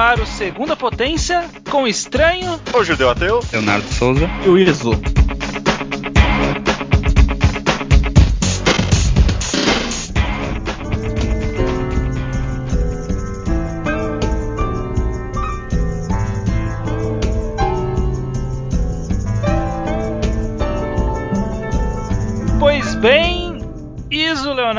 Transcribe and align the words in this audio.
ar 0.00 0.18
o 0.18 0.26
Segunda 0.26 0.74
Potência 0.74 1.44
com 1.70 1.86
Estranho, 1.86 2.58
o 2.72 2.82
Judeu 2.82 3.10
Ateu, 3.10 3.40
Leonardo 3.52 3.86
Souza 3.92 4.28
e 4.44 4.48
o 4.48 4.58
Iso. 4.58 5.19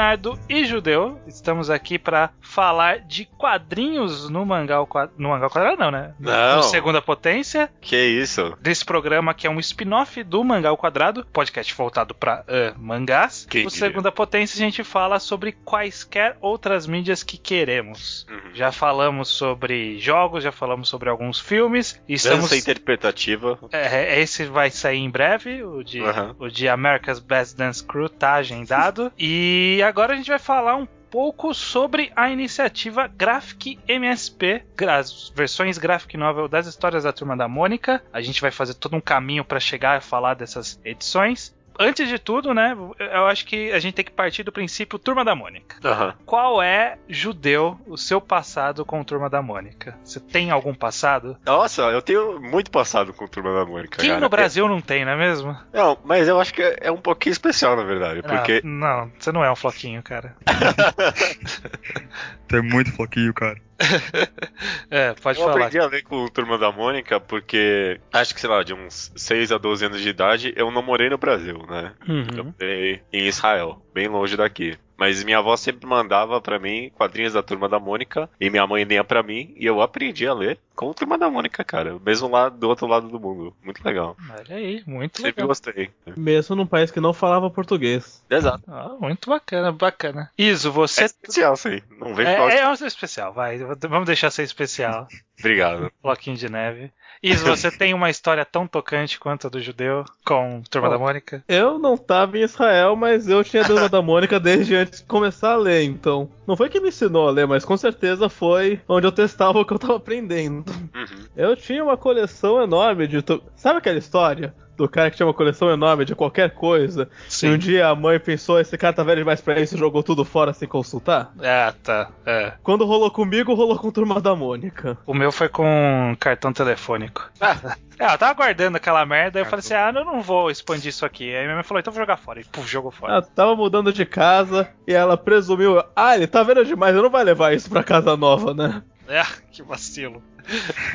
Leonardo 0.02 0.40
e 0.50 0.66
Judeu, 0.66 1.22
estamos 1.28 1.70
aqui 1.70 2.00
para 2.00 2.32
falar 2.42 3.02
de 3.02 3.24
quadrinhos 3.24 4.30
no 4.32 4.44
mangá 4.44 4.78
ao 4.78 4.88
quadrado. 4.88 5.22
No 5.22 5.30
mangá 5.30 5.46
ao 5.46 5.52
quadrado, 5.52 5.78
não, 5.78 5.92
né? 5.92 6.16
Não. 6.20 6.56
No 6.58 6.64
Segunda 6.64 7.00
Potência. 7.04 7.70
Que 7.80 7.96
isso? 7.96 8.58
Desse 8.60 8.84
programa 8.84 9.36
que 9.36 9.46
é 9.46 9.50
um 9.50 9.60
spin-off 9.60 10.24
do 10.24 10.44
Mangá 10.44 10.70
ao 10.70 10.78
Quadrado, 10.78 11.24
podcast 11.32 11.72
voltado 11.76 12.16
para 12.16 12.42
uh, 12.42 12.80
mangás. 12.80 13.46
Quem 13.48 13.68
o 13.68 13.70
diria? 13.70 13.88
Segunda 13.88 14.12
Potência 14.12 14.56
a 14.56 14.60
gente 14.60 14.84
fala 14.84 15.20
sobre 15.20 15.52
quaisquer 15.52 16.36
outras 16.42 16.88
mídias 16.88 17.22
que 17.22 17.38
queremos. 17.38 18.26
Uhum. 18.28 18.56
Já 18.56 18.72
falamos 18.72 19.30
sobre 19.30 20.00
jogos, 20.00 20.44
já 20.44 20.52
falamos 20.52 20.90
sobre 20.90 21.10
alguns 21.10 21.40
filmes. 21.40 22.02
E 22.08 22.16
estamos. 22.16 22.50
Dança 22.50 22.58
interpretativa. 22.58 23.60
É, 23.72 24.20
esse 24.20 24.46
vai 24.46 24.72
sair 24.72 24.98
em 24.98 25.12
breve, 25.12 25.64
o 25.64 25.84
de, 25.84 26.02
Aham. 26.02 26.36
o 26.40 26.50
de 26.50 26.68
America's 26.68 27.20
Best 27.20 27.56
Dance 27.56 27.84
Crew 27.84 28.10
tá 28.10 28.34
agendado. 28.34 29.12
e 29.18 29.80
agora 29.92 30.14
a 30.14 30.16
gente 30.16 30.30
vai 30.30 30.40
falar 30.40 30.78
um 30.78 30.86
pouco 30.86 31.54
sobre 31.54 32.14
a 32.16 32.30
iniciativa 32.32 33.08
Graphic 33.08 33.78
MSP, 33.86 34.64
as 34.88 35.30
versões 35.36 35.78
Graphic 35.78 36.16
Novel 36.16 36.48
das 36.48 36.66
histórias 36.66 37.04
da 37.04 37.12
Turma 37.12 37.36
da 37.36 37.46
Mônica. 37.46 38.02
A 38.14 38.22
gente 38.22 38.40
vai 38.40 38.52
fazer 38.52 38.76
todo 38.76 38.96
um 38.96 39.02
caminho 39.02 39.44
para 39.44 39.60
chegar 39.60 39.98
a 39.98 40.02
falar 40.02 40.36
dessas 40.36 40.80
edições. 40.86 41.54
Antes 41.80 42.08
de 42.08 42.20
tudo, 42.20 42.54
né, 42.54 42.78
eu 43.00 43.28
acho 43.28 43.46
que 43.46 43.72
a 43.72 43.80
gente 43.80 43.96
tem 43.96 44.06
que 44.06 44.12
partir 44.12 44.44
do 44.44 44.52
princípio 44.52 45.00
Turma 45.00 45.26
da 45.26 45.36
Mônica. 45.36 45.78
Aham. 45.84 46.14
Qual 46.26 46.62
é, 46.62 46.98
judeu, 47.08 47.80
o 47.88 47.98
seu 47.98 48.22
passado 48.22 48.86
com 48.86 49.04
Turma 49.04 49.30
da 49.30 49.42
Mônica? 49.42 49.98
Você 50.04 50.20
tem 50.20 50.52
algum 50.52 50.74
passado? 50.74 51.38
Nossa, 51.46 51.84
eu 51.84 52.02
tenho 52.02 52.40
muito 52.40 52.70
passado 52.70 53.14
com 53.14 53.28
Turma 53.28 53.54
da 53.54 53.66
Mônica. 53.66 53.98
Quem 53.98 54.10
cara. 54.10 54.22
no 54.22 54.30
Brasil 54.30 54.68
não 54.68 54.82
tem, 54.82 55.06
não 55.06 55.14
é 55.14 55.18
mesmo? 55.18 55.58
Não, 55.74 55.98
mas 56.04 56.28
eu 56.28 56.40
acho 56.40 56.54
que 56.54 56.62
é 56.62 56.92
um 56.92 56.98
pouquinho 56.98 57.32
especial, 57.32 57.76
na 57.76 57.84
verdade. 57.84 58.22
Porque. 58.22 58.62
Não, 58.64 58.82
não, 58.82 59.12
você 59.18 59.32
não 59.32 59.44
é 59.44 59.52
um 59.52 59.56
floquinho, 59.56 60.04
cara. 60.04 60.36
Tu 62.52 62.58
é 62.58 62.62
muito 62.62 62.92
foquinho, 62.92 63.34
cara. 63.34 63.58
É, 64.92 65.14
pode 65.14 65.40
Eu 65.40 65.46
falar. 65.46 65.56
aprendi 65.58 65.80
a 65.80 65.88
ler 65.88 66.04
com 66.04 66.18
o 66.18 66.30
Turma 66.30 66.58
da 66.58 66.70
Mônica 66.72 67.20
porque 67.20 68.00
acho 68.12 68.34
que, 68.36 68.42
sei 68.42 68.50
lá, 68.50 68.62
de 68.62 68.74
uns 68.74 69.12
6 69.16 69.52
a 69.52 69.58
12 69.58 69.86
anos 69.86 70.02
de 70.02 70.10
idade, 70.10 70.54
eu 70.58 70.70
não 70.70 70.84
morei 70.84 71.10
no 71.10 71.18
Brasil, 71.18 71.66
né? 71.70 71.94
Eu 72.08 72.14
Uhum. 72.44 72.54
morei 72.60 73.02
em 73.12 73.26
Israel, 73.26 73.82
bem 73.94 74.08
longe 74.10 74.36
daqui. 74.36 74.78
Mas 74.98 75.24
minha 75.24 75.38
avó 75.40 75.56
sempre 75.56 75.88
mandava 75.88 76.40
pra 76.42 76.60
mim 76.60 76.92
quadrinhos 76.94 77.34
da 77.34 77.42
Turma 77.42 77.68
da 77.70 77.80
Mônica 77.80 78.30
e 78.40 78.50
minha 78.50 78.68
mãe 78.68 78.84
lia 78.84 79.04
pra 79.04 79.24
mim 79.24 79.54
e 79.58 79.66
eu 79.66 79.82
aprendi 79.82 80.28
a 80.28 80.34
ler 80.34 80.60
com 80.82 80.92
a 80.92 80.94
Turma 80.96 81.18
da 81.18 81.30
Mônica, 81.30 81.64
cara. 81.64 81.98
Mesmo 82.04 82.28
lá 82.28 82.50
do 82.50 82.68
outro 82.68 82.88
lado 82.88 83.08
do 83.08 83.20
mundo. 83.20 83.54
Muito 83.64 83.84
legal. 83.86 84.18
Olha 84.30 84.56
aí, 84.56 84.84
muito 84.88 85.18
Sempre 85.18 85.32
legal. 85.42 85.48
gostei. 85.48 85.92
Mesmo 86.18 86.56
num 86.56 86.66
país 86.66 86.90
que 86.90 87.00
não 87.00 87.14
falava 87.14 87.50
português. 87.50 88.24
Exato. 88.30 88.64
Ah, 88.68 88.96
muito 89.00 89.30
bacana, 89.30 89.72
bacana. 89.72 90.30
Iso, 90.38 90.72
você. 90.72 91.04
É 91.04 91.06
especial, 91.06 91.56
sim. 91.56 91.82
Não 92.00 92.16
vem 92.16 92.26
É, 92.26 92.34
é, 92.36 92.60
é 92.60 92.68
um 92.68 92.74
especial, 92.74 93.32
vai. 93.32 93.58
Vamos 93.60 94.08
deixar 94.08 94.32
ser 94.32 94.44
especial. 94.44 95.08
Obrigado. 95.40 95.92
Floquinho 96.02 96.38
de 96.38 96.50
neve. 96.50 96.92
Iso, 97.24 97.46
você 97.46 97.70
tem 97.76 97.94
uma 97.94 98.10
história 98.10 98.44
tão 98.46 98.68
tocante 98.68 99.20
quanto 99.20 99.48
a 99.48 99.50
do 99.50 99.60
judeu 99.62 100.04
com 100.26 100.62
Turma 100.70 100.88
Oh. 100.88 100.92
da 100.92 100.98
Mônica? 101.00 101.44
Eu 101.48 101.78
não 101.80 101.96
tava 101.98 102.38
em 102.38 102.42
Israel, 102.44 102.96
mas 102.96 103.28
eu 103.28 103.44
tinha 103.44 103.64
a 103.64 103.66
Turma 103.66 103.90
da 103.90 104.02
Mônica 104.02 104.40
desde 104.40 104.76
antes 104.76 105.00
de 105.02 105.06
começar 105.06 105.54
a 105.54 105.58
ler, 105.58 105.84
então. 105.84 106.30
Não 106.48 106.56
foi 106.58 106.70
que 106.70 106.80
me 106.80 106.90
ensinou 106.90 107.28
a 107.28 107.32
ler, 107.32 107.48
mas 107.48 107.66
com 107.66 107.76
certeza 107.78 108.30
foi 108.30 108.80
onde 108.88 109.06
eu 109.08 109.12
testava 109.12 109.60
o 109.60 109.66
que 109.66 109.74
eu 109.74 109.80
tava 109.80 109.96
aprendendo. 109.98 110.71
Uhum. 110.72 111.26
Eu 111.36 111.56
tinha 111.56 111.84
uma 111.84 111.98
coleção 111.98 112.62
enorme 112.62 113.08
de. 113.08 113.22
tu- 113.22 113.42
Sabe 113.56 113.80
aquela 113.80 113.98
história? 113.98 114.54
Do 114.78 114.90
cara 114.90 115.12
que 115.12 115.18
tinha 115.18 115.28
uma 115.28 115.34
coleção 115.34 115.70
enorme 115.70 116.06
de 116.06 116.16
qualquer 116.16 116.52
coisa. 116.56 117.08
E 117.44 117.48
um 117.50 117.58
dia 117.58 117.88
a 117.88 117.94
mãe 117.96 118.20
pensou, 118.20 118.60
esse 118.60 118.76
cara 118.80 118.94
tá 118.94 119.04
velho 119.04 119.20
demais 119.20 119.40
pra 119.40 119.60
isso 119.60 119.76
e 119.76 119.78
jogou 119.78 120.02
tudo 120.02 120.26
fora 120.26 120.54
sem 120.54 120.68
consultar? 120.68 121.32
Ah, 121.40 121.72
tá. 121.84 122.10
É. 122.26 122.54
Quando 122.64 122.84
rolou 122.86 123.12
comigo, 123.12 123.54
rolou 123.54 123.78
com 123.78 123.92
Turma 123.92 124.20
da 124.20 124.36
Mônica. 124.36 124.98
O 125.06 125.14
meu 125.14 125.32
foi 125.32 125.50
com 125.50 126.16
cartão 126.20 126.52
telefônico. 126.52 127.30
É, 128.00 128.12
eu 128.12 128.18
tava 128.18 128.34
guardando 128.34 128.78
aquela 128.78 129.06
merda, 129.06 129.38
aí 129.38 129.46
eu 129.46 129.48
falei 129.48 129.60
assim: 129.60 129.76
ah, 129.76 129.92
eu 129.96 130.04
não 130.04 130.22
vou 130.24 130.50
expandir 130.50 130.88
isso 130.90 131.06
aqui. 131.06 131.36
Aí 131.36 131.44
minha 131.44 131.54
mãe 131.54 131.64
falou: 131.64 131.80
então 131.80 131.94
vou 131.94 132.02
jogar 132.02 132.18
fora. 132.18 132.42
E 132.42 132.44
puf, 132.44 132.68
jogou 132.68 132.90
fora. 132.90 133.14
Ela 133.14 133.22
tava 133.22 133.56
mudando 133.56 133.94
de 133.94 134.08
casa 134.08 134.68
e 134.88 134.94
ela 134.94 135.16
presumiu, 135.16 135.84
ah, 135.96 136.16
ele 136.16 136.26
tá 136.26 136.42
vendo 136.42 136.66
demais, 136.66 136.96
eu 136.96 137.04
não 137.04 137.12
vai 137.12 137.24
levar 137.24 137.54
isso 137.54 137.70
pra 137.70 137.84
casa 137.84 138.18
nova, 138.18 138.56
né? 138.56 138.82
É, 139.12 139.24
que 139.52 139.62
vacilo. 139.64 140.24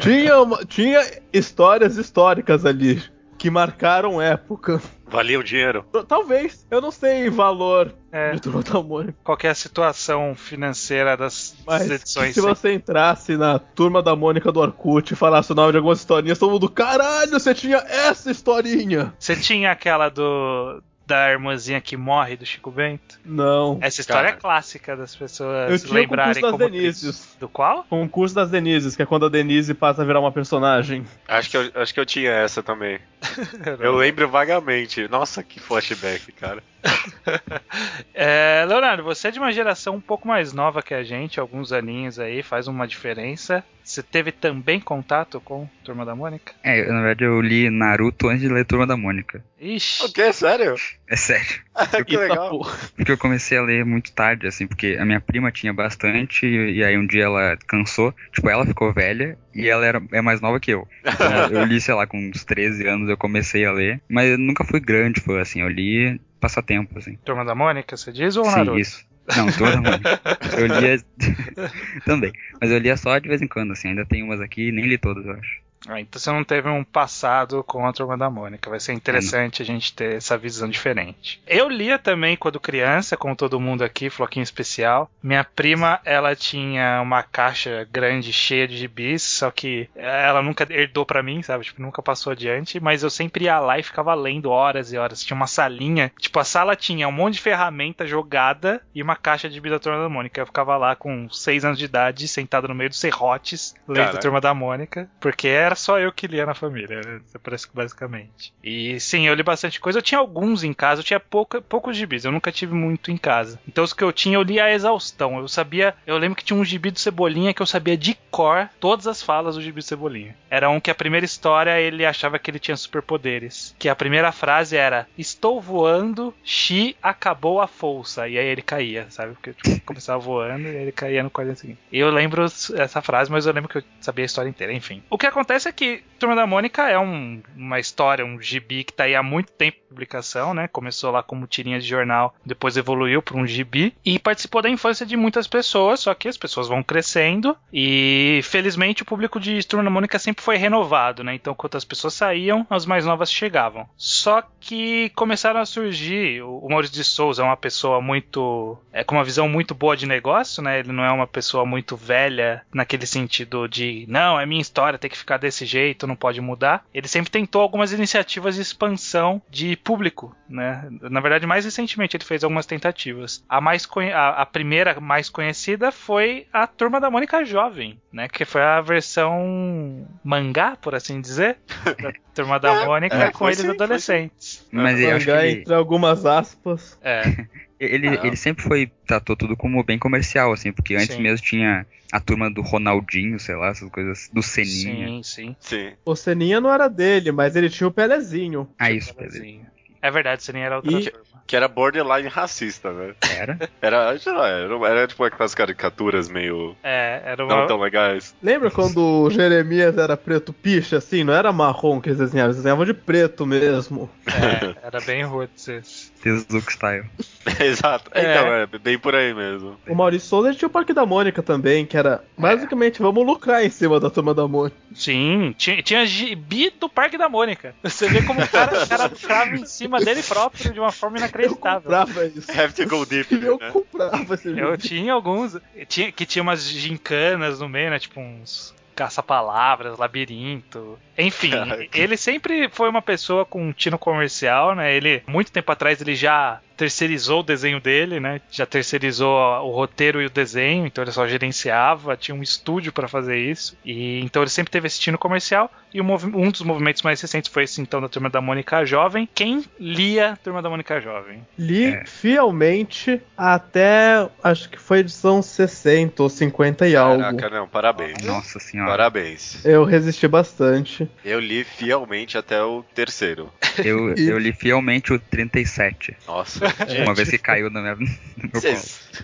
Tinha, 0.01 0.41
uma- 0.41 0.65
tinha 0.65 1.01
histórias 1.33 1.97
históricas 1.97 2.65
ali 2.65 3.03
que 3.39 3.51
marcaram 3.51 4.21
época. 4.21 4.81
Valia 5.07 5.39
o 5.39 5.45
dinheiro. 5.45 5.85
Talvez, 6.09 6.67
eu 6.71 6.81
não 6.81 6.91
sei 6.91 7.29
valor 7.31 7.95
É. 8.11 8.33
de 8.33 8.41
Turma 8.41 8.63
da 8.63 8.83
Mônica. 8.83 9.17
Qualquer 9.23 9.55
situação 9.55 10.35
financeira 10.35 11.17
das 11.17 11.55
Mas 11.67 11.89
edições. 11.91 12.35
se 12.35 12.41
você 12.41 12.73
entrasse 12.75 13.37
na 13.37 13.59
turma 13.59 14.03
da 14.03 14.17
Mônica 14.17 14.51
do 14.51 14.59
Orkut 14.59 15.13
e 15.13 15.17
falasse 15.17 15.53
o 15.53 15.55
nome 15.55 15.71
de 15.73 15.77
algumas 15.77 15.99
historinhas, 16.01 16.39
todo 16.39 16.51
mundo, 16.51 16.69
caralho, 16.69 17.31
você 17.33 17.55
tinha 17.55 17.77
essa 17.87 18.31
historinha! 18.31 19.15
Você 19.19 19.37
tinha 19.37 19.71
aquela 19.71 20.09
do. 20.09 20.83
Da 21.07 21.31
irmãzinha 21.31 21.81
que 21.81 21.97
morre 21.97 22.37
do 22.37 22.45
Chico 22.45 22.69
Bento? 22.69 23.21
Não. 23.25 23.79
Essa 23.81 24.01
história 24.01 24.31
Cara. 24.31 24.37
é 24.37 24.41
clássica 24.41 24.97
das 24.97 25.15
pessoas 25.15 25.71
Eu 25.71 25.79
tinha 25.79 25.93
o 25.93 25.95
lembrarem 25.95 26.43
concurso 26.43 26.59
das 26.59 26.71
Denises. 26.71 27.37
Do 27.39 27.49
qual? 27.49 27.85
Concurso 27.85 28.35
das 28.35 28.51
Denises, 28.51 28.97
que 28.97 29.03
é 29.03 29.07
quando 29.07 29.27
a 29.27 29.29
Denise 29.29 29.73
passa 29.73 30.03
a 30.03 30.05
virar 30.05 30.19
uma 30.19 30.33
personagem. 30.33 31.07
Acho 31.29 31.51
que 31.51 31.57
eu, 31.57 31.71
acho 31.77 31.95
que 31.95 32.01
eu 32.01 32.07
tinha 32.07 32.33
essa 32.33 32.61
também. 32.61 32.99
Eu 33.81 33.97
lembro 33.97 34.29
vagamente. 34.29 35.07
Nossa, 35.09 35.43
que 35.43 35.61
flashback, 35.61 36.33
cara. 36.33 36.63
É, 38.19 38.65
Leonardo, 38.67 39.03
você 39.03 39.29
é 39.29 39.31
de 39.31 39.39
uma 39.39 39.53
geração 39.53 39.97
um 39.97 40.01
pouco 40.01 40.27
mais 40.27 40.53
nova 40.53 40.83
que 40.83 40.95
a 40.95 41.05
gente, 41.05 41.39
alguns 41.39 41.71
aninhos 41.71 42.19
aí, 42.19 42.43
faz 42.43 42.67
uma 42.67 42.87
diferença. 42.87 43.63
Você 43.85 44.03
teve 44.03 44.33
também 44.33 44.81
contato 44.81 45.41
com 45.41 45.69
Turma 45.85 46.05
da 46.05 46.15
Mônica? 46.15 46.53
É, 46.65 46.85
na 46.87 47.03
verdade 47.03 47.25
eu 47.25 47.41
li 47.41 47.71
Naruto 47.71 48.29
antes 48.29 48.41
de 48.41 48.49
ler 48.49 48.65
Turma 48.65 48.87
da 48.87 48.97
Mônica. 48.97 49.45
Ixi. 49.61 50.07
O 50.07 50.13
que? 50.13 50.33
Sério? 50.33 50.75
É 51.07 51.15
sério. 51.15 51.61
que 52.07 52.15
Eita 52.15 52.19
legal. 52.19 52.61
Porque 52.97 53.13
eu 53.13 53.19
comecei 53.19 53.59
a 53.59 53.63
ler 53.63 53.85
muito 53.85 54.13
tarde, 54.13 54.47
assim, 54.47 54.67
porque 54.67 54.97
a 54.99 55.05
minha 55.05 55.21
prima 55.21 55.53
tinha 55.53 55.73
bastante, 55.73 56.47
e, 56.47 56.79
e 56.79 56.85
aí 56.85 56.97
um 56.99 57.07
dia 57.07 57.25
ela 57.25 57.57
cansou, 57.69 58.15
tipo, 58.33 58.49
ela 58.49 58.67
ficou 58.67 58.93
velha 58.93 59.39
e 59.55 59.69
ela 59.69 59.85
era, 59.85 60.03
é 60.11 60.21
mais 60.21 60.41
nova 60.41 60.59
que 60.59 60.73
eu. 60.73 60.89
Então, 61.05 61.47
eu 61.53 61.65
li, 61.65 61.81
sei 61.81 61.95
lá, 61.95 62.07
com 62.07 62.19
uns 62.19 62.45
13 62.45 62.89
anos 62.89 63.09
eu 63.09 63.17
comecei 63.17 63.65
a 63.67 63.73
ler, 63.73 64.01
mas 64.09 64.31
eu 64.31 64.39
nunca 64.39 64.65
fui 64.65 64.81
grande 64.81 65.21
fã, 65.21 65.41
assim, 65.41 65.61
eu 65.61 65.69
li 65.69 66.21
passatempo, 66.47 66.99
assim. 66.99 67.17
Turma 67.25 67.45
da 67.45 67.55
Mônica, 67.55 67.97
você 67.97 68.13
diz 68.13 68.37
ou 68.37 68.45
Sim, 68.45 68.51
Naruto? 68.51 68.79
isso. 68.79 69.05
Não, 69.37 69.47
Turma 69.53 69.73
da 69.73 69.81
Mônica. 69.81 70.21
Eu 70.57 70.67
lia 70.67 71.03
também, 72.07 72.33
mas 72.61 72.71
eu 72.71 72.79
lia 72.79 72.97
só 72.97 73.19
de 73.19 73.29
vez 73.29 73.43
em 73.43 73.49
quando, 73.49 73.73
assim, 73.73 73.89
ainda 73.89 74.07
tem 74.07 74.23
umas 74.23 74.41
aqui, 74.41 74.71
nem 74.71 74.87
li 74.87 74.97
todas, 74.97 75.27
eu 75.27 75.33
acho. 75.33 75.66
Ah, 75.89 76.01
então 76.01 76.21
você 76.21 76.31
não 76.31 76.45
teve 76.45 76.69
um 76.69 76.83
passado 76.83 77.63
com 77.65 77.87
a 77.87 77.93
Turma 77.93 78.17
da 78.17 78.29
Mônica. 78.29 78.69
Vai 78.69 78.81
ser 78.81 78.93
interessante 78.93 79.63
a 79.63 79.65
gente 79.65 79.93
ter 79.93 80.17
essa 80.17 80.37
visão 80.37 80.69
diferente. 80.69 81.41
Eu 81.47 81.69
lia 81.69 81.99
também 81.99 82.37
quando 82.37 82.59
criança, 82.59 83.17
com 83.17 83.35
todo 83.35 83.61
mundo 83.61 83.85
aqui, 83.85 84.11
Floquinho 84.11 84.43
Especial. 84.43 85.11
Minha 85.23 85.45
prima, 85.45 86.01
ela 86.05 86.35
tinha 86.35 87.01
uma 87.03 87.23
caixa 87.23 87.87
grande 87.91 88.33
cheia 88.33 88.67
de 88.67 88.77
gibis, 88.77 89.23
só 89.23 89.51
que 89.51 89.89
ela 89.95 90.43
nunca 90.43 90.67
herdou 90.69 91.07
pra 91.07 91.23
mim, 91.23 91.43
sabe? 91.43 91.65
Tipo, 91.65 91.83
nunca 91.83 92.03
passou 92.03 92.33
adiante. 92.33 92.81
Mas 92.81 93.03
eu 93.03 93.11
sempre 93.11 93.45
ia 93.45 93.61
lá 93.61 93.79
e 93.79 93.83
ficava 93.83 94.15
lendo 94.15 94.51
horas 94.51 94.93
e 94.93 94.99
horas. 94.99 95.23
Tinha 95.23 95.37
uma 95.37 95.47
salinha. 95.47 96.11
Tipo, 96.19 96.41
a 96.41 96.45
sala 96.45 96.75
tinha 96.75 97.07
um 97.07 97.13
monte 97.13 97.35
de 97.35 97.43
ferramenta 97.43 98.07
jogada 98.07 98.83
e 98.95 99.03
uma 99.03 99.15
caixa 99.15 99.49
de 99.49 99.55
gibis 99.55 99.73
da 99.73 99.79
Turma 99.79 100.03
da 100.03 100.09
Mônica. 100.09 100.41
Eu 100.41 100.47
ficava 100.47 100.77
lá 100.77 100.97
com 100.97 101.29
6 101.31 101.65
anos 101.65 101.79
de 101.79 101.85
idade, 101.85 102.27
sentado 102.27 102.67
no 102.67 102.75
meio 102.75 102.91
dos 102.91 102.99
serrotes, 102.99 103.75
lendo 103.87 104.07
Caraca. 104.07 104.21
Turma 104.21 104.41
da 104.41 104.53
Mônica. 104.53 105.09
Porque 105.21 105.47
era 105.47 105.76
só 105.77 105.99
eu 105.99 106.13
que 106.13 106.27
lia 106.27 106.47
na 106.47 106.55
família, 106.55 107.01
né? 107.01 107.21
parece 107.43 107.69
que 107.69 107.75
basicamente. 107.75 108.53
E 108.63 108.99
sim, 108.99 109.27
eu 109.27 109.35
li 109.35 109.43
bastante 109.43 109.79
coisa. 109.79 109.99
Eu 109.99 110.03
tinha 110.03 110.19
alguns 110.19 110.65
em 110.65 110.73
casa, 110.73 111.01
eu 111.01 111.05
tinha 111.05 111.21
pouca, 111.21 111.61
poucos 111.61 111.97
gibis, 111.97 112.25
eu 112.25 112.33
nunca 112.33 112.51
tive 112.51 112.75
muito 112.75 113.11
em 113.11 113.17
casa. 113.17 113.61
Então 113.69 113.85
os 113.85 113.93
que 113.93 114.03
eu 114.03 114.13
tinha, 114.13 114.37
eu 114.37 114.43
li 114.43 114.59
a 114.59 114.73
exaustão. 114.73 115.39
Eu 115.39 115.49
sabia, 115.49 115.95
eu 116.07 116.19
lembro 116.19 116.37
que 116.37 116.45
tinha 116.45 116.59
um 116.59 116.65
gibi 116.65 116.91
do 116.91 116.99
Cebolinha 116.99 117.55
que 117.55 117.63
eu 117.63 117.67
sabia 117.67 117.97
de 117.97 118.15
cor 118.31 118.69
todas 118.81 119.07
as 119.07 119.23
falas 119.23 119.55
do 119.55 119.63
gibi 119.63 119.81
do 119.81 119.85
Cebolinha. 119.85 120.35
Era 120.51 120.71
um 120.71 120.81
que 120.81 120.91
a 120.91 120.95
primeira 120.95 121.25
história 121.25 121.81
ele 121.81 122.05
achava 122.05 122.39
que 122.39 122.51
ele 122.51 122.59
tinha 122.59 122.77
superpoderes. 122.77 123.75
Que 123.79 123.89
a 123.89 123.97
primeira 123.97 124.33
frase 124.33 124.77
era: 124.77 125.07
Estou 125.17 125.61
voando, 125.61 126.35
Xi 126.45 126.97
acabou 127.03 127.61
a 127.61 127.67
força. 127.67 128.29
E 128.29 128.39
aí 128.39 128.47
ele 128.47 128.63
caía, 128.63 129.07
sabe? 129.11 129.35
Porque 129.35 129.53
tipo, 129.53 129.81
começava 129.85 130.19
voando 130.19 130.69
e 130.69 130.77
ele 130.77 130.93
caía 130.93 131.23
no 131.23 131.31
quadrinho 131.31 131.57
seguinte. 131.57 131.79
Eu 131.93 132.11
lembro 132.11 132.45
essa 132.45 133.03
frase, 133.03 133.31
mas 133.31 133.47
eu 133.47 133.53
lembro 133.53 133.69
que 133.69 133.79
eu 133.79 133.85
sabia 134.01 134.25
a 134.25 134.27
história 134.27 134.49
inteira, 134.49 134.73
enfim. 134.73 135.03
O 135.11 135.19
que 135.19 135.27
acontece 135.27 135.66
é 135.69 135.73
que 135.73 136.03
Turma 136.19 136.35
da 136.35 136.47
Mônica 136.47 136.89
é 136.89 136.99
um, 136.99 137.43
uma 137.57 137.79
história, 137.79 138.25
um 138.25 138.41
gibi 138.41 138.85
que 138.85 138.93
tá 138.93 139.05
aí 139.05 139.15
há 139.15 139.23
muito 139.23 139.53
tempo. 139.53 139.79
em 139.86 139.86
publicação, 139.97 140.53
né? 140.53 140.69
Começou 140.69 141.11
lá 141.11 141.23
como 141.23 141.47
tirinha 141.47 141.81
de 141.81 141.87
jornal, 141.87 142.35
depois 142.45 142.77
evoluiu 142.77 143.23
para 143.23 143.39
um 143.39 143.47
gibi 143.47 143.95
e 144.05 144.19
participou 144.19 144.61
da 144.61 144.69
infância 144.69 145.07
de 145.07 145.17
muitas 145.17 145.47
pessoas, 145.47 146.01
só 146.01 146.13
que 146.13 146.29
as 146.29 146.37
pessoas 146.37 146.69
vão 146.69 146.83
crescendo 146.83 147.57
e 147.73 148.41
felizmente 148.45 149.03
o 149.03 149.07
público 149.07 149.41
de 149.41 149.67
Turma 149.67 149.89
Mônica 149.89 150.19
sempre 150.19 150.45
foi 150.45 150.59
renovado, 150.59 151.25
né? 151.25 151.35
Então, 151.35 151.55
quando 151.55 151.77
as 151.77 151.85
pessoas 151.85 152.13
saíam, 152.13 152.67
as 152.69 152.85
mais 152.85 153.07
novas 153.07 153.33
chegavam. 153.33 153.89
Só 153.97 154.43
que 154.61 155.11
começaram 155.15 155.61
a 155.61 155.67
surgir, 155.67 156.43
o 156.43 156.69
Maurício 156.69 156.95
de 156.95 157.05
Souza 157.05 157.43
é 157.43 157.45
uma 157.45 157.57
pessoa 157.57 158.01
muito 158.01 158.77
é 158.93 159.03
com 159.03 159.15
uma 159.15 159.25
visão 159.25 159.49
muito 159.49 159.75
boa 159.75 159.97
de 159.97 160.07
negócio, 160.07 160.63
né? 160.63 160.81
Ele 160.81 160.93
não 160.93 161.05
é 161.05 161.11
uma 161.11 161.27
pessoa 161.27 161.65
muito 161.65 161.97
velha 161.97 162.63
naquele 162.73 163.07
sentido 163.07 163.67
de, 163.69 164.05
não, 164.09 164.39
é 164.39 164.45
minha 164.45 164.61
história, 164.61 164.99
tem 164.99 165.11
que 165.11 165.17
ficar 165.17 165.39
desse 165.39 165.65
jeito, 165.65 166.07
não 166.07 166.17
pode 166.17 166.41
mudar. 166.41 166.85
Ele 166.93 167.09
sempre 167.09 167.31
tentou 167.31 167.63
algumas 167.63 167.93
iniciativas 167.93 168.57
de 168.57 168.63
expansão 168.63 169.41
de 169.51 169.77
público, 169.87 170.35
né? 170.49 170.89
Na 171.01 171.21
verdade, 171.21 171.47
mais 171.47 171.65
recentemente 171.65 172.17
ele 172.17 172.25
fez 172.25 172.43
algumas 172.43 172.67
tentativas. 172.67 173.45
A 173.49 173.61
mais 173.61 173.89
a, 174.13 174.43
a 174.43 174.45
primeira 174.45 175.01
mais 175.01 175.31
conhecida 175.31 175.93
foi 175.93 176.49
a 176.53 176.67
Turma 176.67 177.01
da 177.01 177.09
Mônica 177.09 177.45
Jovem, 177.45 177.97
né? 178.13 178.27
Que 178.29 178.45
foi 178.45 178.63
a 178.63 178.81
versão 178.81 180.05
mangá, 180.25 180.75
por 180.75 180.97
assim 180.97 181.21
dizer, 181.21 181.59
da 182.03 182.13
Turma 182.35 182.59
da 182.59 182.85
Mônica 182.85 183.17
é, 183.17 183.31
com 183.31 183.47
eles 183.47 183.61
sim, 183.61 183.71
adolescentes. 183.71 184.67
Mas 184.73 184.99
eu 184.99 185.15
acho 185.15 185.27
que 185.27 185.31
ele... 185.31 185.61
entre 185.61 185.75
algumas 185.75 186.27
aspas. 186.27 186.99
É. 187.01 187.23
Ele, 187.79 188.09
ah. 188.09 188.27
ele 188.27 188.37
sempre 188.37 188.65
foi, 188.65 188.91
tratou 189.07 189.37
tudo 189.37 189.55
como 189.55 189.85
bem 189.85 189.99
comercial, 189.99 190.51
assim, 190.51 190.73
porque 190.73 190.95
antes 190.95 191.15
sim. 191.15 191.21
mesmo 191.23 191.45
tinha 191.45 191.87
a 192.11 192.19
turma 192.19 192.51
do 192.51 192.63
Ronaldinho, 192.63 193.39
sei 193.39 193.55
lá, 193.55 193.69
essas 193.69 193.91
coisas, 193.91 194.31
do 194.33 194.43
Seninha. 194.43 195.07
Sim, 195.09 195.23
sim. 195.23 195.57
sim. 195.61 195.93
O 196.03 196.17
Seninha 196.17 196.59
não 196.59 196.73
era 196.73 196.89
dele, 196.89 197.33
mas 197.33 197.55
ele 197.55 197.69
tinha 197.69 197.87
o 197.87 197.93
Pelezinho. 197.93 198.67
Ah, 198.79 198.91
isso, 198.91 199.15
Pelezinho. 199.15 199.67
É 200.01 200.11
verdade, 200.11 200.41
o 200.41 200.45
Seninha 200.45 200.67
era 200.67 200.77
outra 200.77 200.93
e... 200.93 201.11
turma. 201.11 201.37
Que 201.47 201.55
era 201.55 201.69
borderline 201.69 202.29
racista, 202.29 202.93
né? 202.93 203.15
Era? 203.39 203.71
Era, 203.81 204.17
era, 204.27 204.89
era 204.89 205.07
tipo 205.07 205.23
aquelas 205.23 205.55
caricaturas 205.55 206.29
meio. 206.29 206.77
É, 206.83 207.23
era 207.25 207.45
uma... 207.45 207.57
Não 207.57 207.67
tão 207.69 207.79
legais. 207.79 208.35
Lembra 208.43 208.69
quando 208.69 208.99
o 208.99 209.31
Jeremias 209.31 209.97
era 209.97 210.17
preto 210.17 210.53
picha, 210.53 210.97
assim? 210.97 211.23
Não 211.23 211.33
era 211.33 211.53
marrom 211.53 212.01
que 212.01 212.09
eles 212.09 212.19
desenhavam, 212.19 212.49
eles 212.49 212.57
desenhavam 212.57 212.85
de 212.85 212.95
preto 212.95 213.47
mesmo. 213.47 214.11
É, 214.27 214.87
era 214.87 215.01
bem 215.01 215.23
roots 215.23 215.69
esse. 215.69 216.13
Tezuka 216.27 216.71
Style. 216.73 217.05
Exato. 217.61 218.11
É. 218.13 218.21
Então, 218.21 218.53
é 218.53 218.67
bem 218.67 218.99
por 218.99 219.15
aí 219.15 219.33
mesmo. 219.33 219.77
O 219.89 219.95
Maurício 219.95 220.29
Souza 220.29 220.53
tinha 220.53 220.67
o 220.67 220.71
Parque 220.71 220.93
da 220.93 221.07
Mônica 221.07 221.43
também, 221.43 221.87
que 221.87 221.97
era 221.97 222.25
basicamente 222.37 223.01
vamos 223.01 223.25
lucrar 223.25 223.65
em 223.65 223.71
cima 223.71 224.01
da 224.01 224.11
turma 224.11 224.35
da 224.35 224.49
Mônica. 224.49 224.77
Sim, 224.95 225.55
tinha, 225.57 225.83
tinha 225.83 226.05
gibi 226.05 226.71
do 226.71 226.89
Parque 226.89 227.17
da 227.17 227.29
Mônica. 227.29 227.75
Você 227.83 228.09
vê 228.09 228.23
como 228.23 228.43
o 228.43 228.49
cara, 228.49 228.83
o 228.83 228.89
cara 228.89 229.05
lucrava 229.07 229.55
em 229.55 229.65
cima 229.67 230.01
dele 230.01 230.23
próprio 230.23 230.73
de 230.73 230.81
uma 230.81 230.91
forma 230.91 231.19
inacreditável. 231.19 231.91
Eu 231.91 232.07
comprava 232.07 232.27
isso. 232.27 232.51
Have 232.51 232.75
to 232.75 232.89
go 232.89 233.07
deep. 233.07 233.33
Eu 233.33 233.59
né? 233.59 233.71
comprava 233.71 234.35
esse 234.35 234.49
gibi. 234.49 234.61
Eu 234.61 234.77
tinha 234.77 235.13
alguns. 235.13 235.57
Tinha, 235.87 236.11
que 236.11 236.27
tinha 236.27 236.43
umas 236.43 236.69
gincanas 236.69 237.61
no 237.61 237.69
meio, 237.69 237.91
né? 237.91 237.99
Tipo 237.99 238.21
uns 238.21 238.75
caça-palavras, 238.97 239.99
labirinto. 239.99 240.99
Enfim, 241.19 241.53
ele 241.95 242.17
sempre 242.17 242.69
foi 242.71 242.89
uma 242.89 243.03
pessoa 243.03 243.45
com 243.45 243.69
um 243.69 243.73
tino 243.73 243.99
comercial, 243.99 244.75
né? 244.75 244.95
Ele, 244.95 245.23
muito 245.27 245.53
tempo 245.53 245.71
atrás, 245.71 246.01
ele 246.01 246.17
já 246.17 246.61
terceirizou 246.77 247.41
o 247.41 247.43
desenho 247.43 247.81
dele, 247.81 248.21
né? 248.21 248.41
Já 248.51 248.67
terceirizou 248.67 249.37
o 249.65 249.71
roteiro 249.71 250.21
e 250.21 250.27
o 250.27 250.31
desenho, 250.31 250.87
então 250.87 251.03
ele 251.03 251.13
só 251.13 251.27
gerenciava, 251.27 252.17
tinha 252.17 252.35
um 252.35 252.43
estúdio 252.43 252.93
para 252.93 253.09
fazer 253.09 253.39
isso. 253.39 253.77
E 253.85 254.21
então 254.21 254.43
ele 254.43 254.51
sempre 254.51 254.71
teve 254.71 254.87
esse 254.87 255.01
tino 255.01 255.19
comercial. 255.19 255.71
E 255.93 256.01
um 256.01 256.51
dos 256.51 256.61
movimentos 256.61 257.03
mais 257.03 257.21
recentes 257.21 257.51
foi 257.51 257.65
esse 257.65 257.81
então 257.81 258.01
da 258.01 258.09
Turma 258.09 258.29
da 258.29 258.41
Mônica 258.41 258.85
Jovem. 258.85 259.29
Quem 259.35 259.65
lia 259.81 260.33
a 260.33 260.37
Turma 260.37 260.61
da 260.61 260.69
Mônica 260.69 261.01
Jovem? 261.01 261.43
Li 261.59 261.87
é. 261.87 262.05
fielmente 262.05 263.21
até 263.37 264.29
acho 264.43 264.69
que 264.69 264.79
foi 264.79 264.99
edição 264.99 265.41
60 265.41 266.23
ou 266.23 266.29
50 266.29 266.87
e 266.87 266.93
Caraca, 266.93 267.47
algo. 267.47 267.55
não, 267.55 267.69
parabéns. 267.69 268.23
Nossa 268.23 268.59
senhora. 268.59 268.91
Parabéns. 268.91 269.65
Eu 269.65 269.85
resisti 269.85 270.29
bastante. 270.29 271.09
Eu 271.25 271.41
li 271.41 271.65
fielmente 271.65 272.37
até 272.37 272.63
o 272.63 272.85
terceiro. 272.95 273.51
Eu, 273.79 274.15
eu 274.15 274.39
li 274.39 274.53
fielmente 274.53 275.13
o 275.13 275.19
37. 275.19 276.17
Nossa. 276.27 276.66
Uma 277.03 277.15
vez 277.15 277.31
que 277.31 277.39
caiu 277.39 277.71
no 277.71 277.81
meu, 277.81 277.97
no 277.97 278.07
meu 278.53 278.61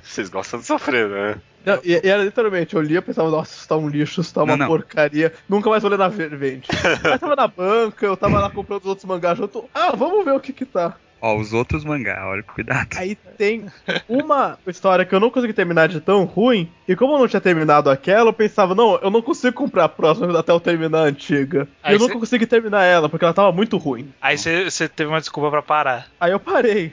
Vocês 0.03 0.29
gostam 0.29 0.61
de 0.61 0.67
sofrer, 0.67 1.09
né? 1.09 1.37
Não, 1.65 1.79
e, 1.85 1.93
e, 1.93 2.09
era 2.09 2.25
literalmente, 2.25 2.75
eu 2.75 2.83
lia 2.83 2.99
e 2.99 3.03
pensava, 3.03 3.31
nossa, 3.31 3.55
isso 3.55 3.69
tá 3.69 3.77
um 3.77 3.89
lixo, 3.89 4.21
isso 4.21 4.35
tá 4.35 4.43
uma 4.43 4.57
não, 4.57 4.59
não. 4.59 4.67
porcaria, 4.67 5.33
nunca 5.49 5.71
mais 5.71 5.83
vou 5.83 5.91
ler 5.91 5.99
na 5.99 6.09
verde. 6.09 6.69
Aí 7.05 7.19
tava 7.19 7.37
na 7.37 7.47
banca, 7.47 8.05
eu 8.05 8.17
tava 8.17 8.41
lá 8.41 8.51
comprando 8.51 8.83
os 8.83 8.89
outros 8.89 9.05
mangás 9.05 9.39
junto. 9.39 9.69
Ah, 9.73 9.95
vamos 9.95 10.25
ver 10.25 10.33
o 10.33 10.41
que 10.41 10.53
que 10.53 10.65
tá. 10.65 10.97
Ó, 11.25 11.37
os 11.37 11.53
outros 11.53 11.85
mangá, 11.85 12.27
olha, 12.27 12.43
cuidado. 12.43 12.89
Aí 12.97 13.15
tem 13.15 13.67
uma 14.09 14.59
história 14.67 15.05
que 15.05 15.15
eu 15.15 15.21
não 15.21 15.31
consegui 15.31 15.53
terminar 15.53 15.87
de 15.87 16.01
tão 16.01 16.25
ruim, 16.25 16.69
e 16.89 16.97
como 16.97 17.15
eu 17.15 17.19
não 17.21 17.29
tinha 17.29 17.41
terminado 17.41 17.89
aquela, 17.89 18.31
eu 18.31 18.33
pensava, 18.33 18.75
não, 18.75 18.99
eu 19.01 19.09
não 19.09 19.23
consigo 19.23 19.55
comprar 19.55 19.85
a 19.85 19.89
próxima 19.89 20.37
até 20.37 20.51
eu 20.51 20.59
terminar 20.59 20.99
a 20.99 21.05
antiga. 21.05 21.69
Aí 21.81 21.93
e 21.93 21.95
eu 21.95 22.01
cê... 22.01 22.07
nunca 22.07 22.19
consegui 22.19 22.45
terminar 22.45 22.83
ela, 22.83 23.09
porque 23.09 23.25
ela 23.25 23.33
tava 23.33 23.53
muito 23.53 23.77
ruim. 23.77 24.13
Aí 24.21 24.37
você 24.37 24.89
teve 24.89 25.09
uma 25.09 25.21
desculpa 25.21 25.49
para 25.49 25.63
parar. 25.63 26.09
Aí 26.19 26.33
eu 26.33 26.41
parei. 26.41 26.93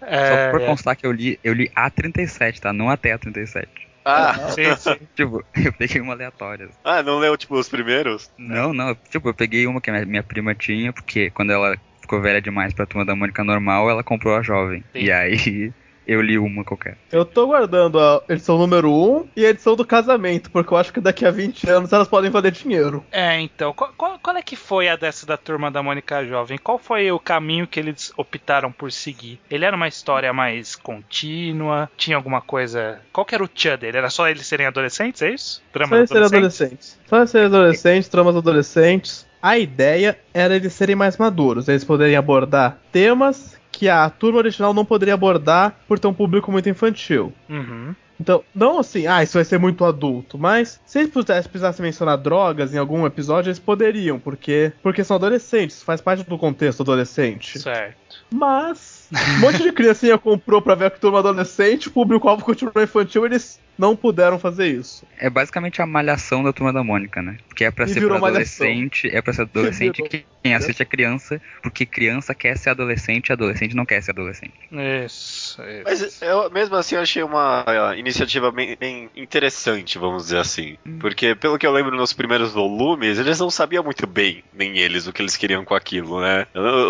É, 0.00 0.28
Só 0.28 0.50
por 0.52 0.62
é. 0.62 0.66
constar 0.66 0.96
que 0.96 1.06
eu 1.06 1.12
li, 1.12 1.38
eu 1.42 1.52
li 1.52 1.70
a 1.74 1.90
37, 1.90 2.60
tá? 2.60 2.72
Não 2.72 2.88
até 2.88 3.12
a 3.12 3.18
37. 3.18 3.68
Ah, 4.04 4.32
sim, 4.50 4.76
sim. 4.76 5.06
tipo, 5.14 5.44
eu 5.56 5.72
peguei 5.72 6.00
uma 6.00 6.14
aleatória. 6.14 6.68
Ah, 6.84 7.02
não 7.02 7.18
leu, 7.18 7.36
tipo, 7.36 7.54
os 7.58 7.68
primeiros? 7.68 8.30
Não, 8.38 8.72
não. 8.72 8.94
Tipo, 9.10 9.28
eu 9.28 9.34
peguei 9.34 9.66
uma 9.66 9.80
que 9.80 9.90
a 9.90 9.92
minha, 9.92 10.06
minha 10.06 10.22
prima 10.22 10.54
tinha, 10.54 10.92
porque 10.92 11.30
quando 11.30 11.52
ela 11.52 11.76
ficou 12.00 12.20
velha 12.22 12.40
demais 12.40 12.72
pra 12.72 12.86
turma 12.86 13.04
da 13.04 13.14
Mônica 13.14 13.44
normal, 13.44 13.90
ela 13.90 14.02
comprou 14.02 14.34
a 14.34 14.42
jovem. 14.42 14.82
Sim. 14.92 15.02
E 15.02 15.12
aí 15.12 15.72
eu 16.08 16.22
li 16.22 16.38
uma 16.38 16.64
qualquer. 16.64 16.96
Eu 17.12 17.22
tô 17.22 17.46
guardando 17.48 18.00
a 18.00 18.22
edição 18.30 18.56
número 18.56 18.90
1 18.90 19.28
e 19.36 19.44
a 19.44 19.50
edição 19.50 19.76
do 19.76 19.84
casamento, 19.84 20.50
porque 20.50 20.72
eu 20.72 20.78
acho 20.78 20.90
que 20.90 21.02
daqui 21.02 21.26
a 21.26 21.30
20 21.30 21.68
anos 21.68 21.92
elas 21.92 22.08
podem 22.08 22.30
valer 22.30 22.50
dinheiro. 22.50 23.04
É, 23.12 23.38
então, 23.38 23.74
qual, 23.74 23.92
qual, 23.94 24.18
qual, 24.18 24.36
é 24.36 24.42
que 24.42 24.56
foi 24.56 24.88
a 24.88 24.96
dessa 24.96 25.26
da 25.26 25.36
turma 25.36 25.70
da 25.70 25.82
Mônica 25.82 26.24
Jovem? 26.24 26.56
Qual 26.56 26.78
foi 26.78 27.12
o 27.12 27.18
caminho 27.18 27.66
que 27.66 27.78
eles 27.78 28.10
optaram 28.16 28.72
por 28.72 28.90
seguir? 28.90 29.38
Ele 29.50 29.66
era 29.66 29.76
uma 29.76 29.86
história 29.86 30.32
mais 30.32 30.74
contínua? 30.74 31.90
Tinha 31.94 32.16
alguma 32.16 32.40
coisa. 32.40 33.00
Qual 33.12 33.26
que 33.26 33.34
era 33.34 33.44
o 33.44 33.48
tchan 33.48 33.76
dele? 33.76 33.98
Era 33.98 34.08
só 34.08 34.26
eles 34.28 34.46
serem 34.46 34.66
adolescentes, 34.66 35.20
é 35.20 35.30
isso? 35.30 35.62
Trama 35.70 35.90
só 35.90 35.96
eles 35.96 36.08
serem 36.08 36.24
adolescentes. 36.24 36.98
Só 37.06 37.16
eles 37.18 37.30
serem 37.30 37.46
adolescentes, 37.48 38.08
tramas 38.08 38.36
adolescentes. 38.36 39.28
A 39.42 39.58
ideia 39.58 40.18
era 40.32 40.56
eles 40.56 40.72
serem 40.72 40.96
mais 40.96 41.16
maduros, 41.16 41.68
eles 41.68 41.84
poderem 41.84 42.16
abordar 42.16 42.78
temas 42.90 43.57
que 43.70 43.88
a 43.88 44.08
turma 44.10 44.38
original 44.38 44.74
não 44.74 44.84
poderia 44.84 45.14
abordar 45.14 45.76
por 45.86 45.98
ter 45.98 46.06
um 46.06 46.14
público 46.14 46.50
muito 46.50 46.68
infantil. 46.68 47.32
Uhum. 47.48 47.94
Então, 48.20 48.42
não 48.54 48.80
assim, 48.80 49.06
ah, 49.06 49.22
isso 49.22 49.34
vai 49.34 49.44
ser 49.44 49.58
muito 49.58 49.84
adulto, 49.84 50.36
mas 50.36 50.80
se 50.84 50.98
eles 50.98 51.10
precisassem 51.10 51.84
mencionar 51.84 52.18
drogas 52.18 52.74
em 52.74 52.78
algum 52.78 53.06
episódio, 53.06 53.48
eles 53.48 53.60
poderiam, 53.60 54.18
porque 54.18 54.72
porque 54.82 55.04
são 55.04 55.16
adolescentes, 55.16 55.82
faz 55.82 56.00
parte 56.00 56.24
do 56.24 56.36
contexto 56.36 56.82
adolescente. 56.82 57.60
Certo. 57.60 58.24
Mas 58.32 58.97
um 59.12 59.40
monte 59.40 59.62
de 59.62 59.72
criancinha 59.72 60.18
comprou 60.18 60.60
pra 60.60 60.74
ver 60.74 60.86
a 60.86 60.90
turma 60.90 61.18
adolescente, 61.20 61.88
o 61.88 61.90
público-alvo 61.90 62.44
continuou 62.44 62.82
infantil, 62.82 63.24
eles 63.24 63.60
não 63.78 63.94
puderam 63.94 64.38
fazer 64.38 64.66
isso. 64.66 65.06
É 65.18 65.30
basicamente 65.30 65.80
a 65.80 65.86
malhação 65.86 66.42
da 66.42 66.52
turma 66.52 66.72
da 66.72 66.82
Mônica, 66.82 67.22
né? 67.22 67.38
Porque 67.48 67.64
é 67.64 67.70
pra 67.70 67.84
E 67.84 67.88
ser 67.88 68.04
pra 68.06 68.16
adolescente, 68.16 69.08
é 69.08 69.22
pra 69.22 69.32
ser 69.32 69.42
adolescente 69.48 69.96
Virou. 69.96 70.10
que 70.10 70.24
quem 70.42 70.54
assiste 70.54 70.82
é 70.82 70.84
criança, 70.84 71.40
porque 71.62 71.86
criança 71.86 72.34
quer 72.34 72.56
ser 72.56 72.70
adolescente 72.70 73.28
e 73.28 73.32
adolescente 73.32 73.76
não 73.76 73.84
quer 73.86 74.02
ser 74.02 74.10
adolescente. 74.12 74.52
Isso, 74.72 75.62
isso. 75.62 75.82
Mas 75.84 76.22
eu, 76.22 76.50
mesmo 76.50 76.74
assim 76.76 76.96
eu 76.96 77.02
achei 77.02 77.22
uma 77.22 77.64
uh, 77.64 77.94
iniciativa 77.96 78.50
bem, 78.50 78.76
bem 78.78 79.10
interessante, 79.16 79.98
vamos 79.98 80.24
dizer 80.24 80.38
assim. 80.38 80.76
Porque 80.98 81.34
pelo 81.34 81.58
que 81.58 81.66
eu 81.66 81.72
lembro 81.72 81.96
nos 81.96 82.12
primeiros 82.12 82.52
volumes, 82.52 83.18
eles 83.18 83.38
não 83.38 83.50
sabiam 83.50 83.84
muito 83.84 84.06
bem, 84.06 84.42
nem 84.52 84.78
eles, 84.78 85.06
o 85.06 85.12
que 85.12 85.22
eles 85.22 85.36
queriam 85.36 85.64
com 85.64 85.74
aquilo, 85.74 86.20
né? 86.20 86.46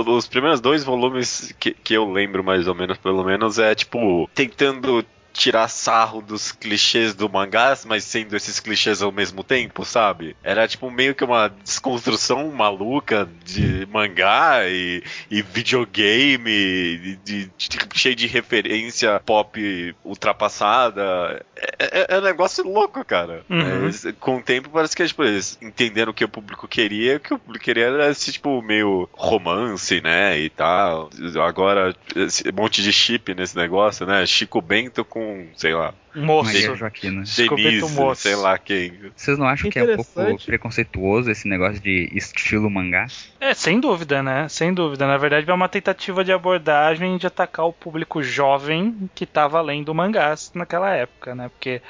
Os 0.07 0.27
primeiros 0.27 0.61
dois 0.61 0.85
volumes 0.85 1.55
que, 1.59 1.73
que 1.73 1.95
eu 1.95 2.08
lembro 2.13 2.43
mais 2.45 2.67
ou 2.69 2.75
menos, 2.75 2.99
pelo 2.99 3.25
menos, 3.25 3.59
é 3.59 3.75
tipo, 3.75 4.29
tentando 4.35 5.05
tirar 5.39 5.69
sarro 5.69 6.21
dos 6.21 6.51
clichês 6.51 7.15
do 7.15 7.29
mangás, 7.29 7.85
mas 7.85 8.05
sendo 8.05 8.37
esses 8.37 8.59
clichês 8.59 9.01
ao 9.01 9.13
mesmo 9.13 9.45
tempo, 9.45 9.85
sabe? 9.85 10.37
Era 10.43 10.67
tipo 10.67 10.91
meio 10.91 11.15
que 11.15 11.25
uma 11.25 11.49
desconstrução 11.49 12.51
maluca 12.51 13.29
de 13.45 13.87
mangá 13.87 14.69
e, 14.69 15.03
e 15.31 15.41
videogame, 15.41 16.51
e 16.51 17.19
de, 17.25 17.51
de, 17.57 17.69
cheio 17.95 18.17
de 18.17 18.27
referência 18.27 19.21
pop 19.25 19.95
ultrapassada. 20.05 21.45
É, 21.79 22.01
é, 22.01 22.07
é 22.17 22.19
um 22.19 22.23
negócio 22.23 22.65
louco, 22.65 23.05
cara. 23.05 23.45
Uhum. 23.49 23.89
É, 23.89 24.13
com 24.19 24.37
o 24.39 24.43
tempo 24.43 24.71
parece 24.71 24.97
que 24.97 25.07
tipo, 25.07 25.23
eles 25.23 25.57
entenderam 25.63 26.11
o 26.11 26.15
que 26.15 26.25
o 26.25 26.29
público 26.29 26.67
queria, 26.67 27.17
o 27.17 27.21
que 27.21 27.35
o 27.35 27.39
público 27.39 27.65
queria 27.65 27.87
era 27.87 28.11
esse 28.11 28.33
tipo 28.33 28.61
meio 28.61 29.09
romance, 29.13 30.01
né? 30.01 30.39
E 30.39 30.51
tal. 30.51 31.11
Agora, 31.47 31.95
esse 32.17 32.51
monte 32.53 32.83
de 32.83 32.93
chip 32.93 33.35
nesse 33.35 33.57
negócio, 33.57 34.05
né? 34.05 34.27
Chico 34.27 34.61
Bento 34.61 35.05
com, 35.05 35.28
sei 35.55 35.75
lá, 35.75 35.95
Moço. 36.15 36.53
Maria 36.53 36.75
Joaquina. 36.75 37.23
Denise, 37.37 37.95
moço. 37.95 38.23
sei 38.23 38.35
lá 38.35 38.59
quem. 38.59 38.93
Vocês 39.15 39.39
não 39.39 39.47
acham 39.47 39.71
que 39.71 39.79
é 39.79 39.85
um 39.85 39.97
pouco 39.97 40.45
preconceituoso 40.45 41.31
esse 41.31 41.47
negócio 41.47 41.81
de 41.81 42.11
estilo 42.13 42.69
mangá? 42.71 43.07
É, 43.41 43.55
sem 43.55 43.81
dúvida, 43.81 44.23
né? 44.23 44.49
Sem 44.49 44.73
dúvida. 44.73 45.07
Na 45.07 45.17
verdade, 45.17 45.49
é 45.49 45.55
uma 45.55 45.69
tentativa 45.69 46.25
de 46.25 46.33
abordagem 46.33 47.17
de 47.17 47.27
atacar 47.27 47.67
o 47.67 47.73
público 47.73 48.23
jovem 48.23 49.09
que 49.15 49.27
tava 49.27 49.61
lendo 49.61 49.95
mangás 49.95 50.51
naquela 50.55 50.91
época, 50.95 51.35
né? 51.35 51.49
Porque 51.49 51.81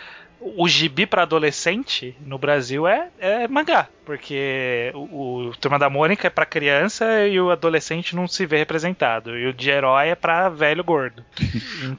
o 0.41 0.69
gibi 0.69 1.07
pra 1.07 1.23
adolescente 1.23 2.15
no 2.25 2.39
Brasil 2.39 2.87
é, 2.87 3.09
é 3.19 3.49
mangá. 3.49 3.89
Porque 4.09 4.91
o, 4.95 5.49
o 5.49 5.57
Turma 5.61 5.79
da 5.79 5.91
Mônica 5.91 6.27
é 6.27 6.31
pra 6.31 6.47
criança 6.47 7.27
e 7.27 7.39
o 7.39 7.51
adolescente 7.51 8.17
não 8.17 8.27
se 8.27 8.47
vê 8.47 8.57
representado. 8.57 9.37
E 9.37 9.47
o 9.49 9.53
de 9.53 9.69
herói 9.69 10.09
é 10.09 10.15
pra 10.15 10.49
velho 10.49 10.83
gordo. 10.83 11.23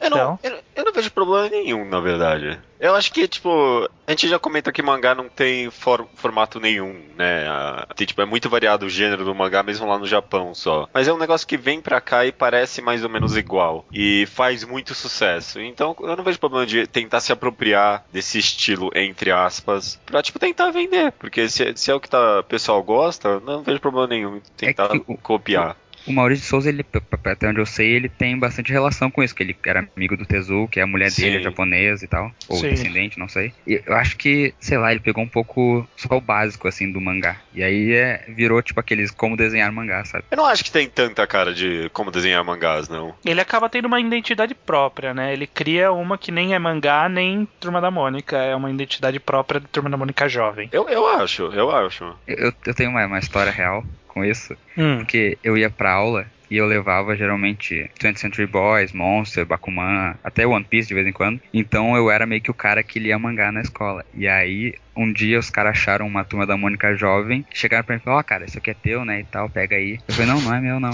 Eu 0.01 0.07
Então. 0.07 0.09
não, 0.17 0.39
eu, 0.43 0.59
eu 0.75 0.85
não 0.85 0.91
vejo 0.93 1.11
problema 1.11 1.47
nenhum, 1.49 1.85
na 1.87 1.99
verdade. 1.99 2.59
Eu 2.79 2.95
acho 2.95 3.11
que, 3.11 3.27
tipo, 3.27 3.89
a 4.07 4.11
gente 4.11 4.27
já 4.29 4.39
comenta 4.39 4.71
que 4.71 4.81
mangá 4.81 5.13
não 5.13 5.27
tem 5.27 5.69
for- 5.69 6.07
formato 6.15 6.59
nenhum, 6.61 6.93
né? 7.17 7.45
Tem, 7.93 8.07
tipo, 8.07 8.21
é 8.21 8.25
muito 8.25 8.49
variado 8.49 8.85
o 8.85 8.89
gênero 8.89 9.25
do 9.25 9.35
mangá, 9.35 9.61
mesmo 9.61 9.85
lá 9.85 9.97
no 9.99 10.07
Japão 10.07 10.55
só. 10.55 10.87
Mas 10.93 11.05
é 11.07 11.13
um 11.13 11.17
negócio 11.17 11.45
que 11.45 11.57
vem 11.57 11.81
pra 11.81 11.99
cá 11.99 12.25
e 12.25 12.31
parece 12.31 12.81
mais 12.81 13.03
ou 13.03 13.09
menos 13.09 13.35
igual. 13.35 13.85
E 13.91 14.25
faz 14.27 14.63
muito 14.63 14.95
sucesso. 14.95 15.59
Então, 15.59 15.93
eu 15.99 16.15
não 16.15 16.23
vejo 16.23 16.39
problema 16.39 16.65
de 16.65 16.87
tentar 16.87 17.19
se 17.19 17.33
apropriar 17.33 18.05
desse 18.13 18.37
estilo, 18.39 18.89
entre 18.95 19.29
aspas, 19.31 19.99
pra, 20.05 20.21
tipo, 20.23 20.39
tentar 20.39 20.71
vender. 20.71 21.11
Porque 21.19 21.49
se, 21.49 21.73
se 21.75 21.91
é 21.91 21.98
o 21.99 22.01
que 22.01 22.09
tá, 22.09 22.39
o 22.39 22.43
pessoal 22.43 22.81
gosta, 22.83 23.39
não 23.41 23.61
vejo 23.63 23.79
problema 23.79 24.07
nenhum 24.07 24.37
em 24.37 24.41
tentar 24.57 24.89
que 24.89 25.03
o- 25.07 25.17
copiar. 25.17 25.77
O 26.05 26.11
Maurício 26.13 26.43
de 26.43 26.49
Souza, 26.49 26.69
ele, 26.69 26.85
até 27.25 27.47
onde 27.47 27.59
eu 27.59 27.65
sei, 27.65 27.91
ele 27.91 28.09
tem 28.09 28.37
bastante 28.37 28.71
relação 28.71 29.11
com 29.11 29.21
isso, 29.21 29.35
que 29.35 29.43
ele 29.43 29.55
era 29.65 29.87
amigo 29.95 30.17
do 30.17 30.25
Tezu, 30.25 30.67
que 30.67 30.79
a 30.79 30.87
mulher 30.87 31.11
dele 31.11 31.35
é 31.35 31.39
Sim. 31.39 31.43
japonesa 31.43 32.05
e 32.05 32.07
tal, 32.07 32.31
ou 32.47 32.57
Sim. 32.57 32.69
descendente, 32.69 33.19
não 33.19 33.27
sei. 33.27 33.53
E 33.65 33.81
eu 33.85 33.95
acho 33.95 34.17
que, 34.17 34.53
sei 34.59 34.77
lá, 34.77 34.91
ele 34.91 34.99
pegou 34.99 35.23
um 35.23 35.27
pouco 35.27 35.87
só 35.95 36.17
o 36.17 36.21
básico, 36.21 36.67
assim, 36.67 36.91
do 36.91 37.01
mangá. 37.01 37.37
E 37.53 37.63
aí 37.63 37.93
é, 37.93 38.25
virou, 38.29 38.61
tipo, 38.61 38.79
aqueles 38.79 39.11
como 39.11 39.37
desenhar 39.37 39.71
mangá, 39.71 40.03
sabe? 40.05 40.25
Eu 40.31 40.37
não 40.37 40.45
acho 40.45 40.63
que 40.63 40.71
tem 40.71 40.87
tanta 40.87 41.25
cara 41.27 41.53
de 41.53 41.89
como 41.93 42.11
desenhar 42.11 42.43
mangás, 42.43 42.89
não. 42.89 43.13
Ele 43.25 43.41
acaba 43.41 43.69
tendo 43.69 43.85
uma 43.85 43.99
identidade 43.99 44.55
própria, 44.55 45.13
né? 45.13 45.33
Ele 45.33 45.45
cria 45.47 45.91
uma 45.91 46.17
que 46.17 46.31
nem 46.31 46.53
é 46.53 46.59
mangá, 46.59 47.07
nem 47.07 47.47
Turma 47.59 47.81
da 47.81 47.91
Mônica. 47.91 48.37
É 48.37 48.55
uma 48.55 48.71
identidade 48.71 49.19
própria 49.19 49.59
do 49.59 49.67
Turma 49.67 49.89
da 49.89 49.97
Mônica 49.97 50.27
jovem. 50.27 50.69
Eu, 50.71 50.87
eu 50.89 51.07
acho, 51.07 51.43
eu 51.53 51.69
acho. 51.71 52.15
Eu, 52.27 52.53
eu 52.65 52.73
tenho 52.73 52.89
uma, 52.89 53.05
uma 53.05 53.19
história 53.19 53.51
real 53.51 53.83
com 54.09 54.25
isso, 54.25 54.55
Hum. 54.77 54.97
porque 54.97 55.37
eu 55.43 55.57
ia 55.57 55.69
pra 55.69 55.91
aula 55.93 56.25
e 56.51 56.57
eu 56.57 56.65
levava 56.65 57.15
geralmente 57.15 57.89
20th 57.99 58.17
Century 58.17 58.47
Boys, 58.47 58.91
Monster, 58.91 59.45
Bakuman, 59.45 60.15
até 60.23 60.45
One 60.47 60.65
Piece 60.65 60.87
de 60.87 60.95
vez 60.95 61.05
em 61.07 61.11
quando. 61.11 61.39
Então 61.53 61.95
eu 61.95 62.09
era 62.09 62.25
meio 62.25 62.41
que 62.41 62.49
o 62.51 62.55
cara 62.55 62.81
que 62.81 62.97
lia 62.99 63.19
mangá 63.19 63.51
na 63.51 63.61
escola. 63.61 64.03
E 64.15 64.27
aí, 64.27 64.73
um 64.95 65.13
dia 65.13 65.37
os 65.37 65.49
caras 65.51 65.71
acharam 65.77 66.07
uma 66.07 66.23
turma 66.23 66.45
da 66.47 66.57
Mônica 66.57 66.95
jovem, 66.95 67.45
chegaram 67.53 67.83
pra 67.83 67.95
mim 67.95 68.01
e 68.01 68.03
falaram, 68.03 68.19
ó, 68.19 68.23
cara, 68.23 68.45
isso 68.45 68.57
aqui 68.57 68.71
é 68.71 68.73
teu, 68.73 69.05
né, 69.05 69.19
e 69.19 69.23
tal, 69.25 69.47
pega 69.49 69.75
aí. 69.75 69.99
Eu 70.07 70.13
falei, 70.15 70.31
não, 70.31 70.41
não 70.41 70.55
é 70.55 70.59
meu, 70.59 70.79
não. 70.79 70.91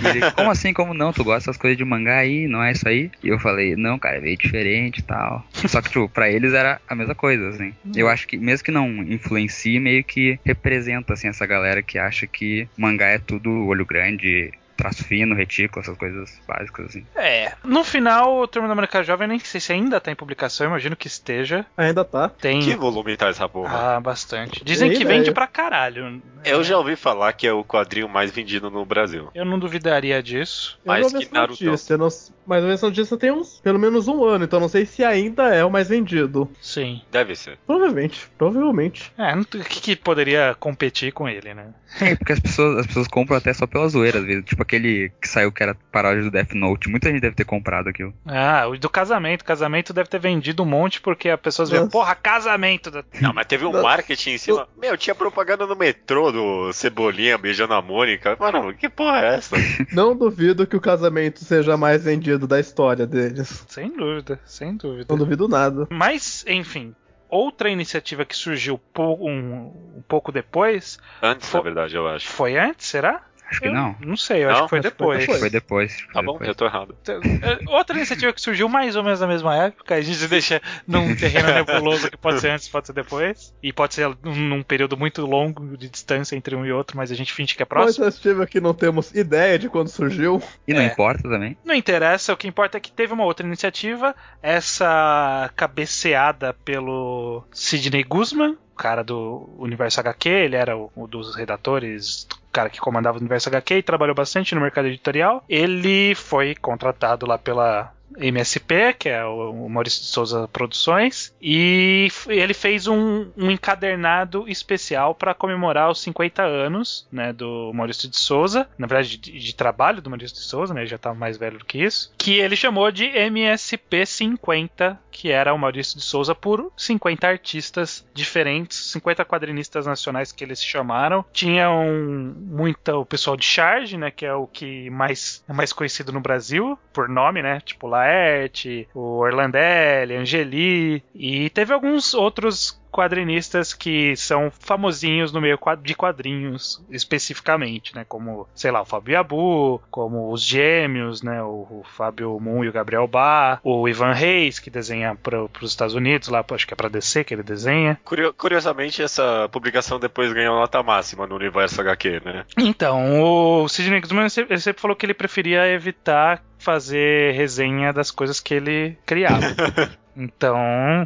E 0.00 0.06
ele, 0.06 0.30
como 0.32 0.50
assim, 0.50 0.72
como 0.72 0.94
não? 0.94 1.12
Tu 1.12 1.22
gosta 1.24 1.40
dessas 1.40 1.56
coisas 1.56 1.76
de 1.76 1.84
mangá 1.84 2.18
aí, 2.18 2.46
não 2.46 2.62
é 2.62 2.72
isso 2.72 2.88
aí? 2.88 3.10
E 3.22 3.28
eu 3.28 3.38
falei, 3.38 3.76
não, 3.76 3.98
cara, 3.98 4.18
é 4.18 4.20
meio 4.20 4.36
diferente 4.36 4.98
e 4.98 5.02
tal. 5.02 5.44
Só 5.68 5.82
que, 5.82 5.88
tipo, 5.88 6.08
pra 6.08 6.30
eles 6.30 6.52
era 6.54 6.80
a 6.88 6.94
mesma 6.94 7.14
coisa, 7.14 7.48
assim. 7.48 7.72
Eu 7.94 8.08
acho 8.08 8.26
que, 8.26 8.36
mesmo 8.36 8.64
que 8.64 8.70
não 8.70 8.88
influencie, 9.02 9.78
meio 9.78 10.02
que 10.04 10.38
representa, 10.44 11.12
assim, 11.12 11.28
essa 11.28 11.46
galera 11.46 11.82
que 11.82 11.98
acha 11.98 12.26
que 12.26 12.68
mangá 12.76 13.06
é 13.06 13.18
tudo 13.18 13.66
olho 13.66 13.84
grande, 13.84 14.52
traço 14.76 15.04
fino, 15.04 15.34
retículo, 15.34 15.82
essas 15.82 15.96
coisas 15.96 16.40
básicas, 16.46 16.86
assim. 16.86 17.06
É. 17.14 17.52
No 17.64 17.84
final, 17.84 18.38
o 18.40 18.46
Turma 18.48 18.68
da 18.68 18.74
Mônica 18.74 19.02
Jovem, 19.02 19.28
nem 19.28 19.38
sei 19.38 19.60
se 19.60 19.72
ainda 19.72 20.00
tá 20.00 20.10
em 20.10 20.16
publicação, 20.16 20.66
imagino 20.66 20.96
que 20.96 21.06
esteja. 21.06 21.64
Ainda 21.76 22.04
tá. 22.04 22.28
Tem. 22.28 22.60
Que 22.60 22.74
volume 22.74 23.16
tá 23.16 23.28
essa 23.28 23.48
porra? 23.48 23.96
Ah, 23.96 24.00
bastante. 24.00 24.64
Dizem 24.64 24.88
Tem 24.88 24.98
que 24.98 25.04
ideia. 25.04 25.18
vende 25.20 25.32
pra 25.32 25.46
caralho. 25.46 26.20
Eu 26.44 26.62
já 26.62 26.76
ouvi 26.76 26.96
falar 26.96 27.32
que 27.32 27.46
é 27.46 27.52
o 27.52 27.64
quadrinho 27.64 28.08
mais 28.08 28.30
vendido 28.30 28.70
no 28.70 28.84
Brasil. 28.84 29.28
Eu 29.34 29.44
não 29.44 29.58
duvidaria 29.58 30.22
disso. 30.22 30.78
Eu 30.84 31.08
vi 31.08 31.26
que 31.26 31.32
Naruto. 31.34 31.64
notícia, 31.64 31.96
não- 31.96 32.08
mas 32.46 32.62
essa 32.64 32.86
notícia 32.86 33.16
tem 33.16 33.30
uns, 33.32 33.60
pelo 33.60 33.78
menos 33.78 34.06
um 34.08 34.22
ano, 34.24 34.44
então 34.44 34.60
não 34.60 34.68
sei 34.68 34.84
se 34.84 35.02
ainda 35.02 35.54
é 35.54 35.64
o 35.64 35.70
mais 35.70 35.88
vendido. 35.88 36.50
Sim. 36.60 37.00
Deve 37.10 37.34
ser. 37.34 37.58
Provavelmente, 37.66 38.28
provavelmente. 38.36 39.10
É, 39.16 39.34
não- 39.34 39.42
o 39.42 39.46
que, 39.46 39.80
que 39.80 39.96
poderia 39.96 40.54
competir 40.60 41.12
com 41.12 41.28
ele, 41.28 41.54
né? 41.54 41.68
É, 42.00 42.14
porque 42.16 42.32
as 42.32 42.40
pessoas, 42.40 42.78
as 42.80 42.86
pessoas 42.86 43.08
compram 43.08 43.36
até 43.36 43.52
só 43.54 43.66
pela 43.66 43.88
zoeira, 43.88 44.18
às 44.18 44.24
vezes. 44.26 44.44
Tipo 44.44 44.62
aquele 44.64 45.12
que 45.20 45.28
saiu 45.28 45.52
que 45.52 45.62
era 45.62 45.74
paródia 45.92 46.24
do 46.24 46.30
Death 46.30 46.52
Note. 46.54 46.88
Muita 46.88 47.10
gente 47.10 47.20
deve 47.20 47.36
ter 47.36 47.44
comprado 47.44 47.88
aquilo. 47.88 48.12
Ah, 48.26 48.66
o 48.66 48.76
do 48.76 48.90
casamento. 48.90 49.44
Casamento 49.44 49.92
deve 49.92 50.08
ter 50.08 50.18
vendido 50.18 50.62
um 50.62 50.66
monte 50.66 51.00
porque 51.00 51.28
as 51.28 51.38
pessoas 51.40 51.70
Nossa. 51.70 51.88
porra, 51.88 52.14
casamento. 52.14 52.90
da- 52.90 53.04
Não, 53.20 53.32
mas 53.32 53.46
teve 53.46 53.64
um 53.64 53.82
marketing 53.82 54.30
em 54.30 54.38
cima. 54.38 54.68
Meu, 54.76 54.96
tinha 54.96 55.14
propaganda 55.14 55.66
no 55.66 55.76
metrô 55.76 56.32
do 56.32 56.72
Cebolinha 56.72 57.38
beijando 57.38 57.74
a 57.74 57.80
Mônica. 57.82 58.36
Mano, 58.40 58.74
que 58.74 58.88
porra 58.88 59.20
é 59.24 59.34
essa? 59.36 59.56
Não 59.92 60.16
duvido 60.16 60.66
que 60.66 60.76
o 60.76 60.80
casamento 60.80 61.44
seja 61.44 61.76
mais 61.76 62.02
vendido 62.02 62.46
da 62.46 62.58
história 62.58 63.06
deles. 63.06 63.64
Sem 63.68 63.96
dúvida, 63.96 64.40
sem 64.44 64.76
dúvida. 64.76 65.06
Não 65.08 65.16
duvido 65.18 65.46
nada. 65.48 65.86
Mas, 65.90 66.44
enfim, 66.48 66.94
outra 67.28 67.68
iniciativa 67.70 68.24
que 68.24 68.34
surgiu 68.36 68.80
um, 68.98 69.72
um 69.98 70.02
pouco 70.06 70.30
depois 70.32 70.98
Antes, 71.22 71.48
Fo- 71.48 71.58
na 71.58 71.62
verdade, 71.64 71.94
eu 71.96 72.06
acho. 72.08 72.28
foi 72.28 72.56
antes, 72.56 72.86
será? 72.86 73.22
Acho 73.50 73.60
que 73.60 73.68
Eu 73.68 73.72
não. 73.74 73.94
Não 74.00 74.16
sei, 74.16 74.42
eu 74.44 74.48
Não? 74.48 74.54
acho 74.54 74.62
que 74.64 74.68
foi 74.70 74.80
foi 74.82 74.90
depois. 74.90 75.18
Acho 75.18 75.32
que 75.32 75.38
foi 75.38 75.50
depois. 75.50 75.94
que 75.96 76.06
Tá 76.06 76.12
foi 76.14 76.22
bom, 76.22 76.32
depois. 76.32 76.48
eu 76.48 76.54
tô 76.54 76.64
errado. 76.66 76.96
É, 77.08 77.58
Outra 77.70 77.96
iniciativa 77.96 78.32
que 78.32 78.40
surgiu 78.40 78.68
mais 78.68 78.96
ou 78.96 79.02
menos 79.02 79.20
na 79.20 79.26
mesma 79.26 79.56
época, 79.56 79.94
a 79.94 80.00
gente 80.00 80.26
deixa 80.26 80.60
num 80.86 81.14
terreno 81.14 81.48
nebuloso 81.54 82.10
que 82.10 82.16
pode 82.16 82.40
ser 82.40 82.50
antes, 82.50 82.68
pode 82.68 82.86
ser 82.86 82.92
depois, 82.94 83.54
e 83.62 83.72
pode 83.72 83.94
ser 83.94 84.08
num 84.24 84.62
período 84.62 84.96
muito 84.96 85.24
longo 85.26 85.76
de 85.76 85.88
distância 85.88 86.34
entre 86.36 86.56
um 86.56 86.64
e 86.64 86.72
outro, 86.72 86.96
mas 86.96 87.12
a 87.12 87.14
gente 87.14 87.32
finge 87.32 87.54
que 87.54 87.62
é 87.62 87.66
Nós 87.66 87.68
próximo. 87.68 88.04
iniciativa 88.04 88.46
que 88.46 88.60
não 88.60 88.74
temos 88.74 89.14
ideia 89.14 89.58
de 89.58 89.68
quando 89.68 89.88
surgiu. 89.88 90.42
E 90.66 90.72
não 90.74 90.80
É. 90.80 90.86
importa 90.86 91.22
também. 91.28 91.56
Não 91.64 91.74
interessa, 91.74 92.32
o 92.32 92.36
que 92.36 92.48
importa 92.48 92.78
é 92.78 92.80
que 92.80 92.90
teve 92.90 93.12
uma 93.12 93.24
outra 93.24 93.46
iniciativa, 93.46 94.14
essa 94.42 95.50
cabeceada 95.56 96.54
pelo 96.64 97.44
Sidney 97.52 98.02
Guzman, 98.02 98.56
o 98.72 98.76
cara 98.76 99.04
do 99.04 99.48
Universo 99.58 100.00
HQ, 100.00 100.28
ele 100.28 100.56
era 100.56 100.76
o, 100.76 100.90
um 100.96 101.06
dos 101.06 101.36
redatores, 101.36 102.26
cara 102.54 102.70
que 102.70 102.78
comandava 102.78 103.18
o 103.18 103.20
Universo 103.20 103.48
HQ 103.48 103.78
e 103.78 103.82
trabalhou 103.82 104.14
bastante 104.14 104.54
no 104.54 104.60
mercado 104.60 104.86
editorial. 104.86 105.44
Ele 105.48 106.14
foi 106.14 106.54
contratado 106.54 107.26
lá 107.26 107.36
pela 107.36 107.92
MSP, 108.18 108.94
que 108.98 109.08
é 109.08 109.24
o 109.24 109.68
Maurício 109.68 110.02
de 110.02 110.08
Souza 110.08 110.48
Produções, 110.48 111.34
e 111.40 112.08
ele 112.28 112.54
fez 112.54 112.86
um, 112.86 113.30
um 113.36 113.50
encadernado 113.50 114.48
especial 114.48 115.14
para 115.14 115.34
comemorar 115.34 115.90
os 115.90 116.00
50 116.02 116.42
anos 116.42 117.06
né, 117.10 117.32
do 117.32 117.72
Maurício 117.74 118.08
de 118.08 118.16
Souza, 118.16 118.68
na 118.78 118.86
verdade 118.86 119.16
de, 119.16 119.38
de 119.38 119.54
trabalho 119.54 120.00
do 120.00 120.10
Maurício 120.10 120.36
de 120.36 120.42
Souza, 120.42 120.74
né, 120.74 120.82
ele 120.82 120.90
já 120.90 120.96
estava 120.96 121.14
mais 121.14 121.36
velho 121.36 121.58
do 121.58 121.64
que 121.64 121.82
isso, 121.82 122.12
que 122.18 122.38
ele 122.38 122.56
chamou 122.56 122.90
de 122.90 123.04
MSP 123.04 124.06
50, 124.06 124.98
que 125.10 125.30
era 125.30 125.54
o 125.54 125.58
Maurício 125.58 125.96
de 125.96 126.04
Souza 126.04 126.34
por 126.34 126.72
50 126.76 127.26
artistas 127.26 128.06
diferentes, 128.12 128.90
50 128.90 129.24
quadrinistas 129.24 129.86
nacionais 129.86 130.32
que 130.32 130.42
eles 130.42 130.62
chamaram. 130.62 131.24
Tinham 131.32 132.34
muita 132.36 132.96
o 132.96 133.06
pessoal 133.06 133.36
de 133.36 133.44
Charge, 133.44 133.96
né, 133.96 134.10
que 134.10 134.26
é 134.26 134.34
o 134.34 134.46
que 134.46 134.90
mais 134.90 135.44
é 135.48 135.52
mais 135.52 135.72
conhecido 135.72 136.12
no 136.12 136.20
Brasil 136.20 136.78
por 136.92 137.08
nome, 137.08 137.42
né, 137.42 137.60
tipo 137.60 137.86
Laerte, 138.04 138.86
o 138.94 139.18
Orlandelli, 139.18 140.16
Angeli, 140.16 141.02
e 141.14 141.48
teve 141.50 141.72
alguns 141.72 142.12
outros 142.12 142.78
quadrinistas 142.94 143.74
que 143.74 144.14
são 144.16 144.52
famosinhos 144.60 145.32
no 145.32 145.40
meio 145.40 145.58
de 145.82 145.94
quadrinhos 145.96 146.80
especificamente, 146.90 147.94
né? 147.94 148.04
Como, 148.08 148.46
sei 148.54 148.70
lá, 148.70 148.82
o 148.82 148.84
Fábio 148.84 149.14
Yabu, 149.14 149.82
como 149.90 150.30
os 150.32 150.42
Gêmeos, 150.42 151.20
né? 151.22 151.42
O, 151.42 151.66
o 151.80 151.84
Fábio 151.96 152.38
Moon 152.38 152.62
e 152.64 152.68
o 152.68 152.72
Gabriel 152.72 153.06
Bá, 153.08 153.58
o 153.64 153.88
Ivan 153.88 154.12
Reis, 154.12 154.58
que 154.58 154.70
desenha 154.70 155.16
para 155.20 155.42
os 155.42 155.70
Estados 155.70 155.94
Unidos, 155.94 156.28
lá, 156.28 156.44
acho 156.52 156.66
que 156.66 156.74
é 156.74 156.76
para 156.76 156.88
DC 156.88 157.24
que 157.24 157.34
ele 157.34 157.42
desenha. 157.42 157.98
Curio- 158.04 158.32
Curiosamente, 158.34 159.02
essa 159.02 159.48
publicação 159.50 159.98
depois 159.98 160.32
ganhou 160.32 160.54
nota 160.56 160.82
máxima 160.82 161.26
no 161.26 161.34
universo 161.34 161.80
HQ, 161.80 162.22
né? 162.24 162.44
Então, 162.56 163.20
o 163.22 163.68
Sidney 163.68 164.00
Guzman 164.00 164.28
sempre 164.28 164.56
falou 164.76 164.96
que 164.96 165.04
ele 165.04 165.14
preferia 165.14 165.66
evitar 165.66 166.42
fazer 166.58 167.32
resenha 167.34 167.92
das 167.92 168.10
coisas 168.10 168.40
que 168.40 168.54
ele 168.54 168.96
criava. 169.04 169.40
Então, 170.16 170.56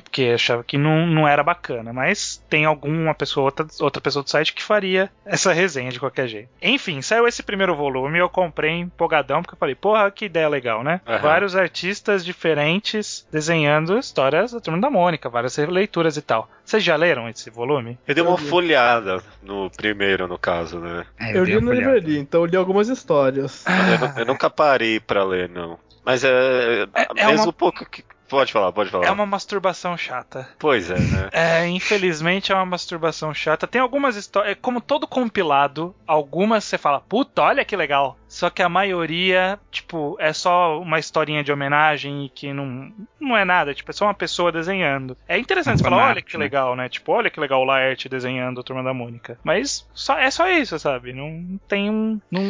porque 0.03 0.33
achava 0.35 0.63
que 0.65 0.77
não, 0.79 1.07
não 1.07 1.27
era 1.29 1.43
bacana. 1.43 1.93
Mas 1.93 2.43
tem 2.49 2.65
alguma 2.65 3.15
pessoa, 3.15 3.45
outra, 3.45 3.67
outra 3.81 4.01
pessoa 4.01 4.23
do 4.23 4.31
site 4.31 4.53
que 4.53 4.63
faria 4.63 5.11
essa 5.25 5.53
resenha 5.53 5.91
de 5.91 6.01
qualquer 6.01 6.29
jeito. 6.29 6.49
Enfim, 6.63 7.01
saiu 7.03 7.27
esse 7.27 7.43
primeiro 7.43 7.75
volume, 7.75 8.19
eu 8.19 8.29
comprei 8.29 8.73
empolgadão, 8.73 9.43
porque 9.43 9.55
eu 9.55 9.59
falei, 9.59 9.75
porra, 9.75 10.11
que 10.11 10.27
ideia 10.27 10.49
legal, 10.49 10.83
né? 10.83 11.01
Aham. 11.07 11.19
Vários 11.19 11.57
artistas 11.57 12.25
diferentes 12.25 13.27
desenhando 13.33 13.99
histórias 13.99 14.53
da 14.53 14.61
Turma 14.61 14.81
da 14.81 14.91
Mônica, 14.91 15.29
várias 15.29 15.57
leituras 15.57 16.17
e 16.17 16.23
tal. 16.23 16.49
Vocês 16.65 16.83
já 16.85 16.97
leram 16.97 17.29
esse 17.29 17.49
volume? 17.51 17.99
Eu 18.07 18.15
dei 18.15 18.23
uma 18.23 18.33
Eu 18.33 18.39
folhada 18.39 19.23
no 19.43 19.71
primeiro, 19.71 20.29
no 20.29 20.39
caso, 20.39 20.79
né? 20.81 21.07
É, 21.19 21.37
Eu 21.37 21.45
dei 21.45 21.55
li 21.55 21.61
na 21.65 21.71
olhada. 21.71 21.93
livraria, 21.95 22.19
então 22.21 22.41
eu 22.43 22.47
li 22.47 22.57
algumas 22.57 22.89
histórias. 22.89 23.65
Eu, 23.67 23.99
nu- 24.09 24.15
eu 24.21 24.27
nunca 24.27 24.51
parei 24.51 25.01
pra 25.01 25.25
ler, 25.25 25.49
não. 25.49 25.79
Mas 26.05 26.25
é. 26.25 26.83
É- 26.95 27.07
é 27.17 27.27
mesmo 27.27 27.47
uma- 27.47 27.53
pouco 27.53 27.85
que. 27.89 28.03
Pode 28.29 28.53
falar, 28.53 28.73
pode 28.73 28.91
falar. 28.91 29.07
É 29.07 29.11
uma 29.11 29.25
masturbação 29.27 29.97
chata. 29.97 30.49
Pois 30.59 30.91
é, 30.91 30.99
né? 30.99 31.29
É, 31.39 31.67
infelizmente 31.67 32.53
é 32.53 32.55
uma 32.55 32.67
masturbação 32.67 33.33
chata. 33.33 33.67
Tem 33.67 33.81
algumas 33.81 34.17
histórias, 34.17 34.53
é 34.53 34.55
como 34.55 34.81
todo 34.81 35.07
compilado, 35.07 35.95
algumas 36.07 36.65
você 36.65 36.77
fala, 36.77 37.01
puta, 37.01 37.43
olha 37.43 37.65
que 37.65 37.77
legal. 37.77 38.19
Só 38.29 38.51
que 38.51 38.63
a 38.63 38.69
maioria, 38.69 39.59
tipo, 39.71 40.17
é 40.21 40.33
só 40.33 40.81
uma 40.81 40.99
historinha 40.99 41.43
de 41.43 41.51
homenagem 41.53 42.27
e 42.27 42.29
que 42.29 42.53
não, 42.53 42.93
não 43.21 43.37
é 43.37 43.45
nada, 43.45 43.75
tipo, 43.75 43.91
é 43.91 43.95
só 43.95 44.05
uma 44.05 44.15
pessoa 44.15 44.53
desenhando. 44.53 45.17
É 45.27 45.39
interessante 45.39 45.77
Um 45.77 45.79
você 45.79 45.85
falar, 45.85 46.11
olha 46.11 46.23
que 46.23 46.37
né? 46.37 46.45
legal, 46.45 46.77
né? 46.77 46.89
Tipo, 46.89 47.13
olha 47.13 47.31
que 47.31 47.41
legal 47.41 47.61
o 47.63 47.65
Laerte 47.65 48.09
desenhando 48.09 48.61
a 48.61 48.63
Turma 48.63 48.83
da 48.83 48.93
Mônica. 48.93 49.39
Mas 49.43 49.87
só, 49.95 50.19
é 50.19 50.31
só 50.31 50.49
isso, 50.51 50.79
sabe? 50.79 51.13
Não 51.13 51.59
tem 51.69 51.91
um... 51.91 52.21
Não, 52.31 52.43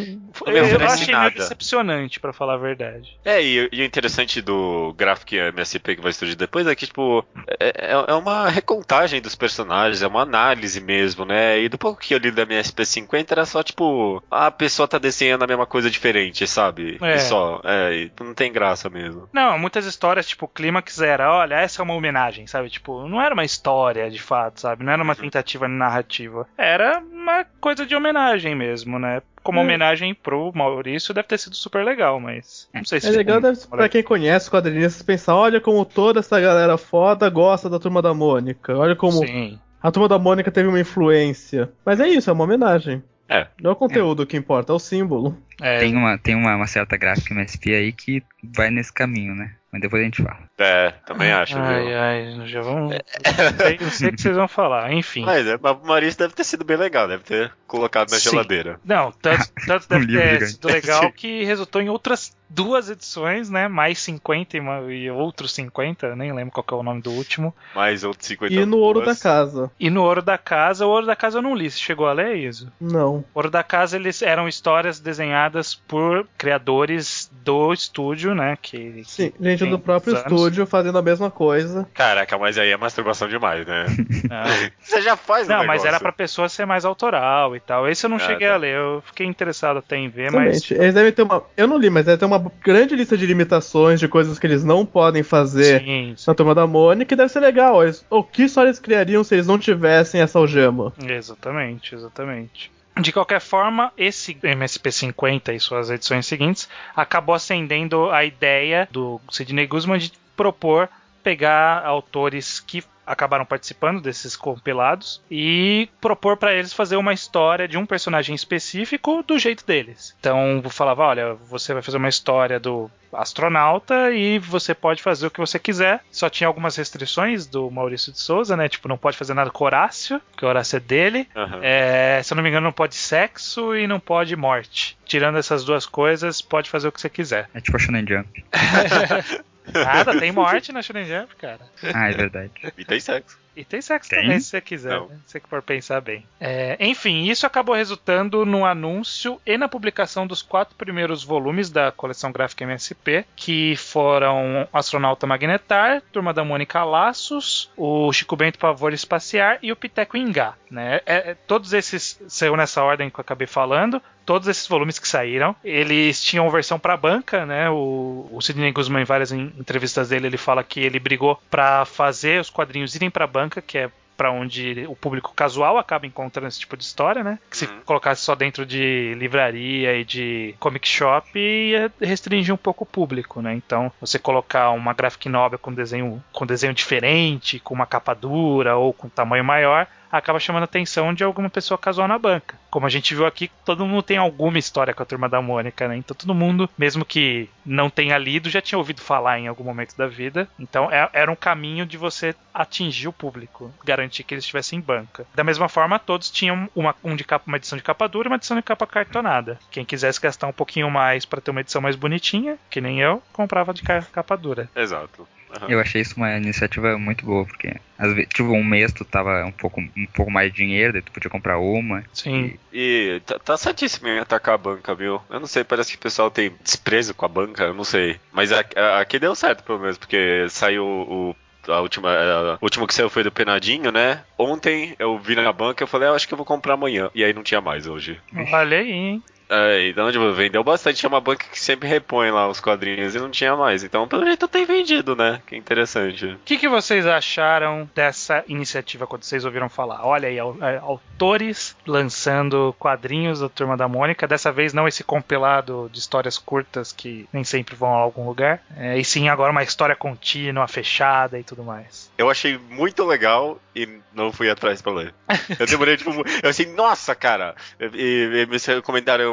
eu, 0.47 0.55
eu 0.67 0.87
achei 0.87 1.07
meio 1.07 1.19
nada. 1.19 1.31
decepcionante, 1.37 2.19
pra 2.21 2.33
falar 2.33 2.55
a 2.55 2.59
verdade. 2.59 3.17
É, 3.25 3.43
e, 3.43 3.69
e 3.73 3.81
o 3.83 3.85
interessante 3.85 4.41
do 4.43 4.93
Graphic 4.97 5.37
MSP 5.37 5.97
que 5.97 6.03
vai 6.03 6.13
surgir 6.13 6.35
depois 6.37 6.67
é 6.67 6.75
que, 6.75 6.87
tipo, 6.87 7.25
é, 7.61 7.69
é- 7.93 8.05
é 8.09 8.15
uma 8.15 8.49
recontagem 8.49 9.21
dos 9.21 9.35
personagens, 9.35 10.03
é 10.03 10.07
uma 10.07 10.23
análise 10.23 10.81
mesmo, 10.81 11.25
né? 11.25 11.61
E 11.61 11.69
do 11.69 11.79
pouco 11.79 12.01
que 12.01 12.15
eu 12.15 12.19
li 12.19 12.31
da 12.31 12.43
MSP 12.43 12.85
50 12.85 13.35
era 13.35 13.47
só, 13.47 13.63
tipo, 13.63 14.23
a 14.31 14.51
pessoa 14.51 14.89
tá 14.89 14.99
desenhando 14.99 15.45
a 15.45 15.47
mesma 15.47 15.67
coisa 15.69 15.91
diferente, 15.91 16.47
sabe? 16.47 16.99
É. 17.01 17.17
E 17.17 17.19
só, 17.21 17.61
é, 17.65 17.95
e 17.95 18.13
não 18.21 18.35
tem 18.35 18.53
graça 18.53 18.89
mesmo. 18.91 19.29
Não, 19.33 19.59
muitas 19.59 19.85
histórias, 19.87 20.27
tipo, 20.27 20.47
o 20.47 20.49
clímax 20.49 21.01
era, 21.01 21.33
olha, 21.33 21.55
essa 21.57 21.81
é 21.81 21.85
uma 21.85 21.95
homenagem, 21.95 22.47
sabe? 22.47 22.69
Tipo, 22.71 23.07
não 23.07 23.21
era 23.21 23.35
uma 23.35 23.45
história 23.45 24.11
de 24.11 24.21
fato, 24.21 24.61
sabe? 24.61 24.85
Não 24.85 24.93
era 24.93 25.03
uma 25.03 25.15
Uhum. 25.15 25.21
tentativa 25.21 25.69
narrativa. 25.69 26.47
Era 26.57 26.99
uma 26.99 27.45
coisa 27.61 27.85
de 27.87 27.95
homenagem 27.95 28.55
mesmo, 28.55 28.99
né? 28.99 29.23
Como 29.43 29.61
É. 29.61 29.63
homenagem 29.63 30.15
pro 30.15 30.53
Maurício 30.55 31.15
deve 31.15 31.29
ter 31.29 31.39
sido 31.39 31.55
super 31.57 31.85
legal, 31.85 32.19
mas 32.21 32.69
não 32.75 32.85
sei 32.85 33.01
se 33.01 33.07
É 33.09 33.11
legal, 33.11 33.41
deve, 33.41 33.67
pra 33.67 33.89
quem 33.89 34.03
conhece 34.03 34.47
os 34.47 34.51
quadrinistas, 34.53 35.03
pensar, 35.03 35.35
olha 35.37 35.61
como 35.61 35.85
toda 35.85 36.21
essa 36.21 36.39
galera 36.41 36.77
foda 36.77 37.31
gosta 37.31 37.69
da 37.71 37.79
Turma 37.79 38.03
da 38.03 38.13
Mônica. 38.13 38.77
Olha 38.77 38.95
como 38.97 39.25
Sim. 39.27 39.59
a 39.83 39.91
Turma 39.91 40.09
da 40.09 40.19
Mônica 40.19 40.51
teve 40.51 40.69
uma 40.69 40.81
influência. 40.81 41.71
Mas 41.85 41.99
é 42.01 42.09
isso, 42.09 42.29
é 42.29 42.33
uma 42.33 42.45
homenagem. 42.45 43.03
É. 43.29 43.47
Não 43.63 43.71
é 43.71 43.73
o 43.73 43.77
conteúdo 43.77 44.27
que 44.27 44.37
importa, 44.37 44.73
é 44.73 44.77
o 44.77 44.79
símbolo. 44.79 45.37
É, 45.61 45.79
Tem, 45.81 45.95
uma, 45.97 46.17
tem 46.19 46.35
uma, 46.35 46.55
uma 46.57 46.67
certa 46.67 46.97
gráfica 46.97 47.35
MSP 47.35 47.75
aí 47.75 47.93
que 47.93 48.23
vai 48.43 48.71
nesse 48.71 48.93
caminho, 48.93 49.35
né? 49.35 49.53
Mas 49.71 49.83
depois 49.83 50.01
a 50.01 50.05
gente 50.07 50.23
fala. 50.23 50.39
É, 50.57 50.93
também 51.05 51.31
acho, 51.31 51.59
ai, 51.59 51.85
viu? 51.85 51.99
ai, 52.01 52.49
já. 52.49 52.63
Não 52.63 52.89
sei, 52.89 53.79
não 53.83 53.91
sei 53.91 54.09
o 54.09 54.13
que 54.15 54.23
vocês 54.23 54.37
vão 54.37 54.49
falar, 54.49 54.91
enfim. 54.95 55.25
Mas 55.27 55.47
é, 55.47 55.59
mas 55.61 55.77
o 55.77 55.87
Maurício 55.87 56.19
deve 56.19 56.33
ter 56.33 56.45
sido 56.45 56.65
bem 56.65 56.79
legal, 56.79 57.07
deve 57.07 57.23
ter 57.23 57.53
colocado 57.67 58.11
na 58.11 58.19
Sim. 58.19 58.31
geladeira. 58.31 58.81
Não, 58.83 59.13
tanto, 59.13 59.47
tanto 59.67 59.95
Um 59.95 59.99
deve 59.99 60.07
ter 60.07 60.31
gigante. 60.33 60.53
sido 60.53 60.69
legal 60.69 61.13
que 61.13 61.45
resultou 61.45 61.83
em 61.83 61.91
outras 61.91 62.35
duas 62.49 62.89
edições, 62.89 63.51
né? 63.51 63.69
Mais 63.69 63.99
50 63.99 64.57
e, 64.57 64.61
uma- 64.61 64.81
e 64.91 65.11
outros 65.11 65.53
50, 65.53 66.17
nem 66.17 66.33
lembro 66.33 66.51
qual 66.51 66.65
que 66.65 66.73
é 66.73 66.77
o 66.79 66.83
nome 66.83 67.03
do 67.03 67.11
último. 67.13 67.55
Mais 67.75 68.05
outros 68.05 68.27
50 68.27 68.55
E 68.55 68.65
no 68.65 68.79
Ouro 68.79 69.05
da. 69.05 69.15
Casa. 69.15 69.71
E 69.79 69.91
no 69.91 70.03
Ouro 70.03 70.23
da 70.23 70.39
Casa, 70.39 70.87
o 70.87 70.89
Ouro 70.89 71.05
da 71.05 71.15
Casa 71.15 71.39
eu 71.39 71.43
não 71.43 71.55
li. 71.55 71.71
Você 71.71 71.79
chegou 71.79 72.07
a 72.09 72.15
ler 72.15 72.37
isso? 72.37 72.73
Não. 72.81 73.17
O 73.17 73.25
Ouro 73.35 73.51
da 73.51 73.63
Casa, 73.63 73.97
eles 73.97 74.23
eram 74.23 74.49
histórias 74.49 74.99
desenhadas 74.99 75.48
por 75.87 76.27
criadores 76.37 77.31
do 77.45 77.73
estúdio, 77.73 78.35
né? 78.35 78.57
Que, 78.61 78.93
que 78.93 79.05
Sim, 79.05 79.33
gente 79.41 79.61
tem 79.61 79.71
do 79.71 79.79
próprio 79.79 80.15
anos. 80.17 80.25
estúdio 80.31 80.67
fazendo 80.67 80.99
a 80.99 81.03
mesma 81.03 81.31
coisa. 81.31 81.89
Caraca, 81.95 82.37
mas 82.39 82.59
aí 82.59 82.71
é 82.71 82.77
masturbação 82.77 83.29
demais, 83.29 83.67
né? 83.67 83.87
Não, 84.29 84.69
Você 84.81 85.01
já 85.03 85.17
faz 85.17 85.49
Não, 85.49 85.65
mas 85.67 85.85
era 85.85 85.99
pra 85.99 86.13
pessoa 86.13 86.49
ser 86.49 86.67
mais 86.67 86.85
autoral 86.85 87.55
e 87.57 87.61
tal. 87.61 87.89
Esse 87.89 88.07
eu 88.07 88.11
não 88.11 88.17
Ah, 88.17 88.21
cheguei 88.21 88.49
tá. 88.49 88.55
a 88.55 88.57
ler. 88.57 88.75
Eu 88.77 89.03
fiquei 89.07 89.27
interessado 89.27 89.79
até 89.79 89.97
em 89.97 90.09
ver, 90.09 90.31
mas. 90.33 90.57
Exatamente. 90.57 90.75
Eles 90.75 90.95
devem 90.95 91.13
ter 91.13 91.23
uma. 91.23 91.43
Eu 91.57 91.67
não 91.67 91.79
li, 91.79 91.89
mas 91.91 92.05
deve 92.05 92.19
ter 92.19 92.25
uma 92.25 92.39
grande 92.63 92.95
lista 92.97 93.17
de 93.17 93.27
limitações, 93.27 94.01
de 94.01 94.09
coisas 94.09 94.39
que 94.39 94.47
eles 94.47 94.65
não 94.65 94.85
podem 94.85 95.23
fazer 95.23 95.81
Sim, 95.81 96.15
sim. 96.17 96.25
na 96.27 96.35
turma 96.35 96.55
da 96.55 96.67
Mônica, 96.67 97.09
que 97.09 97.17
deve 97.17 97.31
ser 97.33 97.41
legal. 97.41 97.83
Eles- 97.83 98.05
O 98.11 98.23
que 98.23 98.49
só 98.49 98.63
eles 98.65 98.79
criariam 98.79 99.23
se 99.25 99.35
eles 99.35 99.47
não 99.47 99.59
tivessem 99.59 100.21
essa 100.21 100.39
algema? 100.39 100.93
Exatamente, 101.07 101.95
exatamente. 101.95 102.71
De 103.01 103.13
qualquer 103.13 103.41
forma, 103.41 103.93
esse 103.97 104.35
MSP50 104.35 105.55
e 105.55 105.61
suas 105.61 105.89
edições 105.89 106.27
seguintes 106.27 106.69
acabou 106.97 107.35
acendendo 107.35 108.11
a 108.11 108.25
ideia 108.25 108.89
do 108.91 109.21
Sidney 109.31 109.67
Guzman 109.67 109.99
de 109.99 110.13
propor 110.37 110.89
pegar 111.23 111.85
autores 111.85 112.59
que 112.59 112.83
acabaram 113.09 113.45
participando 113.45 114.03
desses 114.03 114.37
compilados 114.37 115.21
e 115.31 115.89
propor 116.01 116.37
para 116.37 116.55
eles 116.55 116.73
fazer 116.73 116.97
uma 116.97 117.15
história 117.15 117.67
de 117.67 117.79
um 117.79 117.87
personagem 117.87 118.35
específico 118.35 119.25
do 119.27 119.39
jeito 119.39 119.67
deles. 119.67 120.15
Então, 120.21 120.63
falava, 120.69 121.05
olha, 121.05 121.35
você 121.49 121.73
vai 121.73 121.83
fazer 121.83 121.97
uma 121.97 122.09
história 122.09 122.61
do 122.61 122.91
astronauta 123.13 124.11
e 124.11 124.39
você 124.39 124.75
pode 124.75 125.03
fazer 125.03 125.27
o 125.27 125.31
que 125.31 125.41
você 125.41 125.59
quiser. 125.59 126.01
Só 126.13 126.29
tinha 126.29 126.47
algumas 126.47 126.77
restrições 126.77 127.47
do 127.47 127.71
Maurício 127.71 128.13
de 128.13 128.21
Souza, 128.21 128.57
né? 128.57 128.69
Tipo, 128.69 128.89
não 128.89 128.99
pode 128.99 129.17
fazer 129.17 129.33
nada 129.33 129.51
com 129.51 129.65
Horácio, 129.65 130.21
porque 130.31 130.45
o 130.45 130.49
Horácio 130.49 130.77
é 130.77 130.81
dele. 130.81 131.29
Aham. 131.35 131.61
É, 131.63 132.21
se 132.23 132.33
eu 132.33 132.37
não 132.37 132.43
me 132.43 132.51
engano, 132.51 132.65
não 132.65 132.73
pode 132.73 132.95
sexo 132.95 133.75
e 133.75 133.87
não 133.87 133.99
pode 133.99 134.37
morte. 134.37 134.99
Tirando 135.07 135.39
essas 135.39 135.65
duas 135.65 135.87
coisas, 135.87 136.43
pode 136.43 136.69
fazer 136.69 136.89
o 136.89 136.93
que 136.93 137.01
você 137.01 137.09
quiser. 137.09 137.49
É 137.55 137.61
tipo 137.61 137.77
a 137.77 137.81
Shonen 137.81 138.05
Jump. 138.07 138.45
Nada, 139.73 140.19
tem 140.19 140.33
morte 140.33 140.73
na 140.73 140.83
Shonen 140.83 141.05
Jump, 141.05 141.37
cara. 141.37 141.61
Ah, 141.95 142.09
é 142.09 142.13
verdade. 142.13 142.53
E 142.77 142.85
tem 142.85 143.01
sexo. 143.01 143.39
E 143.59 143.65
tem 143.65 143.83
sexo 143.83 144.09
Tem? 144.09 144.23
também, 144.23 144.39
se 144.39 144.51
você 144.51 144.61
quiser, 144.61 145.01
né? 145.01 145.07
se 145.27 145.33
você 145.33 145.41
for 145.41 145.61
pensar 145.61 146.01
bem. 146.01 146.25
É, 146.39 146.77
enfim, 146.79 147.25
isso 147.25 147.45
acabou 147.45 147.75
resultando 147.75 148.47
no 148.47 148.65
anúncio 148.65 149.41
e 149.45 149.59
na 149.59 149.67
publicação 149.67 150.29
dos 150.29 150.43
quatro 150.43 150.77
primeiros 150.77 151.25
volumes 151.25 151.69
da 151.69 151.91
coleção 151.91 152.31
gráfica 152.31 152.63
MSP, 152.63 153.27
que 153.35 153.75
foram 153.75 154.69
Astronauta 154.73 155.27
Magnetar, 155.27 156.01
Turma 156.13 156.33
da 156.33 156.45
Mônica 156.45 156.85
Laços, 156.85 157.69
o 157.77 158.13
Chico 158.13 158.37
Bento 158.37 158.61
Pavor 158.61 158.93
Espaciar 158.93 159.59
e 159.61 159.73
o 159.73 159.77
Piteco 159.77 160.17
Ingá. 160.17 160.55
Né? 160.71 161.01
É, 161.05 161.31
é, 161.31 161.35
todos 161.35 161.73
esses 161.73 162.21
saiu 162.29 162.57
nessa 162.57 162.85
ordem 162.85 163.11
que 163.11 163.19
eu 163.19 163.23
acabei 163.23 163.49
falando. 163.49 164.01
Todos 164.29 164.47
esses 164.47 164.69
volumes 164.69 164.99
que 164.99 165.09
saíram, 165.09 165.57
eles 165.65 166.23
tinham 166.23 166.51
versão 166.51 166.79
para 166.79 166.97
banca, 166.99 167.47
né? 167.47 167.71
O, 167.71 168.29
o 168.31 168.41
Sidney 168.43 168.71
Guzman, 168.73 169.01
em 169.01 169.07
várias 169.07 169.33
en- 169.33 169.53
entrevistas 169.59 170.11
dele, 170.11 170.27
ele 170.27 170.37
fala 170.37 170.63
que 170.63 170.81
ele 170.81 170.99
brigou 170.99 171.41
para 171.51 171.87
fazer 171.87 172.39
os 172.39 172.51
quadrinhos 172.51 172.95
irem 172.95 173.09
para 173.09 173.27
banca, 173.27 173.63
que 173.63 173.79
é 173.79 173.91
para 174.19 174.31
onde 174.33 174.85
o 174.89 174.97
público 174.97 175.33
casual 175.33 175.79
acaba 175.79 176.05
encontrando 176.05 176.49
esse 176.49 176.59
tipo 176.59 176.77
de 176.77 176.83
história, 176.83 177.23
né? 177.25 177.39
Que 177.49 177.57
se 177.57 177.67
Uhum. 177.67 177.81
colocasse 177.87 178.21
só 178.21 178.35
dentro 178.35 178.67
de 178.67 179.15
livraria 179.17 179.95
e 179.97 180.05
de 180.05 180.55
comic 180.59 180.89
shop 180.89 181.39
ia 181.39 181.91
restringir 182.01 182.53
um 182.53 182.57
pouco 182.59 182.83
o 182.83 182.87
público, 182.87 183.41
né? 183.41 183.55
Então, 183.55 183.91
você 184.01 184.19
colocar 184.19 184.71
uma 184.73 184.93
graphic 184.93 185.29
novel 185.29 185.59
com 185.59 185.73
desenho 185.73 186.23
com 186.33 186.45
desenho 186.45 186.75
diferente, 186.75 187.61
com 187.61 187.73
uma 187.75 187.87
capa 187.87 188.13
dura 188.13 188.77
ou 188.77 188.93
com 188.93 189.09
tamanho 189.09 189.45
maior, 189.45 189.87
acaba 190.11 190.41
chamando 190.41 190.63
a 190.63 190.65
atenção 190.65 191.13
de 191.15 191.25
alguma 191.25 191.51
pessoa 191.51 191.77
casual 191.79 192.09
na 192.09 192.19
banca. 192.19 192.57
Como 192.71 192.87
a 192.87 192.91
gente 192.91 193.15
viu 193.15 193.27
aqui, 193.27 193.51
todo 193.65 193.87
mundo 193.87 194.03
tem 194.03 194.17
alguma 194.19 194.59
história 194.59 194.93
com 194.95 195.03
a 195.03 195.07
turma 195.07 195.29
da 195.29 195.41
Mônica, 195.41 195.89
né? 195.89 195.97
Então 195.97 196.17
todo 196.17 196.35
mundo, 196.35 196.69
mesmo 196.79 197.05
que 197.05 197.49
não 197.65 197.89
tenha 197.91 198.17
lido, 198.19 198.51
já 198.51 198.61
tinha 198.61 198.79
ouvido 198.79 199.01
falar 199.01 199.39
em 199.39 199.47
algum 199.49 199.65
momento 199.65 199.97
da 199.97 200.07
vida. 200.07 200.49
Então 200.59 200.91
é- 200.91 201.09
era 201.13 201.31
um 201.31 201.37
caminho 201.37 201.87
de 201.87 201.97
você 201.97 202.35
atingir 202.53 203.09
o 203.09 203.13
público, 203.13 203.73
garantir 203.85 204.25
que 204.25 204.35
eles 204.35 204.45
estivessem 204.45 204.79
em 204.79 204.83
banca. 204.83 205.27
Da 205.35 205.45
mesma 205.45 205.69
forma, 205.69 205.99
todos 205.99 206.31
tinham 206.31 206.69
uma, 206.75 206.95
um 207.05 207.15
de 207.17 207.25
capa, 207.25 207.45
uma 207.47 207.57
edição 207.57 207.77
de 207.79 207.85
capa 207.85 208.09
dura 208.09 208.29
e 208.29 208.31
uma 208.31 208.37
edição 208.37 208.57
de 208.57 208.63
capa 208.63 208.87
cartonada. 208.87 209.59
Quem 209.71 209.85
quisesse 209.85 210.21
gastar 210.21 210.47
um 210.47 210.53
pouquinho 210.53 210.91
mais 210.91 211.25
para 211.25 211.41
ter 211.41 211.51
uma 211.51 211.61
edição 211.61 211.81
mais 211.81 211.97
bonitinha, 211.97 212.59
que 212.71 212.81
nem 212.81 213.01
eu, 213.01 213.23
comprava 213.33 213.73
de 213.73 213.83
ca- 213.83 214.03
capa 214.13 214.37
dura. 214.37 214.69
Exato. 214.75 215.27
Aham. 215.57 215.67
Eu 215.71 215.81
achei 215.81 216.01
isso 216.03 216.15
uma 216.17 216.37
iniciativa 216.37 216.99
muito 216.99 217.25
boa, 217.25 217.45
porque 217.45 217.75
às 217.99 218.13
vezes, 218.13 218.29
tipo, 218.33 218.51
um 218.51 218.65
mês 218.65 218.93
tu 218.93 219.05
tava 219.05 219.45
um 219.45 219.53
pouco, 219.53 219.81
um 219.81 220.07
pouco 220.15 220.31
mais 220.31 220.51
de 220.53 220.59
dinheiro, 220.59 220.93
daí 220.93 221.03
tu 221.03 221.13
podia 221.13 221.31
comprar 221.31 221.59
uma. 221.59 222.05
Sim. 222.13 222.59
E 222.73 223.21
tá, 223.25 223.39
tá 223.39 223.57
certíssimo 223.57 224.09
em 224.09 224.19
atacar 224.19 224.55
a 224.55 224.59
banca, 224.59 224.95
viu? 224.95 225.21
Eu 225.31 225.41
não 225.41 225.47
sei, 225.47 225.65
parece 225.65 225.93
que 225.93 225.97
o 225.99 226.01
pessoal 226.03 226.31
tem 226.31 226.53
desprezo 226.63 227.15
com 227.15 227.25
a 227.25 227.29
banca, 227.29 227.65
eu 227.65 227.75
não 227.75 227.85
sei. 227.85 228.17
Mas 228.33 228.53
a- 228.53 228.65
a- 228.77 229.01
aqui 229.01 229.19
deu 229.19 229.35
certo, 229.35 229.65
pelo 229.65 229.79
menos, 229.81 229.99
porque 229.99 230.47
saiu 230.49 230.85
o. 230.85 231.37
A 231.67 231.81
última, 231.81 232.11
a- 232.11 232.55
o 232.55 232.65
último 232.65 232.87
que 232.87 232.95
saiu 232.95 233.11
foi 233.11 233.23
do 233.23 233.33
Penadinho, 233.33 233.91
né? 233.93 234.25
Ontem 234.39 234.95
eu 234.99 235.19
vi 235.19 235.35
na 235.35 235.53
banca 235.53 235.83
e 235.83 235.85
eu 235.85 235.89
falei, 235.89 236.09
ah, 236.09 236.13
eu 236.13 236.15
acho 236.15 236.27
que 236.27 236.33
eu 236.33 236.39
vou 236.39 236.47
comprar 236.47 236.75
amanhã. 236.75 237.11
E 237.15 237.23
aí 237.23 237.33
não 237.35 237.43
tinha 237.43 237.61
mais 237.61 237.87
hoje. 237.87 238.19
Olha 238.53 238.79
aí, 238.79 238.91
hein? 238.91 239.23
É, 239.49 239.89
então, 239.89 240.11
tipo, 240.13 240.31
vendeu 240.33 240.63
bastante. 240.63 241.05
É 241.05 241.09
uma 241.09 241.21
banca 241.21 241.47
que 241.51 241.59
sempre 241.59 241.89
repõe 241.89 242.31
lá 242.31 242.49
os 242.49 242.61
quadrinhos 242.61 243.15
e 243.15 243.19
não 243.19 243.31
tinha 243.31 243.57
mais. 243.57 243.83
Então, 243.83 244.07
pelo 244.07 244.25
jeito, 244.25 244.47
tem 244.47 244.65
vendido, 244.65 245.17
né? 245.17 245.41
Que 245.47 245.57
interessante. 245.57 246.27
O 246.27 246.39
que, 246.45 246.59
que 246.59 246.69
vocês 246.69 247.07
acharam 247.07 247.89
dessa 247.95 248.45
iniciativa 248.47 249.07
quando 249.07 249.23
vocês 249.23 249.45
ouviram 249.45 249.69
falar? 249.69 250.05
Olha 250.07 250.29
aí, 250.29 250.39
é, 250.39 250.79
autores 250.83 251.77
lançando 251.87 252.75
quadrinhos 252.79 253.41
da 253.41 253.49
Turma 253.49 253.77
da 253.77 253.89
Mônica. 253.89 254.29
Dessa 254.29 254.53
vez 254.53 254.73
não 254.73 254.87
esse 254.87 255.03
compilado 255.03 255.89
de 255.93 255.99
histórias 255.99 256.37
curtas 256.37 256.93
que 256.93 257.29
nem 257.33 257.45
sempre 257.45 257.75
vão 257.75 257.95
a 257.95 257.99
algum 257.99 258.27
lugar. 258.27 258.61
É, 258.77 258.99
e 258.99 259.05
sim 259.05 259.29
agora 259.29 259.51
uma 259.51 259.63
história 259.63 259.97
contínua, 259.97 260.69
fechada 260.69 261.39
e 261.39 261.43
tudo 261.43 261.65
mais. 261.65 262.11
Eu 262.19 262.31
achei 262.31 262.59
muito 262.71 263.05
legal 263.05 263.59
e 263.75 263.89
não 264.13 264.33
fui 264.33 264.51
atrás 264.51 264.83
pra 264.83 264.93
ler. 264.93 265.15
Eu 265.59 265.67
demorei, 265.67 265.97
tipo, 265.97 266.11
eu 266.43 266.51
achei, 266.51 266.67
nossa, 266.67 267.15
cara. 267.15 267.55
E, 267.81 268.43
e 268.43 268.47
me 268.47 268.59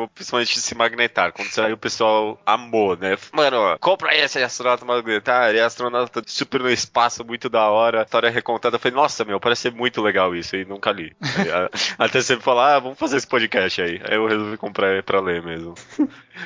recomendaram 0.05 0.07
principalmente 0.13 0.57
esse 0.57 0.75
Magnetar. 0.75 1.31
Quando 1.33 1.49
saiu, 1.49 1.75
o 1.75 1.77
pessoal 1.77 2.39
amou, 2.45 2.95
né? 2.95 3.17
Mano, 3.33 3.57
ó, 3.57 3.77
compra 3.77 4.15
esse 4.15 4.41
astronauta 4.41 4.85
Magnetar. 4.85 5.53
E 5.53 5.59
astronauta 5.59 6.21
super 6.25 6.61
no 6.61 6.69
espaço, 6.69 7.25
muito 7.25 7.49
da 7.49 7.67
hora. 7.69 8.03
História 8.03 8.29
recontada. 8.29 8.75
Eu 8.75 8.79
falei, 8.79 8.95
nossa, 8.95 9.25
meu, 9.25 9.39
parece 9.39 9.63
ser 9.63 9.71
muito 9.73 10.01
legal 10.01 10.35
isso. 10.35 10.55
E 10.55 10.65
nunca 10.65 10.91
li. 10.91 11.15
Aí, 11.37 11.51
a- 11.51 11.69
Até 12.05 12.21
você 12.21 12.37
falar, 12.37 12.75
ah, 12.75 12.79
vamos 12.79 12.99
fazer 12.99 13.17
esse 13.17 13.27
podcast 13.27 13.81
aí. 13.81 14.01
Aí 14.03 14.15
eu 14.15 14.27
resolvi 14.27 14.57
comprar 14.57 15.01
pra 15.03 15.19
ler 15.19 15.41
mesmo. 15.43 15.73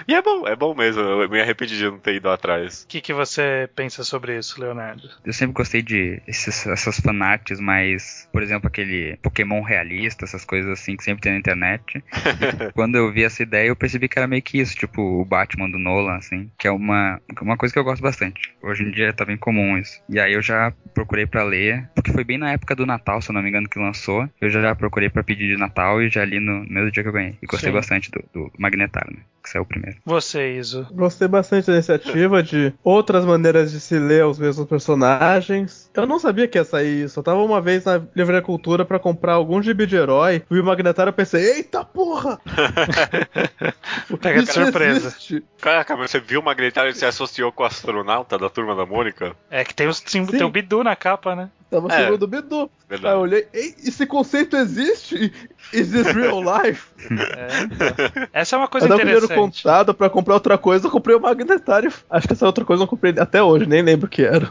E 0.07 0.13
é 0.13 0.21
bom, 0.21 0.47
é 0.47 0.55
bom 0.55 0.73
mesmo. 0.75 1.01
Eu 1.01 1.29
me 1.29 1.41
arrependi 1.41 1.77
de 1.77 1.85
não 1.85 1.99
ter 1.99 2.15
ido 2.15 2.29
atrás. 2.29 2.83
O 2.83 2.87
que, 2.87 3.01
que 3.01 3.13
você 3.13 3.69
pensa 3.75 4.03
sobre 4.03 4.37
isso, 4.37 4.59
Leonardo? 4.61 5.09
Eu 5.25 5.33
sempre 5.33 5.53
gostei 5.53 5.81
de 5.81 6.21
esses, 6.27 6.65
essas 6.67 6.99
fanarts 6.99 7.59
mais, 7.59 8.27
por 8.31 8.41
exemplo, 8.43 8.67
aquele 8.67 9.17
Pokémon 9.17 9.61
realista, 9.61 10.25
essas 10.25 10.45
coisas 10.45 10.71
assim 10.79 10.95
que 10.95 11.03
sempre 11.03 11.21
tem 11.21 11.33
na 11.33 11.39
internet. 11.39 12.03
Quando 12.73 12.95
eu 12.95 13.11
vi 13.11 13.23
essa 13.23 13.43
ideia, 13.49 13.67
eu 13.67 13.75
percebi 13.75 14.07
que 14.07 14.17
era 14.17 14.27
meio 14.27 14.41
que 14.41 14.59
isso, 14.59 14.75
tipo 14.75 15.01
o 15.01 15.25
Batman 15.25 15.69
do 15.69 15.79
Nolan, 15.79 16.15
assim, 16.15 16.49
que 16.57 16.67
é 16.67 16.71
uma, 16.71 17.19
uma 17.41 17.57
coisa 17.57 17.73
que 17.73 17.79
eu 17.79 17.83
gosto 17.83 18.01
bastante. 18.01 18.53
Hoje 18.61 18.83
em 18.83 18.91
dia 18.91 19.11
tá 19.11 19.25
bem 19.25 19.37
comum 19.37 19.77
isso. 19.77 19.99
E 20.07 20.19
aí 20.19 20.33
eu 20.33 20.41
já 20.41 20.71
procurei 20.93 21.25
pra 21.25 21.43
ler, 21.43 21.89
porque 21.95 22.11
foi 22.11 22.23
bem 22.23 22.37
na 22.37 22.51
época 22.51 22.75
do 22.75 22.85
Natal, 22.85 23.21
se 23.21 23.29
eu 23.29 23.33
não 23.33 23.41
me 23.41 23.49
engano, 23.49 23.67
que 23.67 23.79
lançou. 23.79 24.29
Eu 24.39 24.49
já 24.49 24.75
procurei 24.75 25.09
pra 25.09 25.23
pedir 25.23 25.47
de 25.47 25.57
Natal 25.57 26.01
e 26.01 26.09
já 26.09 26.23
li 26.23 26.39
no 26.39 26.63
mesmo 26.69 26.91
dia 26.91 27.03
que 27.03 27.09
eu 27.09 27.13
ganhei. 27.13 27.37
E 27.41 27.45
gostei 27.47 27.71
Sim. 27.71 27.75
bastante 27.75 28.11
do, 28.11 28.23
do 28.33 28.51
Magnetar, 28.57 29.07
né? 29.11 29.19
Que 29.43 29.49
saiu 29.49 29.65
primeiro. 29.65 29.97
Você, 30.05 30.53
Iso. 30.53 30.87
Gostei 30.91 31.27
bastante 31.27 31.67
da 31.67 31.73
iniciativa 31.73 32.43
de 32.43 32.73
outras 32.83 33.25
maneiras 33.25 33.71
de 33.71 33.79
se 33.79 33.97
ler 33.97 34.25
os 34.25 34.37
mesmos 34.37 34.67
personagens. 34.67 35.89
Eu 35.93 36.05
não 36.05 36.19
sabia 36.19 36.47
que 36.47 36.57
ia 36.57 36.63
sair 36.63 37.05
isso. 37.05 37.19
Eu 37.19 37.23
tava 37.23 37.41
uma 37.41 37.61
vez 37.61 37.85
na 37.85 38.01
Livraria 38.15 38.41
Cultura 38.41 38.83
pra 38.85 38.99
comprar 38.99 39.33
algum 39.33 39.61
gibi 39.61 39.85
de 39.85 39.95
herói. 39.95 40.43
Vi 40.49 40.59
o 40.59 40.63
Magnetário 40.63 41.11
e 41.11 41.13
pensei, 41.13 41.57
eita 41.57 41.83
porra! 41.83 42.39
Pega 44.21 44.45
surpresa. 44.45 45.15
Caraca, 45.61 45.95
mas 45.95 46.11
você 46.11 46.19
viu 46.19 46.41
o 46.41 46.43
Magnetar 46.43 46.87
e 46.87 46.93
se 46.93 47.05
associou 47.05 47.51
com 47.51 47.63
o 47.63 47.65
astronauta 47.65 48.37
da 48.37 48.49
turma 48.49 48.75
da 48.75 48.85
Mônica? 48.85 49.35
É 49.49 49.63
que 49.63 49.73
tem, 49.73 49.87
os, 49.87 50.03
Sim. 50.05 50.25
tem 50.25 50.43
o 50.43 50.49
Bidu 50.49 50.83
na 50.83 50.95
capa, 50.95 51.35
né? 51.35 51.49
Tava 51.69 51.87
É. 51.93 52.05
segundo 52.05 52.23
o 52.23 52.27
Bidu. 52.27 52.61
Aí 52.61 52.69
Verdade. 52.89 53.13
eu 53.15 53.19
olhei, 53.21 53.47
Ei, 53.53 53.75
esse 53.85 54.05
conceito 54.07 54.55
existe? 54.57 55.31
Is 55.71 55.91
this 55.91 56.07
real 56.07 56.41
life? 56.41 56.87
É, 57.11 57.63
então. 57.63 58.27
Essa 58.33 58.55
é 58.55 58.57
uma 58.59 58.67
coisa 58.67 58.85
Eu 58.87 58.89
dava 58.89 59.01
dinheiro 59.03 59.25
interessante. 59.25 59.61
contado 59.63 59.93
pra 59.93 60.09
comprar 60.09 60.33
outra 60.33 60.57
coisa, 60.57 60.87
eu 60.87 60.91
comprei 60.91 61.15
o 61.15 61.19
Magnetário. 61.19 61.93
Acho 62.09 62.27
que 62.27 62.33
essa 62.33 62.45
outra 62.47 62.65
coisa 62.65 62.79
eu 62.81 62.85
não 62.85 62.89
comprei 62.89 63.13
até 63.19 63.43
hoje, 63.43 63.67
nem 63.67 63.81
lembro 63.83 64.07
o 64.07 64.09
que 64.09 64.23
era. 64.23 64.49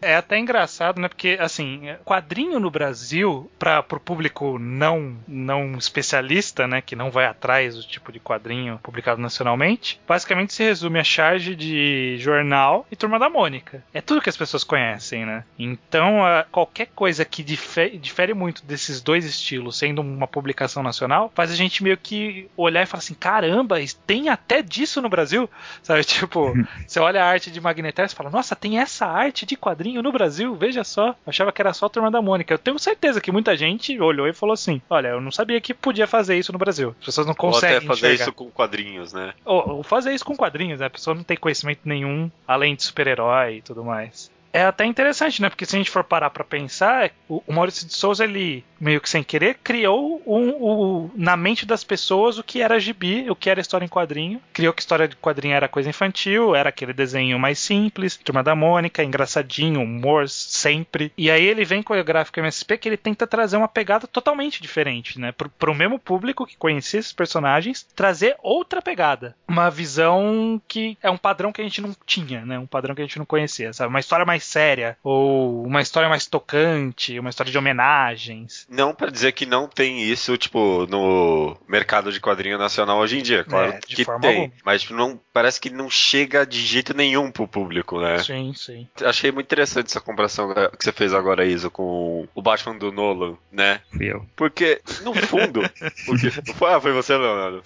É 0.00 0.14
até 0.16 0.38
engraçado, 0.38 1.00
né? 1.00 1.08
Porque, 1.08 1.36
assim, 1.40 1.88
quadrinho 2.04 2.60
no 2.60 2.70
Brasil, 2.70 3.50
para 3.58 3.82
pro 3.82 3.98
público 3.98 4.58
não, 4.58 5.16
não 5.26 5.76
especialista, 5.76 6.66
né? 6.68 6.80
Que 6.80 6.94
não 6.94 7.10
vai 7.10 7.26
atrás 7.26 7.74
do 7.74 7.82
tipo 7.82 8.12
de 8.12 8.20
quadrinho 8.20 8.78
publicado 8.82 9.20
nacionalmente, 9.20 10.00
basicamente 10.06 10.54
se 10.54 10.62
resume 10.62 11.00
a 11.00 11.04
charge 11.04 11.56
de 11.56 12.16
jornal 12.18 12.86
e 12.90 12.96
Turma 12.96 13.18
da 13.18 13.28
Mônica. 13.28 13.82
É 13.92 14.00
tudo 14.00 14.20
que 14.20 14.28
as 14.30 14.36
pessoas 14.36 14.62
conhecem, 14.62 15.26
né? 15.26 15.42
Então, 15.58 15.95
a- 16.02 16.44
qualquer 16.50 16.86
coisa 16.94 17.24
que 17.24 17.42
dife- 17.42 17.98
difere 17.98 18.34
muito 18.34 18.64
desses 18.64 19.00
dois 19.00 19.24
estilos, 19.24 19.76
sendo 19.78 20.00
uma 20.02 20.26
publicação 20.26 20.82
nacional, 20.82 21.30
faz 21.34 21.50
a 21.50 21.54
gente 21.56 21.82
meio 21.82 21.96
que 21.96 22.48
olhar 22.56 22.82
e 22.82 22.86
falar 22.86 22.98
assim: 23.00 23.14
caramba, 23.14 23.76
tem 24.06 24.28
até 24.28 24.62
disso 24.62 25.00
no 25.02 25.08
Brasil? 25.08 25.48
Sabe? 25.82 26.04
Tipo, 26.04 26.52
você 26.86 26.98
olha 27.00 27.22
a 27.22 27.26
arte 27.28 27.50
de 27.50 27.60
Magnetar 27.60 28.06
e 28.06 28.14
fala: 28.14 28.30
Nossa, 28.30 28.56
tem 28.56 28.78
essa 28.78 29.06
arte 29.06 29.44
de 29.46 29.56
quadrinho 29.56 30.02
no 30.02 30.12
Brasil, 30.12 30.54
veja 30.54 30.84
só. 30.84 31.08
Eu 31.08 31.14
achava 31.26 31.52
que 31.52 31.60
era 31.62 31.72
só 31.72 31.86
a 31.86 31.90
Turma 31.90 32.10
da 32.10 32.22
Mônica. 32.22 32.52
Eu 32.54 32.58
tenho 32.58 32.78
certeza 32.78 33.20
que 33.20 33.32
muita 33.32 33.56
gente 33.56 33.98
olhou 34.00 34.26
e 34.28 34.32
falou 34.32 34.52
assim: 34.54 34.80
Olha, 34.88 35.08
eu 35.08 35.20
não 35.20 35.30
sabia 35.30 35.60
que 35.60 35.74
podia 35.74 36.06
fazer 36.06 36.36
isso 36.38 36.52
no 36.52 36.58
Brasil. 36.58 36.94
As 37.00 37.06
pessoas 37.06 37.26
não 37.26 37.32
Ou 37.32 37.36
conseguem 37.36 37.76
até 37.78 37.86
fazer 37.86 38.06
enxergar. 38.08 38.22
isso 38.24 38.32
com 38.32 38.50
quadrinhos, 38.50 39.12
né? 39.12 39.32
Ou, 39.44 39.76
ou 39.76 39.82
fazer 39.82 40.12
isso 40.14 40.24
com 40.24 40.36
quadrinhos, 40.36 40.80
né? 40.80 40.86
A 40.86 40.90
pessoa 40.90 41.14
não 41.14 41.22
tem 41.22 41.36
conhecimento 41.36 41.80
nenhum 41.84 42.30
além 42.46 42.74
de 42.74 42.82
super-herói 42.84 43.56
e 43.56 43.62
tudo 43.62 43.84
mais. 43.84 44.30
É 44.56 44.62
até 44.64 44.86
interessante, 44.86 45.42
né? 45.42 45.50
Porque 45.50 45.66
se 45.66 45.76
a 45.76 45.78
gente 45.78 45.90
for 45.90 46.02
parar 46.02 46.30
pra 46.30 46.42
pensar, 46.42 47.10
o 47.28 47.42
o 47.46 47.52
Maurício 47.52 47.86
de 47.86 47.92
Souza, 47.94 48.24
ele, 48.24 48.64
meio 48.80 49.00
que 49.02 49.08
sem 49.10 49.22
querer, 49.22 49.58
criou 49.62 50.22
um, 50.26 50.48
o- 50.50 51.10
na 51.14 51.36
mente 51.36 51.66
das 51.66 51.84
pessoas 51.84 52.38
o 52.38 52.42
que 52.42 52.62
era 52.62 52.80
gibi, 52.80 53.28
o 53.30 53.36
que 53.36 53.50
era 53.50 53.60
história 53.60 53.84
em 53.84 53.88
quadrinho. 53.88 54.40
Criou 54.54 54.72
que 54.72 54.80
história 54.80 55.06
de 55.06 55.14
quadrinho 55.16 55.54
era 55.54 55.68
coisa 55.68 55.90
infantil, 55.90 56.54
era 56.56 56.70
aquele 56.70 56.94
desenho 56.94 57.38
mais 57.38 57.58
simples, 57.58 58.16
Turma 58.16 58.42
da 58.42 58.54
Mônica, 58.54 59.04
engraçadinho, 59.04 59.82
humor 59.82 60.26
sempre. 60.28 61.12
E 61.18 61.30
aí 61.30 61.44
ele 61.44 61.64
vem 61.64 61.82
com 61.82 61.92
o 61.98 62.02
gráfico 62.04 62.40
MSP 62.40 62.78
que 62.78 62.88
ele 62.88 62.96
tenta 62.96 63.26
trazer 63.26 63.58
uma 63.58 63.68
pegada 63.68 64.06
totalmente 64.06 64.62
diferente, 64.62 65.20
né? 65.20 65.32
Pro, 65.32 65.50
pro 65.50 65.74
mesmo 65.74 65.98
público 65.98 66.46
que 66.46 66.56
conhecia 66.56 66.98
esses 67.00 67.12
personagens, 67.12 67.86
trazer 67.94 68.36
outra 68.42 68.80
pegada. 68.80 69.36
Uma 69.46 69.70
visão 69.70 70.60
que 70.66 70.96
é 71.02 71.10
um 71.10 71.18
padrão 71.18 71.52
que 71.52 71.60
a 71.60 71.64
gente 71.64 71.82
não 71.82 71.94
tinha, 72.06 72.44
né? 72.46 72.58
Um 72.58 72.66
padrão 72.66 72.94
que 72.94 73.02
a 73.02 73.04
gente 73.04 73.18
não 73.18 73.26
conhecia, 73.26 73.72
sabe? 73.74 73.90
Uma 73.90 74.00
história 74.00 74.24
mais 74.24 74.45
séria, 74.46 74.96
ou 75.02 75.64
uma 75.64 75.82
história 75.82 76.08
mais 76.08 76.26
tocante, 76.26 77.18
uma 77.18 77.30
história 77.30 77.50
de 77.52 77.58
homenagens. 77.58 78.66
Não 78.70 78.94
pra 78.94 79.10
dizer 79.10 79.32
que 79.32 79.44
não 79.46 79.68
tem 79.68 80.02
isso, 80.02 80.36
tipo, 80.36 80.86
no 80.88 81.56
mercado 81.68 82.12
de 82.12 82.20
quadrinho 82.20 82.58
nacional 82.58 82.98
hoje 82.98 83.18
em 83.18 83.22
dia. 83.22 83.44
Claro 83.44 83.72
É, 83.72 83.78
de 83.86 83.96
que 83.96 84.04
forma 84.04 84.20
tem. 84.20 84.36
alguma. 84.42 84.52
Mas 84.64 84.82
tipo, 84.82 84.94
não, 84.94 85.20
parece 85.32 85.60
que 85.60 85.70
não 85.70 85.90
chega 85.90 86.46
de 86.46 86.60
jeito 86.60 86.94
nenhum 86.94 87.30
pro 87.30 87.48
público, 87.48 88.00
né? 88.00 88.18
Sim, 88.22 88.52
sim. 88.54 88.88
Achei 89.04 89.30
muito 89.32 89.46
interessante 89.46 89.86
essa 89.88 90.00
comparação 90.00 90.52
que 90.76 90.84
você 90.84 90.92
fez 90.92 91.12
agora, 91.12 91.44
Isa, 91.44 91.68
com 91.70 92.26
o 92.34 92.42
Batman 92.42 92.76
do 92.78 92.92
Nolan, 92.92 93.36
né? 93.50 93.80
Fui 93.90 94.06
eu. 94.12 94.24
Porque, 94.36 94.80
no 95.02 95.14
fundo. 95.14 95.60
o 96.08 96.16
que, 96.16 96.30
foi, 96.30 96.70
ah, 96.72 96.80
foi 96.80 96.92
você, 96.92 97.16
Leonardo. 97.16 97.62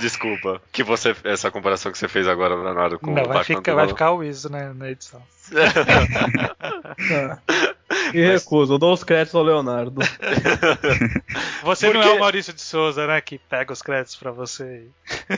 Desculpa. 0.00 0.60
Que 0.72 0.82
você. 0.82 1.14
Essa 1.24 1.50
comparação 1.50 1.92
que 1.92 1.98
você 1.98 2.08
fez 2.08 2.26
agora, 2.26 2.54
Leonardo, 2.54 2.98
com 2.98 3.06
Não, 3.12 3.22
o 3.22 3.26
vai 3.26 3.38
Batman 3.38 3.56
ficar, 3.58 3.74
vai 3.74 3.88
ficar 3.88 4.12
o 4.12 4.22
ISO 4.22 4.50
né, 4.50 4.72
na 4.74 4.90
edição. 4.90 5.22
Tá. 7.08 7.73
E 8.12 8.20
recuso, 8.24 8.74
eu 8.74 8.78
dou 8.78 8.92
os 8.92 9.02
créditos 9.04 9.34
ao 9.34 9.42
Leonardo. 9.42 10.00
Você 11.62 11.92
não 11.92 12.00
é 12.00 12.04
Porque- 12.04 12.16
o 12.16 12.20
Maurício 12.20 12.52
de 12.52 12.60
Souza, 12.60 13.06
né? 13.06 13.20
Que 13.20 13.38
pega 13.38 13.72
os 13.72 13.82
créditos 13.82 14.16
pra 14.16 14.30
você. 14.30 14.84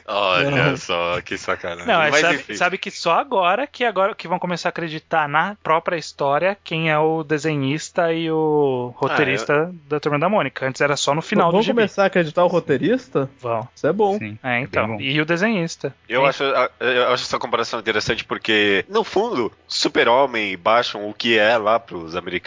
Olha 0.06 0.50
Não. 0.70 0.76
só, 0.76 1.20
que 1.20 1.36
sacanagem. 1.38 1.86
Não, 1.86 2.02
é, 2.02 2.10
Mas 2.10 2.20
sabe, 2.20 2.56
sabe 2.56 2.78
que 2.78 2.90
só 2.90 3.12
agora 3.18 3.66
que 3.66 3.84
agora 3.84 4.14
que 4.14 4.28
vão 4.28 4.38
começar 4.38 4.68
a 4.68 4.70
acreditar 4.70 5.28
na 5.28 5.56
própria 5.62 5.96
história 5.96 6.56
quem 6.64 6.90
é 6.90 6.98
o 6.98 7.22
desenhista 7.22 8.12
e 8.12 8.30
o 8.30 8.92
roteirista 8.96 9.72
da 9.88 10.00
Turma 10.00 10.18
da 10.18 10.28
Mônica. 10.28 10.66
Antes 10.66 10.80
era 10.80 10.96
só 10.96 11.14
no 11.14 11.22
final 11.22 11.46
do 11.48 11.52
Vamos 11.52 11.66
gibi. 11.66 11.76
começar 11.76 12.04
a 12.04 12.06
acreditar 12.06 12.44
o 12.44 12.48
roteirista? 12.48 13.30
Vão. 13.40 13.68
Isso 13.74 13.86
é 13.86 13.92
bom. 13.92 14.18
Sim. 14.18 14.38
É, 14.42 14.54
bem 14.56 14.62
então. 14.64 14.86
bom. 14.88 15.00
e 15.00 15.20
o 15.20 15.24
desenhista. 15.24 15.94
Eu 16.08 16.22
Sim. 16.22 16.26
acho, 16.28 16.42
eu 16.80 17.08
acho 17.12 17.24
essa 17.24 17.38
comparação 17.38 17.78
interessante 17.80 18.24
porque, 18.24 18.84
no 18.88 19.04
fundo, 19.04 19.52
Super-Homem 19.66 20.52
e 20.52 20.56
Batman, 20.56 21.04
o 21.06 21.14
que 21.14 21.38
é 21.38 21.56
lá 21.56 21.78
pros 21.78 22.16
americanos, 22.16 22.45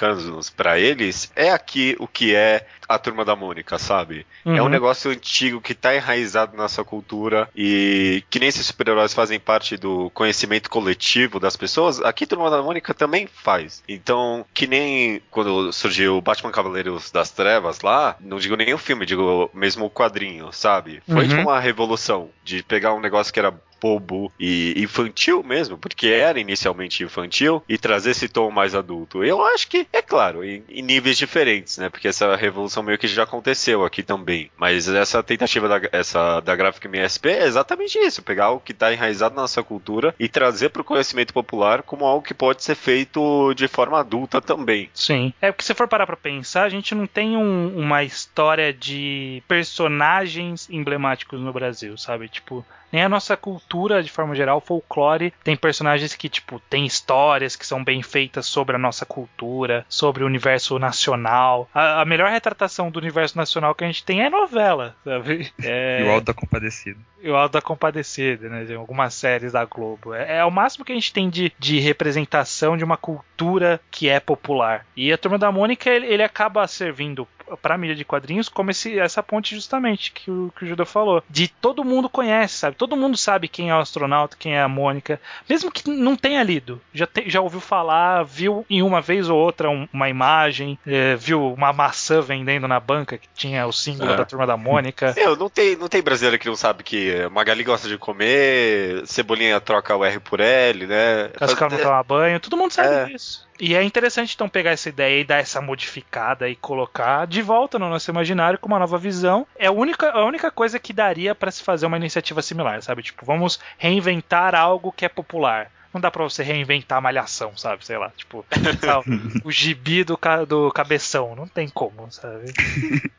pra 0.56 0.80
eles, 0.80 1.32
é 1.36 1.52
aqui 1.52 1.96
o 2.00 2.08
que 2.08 2.34
é 2.36 2.66
a 2.88 2.98
Turma 2.98 3.24
da 3.24 3.36
Mônica, 3.36 3.78
sabe? 3.78 4.26
É 4.44 4.50
um 4.50 4.64
Uhum. 4.64 4.70
negócio 4.70 5.12
antigo 5.12 5.62
que 5.62 5.76
tá 5.76 5.96
enraizado 5.96 6.56
na 6.58 6.64
nossa 6.64 6.84
cultura 6.84 7.48
e 7.56 8.24
que 8.32 8.40
nem 8.40 8.50
esses 8.50 8.66
super-heróis 8.66 9.14
fazem 9.14 9.40
parte 9.40 9.78
do 9.78 10.10
conhecimento 10.12 10.70
coletivo 10.72 11.40
das 11.40 11.56
pessoas, 11.56 12.02
aqui 12.02 12.26
Turma 12.26 12.50
da 12.50 12.64
Mônica 12.64 12.94
também 12.94 13.28
faz. 13.28 13.84
Então, 13.88 14.44
que 14.54 14.66
nem 14.66 15.22
quando 15.30 15.72
surgiu 15.72 16.18
o 16.18 16.22
Batman 16.22 16.52
Cavaleiros 16.52 17.12
das 17.12 17.30
Trevas 17.30 17.82
lá, 17.82 18.16
não 18.20 18.38
digo 18.40 18.56
nem 18.56 18.74
o 18.74 18.78
filme, 18.78 19.06
digo 19.06 19.52
mesmo 19.54 19.86
o 19.86 19.90
quadrinho, 19.92 20.52
sabe? 20.52 21.02
Foi 21.08 21.24
Uhum. 21.24 21.30
tipo 21.30 21.42
uma 21.42 21.60
revolução 21.60 22.30
de 22.44 22.64
pegar 22.64 22.94
um 22.94 23.00
negócio 23.00 23.32
que 23.32 23.40
era 23.40 23.54
bobo 23.82 24.32
e 24.40 24.74
infantil 24.78 25.44
mesmo, 25.44 25.78
porque 25.78 26.08
era 26.08 26.40
inicialmente 26.40 27.04
infantil, 27.04 27.64
e 27.68 27.78
trazer 27.78 28.12
esse 28.12 28.28
tom 28.30 28.52
mais 28.52 28.76
adulto. 28.76 29.24
Eu 29.24 29.44
acho 29.44 29.68
que, 29.68 29.88
é 29.94 30.02
claro, 30.02 30.44
em, 30.44 30.64
em 30.70 30.82
níveis 30.82 31.18
diferentes, 31.18 31.78
né? 31.78 31.90
Porque 31.90 32.08
essa 32.08 32.36
revolução 32.36 32.84
meio 32.84 32.98
que 32.98 33.08
já 33.08 33.24
aconteceu 33.24 33.84
aqui 33.86 34.04
também. 34.04 34.52
Mas 34.58 34.88
essa 34.88 35.22
tentativa 35.24 35.68
da, 35.68 35.82
essa, 35.92 36.40
da 36.42 36.56
Graphic 36.56 36.88
MSP 36.88 37.30
é 37.30 37.46
exatamente 37.46 37.98
isso: 38.00 38.22
pegar 38.22 38.46
algo 38.46 38.62
que 38.64 38.72
está 38.72 38.92
enraizado 38.94 39.36
na 39.36 39.42
nossa 39.42 39.64
cultura 39.64 40.14
e 40.20 40.28
trazer 40.28 40.70
para 40.70 40.82
o 40.82 40.86
conhecimento 40.86 41.34
popular 41.34 41.84
como 41.84 42.06
algo 42.06 42.26
que 42.26 42.34
pode 42.34 42.64
ser 42.64 42.76
feito 42.76 43.54
de 43.54 43.68
forma 43.68 44.00
adulta 44.00 44.42
também. 44.42 44.90
Sim. 44.94 45.34
É 45.42 45.52
porque 45.52 45.64
se 45.66 45.74
for 45.74 45.88
parar 45.88 46.06
pra 46.06 46.16
pensar, 46.18 46.64
a 46.64 46.70
gente 46.70 46.94
não 46.96 47.08
tem 47.08 47.38
um- 47.38 47.78
uma 47.78 48.04
história 48.04 48.74
de 48.74 49.44
personagens 49.48 50.70
emblemáticos 50.70 51.40
no 51.40 51.54
Brasil, 51.54 51.98
sabe? 51.98 52.28
Tipo, 52.30 52.66
nem 52.92 53.04
a 53.04 53.10
nossa 53.10 53.36
cultura, 53.38 54.04
de 54.04 54.12
forma 54.12 54.36
geral, 54.36 54.62
folclore, 54.62 55.34
tem 55.44 55.56
personagens 55.56 56.16
que, 56.16 56.30
tipo, 56.30 56.60
tem 56.70 56.86
histórias 56.86 57.56
que 57.56 57.66
são 57.66 57.84
bem 57.84 58.02
feitas 58.02 58.46
sobre 58.46 58.76
a 58.76 58.80
nossa 58.80 59.06
cultura, 59.06 59.86
sobre 59.88 60.24
o 60.24 60.28
universo 60.28 60.78
nacional. 60.80 61.70
A, 61.74 62.02
a 62.02 62.06
melhor 62.06 62.30
retratação 62.30 62.90
do 62.90 63.00
universo 63.00 63.38
nacional 63.38 63.76
que 63.76 63.84
a 63.84 63.88
gente 63.88 64.04
tem 64.04 64.22
é 64.22 64.30
novela, 64.30 64.96
sabe? 65.04 65.52
É... 65.64 66.02
E 66.02 66.04
o 66.04 66.12
Alto 66.12 66.26
da 66.26 66.34
Compadecido. 66.34 67.00
E 67.22 67.30
o 67.30 67.36
Alto 67.36 67.54
da 67.54 67.62
Compadecida, 67.62 68.50
né? 68.50 68.76
Algumas 68.76 69.14
séries 69.14 69.52
da 69.52 69.66
Globo. 69.66 70.14
É, 70.14 70.38
é 70.38 70.46
o 70.46 70.52
máximo 70.52 70.86
que 70.86 70.92
a 70.92 70.96
gente 70.96 71.14
tem 71.14 71.30
de, 71.30 71.52
de 71.60 71.80
representação 71.80 72.78
de 72.78 72.84
uma 72.84 72.98
cultura 72.98 73.80
que 73.92 74.08
é 74.10 74.20
popular. 74.20 74.86
E 74.96 75.12
a 75.12 75.18
Turma 75.18 75.38
da 75.38 75.52
Mônica, 75.52 75.90
ele, 75.90 76.08
ele 76.08 76.24
acaba 76.24 76.66
servindo 76.68 77.28
pra 77.58 77.78
mídia 77.78 77.96
de 77.96 78.06
quadrinhos 78.06 78.50
como 78.50 78.72
esse, 78.72 79.00
essa 79.00 79.22
ponte 79.24 79.56
justamente 79.56 80.12
que 80.12 80.30
o, 80.30 80.52
que 80.58 80.66
o 80.66 80.68
Judah 80.68 80.86
falou. 80.86 81.24
De 81.30 81.48
todo 81.48 81.84
mundo 81.84 82.10
conhece, 82.10 82.56
sabe? 82.56 82.76
Todo 82.76 82.96
mundo 82.98 83.18
sabe 83.18 83.48
quem 83.48 83.70
é 83.70 83.76
o 83.76 83.80
astronauta, 83.80 84.36
quem 84.38 84.56
é 84.56 84.62
a 84.62 84.68
Mônica. 84.68 85.20
Mesmo 85.50 85.72
que 85.72 85.90
não 85.90 86.16
tenha 86.16 86.42
lido. 86.44 86.82
Já, 86.94 87.06
te- 87.08 87.30
já 87.30 87.42
ouviu 87.42 87.60
falar, 87.60 88.24
viu 88.24 88.66
em 88.70 88.82
uma 88.82 89.02
vez 89.02 89.30
ou 89.30 89.38
outra 89.38 89.70
um- 89.70 89.88
uma 89.94 90.10
imagem, 90.10 90.78
é, 90.86 91.16
viu 91.16 91.54
uma 91.54 91.74
maçã 91.74 92.22
vendendo 92.22 92.68
na 92.68 92.80
banca 92.80 93.18
que 93.18 93.28
tinha 93.36 93.66
o 93.68 93.72
símbolo 93.72 94.12
É. 94.12 94.16
da 94.16 94.26
Turma 94.26 94.46
da 94.48 94.58
Mônica. 94.58 95.14
Meu, 95.16 95.36
não 95.38 95.50
tem, 95.50 95.76
não 95.76 95.88
tem 95.88 96.02
brasileiro 96.02 96.40
que 96.40 96.48
não 96.48 96.56
sabe 96.56 96.84
que 96.84 97.28
Magali 97.30 97.64
gosta 97.64 97.88
de 97.88 97.98
comer, 97.98 99.06
Cebolinha 99.06 99.60
troca 99.60 99.96
o 99.96 100.04
R 100.06 100.20
por 100.20 100.40
L, 100.40 100.86
né? 100.88 101.30
Cascal 101.38 101.70
não 101.70 101.78
toma 101.78 102.04
banho, 102.04 102.40
todo 102.40 102.58
mundo 102.58 102.72
sabe 102.72 102.90
É. 102.94 103.06
disso. 103.06 103.48
E 103.62 103.76
é 103.76 103.84
interessante 103.84 104.34
então 104.36 104.48
pegar 104.48 104.72
essa 104.72 104.88
ideia 104.88 105.20
e 105.20 105.24
dar 105.26 105.38
essa 105.40 105.60
modificada 105.60 106.48
e 106.48 106.56
colocar 106.56 107.28
de 107.28 107.39
volta 107.42 107.78
no 107.80 107.90
nosso 107.90 108.10
imaginário 108.12 108.60
com 108.60 108.68
uma 108.68 108.80
nova 108.80 108.98
visão. 108.98 109.46
É 109.58 109.68
a 109.68 109.72
única, 109.72 110.10
a 110.12 110.26
única 110.26 110.52
coisa 110.52 110.80
que 110.80 110.94
daria 110.94 111.34
pra 111.36 111.52
se 111.52 111.64
fazer 111.64 111.86
uma 111.86 111.98
iniciativa 111.98 112.42
similar, 112.42 112.82
sabe? 112.82 113.04
Tipo, 113.04 113.26
vamos 113.26 113.60
reinventar 113.78 114.56
algo 114.56 114.92
que 114.92 115.06
é 115.06 115.10
popular. 115.10 115.72
Não 115.92 116.00
dá 116.00 116.12
pra 116.12 116.24
você 116.24 116.44
reinventar 116.44 117.00
a 117.00 117.02
malhação, 117.02 117.58
sabe? 117.58 117.84
Sei 117.86 117.98
lá, 117.98 118.12
tipo, 118.16 118.46
o 119.44 119.52
gibi 119.52 120.04
do, 120.04 120.16
ca- 120.16 120.46
do 120.46 120.72
cabeção. 120.72 121.36
Não 121.36 121.48
tem 121.48 121.68
como, 121.68 122.12
sabe? 122.12 122.54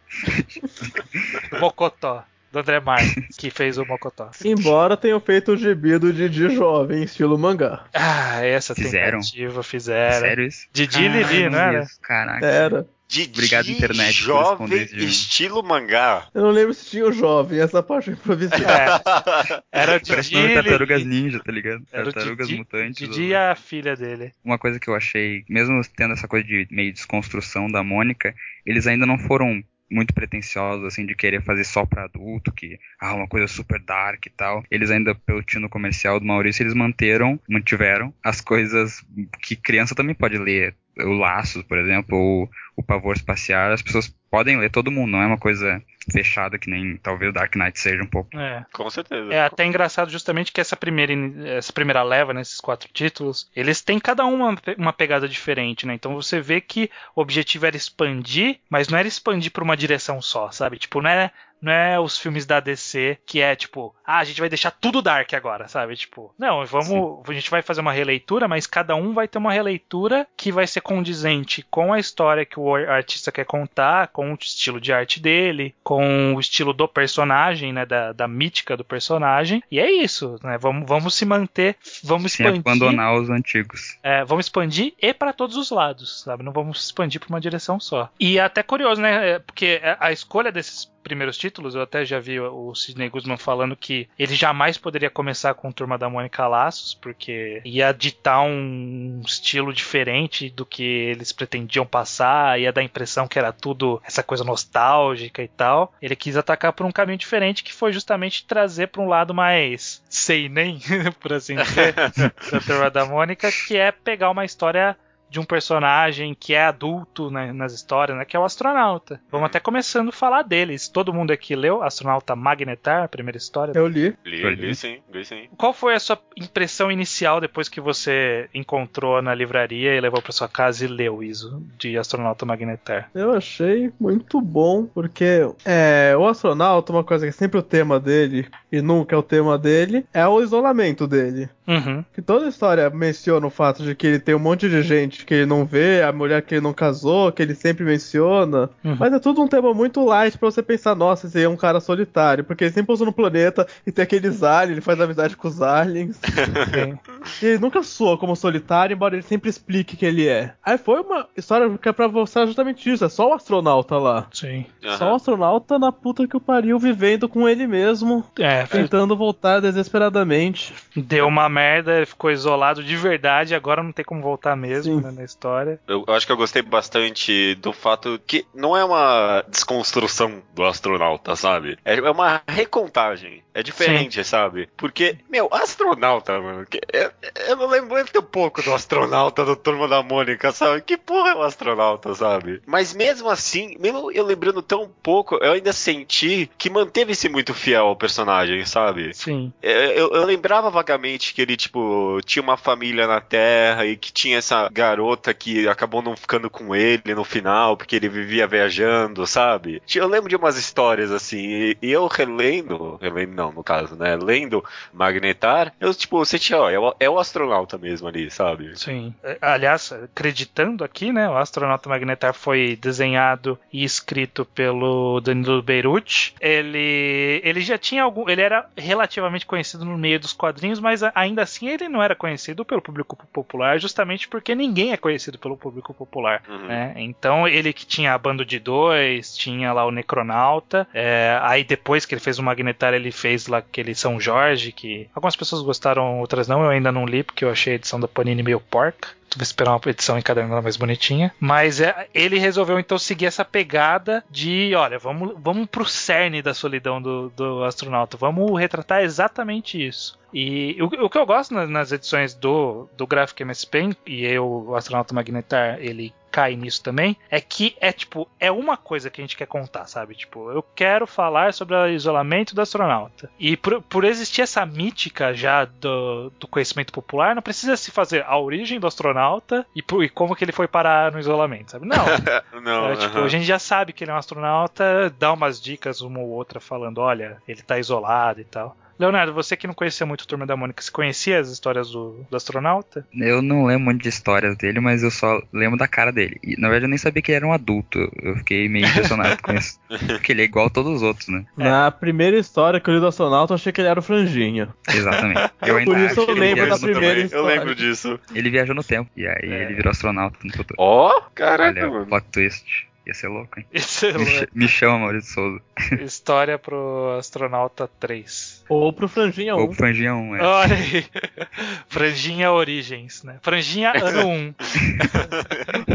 Mocotó, 1.60 2.22
do 2.52 2.58
André 2.60 2.80
Marques, 2.80 3.36
que 3.36 3.50
fez 3.50 3.78
o 3.78 3.84
Mocotó. 3.84 4.30
Embora 4.44 4.96
tenham 4.96 5.20
feito 5.20 5.52
o 5.52 5.56
gibi 5.56 5.98
do 5.98 6.12
Didi 6.12 6.48
jovem, 6.54 7.02
estilo 7.02 7.38
mangá. 7.38 7.84
Ah, 7.94 8.44
essa 8.44 8.74
Fizeram? 8.74 9.20
tentativa 9.20 9.62
fizeram. 9.62 10.20
Sério 10.20 10.46
isso? 10.46 10.66
Didi 10.72 11.04
e 11.04 11.08
Lili, 11.08 11.48
não 11.50 11.58
era? 11.58 11.82
isso, 11.82 12.00
Caraca. 12.00 12.46
Era. 12.46 12.86
Didi 13.10 13.32
Obrigado, 13.32 13.68
internet, 13.68 14.18
por 14.18 14.24
jovem 14.24 14.82
estilo 14.98 15.64
mangá. 15.64 16.28
Eu 16.32 16.42
não 16.42 16.50
lembro 16.50 16.72
se 16.72 16.88
tinha 16.88 17.04
o 17.04 17.12
jovem, 17.12 17.58
essa 17.58 17.82
parte 17.82 18.08
eu 18.08 18.14
improvisei. 18.14 18.56
É, 18.60 19.62
era 19.72 19.96
o 19.96 20.06
Parece 20.06 20.28
Didi 20.28 20.40
nome 20.40 20.52
e 20.52 20.54
Tartarugas. 20.54 21.04
Ninja, 21.04 21.40
tá 21.40 21.50
ligado? 21.50 21.82
Era 21.92 22.08
o 22.08 22.12
Tartarugas 22.12 22.46
Didi, 22.46 22.58
Mutantes. 22.60 23.08
Didi 23.08 23.22
e 23.24 23.34
a 23.34 23.56
filha 23.56 23.96
dele. 23.96 24.32
Uma 24.44 24.58
coisa 24.58 24.78
que 24.78 24.86
eu 24.86 24.94
achei, 24.94 25.44
mesmo 25.48 25.80
tendo 25.96 26.14
essa 26.14 26.28
coisa 26.28 26.46
de 26.46 26.68
meio 26.70 26.92
desconstrução 26.92 27.66
da 27.66 27.82
Mônica, 27.82 28.32
eles 28.64 28.86
ainda 28.86 29.04
não 29.04 29.18
foram 29.18 29.60
muito 29.90 30.14
pretensiosos, 30.14 30.84
assim, 30.84 31.04
de 31.04 31.16
querer 31.16 31.42
fazer 31.42 31.64
só 31.64 31.84
pra 31.84 32.04
adulto, 32.04 32.52
que, 32.52 32.78
ah, 33.00 33.14
uma 33.14 33.26
coisa 33.26 33.48
super 33.48 33.80
dark 33.80 34.24
e 34.24 34.30
tal. 34.30 34.64
Eles 34.70 34.90
ainda, 34.90 35.14
pelo 35.14 35.42
tino 35.42 35.68
comercial 35.68 36.20
do 36.20 36.26
Maurício, 36.26 36.62
eles 36.62 36.74
manteram, 36.74 37.40
mantiveram 37.48 38.14
as 38.22 38.40
coisas 38.40 39.04
que 39.42 39.56
criança 39.56 39.94
também 39.94 40.14
pode 40.14 40.38
ler. 40.38 40.76
O 40.98 41.12
Laços, 41.12 41.62
por 41.62 41.78
exemplo, 41.78 42.16
ou 42.16 42.50
o 42.76 42.82
Pavor 42.82 43.14
Espacial, 43.14 43.72
as 43.72 43.82
pessoas 43.82 44.08
podem 44.30 44.58
ler, 44.58 44.70
todo 44.70 44.90
mundo, 44.90 45.10
não 45.10 45.22
é 45.22 45.26
uma 45.26 45.38
coisa 45.38 45.82
fechada 46.10 46.58
que 46.58 46.70
nem 46.70 46.96
talvez 46.96 47.30
o 47.30 47.34
Dark 47.34 47.54
Knight 47.56 47.78
seja 47.78 48.02
um 48.02 48.06
pouco. 48.06 48.36
É. 48.38 48.64
Com 48.72 48.88
certeza. 48.88 49.32
É 49.32 49.44
até 49.44 49.66
engraçado 49.66 50.10
justamente 50.10 50.52
que 50.52 50.60
essa 50.60 50.76
primeira, 50.76 51.12
essa 51.56 51.72
primeira 51.72 52.02
leva, 52.02 52.32
nesses 52.32 52.60
quatro 52.60 52.88
títulos, 52.92 53.50
eles 53.54 53.82
têm 53.82 53.98
cada 53.98 54.24
um 54.24 54.34
uma, 54.34 54.56
uma 54.78 54.92
pegada 54.92 55.28
diferente, 55.28 55.86
né? 55.86 55.94
Então 55.94 56.14
você 56.14 56.40
vê 56.40 56.60
que 56.60 56.90
o 57.14 57.20
objetivo 57.20 57.66
era 57.66 57.76
expandir, 57.76 58.60
mas 58.68 58.88
não 58.88 58.98
era 58.98 59.08
expandir 59.08 59.52
por 59.52 59.62
uma 59.62 59.76
direção 59.76 60.22
só, 60.22 60.50
sabe? 60.50 60.78
Tipo, 60.78 61.02
não 61.02 61.10
é, 61.10 61.30
não 61.60 61.72
é 61.72 61.98
os 62.00 62.18
filmes 62.18 62.46
da 62.46 62.60
DC 62.60 63.18
que 63.26 63.40
é 63.40 63.54
tipo, 63.54 63.94
ah, 64.04 64.18
a 64.18 64.24
gente 64.24 64.40
vai 64.40 64.48
deixar 64.48 64.70
tudo 64.70 65.02
dark 65.02 65.32
agora, 65.34 65.68
sabe? 65.68 65.96
Tipo, 65.96 66.34
não, 66.38 66.64
vamos, 66.66 67.28
a 67.28 67.32
gente 67.32 67.50
vai 67.50 67.62
fazer 67.62 67.80
uma 67.80 67.92
releitura, 67.92 68.48
mas 68.48 68.66
cada 68.66 68.94
um 68.94 69.12
vai 69.12 69.28
ter 69.28 69.38
uma 69.38 69.52
releitura 69.52 70.26
que 70.36 70.50
vai 70.50 70.66
ser 70.66 70.80
condizente 70.80 71.64
com 71.70 71.92
a 71.92 71.98
história 71.98 72.44
que 72.44 72.58
o 72.58 72.74
artista 72.74 73.30
quer 73.32 73.44
contar, 73.44 74.08
com 74.08 74.32
o 74.32 74.38
estilo 74.40 74.80
de 74.80 74.92
arte 74.92 75.20
dele, 75.20 75.74
com 75.82 76.34
o 76.34 76.40
estilo 76.40 76.72
do 76.72 76.88
personagem, 76.88 77.72
né, 77.72 77.84
da, 77.86 78.12
da 78.12 78.26
mítica 78.28 78.76
do 78.76 78.84
personagem. 78.84 79.62
E 79.70 79.78
é 79.78 79.90
isso, 79.90 80.38
né? 80.42 80.58
Vamos, 80.58 80.88
vamos 80.88 81.14
se 81.14 81.24
manter, 81.24 81.76
vamos 82.02 82.32
Sem 82.32 82.46
expandir, 82.46 82.60
abandonar 82.60 83.14
os 83.14 83.30
antigos. 83.30 83.98
é, 84.02 84.24
vamos 84.24 84.46
expandir 84.46 84.94
e 85.00 85.12
para 85.14 85.32
todos 85.32 85.56
os 85.56 85.70
lados, 85.70 86.22
sabe? 86.22 86.42
Não 86.42 86.52
vamos 86.52 86.84
expandir 86.84 87.20
para 87.20 87.28
uma 87.28 87.40
direção 87.40 87.78
só. 87.78 88.08
E 88.18 88.38
é 88.38 88.42
até 88.42 88.62
curioso, 88.62 89.00
né? 89.00 89.30
é, 89.30 89.38
Porque 89.38 89.80
a 89.98 90.12
escolha 90.12 90.50
desses 90.52 90.90
primeiros 91.02 91.36
títulos, 91.36 91.74
eu 91.74 91.82
até 91.82 92.04
já 92.04 92.18
vi 92.18 92.38
o 92.40 92.74
Sidney 92.74 93.08
Guzman 93.08 93.36
falando 93.36 93.76
que 93.76 94.08
ele 94.18 94.34
jamais 94.34 94.78
poderia 94.78 95.10
começar 95.10 95.54
com 95.54 95.72
Turma 95.72 95.98
da 95.98 96.08
Mônica 96.08 96.46
Laços, 96.46 96.94
porque 96.94 97.60
ia 97.64 97.92
ditar 97.92 98.42
um 98.42 99.22
estilo 99.24 99.72
diferente 99.72 100.50
do 100.50 100.64
que 100.64 100.82
eles 100.82 101.32
pretendiam 101.32 101.86
passar, 101.86 102.60
ia 102.60 102.72
dar 102.72 102.80
a 102.80 102.84
impressão 102.84 103.26
que 103.26 103.38
era 103.38 103.52
tudo 103.52 104.00
essa 104.04 104.22
coisa 104.22 104.44
nostálgica 104.44 105.42
e 105.42 105.48
tal. 105.48 105.92
Ele 106.00 106.16
quis 106.16 106.36
atacar 106.36 106.72
por 106.72 106.86
um 106.86 106.92
caminho 106.92 107.18
diferente, 107.18 107.64
que 107.64 107.72
foi 107.72 107.92
justamente 107.92 108.44
trazer 108.44 108.88
para 108.88 109.02
um 109.02 109.08
lado 109.08 109.34
mais 109.34 110.02
seinen, 110.08 110.80
por 111.20 111.32
assim 111.32 111.56
dizer, 111.56 111.94
da 112.52 112.60
Turma 112.60 112.90
da 112.90 113.04
Mônica, 113.04 113.50
que 113.50 113.76
é 113.76 113.90
pegar 113.92 114.30
uma 114.30 114.44
história 114.44 114.96
de 115.30 115.38
um 115.38 115.44
personagem 115.44 116.34
que 116.38 116.54
é 116.54 116.64
adulto 116.64 117.30
né, 117.30 117.52
nas 117.52 117.72
histórias, 117.72 118.18
né, 118.18 118.24
que 118.24 118.36
é 118.36 118.40
o 118.40 118.44
astronauta. 118.44 119.20
Vamos 119.30 119.46
até 119.46 119.60
começando 119.60 120.08
a 120.08 120.12
falar 120.12 120.42
deles. 120.42 120.88
Todo 120.88 121.14
mundo 121.14 121.30
aqui 121.30 121.54
leu 121.54 121.82
Astronauta 121.82 122.34
Magnetar, 122.34 123.04
a 123.04 123.08
primeira 123.08 123.38
história. 123.38 123.72
Eu 123.74 123.86
li. 123.86 124.14
Li, 124.24 124.42
li 124.42 124.54
li. 124.56 124.74
sim, 124.74 124.98
li 125.12 125.24
sim. 125.24 125.48
Qual 125.56 125.72
foi 125.72 125.94
a 125.94 126.00
sua 126.00 126.18
impressão 126.36 126.90
inicial 126.90 127.40
depois 127.40 127.68
que 127.68 127.80
você 127.80 128.48
encontrou 128.52 129.22
na 129.22 129.34
livraria 129.34 129.94
e 129.94 130.00
levou 130.00 130.20
para 130.20 130.32
sua 130.32 130.48
casa 130.48 130.84
e 130.84 130.88
leu 130.88 131.22
isso 131.22 131.62
de 131.78 131.96
Astronauta 131.96 132.44
Magnetar? 132.44 133.08
Eu 133.14 133.32
achei 133.32 133.92
muito 134.00 134.40
bom, 134.40 134.84
porque 134.86 135.48
é, 135.64 136.14
o 136.18 136.26
astronauta, 136.26 136.92
uma 136.92 137.04
coisa 137.04 137.24
que 137.24 137.30
é 137.30 137.32
sempre 137.32 137.58
o 137.58 137.62
tema 137.62 138.00
dele, 138.00 138.48
e 138.72 138.82
nunca 138.82 139.14
é 139.14 139.18
o 139.18 139.22
tema 139.22 139.56
dele, 139.56 140.04
é 140.12 140.26
o 140.26 140.42
isolamento 140.42 141.06
dele. 141.06 141.48
Uhum. 141.66 142.04
Que 142.12 142.20
toda 142.20 142.46
a 142.46 142.48
história 142.48 142.90
menciona 142.90 143.46
o 143.46 143.50
fato 143.50 143.84
de 143.84 143.94
que 143.94 144.06
ele 144.06 144.18
tem 144.18 144.34
um 144.34 144.40
monte 144.40 144.68
de 144.68 144.82
gente 144.82 145.19
que 145.24 145.34
ele 145.34 145.46
não 145.46 145.64
vê, 145.64 146.02
a 146.02 146.12
mulher 146.12 146.42
que 146.42 146.54
ele 146.54 146.60
não 146.62 146.72
casou, 146.72 147.30
que 147.32 147.42
ele 147.42 147.54
sempre 147.54 147.84
menciona. 147.84 148.70
Uhum. 148.84 148.96
Mas 148.98 149.12
é 149.12 149.18
tudo 149.18 149.42
um 149.42 149.48
tema 149.48 149.72
muito 149.74 150.04
light 150.04 150.36
pra 150.38 150.50
você 150.50 150.62
pensar, 150.62 150.94
nossa, 150.94 151.26
esse 151.26 151.38
aí 151.38 151.44
é 151.44 151.48
um 151.48 151.56
cara 151.56 151.80
solitário. 151.80 152.44
Porque 152.44 152.64
ele 152.64 152.70
sempre 152.72 152.86
pousa 152.86 153.04
no 153.04 153.12
planeta 153.12 153.66
e 153.86 153.92
tem 153.92 154.02
aqueles 154.02 154.42
aliens, 154.42 154.72
ele 154.72 154.80
faz 154.80 155.00
amizade 155.00 155.36
com 155.36 155.48
os 155.48 155.60
aliens. 155.62 156.18
Sim. 156.74 156.98
E 157.42 157.46
ele 157.46 157.58
nunca 157.58 157.82
soa 157.82 158.16
como 158.18 158.34
solitário, 158.36 158.94
embora 158.94 159.14
ele 159.14 159.22
sempre 159.22 159.48
explique 159.50 159.96
que 159.96 160.06
ele 160.06 160.26
é. 160.28 160.52
Aí 160.64 160.78
foi 160.78 161.00
uma 161.00 161.26
história 161.36 161.70
que 161.78 161.88
é 161.88 161.92
pra 161.92 162.08
mostrar 162.08 162.46
justamente 162.46 162.90
isso, 162.90 163.04
é 163.04 163.08
só 163.08 163.28
o 163.30 163.34
astronauta 163.34 163.96
lá. 163.98 164.26
Sim. 164.32 164.64
Só 164.98 165.04
o 165.04 165.06
Aham. 165.08 165.16
astronauta 165.16 165.78
na 165.78 165.92
puta 165.92 166.26
que 166.26 166.36
o 166.36 166.40
pariu, 166.40 166.78
vivendo 166.78 167.28
com 167.28 167.48
ele 167.48 167.66
mesmo, 167.66 168.24
É, 168.38 168.64
tentando 168.64 169.16
voltar 169.16 169.60
desesperadamente. 169.60 170.74
deu 170.96 171.26
uma 171.26 171.48
merda, 171.48 171.96
ele 171.96 172.06
ficou 172.06 172.30
isolado 172.30 172.82
de 172.82 172.96
verdade, 172.96 173.54
agora 173.54 173.82
não 173.82 173.92
tem 173.92 174.04
como 174.04 174.20
voltar 174.22 174.56
mesmo, 174.56 174.96
Sim. 174.96 175.02
né? 175.02 175.09
Né, 175.10 175.20
na 175.20 175.24
história. 175.24 175.80
Eu, 175.86 176.04
eu 176.06 176.14
acho 176.14 176.26
que 176.26 176.32
eu 176.32 176.36
gostei 176.36 176.62
bastante 176.62 177.54
do 177.56 177.72
fato 177.72 178.20
que 178.26 178.46
não 178.54 178.76
é 178.76 178.84
uma 178.84 179.44
desconstrução 179.48 180.42
do 180.54 180.64
astronauta, 180.64 181.36
sabe? 181.36 181.78
É, 181.84 181.96
é 181.96 182.10
uma 182.10 182.42
recontagem. 182.46 183.42
É 183.52 183.62
diferente, 183.62 184.22
sabe? 184.24 184.68
Porque, 184.76 185.18
meu, 185.28 185.48
astronauta, 185.52 186.40
mano. 186.40 186.64
Que, 186.66 186.80
eu, 186.92 187.10
eu 187.48 187.56
não 187.56 187.66
lembro 187.66 187.90
muito 187.90 188.22
pouco 188.22 188.62
do 188.62 188.72
astronauta 188.72 189.44
do 189.44 189.56
Turma 189.56 189.88
da 189.88 190.02
Mônica, 190.02 190.52
sabe? 190.52 190.82
Que 190.82 190.96
porra 190.96 191.30
é 191.30 191.34
um 191.34 191.42
astronauta, 191.42 192.14
sabe? 192.14 192.62
Mas 192.64 192.94
mesmo 192.94 193.28
assim, 193.28 193.76
mesmo 193.80 194.10
eu 194.12 194.24
lembrando 194.24 194.62
tão 194.62 194.88
pouco, 195.02 195.36
eu 195.36 195.52
ainda 195.52 195.72
senti 195.72 196.48
que 196.56 196.70
manteve-se 196.70 197.28
muito 197.28 197.52
fiel 197.52 197.86
ao 197.86 197.96
personagem, 197.96 198.64
sabe? 198.64 199.12
Sim. 199.14 199.52
É, 199.60 199.98
Eu, 199.98 200.10
eu 200.12 200.24
lembrava 200.24 200.70
vagamente 200.70 201.34
que 201.34 201.42
ele, 201.42 201.56
tipo, 201.56 202.20
tinha 202.24 202.42
uma 202.42 202.56
família 202.56 203.06
na 203.06 203.20
Terra 203.20 203.84
e 203.84 203.96
que 203.96 204.12
tinha 204.12 204.38
essa 204.38 204.68
garota 204.72 204.99
que 205.38 205.68
acabou 205.68 206.02
não 206.02 206.16
ficando 206.16 206.48
com 206.50 206.74
ele 206.74 207.14
no 207.14 207.24
final, 207.24 207.76
porque 207.76 207.96
ele 207.96 208.08
vivia 208.08 208.46
viajando, 208.46 209.26
sabe? 209.26 209.82
Eu 209.94 210.08
lembro 210.08 210.28
de 210.28 210.36
umas 210.36 210.56
histórias 210.56 211.10
assim, 211.10 211.38
e, 211.38 211.78
e 211.82 211.90
eu 211.90 212.06
relendo, 212.06 212.98
relendo 213.00 213.34
não, 213.34 213.52
no 213.52 213.62
caso, 213.62 213.96
né? 213.96 214.16
Lendo 214.16 214.64
Magnetar, 214.92 215.72
eu, 215.80 215.92
tipo, 215.94 216.24
senti, 216.24 216.54
ó, 216.54 216.70
é 216.70 216.78
o, 216.78 216.94
é 216.98 217.08
o 217.10 217.18
astronauta 217.18 217.76
mesmo 217.78 218.08
ali, 218.08 218.30
sabe? 218.30 218.78
Sim. 218.78 219.14
É, 219.22 219.38
Aliás, 219.40 219.92
acreditando 219.92 220.84
aqui, 220.84 221.12
né? 221.12 221.28
O 221.28 221.36
astronauta 221.36 221.88
Magnetar 221.88 222.34
foi 222.34 222.76
desenhado 222.80 223.58
e 223.72 223.84
escrito 223.84 224.44
pelo 224.44 225.20
Danilo 225.20 225.62
Beirut. 225.62 226.34
Ele, 226.40 227.40
ele 227.44 227.60
já 227.60 227.76
tinha 227.76 228.02
algum. 228.02 228.28
Ele 228.28 228.42
era 228.42 228.66
relativamente 228.76 229.46
conhecido 229.46 229.84
no 229.84 229.98
meio 229.98 230.20
dos 230.20 230.32
quadrinhos, 230.32 230.80
mas 230.80 231.02
ainda 231.14 231.42
assim 231.42 231.68
ele 231.68 231.88
não 231.88 232.02
era 232.02 232.14
conhecido 232.14 232.64
pelo 232.64 232.82
público 232.82 233.16
popular, 233.32 233.78
justamente 233.78 234.28
porque 234.28 234.54
ninguém 234.54 234.89
é 234.92 234.96
conhecido 234.96 235.38
pelo 235.38 235.56
público 235.56 235.92
popular. 235.94 236.42
Uhum. 236.48 236.66
né? 236.66 236.94
Então 236.96 237.46
ele 237.46 237.72
que 237.72 237.86
tinha 237.86 238.14
a 238.14 238.18
bando 238.18 238.44
de 238.44 238.58
dois, 238.58 239.36
tinha 239.36 239.72
lá 239.72 239.84
o 239.84 239.90
Necronauta. 239.90 240.86
é, 240.92 241.38
aí 241.42 241.64
depois 241.64 242.04
que 242.04 242.14
ele 242.14 242.20
fez 242.20 242.38
o 242.38 242.42
Magnetar, 242.42 242.94
ele 242.94 243.10
fez 243.10 243.46
lá 243.46 243.58
aquele 243.58 243.94
São 243.94 244.20
Jorge, 244.20 244.72
que 244.72 245.08
algumas 245.14 245.36
pessoas 245.36 245.62
gostaram, 245.62 246.20
outras 246.20 246.48
não. 246.48 246.62
Eu 246.64 246.70
ainda 246.70 246.92
não 246.92 247.04
li, 247.04 247.22
porque 247.22 247.44
eu 247.44 247.50
achei 247.50 247.74
a 247.74 247.76
edição 247.76 248.00
da 248.00 248.08
Panini 248.08 248.42
meio 248.42 248.60
porca. 248.60 249.19
Esperar 249.40 249.72
uma 249.72 249.80
edição 249.86 250.18
encadernada 250.18 250.62
mais 250.62 250.76
bonitinha. 250.76 251.32
Mas 251.38 251.80
é, 251.80 252.08
ele 252.14 252.38
resolveu 252.38 252.78
então 252.78 252.98
seguir 252.98 253.26
essa 253.26 253.44
pegada 253.44 254.24
de: 254.30 254.74
olha, 254.74 254.98
vamos, 254.98 255.34
vamos 255.38 255.68
pro 255.68 255.84
cerne 255.84 256.42
da 256.42 256.54
solidão 256.54 257.00
do, 257.00 257.30
do 257.30 257.64
astronauta. 257.64 258.16
Vamos 258.16 258.58
retratar 258.58 259.02
exatamente 259.02 259.84
isso. 259.84 260.18
E 260.32 260.76
o, 260.80 260.86
o 261.04 261.10
que 261.10 261.18
eu 261.18 261.26
gosto 261.26 261.54
nas, 261.54 261.68
nas 261.68 261.92
edições 261.92 262.34
do, 262.34 262.88
do 262.96 263.06
Graphic 263.06 263.42
MS 263.42 263.66
Paint, 263.66 263.96
e 264.06 264.24
eu, 264.24 264.66
o 264.68 264.76
astronauta 264.76 265.14
Magnetar, 265.14 265.78
ele 265.80 266.12
cai 266.30 266.54
nisso 266.56 266.82
também, 266.82 267.16
é 267.30 267.40
que 267.40 267.76
é 267.80 267.92
tipo, 267.92 268.28
é 268.38 268.50
uma 268.50 268.76
coisa 268.76 269.10
que 269.10 269.20
a 269.20 269.24
gente 269.24 269.36
quer 269.36 269.46
contar, 269.46 269.86
sabe? 269.86 270.14
Tipo, 270.14 270.50
eu 270.50 270.62
quero 270.62 271.06
falar 271.06 271.52
sobre 271.52 271.74
o 271.74 271.88
isolamento 271.88 272.54
do 272.54 272.60
astronauta. 272.60 273.30
E 273.38 273.56
por, 273.56 273.82
por 273.82 274.04
existir 274.04 274.42
essa 274.42 274.64
mítica 274.64 275.34
já 275.34 275.64
do, 275.64 276.30
do 276.38 276.46
conhecimento 276.46 276.92
popular, 276.92 277.34
não 277.34 277.42
precisa 277.42 277.76
se 277.76 277.90
fazer 277.90 278.24
a 278.26 278.38
origem 278.38 278.78
do 278.80 278.86
astronauta 278.86 279.66
e, 279.74 279.82
por- 279.82 280.04
e 280.04 280.08
como 280.08 280.34
que 280.36 280.44
ele 280.44 280.52
foi 280.52 280.68
parar 280.68 281.12
no 281.12 281.18
isolamento, 281.18 281.72
sabe? 281.72 281.86
Não. 281.86 281.96
Não, 282.62 282.90
É, 282.90 282.96
tipo, 282.96 283.16
aham. 283.16 283.24
a 283.24 283.28
gente 283.28 283.44
já 283.44 283.58
sabe 283.58 283.92
que 283.92 284.04
ele 284.04 284.10
é 284.10 284.14
um 284.14 284.18
astronauta, 284.18 285.10
dá 285.18 285.32
umas 285.32 285.60
dicas 285.60 286.00
uma 286.00 286.18
ou 286.20 286.28
outra 286.28 286.60
falando, 286.60 286.98
olha, 286.98 287.40
ele 287.48 287.62
tá 287.62 287.78
isolado 287.78 288.40
e 288.40 288.44
tal. 288.44 288.76
Leonardo, 289.00 289.32
você 289.32 289.56
que 289.56 289.66
não 289.66 289.74
conhecia 289.74 290.04
muito 290.06 290.22
o 290.22 290.26
Turma 290.26 290.46
da 290.46 290.56
Mônica, 290.56 290.82
você 290.82 290.90
conhecia 290.90 291.40
as 291.40 291.48
histórias 291.48 291.90
do, 291.90 292.24
do 292.30 292.36
astronauta? 292.36 293.06
Eu 293.14 293.40
não 293.40 293.64
lembro 293.64 293.86
muito 293.86 294.02
de 294.02 294.08
histórias 294.10 294.56
dele, 294.56 294.78
mas 294.78 295.02
eu 295.02 295.10
só 295.10 295.40
lembro 295.52 295.78
da 295.78 295.88
cara 295.88 296.12
dele. 296.12 296.38
E 296.44 296.54
na 296.60 296.68
verdade 296.68 296.84
eu 296.84 296.88
nem 296.90 296.98
sabia 296.98 297.22
que 297.22 297.30
ele 297.32 297.36
era 297.36 297.46
um 297.46 297.52
adulto. 297.52 297.98
Eu 298.22 298.36
fiquei 298.36 298.68
meio 298.68 298.86
impressionado 298.86 299.42
com 299.42 299.52
isso. 299.54 299.80
Porque 300.06 300.32
ele 300.32 300.42
é 300.42 300.44
igual 300.44 300.66
a 300.66 300.70
todos 300.70 300.92
os 300.96 301.02
outros, 301.02 301.28
né? 301.28 301.44
Na 301.56 301.90
primeira 301.90 302.36
história 302.38 302.78
que 302.78 302.88
eu 302.90 302.94
li 302.94 303.00
do 303.00 303.06
astronauta, 303.06 303.52
eu 303.52 303.56
achei 303.56 303.72
que 303.72 303.80
ele 303.80 303.88
era 303.88 303.98
o 303.98 304.02
franjinha. 304.02 304.68
Exatamente. 304.88 305.50
Eu 305.66 305.76
ainda 305.76 305.90
Por 305.90 305.98
isso 306.00 306.20
eu 306.20 306.34
lembro 306.34 306.68
da 306.68 306.78
primeira 306.78 307.00
tempo. 307.00 307.20
Eu 307.20 307.24
história. 307.24 307.46
lembro 307.58 307.74
disso. 307.74 308.18
Ele 308.34 308.50
viajou 308.50 308.74
no 308.74 308.82
tempo. 308.82 309.10
E 309.16 309.26
aí 309.26 309.34
É. 309.42 309.62
ele 309.64 309.74
virou 309.74 309.90
astronauta 309.90 310.36
no 310.44 310.52
futuro. 310.52 310.74
Ó, 310.78 311.20
caraca, 311.34 311.80
Olha, 311.80 311.90
mano. 311.90 312.06
plot 312.06 312.26
twist. 312.32 312.88
Ia 313.06 313.14
ser 313.14 313.28
louco, 313.28 313.58
hein? 313.58 313.66
É 313.72 314.18
Me, 314.18 314.26
ch- 314.26 314.48
me 314.54 314.68
chama, 314.68 314.98
Maurício 315.00 315.32
Souza. 315.34 315.60
História 316.04 316.58
pro 316.58 317.16
Astronauta 317.18 317.88
3. 317.98 318.64
Ou 318.68 318.92
pro 318.92 319.08
franjinha 319.08 319.56
Ou 319.56 319.68
1. 319.70 319.72
Franjinha 319.72 320.14
1, 320.14 320.36
é. 320.36 320.42
Olha 320.42 320.76
aí. 320.76 321.04
Franjinha 321.88 322.52
Origens, 322.52 323.22
né? 323.24 323.38
Franjinha 323.42 323.92
ano 323.96 324.28
1. 324.28 324.54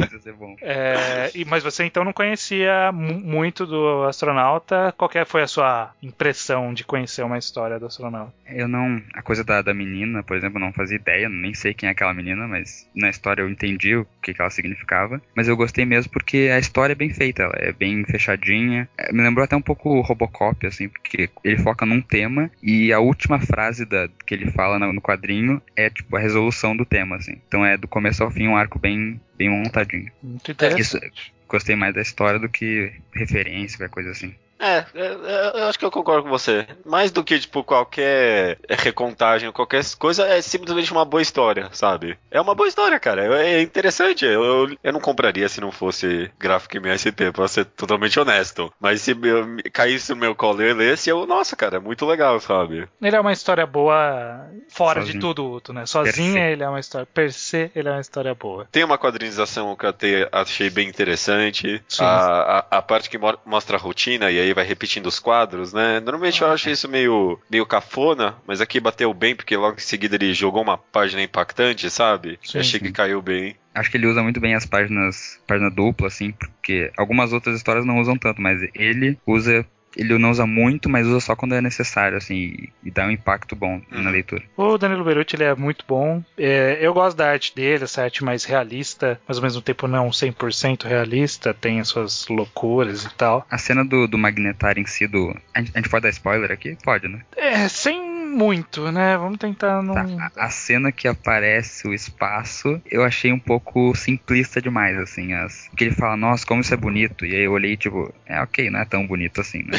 Isso 0.03 0.15
ia 0.15 0.19
ser 0.21 0.33
bom. 0.33 0.55
É, 0.61 1.31
e- 1.33 1.45
mas 1.45 1.63
você 1.63 1.83
então 1.85 2.03
não 2.03 2.11
conhecia 2.13 2.91
mu- 2.91 3.19
muito 3.19 3.65
do 3.65 4.03
astronauta. 4.03 4.93
Qual 4.97 5.09
que 5.09 5.23
foi 5.25 5.41
a 5.43 5.47
sua 5.47 5.91
impressão 6.01 6.73
de 6.73 6.83
conhecer 6.83 7.23
uma 7.23 7.37
história 7.37 7.79
do 7.79 7.85
astronauta? 7.85 8.33
Eu 8.47 8.67
não. 8.67 9.01
A 9.13 9.21
coisa 9.21 9.43
da, 9.43 9.61
da 9.61 9.73
menina, 9.73 10.23
por 10.23 10.35
exemplo, 10.35 10.57
eu 10.59 10.65
não 10.65 10.73
fazia 10.73 10.97
ideia, 10.97 11.29
nem 11.29 11.53
sei 11.53 11.73
quem 11.73 11.87
é 11.87 11.91
aquela 11.91 12.13
menina, 12.13 12.47
mas 12.47 12.87
na 12.95 13.09
história 13.09 13.41
eu 13.41 13.49
entendi 13.49 13.95
o 13.95 14.05
que, 14.21 14.33
que 14.33 14.41
ela 14.41 14.49
significava. 14.49 15.21
Mas 15.35 15.47
eu 15.47 15.55
gostei 15.55 15.85
mesmo 15.85 16.11
porque 16.11 16.49
a 16.53 16.59
história 16.59 16.94
é 16.95 16.97
bem 16.97 17.09
feita, 17.09 17.43
ela 17.43 17.53
é 17.57 17.71
bem 17.71 18.03
fechadinha. 18.05 18.87
É, 18.97 19.11
Me 19.11 19.21
lembrou 19.21 19.43
até 19.43 19.55
um 19.55 19.61
pouco 19.61 19.89
o 19.89 20.01
Robocop, 20.01 20.65
assim, 20.65 20.87
porque 20.89 21.29
ele 21.43 21.57
foca 21.57 21.85
num 21.85 22.01
tema 22.01 22.49
e 22.63 22.91
a 22.93 22.99
última 22.99 23.39
frase 23.39 23.85
da, 23.85 24.07
que 24.25 24.33
ele 24.33 24.49
fala 24.51 24.79
no, 24.79 24.91
no 24.93 25.01
quadrinho 25.01 25.61
é 25.75 25.89
tipo 25.89 26.15
a 26.15 26.19
resolução 26.19 26.75
do 26.75 26.85
tema, 26.85 27.17
assim. 27.17 27.35
Então 27.47 27.65
é 27.65 27.77
do 27.77 27.87
começo 27.87 28.23
ao 28.23 28.31
fim 28.31 28.47
um 28.47 28.55
arco 28.57 28.79
bem, 28.79 29.19
bem 29.37 29.49
montadinho. 29.49 30.11
Muito 30.23 30.51
interessante. 30.51 30.81
Isso- 30.81 30.99
Gostei 31.47 31.75
mais 31.75 31.93
da 31.93 32.01
história 32.01 32.39
do 32.39 32.49
que 32.49 32.91
referência, 33.13 33.77
qualquer 33.77 33.93
coisa 33.93 34.09
assim. 34.09 34.33
É, 34.59 34.77
é, 34.77 34.85
é, 34.95 35.51
eu 35.61 35.63
acho 35.67 35.77
que 35.77 35.85
eu 35.85 35.91
concordo 35.91 36.23
com 36.23 36.29
você. 36.29 36.65
Mais 36.85 37.11
do 37.11 37.23
que, 37.23 37.37
tipo, 37.39 37.63
qualquer 37.63 38.57
recontagem, 38.69 39.51
qualquer 39.51 39.83
coisa, 39.99 40.25
é 40.25 40.41
simplesmente 40.41 40.91
uma 40.91 41.03
boa 41.05 41.21
história, 41.21 41.69
sabe? 41.73 42.17
É 42.31 42.39
uma 42.39 42.55
boa 42.55 42.67
história, 42.67 42.99
cara. 42.99 43.25
É 43.41 43.55
é 43.55 43.61
interessante. 43.61 44.25
Eu, 44.25 44.43
eu, 44.43 44.77
eu 44.83 44.93
não 44.93 44.99
compraria 44.99 45.47
se 45.49 45.59
não 45.61 45.71
fosse 45.71 46.31
gráfico 46.39 46.77
MSP, 46.77 47.31
pra 47.31 47.47
ser 47.47 47.65
totalmente 47.65 48.19
honesto. 48.19 48.71
Mas 48.79 49.01
se 49.01 49.11
eu, 49.11 49.57
caísse 49.73 50.11
no 50.11 50.17
meu 50.17 50.33
colo 50.35 50.61
e 50.61 50.69
eu 50.69 50.75
lesse, 50.75 51.09
eu, 51.09 51.25
nossa, 51.25 51.55
cara, 51.55 51.77
é 51.77 51.79
muito 51.79 52.05
legal, 52.05 52.39
sabe? 52.39 52.87
Ele 53.01 53.15
é 53.15 53.19
uma 53.19 53.31
história 53.33 53.65
boa 53.65 54.47
fora 54.69 55.01
de 55.01 55.07
Sozinho. 55.07 55.21
tudo, 55.21 55.51
Uto, 55.51 55.73
né? 55.73 55.85
Sozinha 55.85 56.49
ele 56.49 56.63
é 56.63 56.69
uma 56.69 56.79
história. 56.79 57.05
Per 57.13 57.31
se, 57.31 57.69
ele 57.75 57.87
é 57.89 57.91
uma 57.91 58.01
história 58.01 58.33
boa. 58.33 58.67
Tem 58.71 58.83
uma 58.83 58.97
quadrinização 58.97 59.75
que 59.75 59.85
eu 59.85 59.93
achei 60.31 60.69
bem 60.69 60.87
interessante. 60.87 61.83
A, 61.99 62.65
a, 62.71 62.77
a 62.77 62.81
parte 62.81 63.09
que 63.09 63.17
mo- 63.17 63.37
mostra 63.45 63.77
a 63.77 63.79
rotina 63.79 64.31
e 64.31 64.39
aí 64.39 64.44
vai 64.53 64.65
repetindo 64.65 65.07
os 65.07 65.19
quadros, 65.19 65.73
né? 65.73 65.99
Normalmente 65.99 66.41
eu 66.41 66.49
acho 66.49 66.69
isso 66.69 66.87
meio, 66.89 67.39
meio 67.49 67.65
cafona, 67.65 68.35
mas 68.47 68.61
aqui 68.61 68.79
bateu 68.79 69.13
bem 69.13 69.35
porque 69.35 69.55
logo 69.55 69.77
em 69.77 69.81
seguida 69.81 70.15
ele 70.15 70.33
jogou 70.33 70.61
uma 70.61 70.77
página 70.77 71.21
impactante, 71.21 71.89
sabe? 71.89 72.39
Sim. 72.43 72.59
achei 72.59 72.79
que 72.79 72.91
caiu 72.91 73.21
bem. 73.21 73.55
Acho 73.73 73.91
que 73.91 73.97
ele 73.97 74.07
usa 74.07 74.23
muito 74.23 74.39
bem 74.39 74.55
as 74.55 74.65
páginas, 74.65 75.37
página 75.45 75.69
dupla, 75.69 76.07
assim, 76.07 76.31
porque 76.31 76.91
algumas 76.97 77.33
outras 77.33 77.57
histórias 77.57 77.85
não 77.85 77.99
usam 77.99 78.17
tanto, 78.17 78.41
mas 78.41 78.61
ele 78.73 79.19
usa. 79.27 79.65
Ele 79.95 80.17
não 80.17 80.31
usa 80.31 80.45
muito, 80.45 80.89
mas 80.89 81.05
usa 81.07 81.19
só 81.19 81.35
quando 81.35 81.55
é 81.55 81.61
necessário, 81.61 82.17
assim, 82.17 82.35
e, 82.35 82.69
e 82.83 82.91
dá 82.91 83.05
um 83.05 83.11
impacto 83.11 83.55
bom 83.55 83.81
na 83.91 83.97
Uhum. 84.05 84.09
leitura. 84.11 84.43
O 84.57 84.77
Danilo 84.77 85.03
Beruti 85.03 85.35
ele 85.35 85.43
é 85.43 85.55
muito 85.55 85.85
bom. 85.87 86.23
É, 86.37 86.77
eu 86.81 86.93
gosto 86.93 87.17
da 87.17 87.29
arte 87.31 87.53
dele, 87.55 87.83
essa 87.85 88.03
arte 88.03 88.23
mais 88.23 88.43
realista, 88.45 89.19
mas 89.27 89.37
ao 89.37 89.43
mesmo 89.43 89.61
tempo 89.61 89.87
não 89.87 90.09
100% 90.09 90.83
realista, 90.85 91.53
tem 91.53 91.79
as 91.79 91.87
suas 91.87 92.27
loucuras 92.27 93.03
e 93.05 93.13
tal. 93.15 93.45
A 93.49 93.57
cena 93.57 93.83
do, 93.85 94.07
do 94.07 94.17
Magnetar 94.17 94.77
em 94.77 94.85
si, 94.85 95.07
do. 95.07 95.35
A 95.53 95.59
gente, 95.59 95.71
a 95.73 95.77
gente 95.79 95.89
pode 95.89 96.03
dar 96.03 96.09
spoiler 96.09 96.51
aqui? 96.51 96.77
Pode, 96.83 97.07
né? 97.07 97.21
É, 97.35 97.67
sem 97.67 98.04
muito, 98.25 98.91
né? 98.91 99.17
Vamos 99.17 99.37
tentar 99.37 99.81
não. 99.81 99.93
Tá, 99.93 100.31
a, 100.35 100.45
a 100.45 100.49
cena 100.49 100.91
que 100.91 101.07
aparece 101.07 101.87
o 101.87 101.93
espaço, 101.93 102.81
eu 102.89 103.03
achei 103.03 103.31
um 103.31 103.39
pouco 103.39 103.95
simplista 103.95 104.61
demais, 104.61 104.97
assim. 104.97 105.33
As, 105.33 105.69
que 105.75 105.85
ele 105.85 105.95
fala, 105.95 106.17
nossa, 106.17 106.45
como 106.45 106.61
isso 106.61 106.73
é 106.73 106.77
bonito. 106.77 107.25
E 107.25 107.35
aí 107.35 107.43
eu 107.43 107.51
olhei, 107.51 107.77
tipo, 107.77 108.13
é 108.25 108.41
ok, 108.41 108.69
não 108.69 108.79
é 108.79 108.85
tão 108.85 109.05
bonito 109.05 109.41
assim, 109.41 109.59
né? 109.59 109.77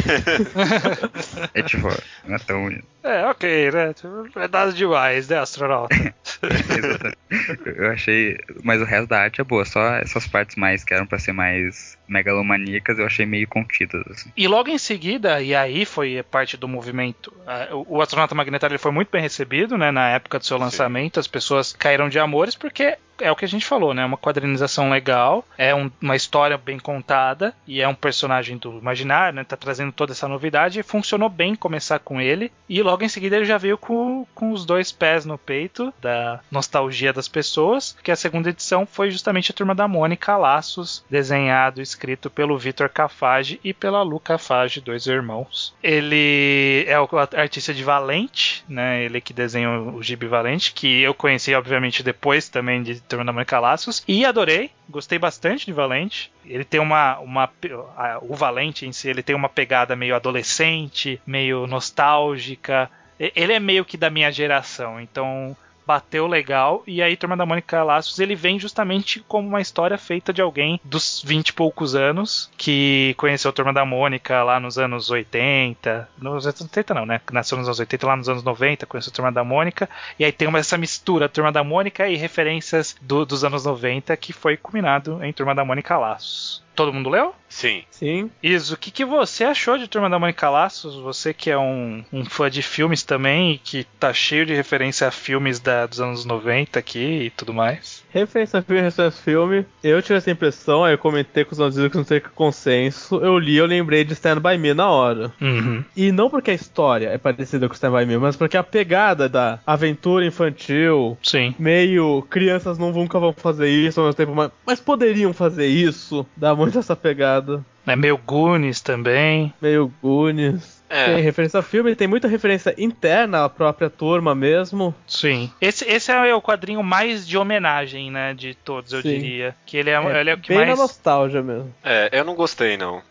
é 1.55 1.63
tipo, 1.63 1.89
não 2.25 2.37
é 2.37 2.39
tão 2.39 2.63
bonito. 2.63 2.87
É, 3.03 3.25
ok, 3.27 3.71
né? 3.71 3.93
Tipo, 3.95 4.27
É 4.37 4.49
nada 4.49 4.73
demais, 4.73 5.29
né, 5.29 5.39
astronauta? 5.39 5.95
Eu 7.65 7.91
achei. 7.91 8.37
Mas 8.65 8.81
o 8.81 8.85
resto 8.85 9.07
da 9.07 9.21
arte 9.21 9.41
é 9.41 9.45
boa, 9.45 9.65
só 9.65 9.95
essas 9.95 10.27
partes 10.27 10.57
mais 10.57 10.83
que 10.83 10.93
eram 10.93 11.07
pra 11.07 11.19
ser 11.19 11.33
mais 11.33 11.97
megalomaníacas 12.09 12.99
eu 12.99 13.07
achei 13.07 13.27
meio 13.27 13.49
contidas, 13.49 14.03
assim. 14.11 14.31
E 14.37 14.47
logo 14.47 14.71
em 14.71 14.79
seguida, 14.79 15.41
e 15.43 15.55
aí 15.55 15.85
foi 15.85 16.23
parte 16.23 16.57
do 16.57 16.69
movimento, 16.69 17.33
ah, 17.47 17.69
o 17.73 18.01
astronauta 18.01 18.35
magnetário 18.35 18.75
ele 18.75 18.79
foi 18.79 18.93
muito 18.93 19.11
bem 19.11 19.23
recebido, 19.23 19.77
né, 19.77 19.91
na 19.91 20.11
época 20.11 20.39
do 20.39 20.45
seu 20.45 20.59
lançamento, 20.59 21.21
as 21.21 21.27
pessoas 21.27 21.73
caíram 21.73 22.09
de 22.09 22.19
amores 22.19 22.55
porque 22.55 22.97
é 23.21 23.31
o 23.31 23.37
que 23.37 23.45
a 23.45 23.49
gente 23.49 23.65
falou, 23.67 23.93
né? 23.95 24.05
Uma 24.05 24.17
quadrinização 24.17 24.91
legal, 24.91 25.45
é 25.57 25.75
um- 25.75 25.91
uma 26.01 26.17
história 26.17 26.57
bem 26.59 26.79
contada 26.79 27.55
e 27.67 27.81
é 27.81 27.89
um 27.89 27.95
personagem 27.95 28.57
do 28.57 28.79
imaginário, 28.79 29.37
né? 29.37 29.45
Tá 29.45 29.57
trazendo 29.57 29.93
toda 29.93 30.13
essa 30.13 30.29
novidade 30.29 30.83
funcionou 30.83 31.29
bem 31.29 31.55
começar 31.55 31.99
com 31.99 32.21
ele. 32.21 32.51
E 32.69 32.83
logo 32.83 33.05
em 33.05 33.09
seguida 33.09 33.37
ele 33.37 33.45
já 33.45 33.59
veio 33.59 33.77
com, 33.79 34.27
com 34.35 34.53
os 34.53 34.65
dois 34.65 34.91
pés 34.93 35.25
no 35.25 35.37
peito 35.39 35.93
da 36.01 36.41
nostalgia 36.51 37.13
das 37.13 37.29
pessoas, 37.29 37.97
que 38.03 38.11
a 38.11 38.17
segunda 38.17 38.51
edição 38.51 38.87
foi 38.87 39.11
justamente 39.11 39.51
a 39.51 39.55
Turma 39.55 39.75
da 39.75 39.87
Mônica 39.89 40.37
Laços, 40.37 41.05
desenhado 41.11 41.81
e 41.81 41.83
escrito 41.83 42.29
pelo 42.31 42.59
Vitor 42.59 42.89
Cafage 42.89 43.61
e 43.65 43.73
pela 43.75 44.03
Lu 44.03 44.19
Cafage, 44.21 44.81
dois 44.81 45.07
irmãos. 45.07 45.75
Ele 45.83 46.85
é 46.87 46.99
o 47.01 47.09
artista 47.37 47.73
de 47.73 47.83
Valente, 47.83 48.65
né? 48.69 49.03
Ele 49.05 49.21
que 49.21 49.33
desenha 49.33 49.71
o 49.71 50.03
Gibi 50.03 50.27
Valente, 50.27 50.73
que 50.73 51.01
eu 51.03 51.15
conheci, 51.15 51.55
obviamente, 51.55 52.03
depois 52.03 52.49
também 52.49 52.83
de 52.83 53.01
Turma 53.09 53.25
da 53.25 53.33
Mônica 53.33 53.59
Laços, 53.61 54.03
e 54.09 54.25
adorei, 54.25 54.71
gostei 54.89 55.19
bastante 55.19 55.67
de 55.67 55.73
Valente. 55.73 56.33
Ele 56.45 56.65
tem 56.65 56.81
uma. 56.81 57.19
uma 57.21 57.51
a- 57.97 58.19
o 58.23 58.35
Valente 58.35 58.87
em 58.87 58.93
si, 58.93 59.09
ele 59.09 59.23
tem 59.23 59.35
uma 59.37 59.49
pegada 59.49 59.95
meio 59.97 60.15
adolescente, 60.17 61.21
meio 61.27 61.67
nostálgica. 61.67 62.91
Ele 63.19 63.53
é 63.53 63.61
meio 63.61 63.85
que 63.85 63.97
da 63.97 64.11
minha 64.11 64.31
geração, 64.31 65.01
então 65.01 65.57
bateu 65.87 66.27
legal. 66.27 66.83
E 66.87 67.01
aí, 67.03 67.17
Turma 67.17 67.37
da 67.37 67.47
Mônica 67.47 67.83
Laços, 67.83 68.19
ele 68.19 68.35
vem 68.35 68.59
justamente 68.59 69.21
como 69.29 69.49
uma 69.49 69.61
história 69.61 69.97
feita 69.97 70.33
de 70.33 70.43
alguém 70.43 70.81
dos 70.85 71.23
20 71.25 71.49
e 71.49 71.53
poucos 71.53 71.95
anos 71.95 72.51
que 72.57 73.15
conheceu 73.17 73.49
a 73.51 73.53
Turma 73.53 73.73
da 73.73 73.85
Mônica 73.85 74.43
lá 74.43 74.59
nos 74.59 74.79
anos 74.79 75.11
80. 75.11 76.09
Nos 76.21 76.47
anos 76.47 76.61
80 76.61 76.95
não, 76.95 77.07
né? 77.07 77.21
Nasceu 77.33 77.57
nos 77.59 77.67
anos 77.69 77.79
80, 77.79 78.07
lá 78.07 78.17
nos 78.17 78.29
anos 78.29 78.43
90, 78.43 78.87
conheceu 78.87 79.11
a 79.11 79.15
Turma 79.15 79.33
da 79.33 79.45
Mônica. 79.45 79.89
E 80.19 80.25
aí 80.25 80.33
tem 80.33 80.49
uma, 80.49 80.59
essa 80.59 80.77
mistura 80.77 81.29
Turma 81.29 81.53
da 81.53 81.63
Mônica 81.63 82.09
e 82.09 82.17
referências 82.17 82.97
do- 83.01 83.25
dos 83.25 83.45
anos 83.45 83.65
90 83.65 84.17
que 84.17 84.33
foi 84.33 84.57
culminado 84.57 85.23
em 85.23 85.33
Turma 85.33 85.55
da 85.55 85.65
Mônica 85.65 85.97
Laços. 85.97 86.66
Todo 86.77 86.93
mundo 86.93 87.09
leu? 87.11 87.35
Sim. 87.49 87.83
Sim. 87.91 88.31
Isso, 88.43 88.75
o 88.75 88.77
que, 88.77 88.91
que 88.91 89.05
você 89.05 89.45
achou 89.45 89.79
de 89.79 89.89
Turma 89.89 90.11
da 90.11 90.19
Mônica 90.19 90.51
Laços? 90.51 90.95
Você 90.97 91.33
que 91.33 91.51
é 91.51 91.57
um, 91.57 92.05
um 92.13 92.25
fã 92.25 92.51
de 92.51 92.61
filmes 92.61 93.03
também 93.03 93.53
e 93.53 93.59
que 93.59 93.85
tá 93.99 94.13
cheio 94.13 94.45
de 94.45 94.53
referência 94.55 95.07
a 95.09 95.11
filmes 95.11 95.59
da- 95.61 95.87
dos 95.87 96.01
anos 96.01 96.25
90 96.25 96.79
aqui 96.79 96.99
e 97.27 97.31
tudo 97.31 97.55
mais. 97.55 98.05
Referência 98.11 98.59
a 98.59 98.63
filme, 98.63 98.83
referência 98.83 99.07
a 99.07 99.11
filme. 99.11 99.65
Eu 99.83 100.03
tive 100.03 100.19
essa 100.19 100.31
impressão, 100.31 100.85
aí 100.85 100.93
eu 100.95 100.99
comentei 100.99 101.45
com 101.45 101.53
os 101.53 101.59
meus 101.59 101.75
amigos 101.77 101.93
que 101.93 101.99
não 101.99 102.05
sei 102.05 102.21
que 102.21 102.29
consenso. 102.31 103.17
Eu 103.17 103.39
li, 103.39 103.57
eu 103.57 103.67
lembrei 103.67 104.05
de 104.05 104.13
Stand 104.13 104.41
By 104.41 104.59
Me 104.59 104.75
na 104.75 104.91
hora. 104.91 105.33
Uhum. 105.41 105.85
E 105.97 106.11
não 106.13 106.29
porque 106.29 106.51
a 106.51 106.55
história 106.55 107.09
é 107.09 107.17
parecida 107.19 107.69
com 107.69 107.75
Stand 107.75 107.93
By 107.97 108.05
Me, 108.07 108.19
mas 108.19 108.37
porque 108.37 108.57
a 108.57 108.63
pegada 108.63 109.29
da 109.29 109.61
aventura 109.67 110.27
infantil, 110.27 111.17
Sim. 111.23 111.55
meio 111.59 112.23
crianças 112.29 112.77
não 112.79 112.93
nunca 112.93 113.19
vão 113.19 113.33
fazer 113.33 113.69
isso 113.71 114.01
ao 114.01 114.07
mesmo 114.07 114.17
tempo, 114.17 114.35
mas, 114.35 114.51
mas 114.67 114.81
poderiam 114.81 115.33
fazer 115.33 115.67
isso, 115.69 116.27
dá 116.37 116.55
muito 116.67 116.79
essa 116.79 116.97
pegada. 116.97 117.65
É 117.87 117.95
meio 117.97 118.17
Goonies 118.19 118.81
também. 118.81 119.53
Meio 119.61 119.93
Goonies. 120.03 120.77
É. 120.89 121.07
Tem 121.07 121.23
referência 121.23 121.59
a 121.61 121.63
filme, 121.63 121.97
tem 121.97 122.07
muita 122.07 122.29
referência 122.29 122.75
interna 122.79 123.45
à 123.45 123.49
própria 123.49 123.91
turma 123.91 124.35
mesmo. 124.35 124.95
Sim. 125.07 125.51
Esse, 125.61 125.85
esse 125.85 126.13
é 126.13 126.35
o 126.35 126.41
quadrinho 126.41 126.83
mais 126.83 127.27
de 127.27 127.37
homenagem, 127.37 128.11
né? 128.11 128.35
De 128.35 128.55
todos, 128.55 128.93
eu 128.93 129.03
Sim. 129.03 129.09
diria. 129.09 129.57
Que 129.67 129.77
ele 129.77 129.91
é, 129.91 130.21
ele 130.21 130.31
é 130.31 130.35
o 130.35 130.39
que 130.39 130.49
bem 130.49 130.59
mais. 130.59 130.71
na 130.71 130.77
nostalgia 130.77 131.43
mesmo. 131.43 131.75
É, 131.83 132.09
eu 132.13 132.25
não 132.25 132.35
gostei, 132.35 132.77
não. 132.77 133.03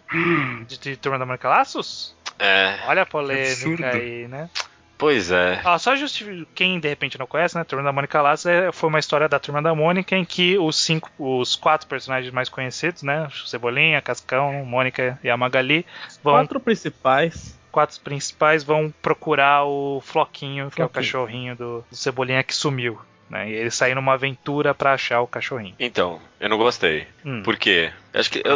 De, 0.68 0.80
de 0.80 0.96
Turma 0.96 1.20
da 1.20 1.26
Mônica 1.26 1.50
Laços? 1.50 2.16
É, 2.40 2.80
Olha 2.88 3.02
a 3.02 3.04
Absurdo. 3.04 3.12
polêmica 3.12 3.90
aí, 3.98 4.28
né? 4.28 4.50
Pois 4.98 5.32
é. 5.32 5.62
Ó, 5.66 5.78
só 5.78 5.96
justificar 5.96 6.46
quem 6.56 6.80
de 6.80 6.88
repente 6.88 7.18
não 7.20 7.28
conhece, 7.28 7.56
né? 7.58 7.64
Turma 7.64 7.84
da 7.84 7.92
Mônica 7.92 8.22
Laços 8.22 8.46
é- 8.46 8.72
foi 8.72 8.90
uma 8.90 9.00
história 9.00 9.28
da 9.30 9.40
Turma 9.40 9.62
da 9.62 9.74
Mônica 9.76 10.16
em 10.16 10.26
que 10.26 10.58
os 10.58 10.76
cinco, 10.78 11.10
os 11.18 11.56
quatro 11.56 11.88
personagens 11.88 12.34
mais 12.34 12.50
conhecidos, 12.50 13.04
né? 13.04 13.28
Cebolinha, 13.46 14.02
Cascão, 14.02 14.66
Mônica 14.66 15.20
e 15.24 15.30
a 15.30 15.38
Magali 15.38 15.86
vão 16.24 16.34
Quatro 16.36 16.60
principais. 16.60 17.58
quatro 17.72 18.00
principais 18.02 18.64
vão 18.64 18.94
procurar 19.02 19.66
o 19.66 20.02
Floquinho, 20.06 20.72
que 20.72 20.82
é 20.82 20.86
o 20.86 20.88
Floquinho. 20.88 20.92
cachorrinho 20.94 21.56
do, 21.56 21.86
do 21.90 21.96
Cebolinha 21.96 22.44
que 22.44 22.56
sumiu. 22.56 23.00
Né? 23.30 23.50
E 23.50 23.54
eles 23.54 23.74
saem 23.76 23.96
numa 23.96 24.14
aventura 24.14 24.74
pra 24.74 24.94
achar 24.94 25.20
o 25.22 25.28
cachorrinho. 25.28 25.74
Então, 25.80 26.22
eu 26.40 26.48
não 26.48 26.58
gostei. 26.58 27.08
Hum. 27.26 27.42
Por 27.44 27.58
quê? 27.58 27.92
Acho 28.14 28.30
que. 28.30 28.42
Eu, 28.46 28.56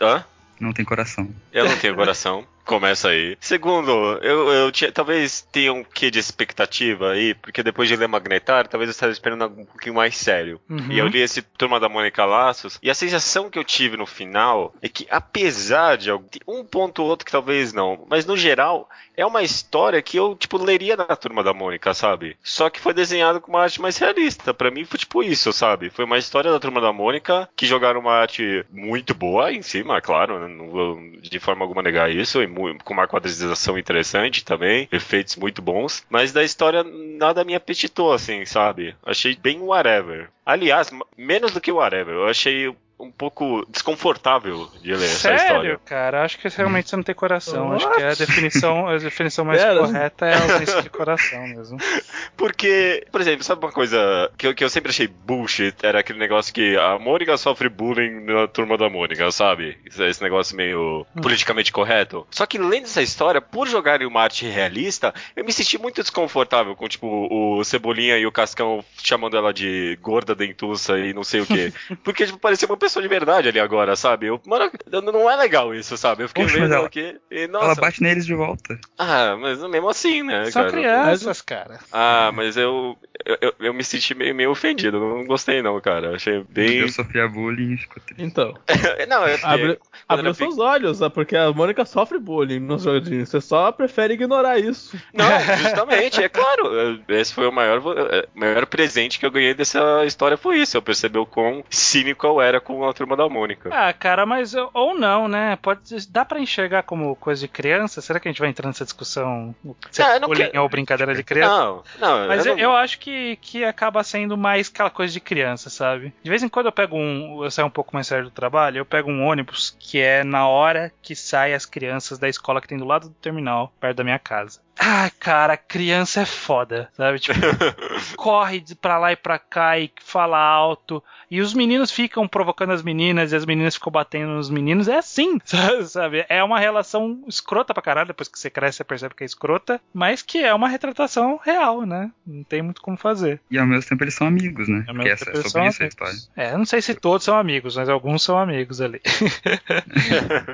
hã? 0.00 0.22
Não 0.60 0.72
tem 0.72 0.84
coração. 0.84 1.28
Eu 1.52 1.64
não 1.64 1.76
tenho 1.78 1.96
coração. 1.96 2.46
Começa 2.64 3.08
aí. 3.08 3.36
Segundo, 3.40 3.90
eu, 4.22 4.52
eu 4.52 4.72
tinha, 4.72 4.92
talvez 4.92 5.40
tenha 5.52 5.72
um 5.72 5.82
quê 5.82 6.10
de 6.10 6.18
expectativa 6.18 7.10
aí, 7.10 7.34
porque 7.34 7.62
depois 7.62 7.88
de 7.88 7.96
ler 7.96 8.06
Magnetar, 8.06 8.68
talvez 8.68 8.88
eu 8.88 8.92
estaria 8.92 9.12
esperando 9.12 9.42
algo 9.42 9.62
um 9.62 9.64
pouquinho 9.64 9.96
mais 9.96 10.16
sério. 10.16 10.60
Uhum. 10.70 10.90
E 10.90 10.98
eu 10.98 11.06
li 11.06 11.20
esse 11.20 11.42
Turma 11.42 11.80
da 11.80 11.88
Mônica 11.88 12.24
Laços, 12.24 12.78
e 12.82 12.88
a 12.88 12.94
sensação 12.94 13.50
que 13.50 13.58
eu 13.58 13.64
tive 13.64 13.96
no 13.96 14.06
final 14.06 14.74
é 14.80 14.88
que, 14.88 15.06
apesar 15.10 15.96
de 15.96 16.10
um 16.46 16.64
ponto 16.64 17.02
ou 17.02 17.08
outro 17.08 17.26
que 17.26 17.32
talvez 17.32 17.72
não, 17.72 18.06
mas 18.08 18.24
no 18.24 18.36
geral, 18.36 18.88
é 19.16 19.26
uma 19.26 19.42
história 19.42 20.00
que 20.00 20.16
eu, 20.16 20.34
tipo, 20.34 20.56
leria 20.56 20.96
na 20.96 21.16
Turma 21.16 21.42
da 21.42 21.52
Mônica, 21.52 21.92
sabe? 21.94 22.36
Só 22.42 22.70
que 22.70 22.80
foi 22.80 22.94
desenhado 22.94 23.40
com 23.40 23.50
uma 23.50 23.62
arte 23.62 23.80
mais 23.80 23.96
realista. 23.96 24.54
Pra 24.54 24.70
mim 24.70 24.84
foi 24.84 24.98
tipo 24.98 25.22
isso, 25.22 25.52
sabe? 25.52 25.90
Foi 25.90 26.04
uma 26.04 26.18
história 26.18 26.50
da 26.50 26.58
Turma 26.58 26.80
da 26.80 26.92
Mônica 26.92 27.48
que 27.56 27.66
jogaram 27.66 28.00
uma 28.00 28.14
arte 28.14 28.64
muito 28.70 29.14
boa 29.14 29.52
em 29.52 29.62
cima, 29.62 30.00
claro, 30.00 30.40
né? 30.40 30.48
não 30.48 30.70
vou 30.70 30.98
de 31.20 31.38
forma 31.38 31.64
alguma 31.64 31.82
negar 31.82 32.10
isso, 32.10 32.42
com 32.84 32.92
uma 32.94 33.06
quadrização 33.06 33.78
interessante 33.78 34.44
também, 34.44 34.88
efeitos 34.92 35.36
muito 35.36 35.62
bons, 35.62 36.04
mas 36.08 36.32
da 36.32 36.42
história 36.42 36.84
nada 36.84 37.44
me 37.44 37.54
apetitou, 37.54 38.12
assim, 38.12 38.44
sabe? 38.44 38.94
Achei 39.04 39.36
bem 39.36 39.60
whatever. 39.60 40.28
Aliás, 40.44 40.90
menos 41.16 41.52
do 41.52 41.60
que 41.60 41.70
whatever, 41.70 42.14
eu 42.14 42.28
achei 42.28 42.74
um 43.02 43.10
pouco 43.10 43.66
desconfortável 43.68 44.68
de 44.80 44.92
ler 44.94 45.04
essa 45.04 45.18
Sério, 45.18 45.38
história. 45.40 45.80
cara? 45.84 46.24
Acho 46.24 46.38
que 46.38 46.48
realmente 46.48 46.88
você 46.88 46.96
não 46.96 47.02
tem 47.02 47.14
coração. 47.14 47.70
What? 47.70 47.84
Acho 47.84 47.96
que 47.96 48.02
a 48.02 48.14
definição, 48.14 48.88
a 48.88 48.96
definição 48.96 49.44
mais 49.44 49.60
Pera. 49.62 49.78
correta 49.78 50.26
é 50.26 50.34
a 50.34 50.42
ausência 50.42 50.82
de 50.82 50.90
coração 50.90 51.46
mesmo. 51.48 51.78
Porque, 52.36 53.06
por 53.10 53.20
exemplo, 53.20 53.44
sabe 53.44 53.64
uma 53.64 53.72
coisa 53.72 54.30
que 54.36 54.46
eu, 54.46 54.54
que 54.54 54.64
eu 54.64 54.70
sempre 54.70 54.90
achei 54.90 55.06
bullshit? 55.06 55.74
Era 55.82 56.00
aquele 56.00 56.18
negócio 56.18 56.52
que 56.52 56.76
a 56.76 56.98
Mônica 56.98 57.36
sofre 57.36 57.68
bullying 57.68 58.20
na 58.24 58.46
turma 58.46 58.76
da 58.76 58.88
Mônica, 58.88 59.30
sabe? 59.32 59.78
Esse, 59.86 60.02
esse 60.04 60.22
negócio 60.22 60.56
meio 60.56 61.06
politicamente 61.20 61.72
correto. 61.72 62.26
Só 62.30 62.46
que 62.46 62.58
lendo 62.58 62.84
essa 62.84 63.02
história, 63.02 63.40
por 63.40 63.66
jogarem 63.68 64.06
uma 64.06 64.22
arte 64.22 64.46
realista, 64.46 65.14
eu 65.34 65.44
me 65.44 65.52
senti 65.52 65.78
muito 65.78 66.02
desconfortável 66.02 66.74
com, 66.76 66.88
tipo, 66.88 67.06
o 67.30 67.64
Cebolinha 67.64 68.18
e 68.18 68.26
o 68.26 68.32
Cascão 68.32 68.84
chamando 69.02 69.36
ela 69.36 69.52
de 69.52 69.98
gorda 70.00 70.34
dentuça 70.34 70.98
e 70.98 71.12
não 71.12 71.24
sei 71.24 71.40
o 71.40 71.46
quê. 71.46 71.72
Porque, 72.04 72.26
tipo, 72.26 72.38
parecia 72.38 72.66
uma 72.68 72.76
pessoa 72.76 72.91
de 73.00 73.08
verdade 73.08 73.48
ali 73.48 73.60
agora, 73.60 73.94
sabe? 73.96 74.26
Eu, 74.26 74.40
mano, 74.46 74.70
não 75.12 75.30
é 75.30 75.36
legal 75.36 75.74
isso, 75.74 75.96
sabe? 75.96 76.24
Eu 76.24 76.28
fiquei 76.28 76.44
Poxa, 76.44 76.58
vendo 76.60 76.74
ela- 76.74 76.86
aqui 76.86 77.16
e, 77.30 77.44
Ela 77.44 77.48
nossa... 77.52 77.80
bate 77.80 78.02
neles 78.02 78.26
de 78.26 78.34
volta. 78.34 78.78
Ah, 78.98 79.36
mas 79.40 79.62
mesmo 79.62 79.88
assim, 79.88 80.22
né, 80.22 80.50
São 80.50 80.62
cara? 80.62 80.72
crianças, 80.72 81.40
cara. 81.40 81.78
Ah, 81.92 82.30
mas 82.34 82.56
eu, 82.56 82.96
eu, 83.24 83.38
eu- 83.40 83.54
eu 83.60 83.74
me 83.74 83.84
senti 83.84 84.14
meio, 84.14 84.34
meio 84.34 84.50
ofendido. 84.50 84.98
Não 84.98 85.24
gostei, 85.26 85.62
não, 85.62 85.80
cara. 85.80 86.14
Achei 86.16 86.44
bem. 86.48 86.78
Eu 86.78 86.88
sofria 86.88 87.28
bullying 87.28 87.76
ficou 87.76 88.02
triste. 88.02 88.22
Então, 88.22 88.54
não, 89.08 89.26
é 89.26 89.38
abre, 89.42 89.78
abriu 90.08 90.34
seus 90.34 90.58
olhos, 90.58 91.00
né? 91.00 91.08
porque 91.08 91.36
a 91.36 91.52
Mônica 91.52 91.84
sofre 91.84 92.18
bullying 92.18 92.60
nos 92.60 92.82
joguinhos. 92.82 93.28
Você 93.28 93.40
só 93.40 93.70
prefere 93.72 94.14
ignorar 94.14 94.58
isso. 94.58 94.96
Não, 95.14 95.24
justamente, 95.62 96.22
é 96.22 96.28
claro. 96.28 97.00
Esse 97.08 97.32
foi 97.34 97.46
o 97.46 97.52
maior, 97.52 97.80
eh, 98.10 98.26
maior 98.34 98.66
presente 98.66 99.18
que 99.18 99.26
eu 99.26 99.30
ganhei 99.30 99.54
dessa 99.54 100.04
história, 100.04 100.36
foi 100.36 100.58
isso. 100.58 100.76
Eu 100.76 100.82
percebi 100.82 101.18
o 101.18 101.26
quão 101.26 101.64
cínico 101.70 102.26
eu 102.26 102.40
era 102.40 102.60
com 102.60 102.81
a 102.90 102.92
turma 102.92 103.16
da 103.16 103.28
Mônica. 103.28 103.68
Ah, 103.72 103.92
cara, 103.92 104.24
mas 104.26 104.54
ou 104.54 104.94
não, 104.98 105.28
né? 105.28 105.56
Pode 105.60 105.80
dá 106.10 106.24
pra 106.24 106.40
enxergar 106.40 106.82
como 106.82 107.14
coisa 107.16 107.40
de 107.40 107.48
criança? 107.48 108.00
Será 108.00 108.18
que 108.20 108.28
a 108.28 108.30
gente 108.30 108.40
vai 108.40 108.48
entrar 108.50 108.66
nessa 108.66 108.84
discussão? 108.84 109.54
Se 109.90 110.02
Ah, 110.02 110.16
é 110.16 110.20
bullying 110.20 110.46
quero- 110.46 110.62
ou 110.62 110.68
brincadeira 110.68 111.14
de 111.14 111.22
criança? 111.22 111.52
Não, 111.52 111.82
não, 111.98 112.28
Mas 112.28 112.46
eu, 112.46 112.54
não- 112.56 112.62
eu 112.62 112.72
acho 112.76 112.98
que, 112.98 113.36
que 113.36 113.64
acaba 113.64 114.02
sendo 114.04 114.36
mais 114.36 114.68
aquela 114.68 114.90
coisa 114.90 115.12
de 115.12 115.20
criança, 115.20 115.70
sabe? 115.70 116.12
De 116.22 116.30
vez 116.30 116.42
em 116.42 116.48
quando 116.48 116.66
eu 116.66 116.72
pego 116.72 116.96
um. 116.96 117.44
Eu 117.44 117.50
saio 117.50 117.66
um 117.68 117.70
pouco 117.70 117.94
mais 117.94 118.06
sério 118.06 118.24
do 118.24 118.30
trabalho, 118.30 118.78
eu 118.78 118.84
pego 118.86 119.10
um 119.10 119.24
ônibus 119.26 119.76
que 119.78 120.00
é 120.00 120.22
na 120.24 120.46
hora 120.48 120.92
que 121.02 121.14
saem 121.14 121.54
as 121.54 121.66
crianças 121.66 122.18
da 122.18 122.28
escola 122.28 122.60
que 122.60 122.68
tem 122.68 122.78
do 122.78 122.84
lado 122.84 123.08
do 123.08 123.14
terminal, 123.14 123.72
perto 123.80 123.96
da 123.98 124.04
minha 124.04 124.18
casa. 124.18 124.60
Ah, 124.78 125.10
cara, 125.20 125.56
criança 125.56 126.22
é 126.22 126.26
foda, 126.26 126.88
sabe? 126.94 127.18
Tipo, 127.18 127.38
corre 128.16 128.60
de 128.60 128.74
pra 128.74 128.98
lá 128.98 129.12
e 129.12 129.16
pra 129.16 129.38
cá 129.38 129.78
e 129.78 129.92
fala 130.02 130.38
alto. 130.38 131.02
E 131.30 131.40
os 131.40 131.54
meninos 131.54 131.90
ficam 131.90 132.26
provocando 132.26 132.72
as 132.72 132.82
meninas 132.82 133.32
e 133.32 133.36
as 133.36 133.46
meninas 133.46 133.74
ficam 133.74 133.92
batendo 133.92 134.32
nos 134.32 134.50
meninos. 134.50 134.88
É 134.88 134.98
assim, 134.98 135.38
sabe? 135.86 136.26
É 136.28 136.42
uma 136.42 136.58
relação 136.58 137.22
escrota 137.26 137.72
pra 137.72 137.82
caralho. 137.82 138.08
Depois 138.08 138.28
que 138.28 138.38
você 138.38 138.50
cresce, 138.50 138.78
você 138.78 138.84
percebe 138.84 139.14
que 139.14 139.22
é 139.22 139.26
escrota. 139.26 139.80
Mas 139.94 140.20
que 140.20 140.42
é 140.42 140.52
uma 140.52 140.68
retratação 140.68 141.40
real, 141.42 141.86
né? 141.86 142.10
Não 142.26 142.42
tem 142.42 142.60
muito 142.60 142.82
como 142.82 142.96
fazer. 142.96 143.40
E 143.50 143.58
ao 143.58 143.66
mesmo 143.66 143.88
tempo 143.88 144.04
eles 144.04 144.14
são 144.14 144.26
amigos, 144.26 144.68
né? 144.68 144.84
Ao 144.88 144.94
Porque 144.94 145.08
mesmo 145.08 145.12
essa, 145.12 145.30
é 145.30 145.34
sobre 145.34 145.50
são 145.50 145.66
isso 145.66 145.82
a 145.82 145.86
história. 145.86 146.16
É, 146.36 146.52
eu 146.52 146.58
não 146.58 146.66
sei 146.66 146.82
se 146.82 146.94
todos 146.94 147.24
são 147.24 147.36
amigos, 147.38 147.76
mas 147.76 147.88
alguns 147.88 148.22
são 148.22 148.38
amigos 148.38 148.80
ali. 148.80 149.00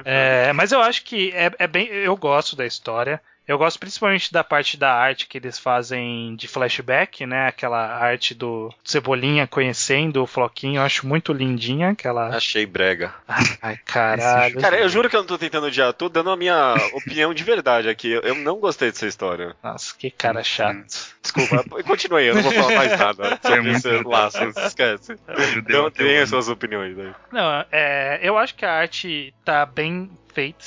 É, 0.04 0.52
mas 0.52 0.72
eu 0.72 0.80
acho 0.80 1.04
que 1.04 1.30
é, 1.32 1.50
é 1.58 1.66
bem. 1.66 1.86
Eu 1.88 2.16
gosto 2.16 2.56
da 2.56 2.66
história. 2.66 3.20
Eu 3.48 3.56
gosto 3.56 3.80
principalmente 3.80 4.30
da 4.30 4.44
parte 4.44 4.76
da 4.76 4.92
arte 4.92 5.26
que 5.26 5.38
eles 5.38 5.58
fazem 5.58 6.36
de 6.36 6.46
flashback, 6.46 7.24
né? 7.24 7.48
Aquela 7.48 7.78
arte 7.96 8.34
do 8.34 8.70
Cebolinha 8.84 9.46
conhecendo 9.46 10.22
o 10.22 10.26
Floquinho, 10.26 10.76
eu 10.80 10.82
acho 10.82 11.06
muito 11.06 11.32
lindinha 11.32 11.88
aquela. 11.90 12.28
Achei 12.28 12.66
brega. 12.66 13.14
Ai, 13.62 13.78
caralho. 13.86 14.60
Cara, 14.60 14.78
eu 14.78 14.88
juro 14.88 15.08
que 15.08 15.16
eu 15.16 15.20
não 15.20 15.26
tô 15.26 15.38
tentando 15.38 15.66
odiar, 15.66 15.92
tô 15.94 16.08
dando 16.10 16.30
a 16.30 16.36
minha 16.36 16.74
opinião 16.92 17.32
de 17.32 17.42
verdade 17.42 17.88
aqui. 17.88 18.10
Eu- 18.10 18.20
Eu 18.28 18.34
não 18.34 18.58
gostei 18.60 18.90
dessa 18.90 19.06
história. 19.06 19.56
Nossa, 19.64 19.94
que 19.96 20.10
cara 20.10 20.44
chato. 20.44 21.16
Desculpa, 21.22 21.64
continue 21.84 22.20
aí, 22.22 22.26
eu 22.28 22.34
não 22.34 22.42
vou 22.42 22.52
falar 22.52 22.74
mais 22.76 22.98
nada 22.98 23.38
sobre 23.42 23.60
muito 23.62 23.76
esse 23.88 24.02
laço, 24.04 24.44
esquece. 24.44 25.16
Judeu 25.54 25.88
Então 25.88 26.22
as 26.22 26.28
suas 26.28 26.48
opiniões 26.48 26.98
aí. 26.98 27.12
Não, 27.32 27.64
é, 27.72 28.20
eu 28.22 28.36
acho 28.36 28.54
que 28.54 28.66
a 28.66 28.72
arte 28.72 29.32
tá 29.44 29.64
bem 29.64 30.10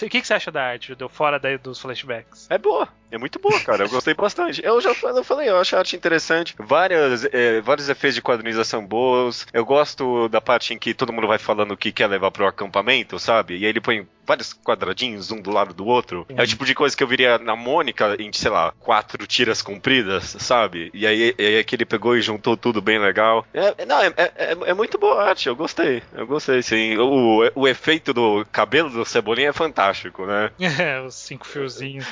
O 0.06 0.10
que, 0.10 0.22
que 0.22 0.28
você 0.28 0.34
acha 0.34 0.52
da 0.52 0.64
arte, 0.64 0.90
Judeu? 0.90 1.08
Fora 1.10 1.40
dos 1.58 1.80
flashbacks? 1.80 2.48
É 2.50 2.58
boa, 2.58 2.88
é 3.12 3.18
muito 3.18 3.40
boa, 3.40 3.60
cara. 3.60 3.84
Eu 3.84 3.90
gostei 3.90 4.14
bastante. 4.14 4.64
Eu 4.64 4.80
já 4.82 4.94
falei, 4.96 5.20
eu, 5.20 5.24
falei, 5.24 5.50
eu 5.50 5.58
acho 5.58 5.76
a 5.76 5.80
arte 5.80 5.96
interessante. 5.96 6.56
Várias, 6.58 7.26
é, 7.26 7.62
vários 7.62 7.90
efeitos 7.90 8.16
de 8.16 8.22
quadrinização 8.22 8.86
boas. 8.86 9.46
Eu 9.54 9.66
gosto 9.66 10.28
da 10.30 10.42
parte 10.42 10.74
em 10.74 10.80
que 10.80 10.94
todo 10.94 11.14
mundo 11.14 11.28
vai 11.28 11.38
falando 11.38 11.72
o 11.72 11.78
que 11.78 11.92
quer 11.92 12.08
levar 12.08 12.32
pro 12.32 12.48
acampamento, 12.48 13.20
sabe? 13.20 13.58
E 13.58 13.66
aí 13.66 13.70
ele 13.70 13.82
põe 13.82 14.08
vários 14.26 14.54
quadradinhos, 14.54 15.32
um 15.32 15.42
do 15.42 15.52
lado 15.52 15.74
do 15.74 15.86
outro. 15.86 16.26
É 16.30 16.44
o 16.44 16.48
tipo 16.48 16.66
de 16.66 16.74
coisa 16.74 16.96
que 16.96 17.04
eu 17.04 17.08
viria 17.08 17.38
na 17.38 17.56
Mônica 17.56 18.16
em, 18.20 18.32
sei 18.32 18.50
lá, 18.50 18.74
quatro 18.80 19.26
tiras 19.28 19.62
compridas, 19.62 20.36
sabe? 20.40 20.90
E 20.94 21.06
aí, 21.06 21.36
e 21.38 21.46
aí 21.46 21.64
que 21.64 21.76
ele 21.76 21.86
pegou 21.86 22.16
e 22.16 22.22
juntou 22.22 22.56
tudo 22.56 22.82
bem 22.82 22.98
legal. 22.98 23.46
É, 23.54 23.86
não, 23.86 24.02
é, 24.02 24.14
é, 24.18 24.58
é 24.68 24.74
muito 24.74 24.98
boa 24.98 25.22
a 25.22 25.30
arte, 25.30 25.48
eu 25.48 25.56
gostei. 25.56 26.02
Eu 26.14 26.26
gostei, 26.26 26.62
sim. 26.62 26.98
O, 26.98 27.52
o 27.56 27.68
efeito 27.68 28.14
do 28.14 28.46
cabelo 28.52 28.90
do 28.90 29.06
Cebolinha 29.06 29.50
é 29.50 29.54
fantástico, 29.54 30.26
né? 30.26 30.50
É, 30.82 31.00
os 31.02 31.16
cinco 31.16 31.46
fiozinhos. 31.46 32.06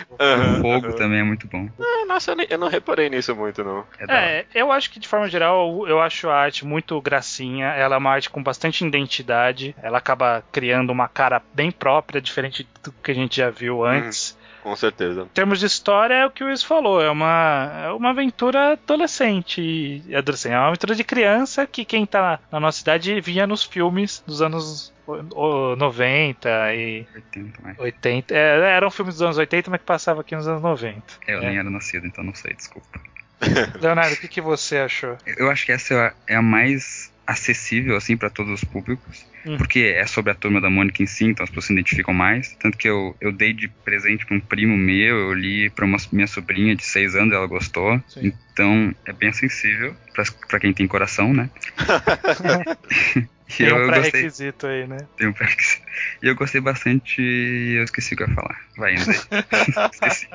Fogo 0.62 0.89
também 0.96 1.20
é 1.20 1.24
muito 1.24 1.48
bom. 1.48 1.68
Ah, 1.80 2.06
Nossa, 2.08 2.32
eu, 2.32 2.36
nem- 2.36 2.48
eu 2.50 2.58
não 2.58 2.68
reparei 2.68 3.10
nisso 3.10 3.36
muito, 3.36 3.64
não. 3.64 3.86
É. 4.08 4.40
É, 4.40 4.46
eu 4.54 4.72
acho 4.72 4.90
que 4.92 5.00
de 5.00 5.08
forma 5.08 5.30
geral, 5.30 5.88
eu 5.88 6.02
acho 6.02 6.30
a 6.30 6.36
arte 6.36 6.66
muito 6.66 7.00
gracinha. 7.02 7.68
Ela 7.68 7.96
é 7.96 7.98
uma 7.98 8.12
arte 8.12 8.30
com 8.30 8.42
bastante 8.42 8.86
identidade. 8.86 9.76
Ela 9.82 9.98
acaba 10.00 10.44
criando 10.52 10.90
uma 10.92 11.08
cara 11.08 11.42
bem 11.54 11.72
própria, 11.72 12.22
diferente 12.22 12.68
do 12.84 12.92
que 12.92 13.12
a 13.12 13.16
gente 13.16 13.38
já 13.38 13.50
viu 13.50 13.84
antes. 13.84 14.38
Com 14.62 14.76
certeza. 14.76 15.22
Em 15.22 15.26
termos 15.28 15.60
de 15.60 15.66
história, 15.66 16.14
é 16.14 16.26
o 16.26 16.30
que 16.32 16.44
o 16.44 16.48
Luiz 16.48 16.62
falou. 16.64 17.02
É 17.02 17.10
uma, 17.10 17.72
é 17.86 17.92
uma 17.92 18.10
aventura 18.10 18.74
adolescente. 18.74 20.04
Adolescente. 20.16 20.54
É 20.54 20.58
uma 20.58 20.68
aventura 20.68 20.96
de 20.96 21.04
criança 21.04 21.66
que 21.66 21.86
quem 21.86 22.06
tá 22.06 22.40
na 22.52 22.60
nossa 22.60 22.82
idade 22.82 23.20
via 23.22 23.48
nos 23.48 23.64
filmes 23.64 24.24
dos 24.28 24.42
anos 24.42 24.94
o- 25.08 25.72
o 25.72 25.76
90 25.76 26.50
e 26.76 27.06
80 27.16 27.62
mais. 27.62 27.80
80. 27.80 28.36
É, 28.36 28.76
eram 28.76 28.92
filmes 28.92 29.16
dos 29.16 29.22
anos 29.24 29.38
80, 29.38 29.72
mas 29.72 29.80
que 29.80 29.86
passava 29.86 30.22
aqui 30.22 30.36
nos 30.36 30.48
anos 30.48 30.62
90. 30.62 31.02
É, 31.28 31.34
eu 31.36 31.40
É. 31.42 31.48
nem 31.48 31.58
era 31.58 31.70
nascido, 31.70 32.06
então 32.06 32.24
não 32.24 32.36
sei, 32.36 32.54
desculpa. 32.54 33.00
Leonardo, 33.82 34.14
o 34.16 34.18
que, 34.18 34.28
que 34.28 34.42
você 34.42 34.80
achou? 34.80 35.18
Eu 35.26 35.50
acho 35.50 35.66
que 35.66 35.72
essa 35.72 35.94
é 35.94 35.98
a- 36.08 36.14
é 36.28 36.36
a 36.36 36.42
mais 36.42 37.09
acessível, 37.30 37.96
assim, 37.96 38.18
pra 38.18 38.30
todos 38.30 38.52
os 38.52 38.64
públicos. 38.64 39.24
Hum. 39.46 39.56
Porque 39.58 39.94
é 39.96 40.06
sobre 40.08 40.32
a 40.32 40.36
turma 40.36 40.60
da 40.60 40.70
Mônica 40.70 41.04
em 41.04 41.06
si, 41.06 41.26
então 41.26 41.44
as 41.44 41.50
pessoas 41.50 41.66
se 41.66 41.74
identificam 41.74 42.14
mais. 42.14 42.56
Tanto 42.60 42.78
que 42.78 42.90
eu, 42.90 43.16
eu 43.22 43.32
dei 43.32 43.54
de 43.54 43.68
presente 43.86 44.26
pra 44.26 44.36
um 44.36 44.40
primo 44.40 44.76
meu, 44.76 45.16
eu 45.16 45.34
li 45.34 45.70
pra 45.70 45.86
uma, 45.86 45.98
minha 46.12 46.26
sobrinha 46.26 46.76
de 46.76 46.84
6 46.84 47.16
anos, 47.16 47.34
ela 47.34 47.46
gostou. 47.46 48.02
Sim. 48.08 48.34
Então 48.52 48.94
é 49.06 49.14
bem 49.14 49.30
acessível 49.30 49.96
pra 50.48 50.60
quem 50.60 50.74
tem 50.74 50.88
coração, 50.88 51.32
né? 51.32 51.50
Tem 53.58 53.68
eu, 53.68 53.84
um 53.84 53.88
pré-requisito 53.88 54.68
aí, 54.68 54.88
né? 54.88 54.98
Tem 55.18 55.28
um 55.28 55.34
pré-requisito. 55.34 55.88
E 56.22 56.28
eu 56.28 56.36
gostei 56.36 56.62
bastante 56.62 57.22
eu 57.22 57.84
esqueci 57.84 58.14
o 58.14 58.18
que 58.18 58.24
eu 58.24 58.28
ia 58.28 58.36
falar. 58.36 58.62
Vai 58.78 58.94
indo 58.94 59.10
aí. 59.10 59.18
esqueci. 59.92 60.28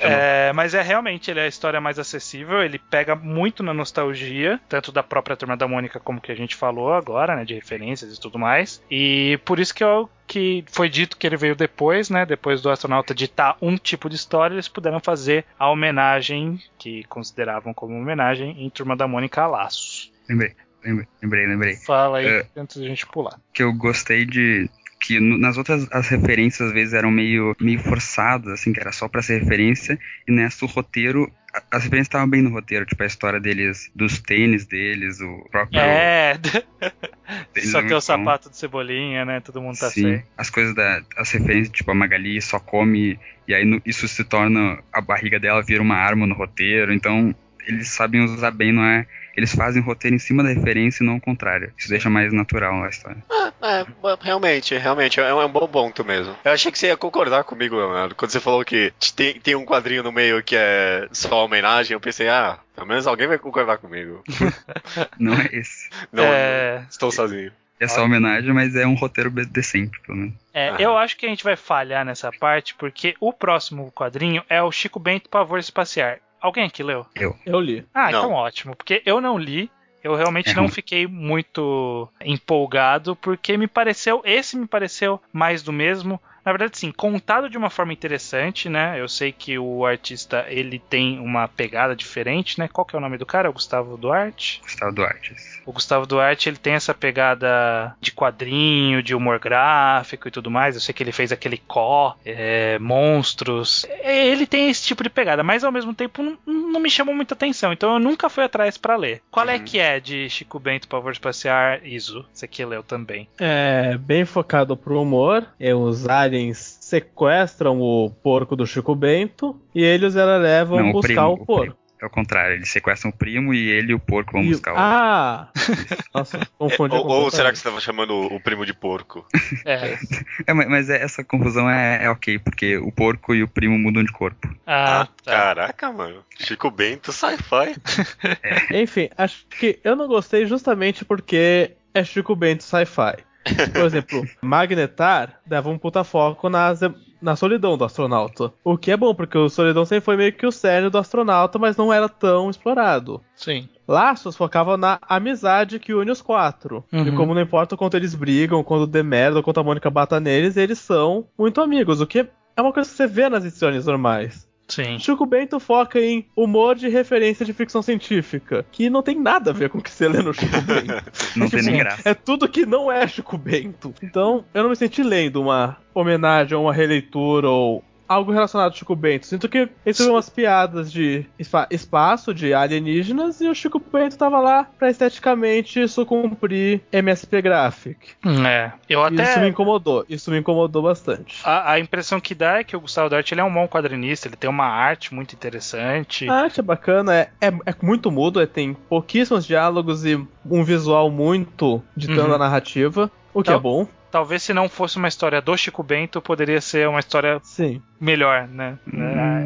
É, 0.00 0.52
mas 0.52 0.74
é 0.74 0.82
realmente 0.82 1.30
ele 1.30 1.40
é 1.40 1.44
a 1.44 1.48
história 1.48 1.80
mais 1.80 1.98
acessível, 1.98 2.62
ele 2.62 2.78
pega 2.78 3.14
muito 3.14 3.62
na 3.62 3.72
nostalgia, 3.72 4.60
tanto 4.68 4.90
da 4.90 5.02
própria 5.02 5.36
turma 5.36 5.56
da 5.56 5.68
Mônica 5.68 6.00
como 6.00 6.20
que 6.20 6.32
a 6.32 6.34
gente 6.34 6.56
falou 6.56 6.92
agora, 6.92 7.36
né, 7.36 7.44
de 7.44 7.54
referências 7.54 8.16
e 8.16 8.20
tudo 8.20 8.38
mais. 8.38 8.82
E 8.90 9.38
por 9.44 9.58
isso 9.58 9.74
que 9.74 9.84
eu 9.84 10.10
que 10.26 10.64
foi 10.70 10.88
dito 10.88 11.16
que 11.16 11.26
ele 11.26 11.36
veio 11.36 11.56
depois, 11.56 12.08
né, 12.08 12.24
depois 12.24 12.62
do 12.62 12.70
astronauta 12.70 13.12
ditar 13.12 13.56
um 13.60 13.76
tipo 13.76 14.08
de 14.08 14.14
história, 14.14 14.54
eles 14.54 14.68
puderam 14.68 15.00
fazer 15.00 15.44
a 15.58 15.68
homenagem 15.68 16.60
que 16.78 17.02
consideravam 17.04 17.74
como 17.74 17.98
homenagem 17.98 18.64
em 18.64 18.70
Turma 18.70 18.96
da 18.96 19.08
Mônica 19.08 19.42
a 19.42 19.48
Laços. 19.48 20.12
Lembrei, 20.28 20.54
lembrei, 20.84 21.46
lembrei. 21.46 21.76
Fala 21.76 22.18
aí 22.18 22.26
É. 22.26 22.46
antes 22.56 22.76
da 22.80 22.86
gente 22.86 23.06
pular. 23.06 23.38
que 23.52 23.62
eu 23.62 23.72
gostei 23.72 24.24
de 24.24 24.68
que 25.02 25.18
nas 25.18 25.56
outras 25.56 25.88
as 25.90 26.08
referências 26.08 26.68
às 26.68 26.74
vezes 26.74 26.92
eram 26.92 27.10
meio 27.10 27.56
meio 27.58 27.78
forçadas 27.80 28.52
assim 28.52 28.70
que 28.72 28.80
era 28.80 28.92
só 28.92 29.08
pra 29.08 29.22
ser 29.22 29.40
referência 29.40 29.98
e 30.28 30.32
nessa 30.32 30.62
o 30.66 30.68
roteiro 30.68 31.26
a- 31.54 31.62
as 31.76 31.84
referências 31.84 32.08
estavam 32.08 32.28
bem 32.28 32.42
no 32.42 32.50
roteiro 32.50 32.84
tipo 32.84 33.02
a 33.02 33.06
história 33.06 33.40
deles 33.40 33.90
dos 33.94 34.18
tênis 34.20 34.66
deles 34.66 35.18
o 35.22 35.48
próprio 35.50 35.80
É, 35.80 36.34
só 37.64 37.78
é 37.78 37.82
ter 37.82 37.88
o 37.88 37.90
muito 37.90 37.90
bom. 37.94 38.00
sapato 38.00 38.50
de 38.50 38.56
cebolinha, 38.58 39.24
né? 39.24 39.40
Todo 39.40 39.60
mundo 39.62 39.78
tá 39.78 39.88
Sim, 39.88 40.02
sem. 40.02 40.22
as 40.36 40.50
coisas 40.50 40.74
da 40.74 41.02
as 41.16 41.30
referências 41.30 41.74
tipo 41.74 41.90
a 41.90 41.94
Magali 41.94 42.40
só 42.42 42.58
come 42.60 43.18
e 43.48 43.54
aí 43.54 43.64
no- 43.64 43.80
isso 43.86 44.06
se 44.06 44.22
torna 44.22 44.80
a 44.92 45.00
barriga 45.00 45.40
dela 45.40 45.62
vira 45.62 45.82
uma 45.82 45.96
arma 45.96 46.26
no 46.26 46.34
roteiro 46.34 46.92
então 46.92 47.34
eles 47.66 47.88
sabem 47.90 48.22
usar 48.24 48.50
bem 48.50 48.72
não 48.72 48.84
é 48.84 49.06
eles 49.36 49.54
fazem 49.54 49.80
o 49.80 49.84
roteiro 49.84 50.16
em 50.16 50.18
cima 50.18 50.42
da 50.42 50.48
referência 50.50 51.02
e 51.02 51.06
não 51.06 51.16
o 51.16 51.20
contrário 51.20 51.72
isso 51.78 51.88
deixa 51.88 52.10
mais 52.10 52.32
natural 52.32 52.82
a 52.84 52.88
história 52.88 53.22
É, 53.62 53.86
realmente, 54.20 54.76
realmente, 54.76 55.20
é 55.20 55.34
um, 55.34 55.40
é 55.40 55.46
um 55.46 55.48
bom 55.52 55.68
ponto 55.68 56.04
mesmo. 56.04 56.34
Eu 56.44 56.52
achei 56.52 56.72
que 56.72 56.78
você 56.78 56.86
ia 56.88 56.96
concordar 56.96 57.44
comigo, 57.44 57.76
Leonardo. 57.76 58.14
Quando 58.14 58.30
você 58.30 58.40
falou 58.40 58.64
que 58.64 58.92
tem, 59.14 59.38
tem 59.38 59.54
um 59.54 59.64
quadrinho 59.66 60.02
no 60.02 60.10
meio 60.10 60.42
que 60.42 60.56
é 60.56 61.06
só 61.12 61.44
homenagem, 61.44 61.94
eu 61.94 62.00
pensei, 62.00 62.28
ah, 62.28 62.58
pelo 62.74 62.86
menos 62.86 63.06
alguém 63.06 63.26
vai 63.28 63.38
concordar 63.38 63.76
comigo. 63.78 64.24
não 65.18 65.34
é 65.34 65.48
esse 65.52 65.90
Não, 66.12 66.24
É. 66.24 66.84
estou 66.90 67.10
sozinho. 67.12 67.52
é 67.78 67.86
só 67.88 68.04
homenagem 68.04 68.52
mas 68.52 68.74
é 68.74 68.86
um 68.86 68.94
roteiro 68.94 69.30
decente 69.30 69.98
pelo 70.00 70.18
menos 70.18 70.34
É, 70.54 70.70
Aham. 70.70 70.80
eu 70.80 70.98
acho 70.98 71.16
que 71.16 71.26
a 71.26 71.28
gente 71.28 71.44
vai 71.44 71.56
falhar 71.56 72.04
nessa 72.04 72.30
parte, 72.32 72.74
porque 72.74 73.14
o 73.20 73.32
próximo 73.32 73.92
quadrinho 73.92 74.42
é 74.48 74.62
o 74.62 74.72
Chico 74.72 74.98
Bento 74.98 75.28
Pavor 75.28 75.58
Espaciar. 75.58 76.18
Alguém 76.40 76.64
aqui 76.64 76.82
leu? 76.82 77.06
Eu 77.44 77.60
li. 77.60 77.86
Ah, 77.92 78.10
Não. 78.10 78.18
então 78.20 78.32
ótimo, 78.32 78.74
porque 78.76 79.02
eu 79.04 79.20
não 79.20 79.36
li. 79.38 79.70
Eu 80.02 80.14
realmente 80.14 80.50
É 80.50 80.54
não 80.54 80.66
fiquei 80.66 81.06
muito 81.06 82.08
empolgado, 82.24 83.14
porque 83.16 83.56
me 83.58 83.66
pareceu, 83.66 84.22
esse 84.24 84.56
me 84.56 84.66
pareceu 84.66 85.20
mais 85.30 85.62
do 85.62 85.72
mesmo. 85.72 86.18
Na 86.50 86.56
verdade, 86.56 86.78
sim, 86.78 86.90
contado 86.90 87.48
de 87.48 87.56
uma 87.56 87.70
forma 87.70 87.92
interessante, 87.92 88.68
né? 88.68 89.00
Eu 89.00 89.08
sei 89.08 89.30
que 89.30 89.56
o 89.56 89.86
artista 89.86 90.44
ele 90.48 90.80
tem 90.80 91.20
uma 91.20 91.46
pegada 91.46 91.94
diferente, 91.94 92.58
né? 92.58 92.66
Qual 92.66 92.84
que 92.84 92.96
é 92.96 92.98
o 92.98 93.00
nome 93.00 93.16
do 93.16 93.24
cara? 93.24 93.46
É 93.46 93.50
o 93.50 93.52
Gustavo 93.52 93.96
Duarte? 93.96 94.60
Gustavo 94.62 94.92
Duarte 94.92 95.34
O 95.64 95.72
Gustavo 95.72 96.06
Duarte 96.06 96.48
ele 96.48 96.56
tem 96.56 96.72
essa 96.74 96.92
pegada 96.92 97.94
de 98.00 98.10
quadrinho, 98.10 99.00
de 99.00 99.14
humor 99.14 99.38
gráfico 99.38 100.26
e 100.26 100.30
tudo 100.32 100.50
mais. 100.50 100.74
Eu 100.74 100.80
sei 100.80 100.92
que 100.92 101.02
ele 101.04 101.12
fez 101.12 101.30
aquele 101.30 101.56
Có, 101.56 102.16
é, 102.26 102.78
Monstros. 102.80 103.86
É, 103.88 104.26
Ele 104.26 104.44
tem 104.46 104.68
esse 104.70 104.84
tipo 104.86 105.04
de 105.04 105.10
pegada, 105.10 105.44
mas 105.44 105.62
ao 105.62 105.70
mesmo 105.70 105.94
tempo 105.94 106.20
não, 106.20 106.36
não 106.46 106.80
me 106.80 106.90
chamou 106.90 107.14
muita 107.14 107.34
atenção. 107.34 107.72
Então 107.72 107.92
eu 107.94 108.00
nunca 108.00 108.28
fui 108.28 108.42
atrás 108.42 108.76
pra 108.76 108.96
ler. 108.96 109.22
Qual 109.30 109.48
é 109.48 109.56
Uhum. 109.56 109.64
que 109.64 109.78
é 109.78 110.00
de 110.00 110.28
Chico 110.28 110.58
Bento, 110.58 110.88
Pavor 110.88 111.12
Espaciar, 111.12 111.80
Iso? 111.86 112.26
Você 112.32 112.48
que 112.48 112.64
leu 112.64 112.82
também. 112.82 113.28
É 113.38 113.96
bem 113.98 114.24
focado 114.24 114.76
pro 114.76 115.00
humor. 115.00 115.46
E 115.60 115.72
os 115.72 116.08
aliens 116.40 116.78
sequestram 116.80 117.80
o 117.80 118.10
porco 118.22 118.56
do 118.56 118.66
Chico 118.66 118.94
Bento 118.94 119.60
e 119.74 119.82
eles 119.82 120.16
ela 120.16 120.36
levam 120.38 120.78
Não, 120.78 120.90
o 120.90 120.92
buscar 120.92 121.08
primo, 121.08 121.28
o 121.28 121.32
o 121.34 121.46
porco. 121.46 121.60
primo. 121.62 121.80
É 122.02 122.06
o 122.06 122.08
contrário, 122.08 122.54
eles 122.54 122.70
sequestram 122.70 123.10
o 123.10 123.14
primo 123.14 123.52
e 123.52 123.68
ele 123.68 123.92
e 123.92 123.94
o 123.94 124.00
porco 124.00 124.32
vão 124.32 124.42
E- 124.42 124.48
buscar 124.48 124.72
o. 124.72 124.76
Ah! 124.78 125.50
Nossa, 126.14 126.48
confundi. 126.58 126.94
ou, 126.96 127.06
ou 127.06 127.30
será 127.30 127.50
que 127.52 127.58
você 127.58 127.60
estava 127.68 127.78
chamando 127.78 128.14
o, 128.14 128.36
o 128.36 128.40
primo 128.40 128.64
de 128.64 128.72
porco? 128.72 129.26
É. 129.66 129.98
É, 130.46 130.54
mas 130.54 130.88
é- 130.88 131.02
essa 131.02 131.22
confusão 131.22 131.68
é, 131.68 132.04
é 132.04 132.08
ok, 132.10 132.38
porque 132.38 132.78
o 132.78 132.90
porco 132.90 133.34
e 133.34 133.42
o 133.42 133.48
primo 133.48 133.78
mudam 133.78 134.02
de 134.02 134.10
corpo. 134.10 134.48
Ah, 134.66 135.06
tá. 135.22 135.30
Caraca, 135.30 135.92
mano. 135.92 136.24
Chico 136.38 136.70
Bento, 136.70 137.12
sci-fi. 137.12 137.76
Enfim, 138.74 139.10
acho 139.18 139.44
que 139.48 139.78
eu 139.84 139.94
não 139.94 140.08
gostei 140.08 140.46
justamente 140.46 141.04
porque 141.04 141.72
é 141.92 142.02
Chico 142.02 142.34
Bento 142.34 142.64
sci-fi. 142.64 143.22
Por 143.72 143.82
exemplo, 143.82 144.26
Magnetar 144.42 145.40
dava 145.46 145.68
um 145.70 145.78
puta 145.78 146.04
foco 146.04 146.48
na, 146.48 146.72
na 147.20 147.36
solidão 147.36 147.76
do 147.76 147.84
astronauta. 147.84 148.52
O 148.62 148.76
que 148.76 148.90
é 148.90 148.96
bom, 148.96 149.14
porque 149.14 149.36
o 149.36 149.48
solidão 149.48 149.84
sempre 149.84 150.04
foi 150.04 150.16
meio 150.16 150.32
que 150.32 150.46
o 150.46 150.52
cerne 150.52 150.90
do 150.90 150.98
astronauta, 150.98 151.58
mas 151.58 151.76
não 151.76 151.92
era 151.92 152.08
tão 152.08 152.50
explorado. 152.50 153.20
Sim. 153.34 153.68
Laços 153.88 154.36
focava 154.36 154.76
na 154.76 154.98
amizade 155.02 155.78
que 155.78 155.92
une 155.94 156.10
os 156.10 156.22
quatro. 156.22 156.84
E 156.92 156.96
Uhum. 156.96 157.16
como 157.16 157.34
não 157.34 157.42
importa 157.42 157.74
o 157.74 157.78
quanto 157.78 157.96
eles 157.96 158.14
brigam, 158.14 158.62
quando 158.62 158.86
der 158.86 159.02
merda 159.02 159.38
ou 159.38 159.42
quando 159.42 159.58
a 159.58 159.64
Mônica 159.64 159.90
bata 159.90 160.20
neles, 160.20 160.56
eles 160.56 160.78
são 160.78 161.26
muito 161.36 161.60
amigos. 161.60 162.00
O 162.00 162.06
que 162.06 162.26
é 162.56 162.62
uma 162.62 162.72
coisa 162.72 162.88
que 162.90 162.96
você 162.96 163.06
vê 163.06 163.28
nas 163.28 163.44
edições 163.44 163.86
normais. 163.86 164.48
Sim. 164.70 164.98
Chico 164.98 165.26
Bento 165.26 165.58
foca 165.60 166.00
em 166.00 166.26
humor 166.36 166.74
de 166.76 166.88
referência 166.88 167.44
de 167.44 167.52
ficção 167.52 167.82
científica, 167.82 168.64
que 168.70 168.88
não 168.88 169.02
tem 169.02 169.18
nada 169.18 169.50
a 169.50 169.54
ver 169.54 169.68
com 169.68 169.78
o 169.78 169.82
que 169.82 169.90
você 169.90 170.08
lê 170.08 170.22
no 170.22 170.32
Chico 170.32 170.60
Bento. 170.62 171.02
Não 171.36 171.46
É 171.46 171.50
tem 171.50 171.58
tipo, 171.60 171.70
nem 171.70 171.78
graça. 171.78 172.02
É 172.08 172.14
tudo 172.14 172.48
que 172.48 172.64
não 172.64 172.90
é 172.90 173.06
Chico 173.06 173.36
Bento. 173.36 173.92
Então, 174.02 174.44
eu 174.54 174.62
não 174.62 174.70
me 174.70 174.76
senti 174.76 175.02
lendo 175.02 175.40
uma 175.40 175.76
homenagem 175.94 176.56
ou 176.56 176.64
uma 176.64 176.72
releitura 176.72 177.48
ou 177.48 177.84
algo 178.10 178.32
relacionado 178.32 178.72
ao 178.72 178.76
Chico 178.76 178.96
Bento. 178.96 179.24
Sinto 179.26 179.48
que 179.48 179.58
eles 179.58 179.96
fizeram 179.96 180.14
umas 180.16 180.28
piadas 180.28 180.90
de 180.90 181.24
espa- 181.38 181.68
espaço, 181.70 182.34
de 182.34 182.52
alienígenas, 182.52 183.40
e 183.40 183.48
o 183.48 183.54
Chico 183.54 183.78
Bento 183.92 184.18
tava 184.18 184.40
lá 184.40 184.64
pra 184.78 184.90
esteticamente 184.90 185.86
sucumprir 185.86 186.80
MSP 186.92 187.40
Graphic. 187.40 187.98
É, 188.46 188.72
eu 188.88 189.02
até. 189.04 189.22
Isso 189.22 189.40
me 189.40 189.48
incomodou, 189.48 190.04
isso 190.08 190.30
me 190.30 190.38
incomodou 190.38 190.82
bastante. 190.82 191.40
A, 191.44 191.72
a 191.72 191.78
impressão 191.80 192.20
que 192.20 192.34
dá 192.34 192.58
é 192.58 192.64
que 192.64 192.76
o 192.76 192.80
Gustavo 192.80 193.08
Dart 193.08 193.30
ele 193.30 193.40
é 193.40 193.44
um 193.44 193.52
bom 193.52 193.68
quadrinista, 193.68 194.26
ele 194.28 194.36
tem 194.36 194.50
uma 194.50 194.66
arte 194.66 195.14
muito 195.14 195.32
interessante. 195.34 196.28
A 196.28 196.34
arte 196.34 196.58
é 196.60 196.62
bacana, 196.62 197.14
é, 197.14 197.30
é, 197.40 197.48
é 197.48 197.74
muito 197.80 198.10
mudo, 198.10 198.40
é, 198.40 198.46
tem 198.46 198.74
pouquíssimos 198.74 199.46
diálogos 199.46 200.04
e 200.04 200.16
um 200.50 200.64
visual 200.64 201.10
muito 201.10 201.82
ditando 201.96 202.28
Uhum. 202.30 202.34
a 202.34 202.38
narrativa, 202.38 203.10
o 203.32 203.42
que 203.42 203.50
é 203.52 203.58
bom. 203.58 203.86
Talvez 204.10 204.42
se 204.42 204.52
não 204.52 204.68
fosse 204.68 204.96
uma 204.96 205.06
história 205.06 205.40
do 205.40 205.56
Chico 205.56 205.84
Bento, 205.84 206.20
poderia 206.20 206.60
ser 206.60 206.88
uma 206.88 206.98
história 206.98 207.38
Sim. 207.44 207.80
Melhor, 208.00 208.48
né? 208.48 208.78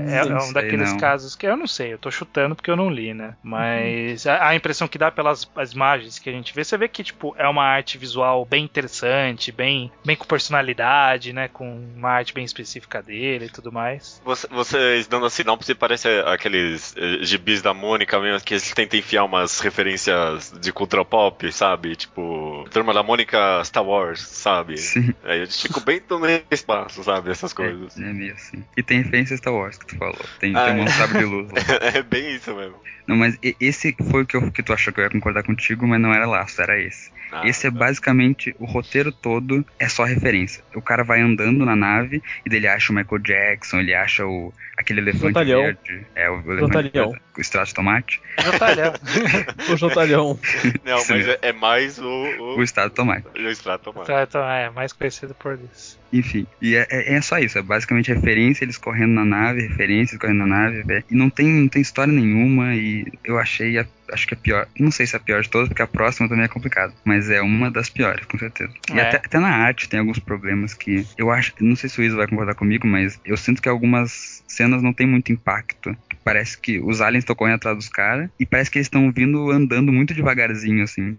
é, 0.08 0.18
é 0.18 0.24
não 0.24 0.48
um 0.48 0.52
daqueles 0.52 0.92
não. 0.92 0.98
casos 1.00 1.34
que 1.34 1.46
eu 1.46 1.56
não 1.56 1.66
sei, 1.66 1.92
eu 1.92 1.98
tô 1.98 2.10
chutando 2.10 2.54
porque 2.54 2.70
eu 2.70 2.76
não 2.76 2.90
li, 2.90 3.12
né? 3.12 3.34
Mas 3.42 4.26
a, 4.26 4.48
a 4.48 4.54
impressão 4.54 4.86
que 4.88 4.98
dá 4.98 5.10
pelas 5.10 5.48
as 5.56 5.72
imagens 5.72 6.18
que 6.18 6.30
a 6.30 6.32
gente 6.32 6.54
vê, 6.54 6.64
você 6.64 6.76
vê 6.78 6.88
que 6.88 7.02
tipo 7.02 7.34
é 7.38 7.48
uma 7.48 7.64
arte 7.64 7.98
visual 7.98 8.44
bem 8.44 8.64
interessante, 8.64 9.50
bem, 9.52 9.90
bem 10.04 10.16
com 10.16 10.24
personalidade, 10.24 11.32
né? 11.32 11.48
Com 11.48 11.84
uma 11.96 12.10
arte 12.10 12.32
bem 12.32 12.44
específica 12.44 13.02
dele 13.02 13.46
e 13.46 13.50
tudo 13.50 13.72
mais. 13.72 14.20
Você- 14.24 14.48
Vocês 14.48 15.06
dando 15.06 15.26
a 15.26 15.30
sinopse 15.30 15.74
parece 15.74 16.08
aqueles 16.26 16.94
eh, 16.96 17.18
gibis 17.22 17.60
da 17.62 17.74
Mônica 17.74 18.18
mesmo, 18.20 18.44
que 18.44 18.54
eles 18.54 18.72
tentam 18.72 18.98
enfiar 18.98 19.24
umas 19.24 19.58
referências 19.60 20.52
de 20.60 20.72
cultura 20.72 21.04
pop, 21.04 21.50
sabe? 21.52 21.96
Tipo, 21.96 22.64
Turma 22.70 22.92
da 22.94 23.02
Mônica 23.02 23.62
Star 23.64 23.84
Wars, 23.84 24.20
sabe? 24.20 24.76
Sim. 24.78 25.12
Aí 25.24 25.40
eu 25.40 25.46
fico 25.48 25.80
bem 25.80 26.00
no 26.08 26.20
espaço, 26.50 27.02
sabe? 27.02 27.30
Essas 27.30 27.52
coisas. 27.52 27.96
É, 27.98 28.10
é 28.10 28.12
meio 28.12 28.36
assim. 28.46 28.64
E 28.76 28.82
tem 28.82 28.98
referência 29.02 29.34
a 29.34 29.38
Star 29.38 29.54
Wars 29.54 29.78
que 29.78 29.86
tu 29.86 29.96
falou. 29.96 30.18
Tem, 30.38 30.54
Ah, 30.54 30.66
tem 30.66 30.80
um 30.80 30.84
é. 30.84 30.88
sabre 30.88 31.18
de 31.18 31.24
luz 31.24 31.50
lá. 31.50 31.58
é 31.94 32.02
bem 32.02 32.34
isso 32.36 32.54
mesmo. 32.54 32.76
Não, 33.06 33.16
mas 33.16 33.38
e- 33.42 33.56
esse 33.60 33.94
foi 34.10 34.22
o 34.22 34.26
que, 34.26 34.36
eu, 34.36 34.50
que 34.50 34.62
tu 34.62 34.72
achou 34.72 34.92
que 34.92 35.00
eu 35.00 35.04
ia 35.04 35.10
concordar 35.10 35.42
contigo, 35.42 35.86
mas 35.86 36.00
não 36.00 36.12
era 36.12 36.26
laço, 36.26 36.60
era 36.62 36.80
esse. 36.80 37.12
Ah, 37.32 37.42
esse 37.46 37.66
é 37.66 37.70
basicamente 37.70 38.54
o 38.58 38.64
roteiro 38.64 39.10
todo 39.10 39.64
é 39.78 39.88
só 39.88 40.04
referência. 40.04 40.62
O 40.74 40.80
cara 40.82 41.02
vai 41.02 41.20
andando 41.20 41.64
na 41.64 41.74
nave 41.74 42.22
e 42.46 42.50
dele 42.50 42.68
acha 42.68 42.92
o 42.92 42.94
Michael 42.96 43.18
Jackson, 43.22 43.80
ele 43.80 43.94
acha 43.94 44.24
o 44.26 44.52
aquele 44.76 45.00
elefante 45.00 45.28
Jotalhão. 45.28 45.62
verde, 45.62 46.06
é 46.16 46.28
o 46.30 46.40
elefante 46.52 46.90
verde, 46.92 47.20
o 47.36 47.40
extrato 47.40 47.68
de 47.68 47.74
tomate, 47.74 48.20
Jotalhão. 48.42 48.92
O 49.72 49.76
Jotalhão. 49.76 50.38
Não, 50.84 50.98
Isso 50.98 51.12
mas 51.12 51.26
é, 51.28 51.38
é 51.42 51.52
mais 51.52 51.98
o, 51.98 52.04
o, 52.08 52.58
o 52.58 52.62
extrato 52.62 52.90
de 52.90 52.94
tomate. 52.96 53.26
o 53.36 53.48
extrato 53.48 53.90
humano. 53.90 54.04
Então, 54.04 54.22
então, 54.22 54.48
é 54.50 54.70
mais 54.70 54.92
conhecido 54.92 55.34
por 55.34 55.58
isso. 55.72 55.98
Enfim, 56.12 56.46
e 56.62 56.76
é, 56.76 56.86
é- 56.90 57.14
é 57.14 57.20
só 57.20 57.38
isso, 57.38 57.58
é 57.58 57.62
basicamente 57.62 58.12
referência, 58.12 58.64
eles 58.64 58.76
correndo 58.78 59.12
na 59.14 59.24
nave, 59.24 59.62
referências 59.62 60.18
correndo 60.20 60.38
na 60.38 60.46
nave, 60.46 60.84
é, 60.92 61.02
e 61.10 61.14
não 61.14 61.28
tem, 61.30 61.46
não 61.46 61.68
tem 61.68 61.82
história 61.82 62.12
nenhuma, 62.12 62.74
e 62.74 62.93
eu 63.24 63.38
achei, 63.38 63.78
a- 63.78 63.86
acho 64.12 64.26
que 64.26 64.34
a 64.34 64.36
pior, 64.36 64.68
não 64.78 64.90
sei 64.90 65.06
se 65.06 65.14
é 65.16 65.18
a 65.18 65.22
pior 65.22 65.42
de 65.42 65.48
todas, 65.50 65.68
porque 65.68 65.82
a 65.82 65.86
próxima 65.86 66.28
também 66.28 66.44
é 66.44 66.48
complicada, 66.48 66.92
mas 67.04 67.30
é 67.30 67.40
uma 67.40 67.70
das 67.70 67.88
piores, 67.88 68.24
com 68.26 68.38
certeza. 68.38 68.72
E 68.94 68.98
É. 68.98 69.02
até, 69.02 69.16
até 69.16 69.38
na 69.38 69.48
arte 69.48 69.88
tem 69.88 70.00
alguns 70.00 70.18
problemas 70.18 70.74
que 70.74 71.06
eu 71.18 71.30
acho, 71.30 71.52
não 71.60 71.74
sei 71.76 71.88
se 71.88 72.00
o 72.00 72.04
Iso 72.04 72.16
vai 72.16 72.26
concordar 72.28 72.54
comigo, 72.54 72.86
mas 72.86 73.18
eu 73.24 73.36
sinto 73.36 73.60
que 73.62 73.68
algumas 73.68 74.42
cenas 74.46 74.82
não 74.82 74.92
tem 74.92 75.06
muito 75.06 75.32
impacto. 75.32 75.96
Parece 76.22 76.58
que 76.60 76.78
os 76.80 77.00
aliens 77.00 77.22
estão 77.22 77.36
correndo 77.36 77.56
atrás 77.56 77.76
dos 77.76 77.88
caras, 77.88 78.30
e 78.38 78.46
parece 78.46 78.70
que 78.70 78.78
eles 78.78 78.86
estão 78.86 79.10
vindo 79.12 79.50
andando 79.50 79.92
muito 79.92 80.14
devagarzinho, 80.14 80.82
assim. 80.82 81.16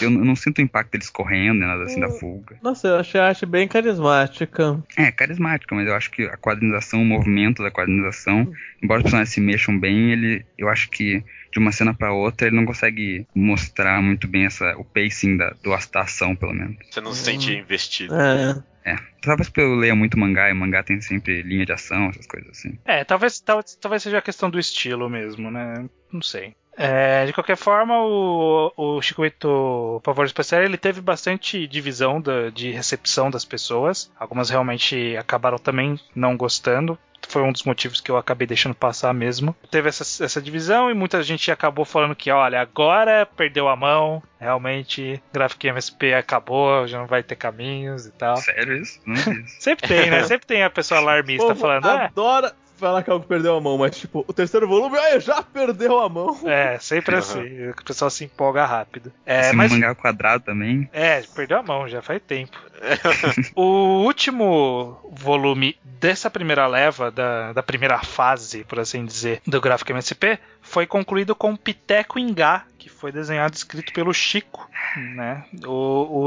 Eu, 0.00 0.10
não 0.10 0.36
sinto 0.36 0.58
o 0.58 0.62
impacto 0.62 0.92
deles 0.92 1.10
correndo, 1.10 1.60
nem 1.60 1.68
nada 1.68 1.84
assim 1.84 2.00
da 2.00 2.08
fuga. 2.08 2.56
Nossa, 2.62 2.88
eu 2.88 2.96
achei 2.96 3.20
a 3.20 3.28
arte 3.28 3.46
bem 3.46 3.66
carismática. 3.68 4.82
É, 4.96 5.10
carismática, 5.10 5.74
mas 5.74 5.86
eu 5.86 5.94
acho 5.94 6.10
que 6.10 6.24
a 6.24 6.36
quadrinização, 6.36 7.02
o 7.02 7.04
movimento 7.04 7.62
da 7.62 7.70
quadrinização, 7.70 8.52
embora 8.82 8.98
os 8.98 9.04
personagens 9.04 9.34
se 9.34 9.40
mexam 9.40 9.78
bem, 9.78 10.12
ele, 10.12 10.44
eu 10.58 10.68
acho 10.68 10.90
que 10.90 11.22
de 11.52 11.58
uma 11.58 11.70
cena 11.70 11.92
pra 11.92 12.12
outra 12.12 12.46
ele 12.46 12.56
não 12.56 12.64
consegue 12.64 13.26
mostrar 13.34 14.00
muito 14.00 14.26
bem 14.26 14.46
essa, 14.46 14.74
o 14.78 14.84
pacing 14.84 15.36
da, 15.36 15.50
do, 15.62 15.70
da 15.70 16.00
ação, 16.00 16.34
pelo 16.34 16.54
menos. 16.54 16.76
Você 16.90 17.00
não 17.00 17.12
se 17.12 17.24
sente 17.24 17.52
investido. 17.52 18.14
É. 18.14 18.62
É, 18.84 18.96
talvez 19.20 19.48
porque 19.48 19.60
eu 19.60 19.76
leia 19.76 19.94
muito 19.94 20.18
mangá 20.18 20.48
e 20.48 20.52
o 20.52 20.56
mangá 20.56 20.82
tem 20.82 21.00
sempre 21.00 21.42
linha 21.42 21.64
de 21.64 21.72
ação, 21.72 22.08
essas 22.08 22.26
coisas 22.26 22.50
assim. 22.50 22.76
É, 22.84 23.04
talvez, 23.04 23.38
talvez, 23.40 23.76
talvez 23.76 24.02
seja 24.02 24.18
a 24.18 24.22
questão 24.22 24.50
do 24.50 24.58
estilo 24.58 25.08
mesmo, 25.08 25.50
né? 25.50 25.88
Não 26.12 26.22
sei. 26.22 26.54
É, 26.76 27.26
de 27.26 27.32
qualquer 27.32 27.56
forma, 27.56 27.94
o, 28.02 28.72
o 28.76 29.02
Chico 29.02 29.22
Bento 29.22 30.00
Pavor 30.02 30.24
Especial 30.24 30.62
ele 30.62 30.76
teve 30.78 31.00
bastante 31.00 31.66
divisão 31.66 32.20
da- 32.20 32.50
de 32.50 32.70
recepção 32.70 33.30
das 33.30 33.44
pessoas. 33.44 34.10
Algumas 34.18 34.48
realmente 34.50 35.16
acabaram 35.16 35.58
também 35.58 35.98
não 36.14 36.36
gostando. 36.36 36.98
Foi 37.28 37.40
um 37.42 37.52
dos 37.52 37.62
motivos 37.62 38.00
que 38.00 38.10
eu 38.10 38.16
acabei 38.16 38.46
deixando 38.48 38.74
passar 38.74 39.14
mesmo. 39.14 39.54
Teve 39.70 39.88
essa, 39.88 40.24
essa 40.24 40.42
divisão 40.42 40.90
e 40.90 40.94
muita 40.94 41.22
gente 41.22 41.50
acabou 41.52 41.84
falando 41.84 42.16
que, 42.16 42.30
olha, 42.30 42.60
agora 42.60 43.24
perdeu 43.36 43.68
a 43.68 43.76
mão. 43.76 44.20
Realmente, 44.40 45.22
Graphic 45.32 45.68
MSP 45.68 46.14
acabou, 46.14 46.86
já 46.88 46.98
não 46.98 47.06
vai 47.06 47.22
ter 47.22 47.36
caminhos 47.36 48.06
e 48.06 48.12
tal. 48.12 48.36
Sério 48.38 48.76
isso? 48.76 48.98
Isso. 49.06 49.60
Sempre 49.60 49.88
tem, 49.88 50.10
né? 50.10 50.24
Sempre 50.24 50.46
tem 50.46 50.62
a 50.64 50.70
pessoa 50.70 50.98
alarmista 51.00 51.46
povo 51.48 51.60
falando, 51.60 51.86
ah, 51.86 52.06
adora 52.06 52.52
falar 52.82 53.02
que 53.04 53.10
algo 53.10 53.24
perdeu 53.24 53.56
a 53.56 53.60
mão, 53.60 53.78
mas 53.78 53.96
tipo, 53.96 54.24
o 54.26 54.32
terceiro 54.32 54.66
volume, 54.66 54.98
ai, 54.98 55.20
já 55.20 55.40
perdeu 55.40 56.00
a 56.00 56.08
mão. 56.08 56.36
É, 56.44 56.78
sempre 56.80 57.14
assim. 57.14 57.70
O 57.70 57.84
pessoal 57.84 58.10
se 58.10 58.24
empolga 58.24 58.66
rápido. 58.66 59.12
É, 59.24 59.40
Esse 59.40 59.56
mas. 59.56 59.70
mangá 59.70 59.94
quadrado 59.94 60.44
também. 60.44 60.90
É, 60.92 61.22
perdeu 61.34 61.58
a 61.58 61.62
mão, 61.62 61.88
já 61.88 62.02
faz 62.02 62.20
tempo. 62.26 62.58
o 63.54 64.02
último 64.04 64.98
volume 65.12 65.76
dessa 65.84 66.30
primeira 66.30 66.66
leva, 66.66 67.10
da, 67.10 67.52
da 67.52 67.62
primeira 67.62 67.98
fase, 68.00 68.64
por 68.64 68.80
assim 68.80 69.04
dizer, 69.04 69.40
do 69.46 69.60
gráfico 69.60 69.92
MSP, 69.92 70.38
foi 70.60 70.86
concluído 70.86 71.34
com 71.34 71.54
Piteco 71.56 72.18
Ingá, 72.18 72.64
que 72.78 72.88
foi 72.88 73.12
desenhado 73.12 73.54
e 73.54 73.56
escrito 73.56 73.92
pelo 73.92 74.12
Chico. 74.12 74.68
Né? 75.14 75.44
O, 75.64 75.70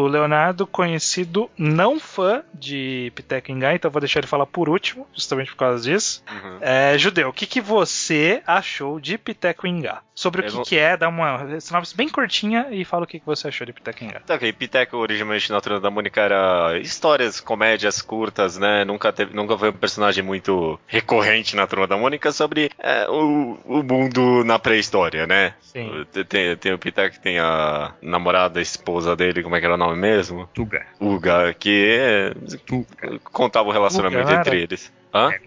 o 0.04 0.08
Leonardo, 0.08 0.66
conhecido 0.66 1.50
não 1.58 2.00
fã 2.00 2.42
de 2.54 3.12
Piteco 3.14 3.52
Ingá, 3.52 3.76
então 3.76 3.92
vou 3.92 4.00
deixar 4.00 4.20
ele 4.22 4.28
falar 4.28 4.46
por 4.46 4.70
último, 4.70 5.06
justamente 5.14 5.52
por 5.52 5.58
causa 5.58 5.84
disso. 5.84 6.24
Uhum. 6.32 6.58
É, 6.62 6.98
Judeu, 6.98 7.30
o 7.30 7.34
que, 7.34 7.46
que 7.46 7.60
você 7.62 8.42
achou 8.48 9.00
de 9.00 9.18
Piteco 9.18 9.68
Ingá? 9.68 10.02
Sobre 10.16 10.42
o 10.42 10.46
Eu 10.46 10.50
que, 10.50 10.56
não- 10.58 10.64
que 10.64 10.78
é, 10.78 10.96
dá 10.96 11.10
uma 11.10 11.60
sinopse 11.60 11.96
bem 11.96 12.08
curtinha 12.08 12.68
e 12.72 12.86
fala 12.86 13.04
o 13.04 13.08
que, 13.08 13.20
que 13.20 13.26
você 13.26 13.50
achou 13.50 13.68
de 13.68 13.74
Piteco 13.74 14.04
Ingá. 14.06 14.22
Tá 14.22 14.36
ok, 14.36 14.52
Piteco 14.54 14.96
originalmente 14.98 15.52
na 15.52 15.60
Turma 15.60 15.80
da 15.82 15.92
Mônica 15.92 16.22
era 16.22 16.45
histórias, 16.82 17.40
comédias 17.40 18.02
curtas, 18.02 18.58
né? 18.58 18.84
Nunca, 18.86 19.12
teve, 19.12 19.36
nunca 19.36 19.58
foi 19.58 19.70
um 19.70 19.74
personagem 19.74 20.24
muito 20.24 20.80
recorrente 20.88 21.56
na 21.56 21.68
Turma 21.68 21.88
da 21.88 21.98
Mônica 21.98 22.32
sobre 22.32 22.70
é, 22.80 23.08
o, 23.10 23.58
o 23.66 23.84
mundo 23.84 24.44
na 24.44 24.60
pré-história, 24.60 25.26
né? 25.28 25.54
Sim. 25.62 26.06
Tem, 26.28 26.56
tem 26.58 26.74
o 26.74 26.80
Piteco 26.80 27.16
que 27.16 27.22
tem 27.22 27.40
a 27.40 27.94
namorada, 28.02 28.60
a 28.60 28.62
esposa 28.62 29.16
dele, 29.16 29.44
como 29.44 29.56
é 29.56 29.60
que 29.60 29.66
era 29.66 29.76
o 29.76 29.78
nome 29.78 29.98
mesmo? 29.98 30.48
Tuga. 30.54 30.86
Uga, 31.00 31.54
que 31.54 31.98
é, 32.00 32.34
Tuga. 32.66 33.20
contava 33.24 33.70
o 33.70 33.72
relacionamento 33.72 34.24
Uga, 34.24 34.34
não 34.34 34.42
entre 34.42 34.62
eles. 34.62 34.92
Hã? 35.14 35.32
É. 35.32 35.40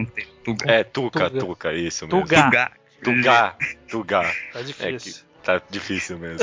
Tuga. 0.44 0.70
É, 0.72 0.84
Tuca, 0.84 1.30
Tuga. 1.30 1.40
Tuca, 1.40 1.72
isso 1.72 2.06
mesmo. 2.06 2.22
Tuga. 2.22 2.44
Tuga. 2.44 2.70
Tuga, 3.02 3.56
Tuga. 3.88 4.34
Tá 4.52 4.62
difícil. 4.62 5.27
Tá 5.48 5.62
difícil 5.70 6.18
mesmo. 6.18 6.40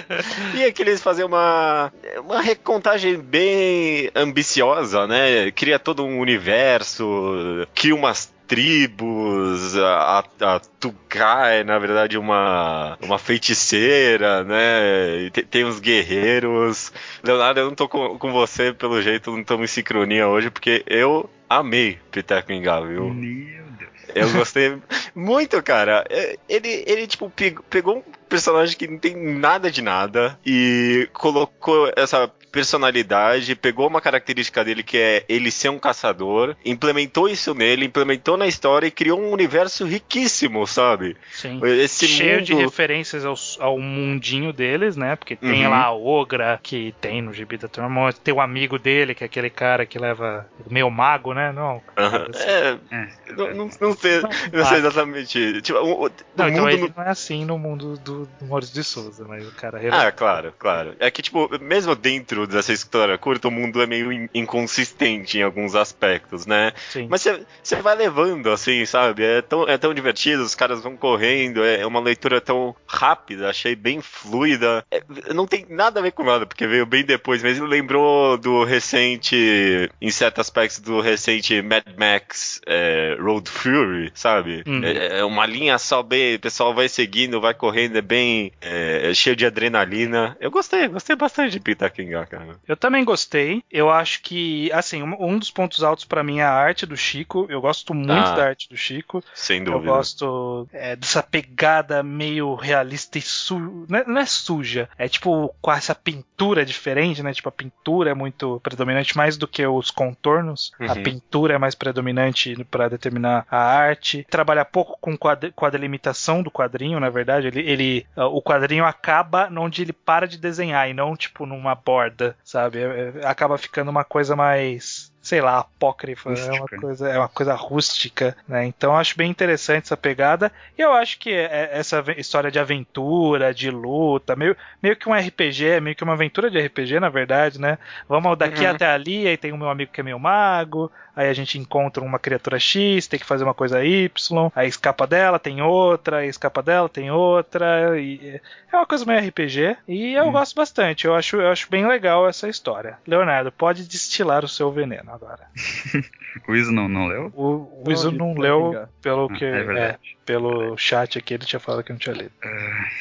e 0.56 0.72
que 0.72 0.80
eles 0.80 1.02
fazem 1.02 1.22
uma, 1.22 1.92
uma 2.24 2.40
recontagem 2.40 3.18
bem 3.18 4.10
ambiciosa, 4.14 5.06
né? 5.06 5.50
Cria 5.50 5.78
todo 5.78 6.02
um 6.02 6.18
universo, 6.18 7.66
cria 7.74 7.94
umas 7.94 8.32
tribos, 8.46 9.76
a, 9.76 10.24
a 10.40 10.60
Tuká 10.80 11.48
é 11.48 11.62
na 11.62 11.78
verdade 11.78 12.16
uma, 12.16 12.96
uma 13.02 13.18
feiticeira, 13.18 14.42
né? 14.44 15.24
E 15.26 15.30
te- 15.30 15.42
tem, 15.42 15.66
uns 15.66 15.78
guerreiros. 15.78 16.90
Leonardo, 17.22 17.60
eu 17.60 17.66
não 17.66 17.74
tô 17.74 17.86
com, 17.86 18.18
com 18.18 18.32
você 18.32 18.72
pelo 18.72 19.02
jeito, 19.02 19.30
não 19.30 19.40
estamos 19.42 19.70
em 19.70 19.74
sincronia 19.74 20.26
hoje, 20.26 20.48
porque 20.50 20.82
eu 20.86 21.28
amei 21.50 21.98
Piteco 22.10 22.50
Ingá, 22.50 22.80
viu? 22.80 23.12
Meu 23.12 23.64
Deus. 23.78 23.90
Eu 24.14 24.32
gostei 24.32 24.78
muito, 25.14 25.62
cara. 25.62 26.02
É, 26.08 26.38
Ele, 26.48 26.82
ele 26.86 27.06
tipo, 27.06 27.28
pegou, 27.28 27.62
pegou 27.68 27.98
um 27.98 28.02
personagem 28.28 28.76
que 28.76 28.86
não 28.86 28.98
tem 28.98 29.16
nada 29.16 29.70
de 29.70 29.82
nada 29.82 30.38
e 30.44 31.08
colocou 31.12 31.90
essa 31.96 32.30
personalidade, 32.58 33.54
pegou 33.54 33.86
uma 33.86 34.00
característica 34.00 34.64
dele 34.64 34.82
que 34.82 34.98
é 34.98 35.24
ele 35.28 35.50
ser 35.50 35.68
um 35.68 35.78
caçador, 35.78 36.56
implementou 36.64 37.28
isso 37.28 37.54
nele, 37.54 37.84
implementou 37.86 38.36
na 38.36 38.46
história 38.46 38.86
e 38.86 38.90
criou 38.90 39.20
um 39.20 39.30
universo 39.30 39.84
riquíssimo, 39.86 40.66
sabe? 40.66 41.16
Sim. 41.32 41.60
Esse 41.64 42.06
Cheio 42.08 42.36
mundo... 42.38 42.44
de 42.46 42.54
referências 42.54 43.24
ao, 43.24 43.34
ao 43.60 43.78
mundinho 43.78 44.52
deles, 44.52 44.96
né? 44.96 45.14
Porque 45.16 45.36
tem 45.36 45.64
Uhum. 45.64 45.70
lá 45.70 45.84
a 45.84 45.92
Ogra, 45.94 46.58
que 46.62 46.92
tem 47.00 47.22
no 47.22 47.32
gibi 47.32 47.56
da 47.56 47.68
Turma, 47.68 48.12
tem 48.12 48.34
o 48.34 48.40
amigo 48.40 48.78
dele, 48.78 49.14
que 49.14 49.22
é 49.22 49.26
aquele 49.26 49.50
cara 49.50 49.86
que 49.86 49.98
leva 49.98 50.46
meio 50.68 50.90
mago, 50.90 51.32
né? 51.32 51.52
Não. 51.52 51.80
Aham. 51.96 52.26
É, 52.34 52.78
É. 52.90 53.08
não, 53.36 53.54
não, 53.54 53.70
não 53.80 53.92
sei, 53.94 54.20
não 54.52 54.64
sei 54.64 54.78
exatamente. 54.78 55.62
Tipo, 55.62 55.78
o, 55.78 56.06
o- 56.06 56.10
Não, 56.36 56.48
então 56.48 56.68
ele 56.68 56.92
não 56.96 57.04
é 57.04 57.10
assim 57.10 57.44
no 57.44 57.56
mundo 57.58 57.96
do, 57.98 58.26
do 58.26 58.46
Maurício 58.46 58.74
de 58.74 58.82
Souza, 58.82 59.24
mas 59.28 59.46
o 59.46 59.52
cara 59.52 59.78
Ah, 59.92 60.10
claro, 60.10 60.52
claro. 60.58 60.94
É 60.98 61.10
que, 61.10 61.22
tipo, 61.22 61.48
mesmo 61.60 61.94
dentro 61.94 62.46
dessa 62.48 62.72
história 62.72 63.16
curta, 63.18 63.48
o 63.48 63.50
mundo 63.50 63.80
é 63.82 63.86
meio 63.86 64.12
in- 64.12 64.28
inconsistente 64.34 65.38
em 65.38 65.42
alguns 65.42 65.74
aspectos, 65.74 66.46
né? 66.46 66.72
Sim. 66.90 67.06
Mas 67.10 67.22
você- 67.62 67.76
vai 67.82 67.94
levando, 67.96 68.50
assim, 68.50 68.84
sabe? 68.84 69.22
É 69.24 69.40
tão, 69.42 69.68
é 69.68 69.78
tão 69.78 69.94
divertido, 69.94 70.42
os 70.42 70.54
caras 70.54 70.82
vão 70.82 70.96
correndo, 70.96 71.64
é 71.64 71.86
uma 71.86 72.00
leitura 72.00 72.40
tão 72.40 72.74
rápida, 72.86 73.48
achei 73.48 73.74
bem 73.76 74.00
fluida. 74.00 74.84
É, 74.90 75.02
não 75.32 75.46
tem 75.46 75.66
nada 75.68 76.00
a 76.00 76.02
ver 76.02 76.12
com 76.12 76.24
nada, 76.24 76.44
porque 76.46 76.66
veio 76.66 76.84
bem 76.86 77.04
depois, 77.04 77.42
mas 77.42 77.56
ele 77.56 77.66
lembrou 77.66 78.36
do 78.36 78.64
recente, 78.64 79.90
em 80.00 80.10
certos 80.10 80.40
aspectos, 80.40 80.80
do 80.80 81.00
recente 81.00 81.60
Mad 81.62 81.84
Max 81.96 82.60
é, 82.66 83.16
Road 83.20 83.48
Fury, 83.50 84.10
sabe? 84.14 84.62
Uhum. 84.66 84.82
É, 84.84 85.20
é 85.20 85.24
uma 85.24 85.46
linha 85.46 85.78
só 85.78 86.02
bem, 86.02 86.34
o 86.36 86.40
pessoal 86.40 86.74
vai 86.74 86.88
seguindo, 86.88 87.40
vai 87.40 87.54
correndo, 87.54 87.96
é 87.96 88.02
bem 88.02 88.52
é, 88.60 89.10
é 89.10 89.14
cheio 89.14 89.36
de 89.36 89.46
adrenalina. 89.46 90.36
Eu 90.40 90.50
gostei, 90.50 90.88
gostei 90.88 91.16
bastante 91.16 91.52
de 91.52 91.60
Pitaquingá, 91.60 92.26
Eu 92.66 92.76
também 92.76 93.04
gostei. 93.04 93.62
Eu 93.70 93.90
acho 93.90 94.22
que, 94.22 94.70
assim, 94.72 95.02
um, 95.02 95.38
dos 95.38 95.50
pontos 95.50 95.82
altos 95.82 96.04
pra 96.04 96.22
mim 96.22 96.38
é 96.38 96.44
a 96.44 96.50
arte 96.52 96.86
do 96.86 96.96
Chico. 96.96 97.46
Eu 97.48 97.60
gosto 97.60 97.94
muito 97.94 98.12
Ah. 98.12 98.34
da 98.34 98.44
arte 98.46 98.68
do 98.68 98.76
Chico. 98.76 99.22
Sem 99.34 99.58
Eu 99.58 99.64
dúvida. 99.72 99.92
gosto 99.92 100.68
é, 100.72 100.96
dessa 100.96 101.22
pegada 101.22 102.02
meio 102.02 102.54
realista 102.54 103.18
e 103.18 103.22
suja. 103.22 103.86
Não, 103.88 103.98
é- 103.98 104.04
não 104.06 104.20
é 104.20 104.26
suja, 104.26 104.88
é 104.98 105.08
tipo 105.08 105.54
com 105.60 105.72
essa 105.72 105.94
pintura 105.94 106.64
diferente, 106.64 107.22
né? 107.22 107.32
Tipo, 107.32 107.48
a 107.48 107.52
pintura 107.52 108.10
é 108.10 108.14
muito 108.14 108.60
predominante 108.62 109.16
mais 109.16 109.36
do 109.36 109.46
que 109.48 109.66
os 109.66 109.90
contornos. 109.90 110.72
A 110.80 110.92
Uhum. 110.94 111.02
pintura 111.02 111.54
é 111.54 111.58
mais 111.58 111.74
predominante 111.74 112.64
para 112.70 112.88
determinar 112.88 113.46
a 113.50 113.58
arte. 113.58 114.26
Trabalha 114.30 114.64
pouco 114.64 114.96
com, 115.00 115.16
quad- 115.16 115.52
com 115.54 115.64
a 115.66 115.70
delimitação 115.70 116.42
do 116.42 116.50
quadrinho, 116.50 117.00
na 117.00 117.10
verdade. 117.10 117.46
Ele, 117.48 117.60
ele, 117.60 118.06
ah, 118.16 118.26
o 118.26 118.42
quadrinho 118.42 118.84
acaba 118.84 119.48
onde 119.58 119.82
ele 119.82 119.92
para 119.92 120.26
de 120.26 120.38
desenhar 120.38 120.88
e 120.88 120.94
não, 120.94 121.16
tipo, 121.16 121.46
numa 121.46 121.74
borda, 121.74 122.17
sabe? 122.44 122.78
É- 122.80 123.12
é- 123.22 123.26
acaba 123.26 123.58
ficando 123.58 123.90
uma 123.90 124.04
coisa 124.04 124.36
mais 124.36 125.12
sei 125.28 125.40
lá, 125.40 125.58
apócrifa, 125.58 126.30
é 126.32 126.52
uma 126.52 126.68
coisa, 126.68 127.08
é 127.08 127.18
uma 127.18 127.28
coisa 127.28 127.54
rústica, 127.54 128.36
né? 128.46 128.64
Então 128.66 128.92
eu 128.92 128.96
acho 128.96 129.16
bem 129.16 129.30
interessante 129.30 129.84
essa 129.84 129.96
pegada. 129.96 130.50
E 130.76 130.80
eu 130.82 130.92
acho 130.92 131.18
que 131.18 131.30
é- 131.30 131.70
essa 131.72 131.98
ave- 131.98 132.14
história 132.18 132.50
de 132.50 132.58
aventura, 132.58 133.52
de 133.52 133.70
luta, 133.70 134.34
meio, 134.34 134.56
meio 134.82 134.96
que 134.96 135.08
um 135.08 135.14
RPG, 135.14 135.80
meio 135.80 135.94
que 135.96 136.02
uma 136.04 136.14
aventura 136.14 136.50
de 136.50 136.58
RPG, 136.58 136.98
na 137.00 137.08
verdade, 137.08 137.60
né? 137.60 137.78
Vamos 138.08 138.36
daqui 138.38 138.64
Uhum. 138.64 138.70
até 138.70 138.86
ali, 138.86 139.26
aí 139.28 139.36
tem 139.36 139.52
o 139.52 139.58
meu 139.58 139.68
amigo 139.68 139.92
que 139.92 140.00
é 140.00 140.04
meio 140.04 140.18
mago, 140.18 140.90
aí 141.14 141.28
a 141.28 141.32
gente 141.34 141.58
encontra 141.58 142.02
uma 142.02 142.18
criatura 142.18 142.58
X, 142.58 143.06
tem 143.06 143.18
que 143.20 143.26
fazer 143.26 143.44
uma 143.44 143.54
coisa 143.54 143.84
Y, 143.84 144.50
aí 144.54 144.68
escapa 144.68 145.06
dela, 145.06 145.38
tem 145.38 145.60
outra, 145.62 146.18
aí 146.18 146.28
escapa 146.28 146.62
dela, 146.62 146.88
tem 146.88 147.10
outra, 147.10 148.00
e 148.00 148.40
é 148.72 148.76
uma 148.76 148.86
coisa 148.86 149.04
meio 149.04 149.18
RPG, 149.20 149.76
e 149.86 150.14
eu 150.14 150.26
Hum. 150.26 150.32
gosto 150.32 150.54
bastante, 150.54 151.06
eu 151.06 151.14
acho, 151.14 151.36
eu 151.36 151.50
acho 151.50 151.68
bem 151.70 151.86
legal 151.86 152.28
essa 152.28 152.48
história. 152.48 152.98
Leonardo, 153.06 153.50
pode 153.52 153.86
destilar 153.88 154.44
o 154.44 154.48
seu 154.48 154.70
veneno 154.72 155.10
agora. 155.22 155.46
O 156.46 156.54
Iso 156.54 156.70
não, 156.72 156.88
não 156.88 157.06
leu? 157.06 157.32
O, 157.34 157.84
o 157.86 157.92
Iso 157.92 158.10
Não, 158.12 158.34
não 158.34 158.40
leu 158.40 158.86
pelo 159.02 159.26
Ah, 159.30 159.36
que 159.36 159.44
é 159.44 159.64
verdade. 159.64 159.80
é, 159.80 159.98
pelo 160.24 160.76
chat 160.76 161.18
aqui, 161.18 161.34
ele 161.34 161.44
tinha 161.44 161.58
falado 161.58 161.82
que 161.82 161.90
não 161.92 161.98
tinha 161.98 162.14
lido. 162.14 162.30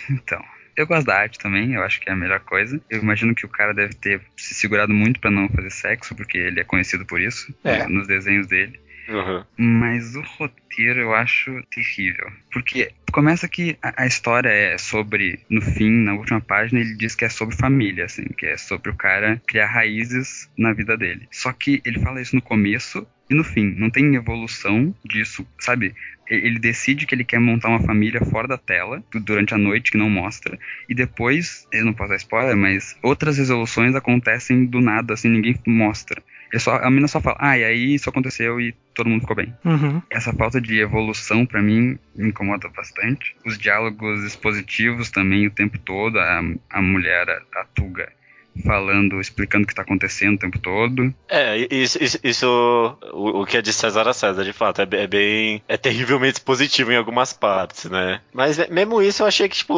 Então, 0.09 0.41
eu 0.76 0.88
gosto 0.88 1.05
da 1.05 1.15
arte 1.15 1.38
também, 1.39 1.74
eu 1.74 1.84
acho 1.84 1.99
que 2.01 2.09
é 2.09 2.13
a 2.13 2.15
melhor 2.15 2.39
coisa. 2.41 2.80
Eu 2.89 2.99
imagino 3.01 3.36
que 3.36 3.45
o 3.45 3.49
cara 3.49 3.74
deve 3.74 3.93
ter 3.93 4.22
se 4.36 4.53
segurado 4.55 4.93
muito 4.93 5.20
pra 5.20 5.30
não 5.32 5.47
fazer 5.49 5.70
sexo, 5.72 6.15
porque 6.15 6.38
ele 6.38 6.59
é 6.59 6.63
conhecido 6.63 7.05
por 7.05 7.22
isso, 7.22 7.53
É. 7.63 7.86
nos 7.88 8.07
desenhos 8.07 8.47
dele. 8.47 8.80
Uhum. 9.07 9.43
Mas 9.57 10.15
o 10.15 10.21
roteiro 10.21 10.99
eu 10.99 11.15
acho 11.15 11.61
terrível. 11.71 12.27
Porque 12.51 12.91
começa 13.11 13.47
que 13.47 13.77
a, 13.81 14.03
a 14.03 14.05
história 14.07 14.49
é 14.49 14.77
sobre, 14.77 15.39
no 15.49 15.61
fim, 15.61 15.89
na 15.89 16.13
última 16.13 16.41
página, 16.41 16.79
ele 16.81 16.95
diz 16.95 17.15
que 17.15 17.25
é 17.25 17.29
sobre 17.29 17.55
família, 17.55 18.05
assim, 18.05 18.25
que 18.37 18.45
é 18.45 18.57
sobre 18.57 18.91
o 18.91 18.95
cara 18.95 19.41
criar 19.47 19.67
raízes 19.67 20.49
na 20.57 20.73
vida 20.73 20.97
dele. 20.97 21.27
Só 21.31 21.53
que 21.53 21.81
ele 21.85 21.99
fala 21.99 22.21
isso 22.21 22.35
no 22.35 22.41
começo 22.41 23.07
e 23.29 23.33
no 23.33 23.43
fim. 23.43 23.73
Não 23.77 23.89
tem 23.89 24.13
evolução 24.15 24.93
disso, 25.05 25.47
sabe? 25.59 25.93
Ele 26.29 26.59
decide 26.59 27.05
que 27.05 27.15
ele 27.15 27.23
quer 27.23 27.39
montar 27.39 27.69
uma 27.69 27.79
família 27.81 28.19
fora 28.25 28.47
da 28.49 28.57
tela, 28.57 29.01
du- 29.11 29.19
durante 29.21 29.53
a 29.53 29.57
noite, 29.57 29.91
que 29.91 29.97
não 29.97 30.09
mostra. 30.09 30.59
E 30.89 30.93
depois, 30.93 31.65
eu 31.71 31.85
não 31.85 31.93
posso 31.93 32.09
dar 32.09 32.17
spoiler, 32.17 32.57
mas 32.57 32.97
outras 33.01 33.37
resoluções 33.37 33.95
acontecem 33.95 34.65
do 34.65 34.81
nada, 34.81 35.13
assim, 35.13 35.29
ninguém 35.29 35.55
mostra. 35.65 36.21
Ele 36.51 36.59
só, 36.59 36.75
a 36.77 36.89
mina 36.91 37.07
só 37.07 37.19
fala, 37.21 37.37
ah, 37.39 37.57
e 37.57 37.63
aí 37.63 37.93
isso 37.95 38.09
aconteceu 38.09 38.59
e 38.59 38.73
todo 38.97 39.09
mundo 39.09 39.21
ficou 39.21 39.35
bem. 39.35 39.53
Uhum. 39.63 40.01
Essa 40.09 40.33
falta 40.33 40.59
de 40.59 40.79
evolução, 40.79 41.45
pra 41.45 41.61
mim, 41.61 41.99
me 42.15 42.29
incomoda 42.29 42.67
bastante. 42.69 43.35
Os 43.45 43.57
diálogos 43.57 44.23
expositivos 44.23 45.11
também 45.11 45.45
o 45.45 45.51
tempo 45.51 45.77
todo, 45.77 46.19
a, 46.19 46.41
a 46.71 46.81
mulher, 46.81 47.29
a, 47.29 47.61
a 47.61 47.65
Tuga, 47.75 48.11
falando, 48.65 49.19
explicando 49.21 49.63
o 49.63 49.67
que 49.67 49.75
tá 49.75 49.81
acontecendo 49.81 50.35
o 50.35 50.39
tempo 50.39 50.59
todo. 50.59 51.13
É, 51.29 51.57
isso, 51.73 52.01
isso, 52.03 52.19
isso- 52.23 52.97
o, 53.13 53.41
o 53.41 53.45
que 53.45 53.57
é 53.57 53.61
de 53.61 53.73
César 53.73 54.07
a 54.07 54.13
César, 54.13 54.43
de 54.43 54.53
fato, 54.53 54.81
é, 54.81 54.87
é 54.91 55.07
bem. 55.07 55.61
É 55.67 55.77
terrivelmente 55.77 56.41
positivo 56.41 56.91
em 56.91 56.95
algumas 56.97 57.33
partes, 57.33 57.85
né? 57.89 58.21
Mas 58.33 58.57
me- 58.57 58.67
mesmo 58.67 59.01
isso 59.01 59.23
eu 59.23 59.27
achei 59.27 59.47
que, 59.49 59.57
tipo, 59.57 59.75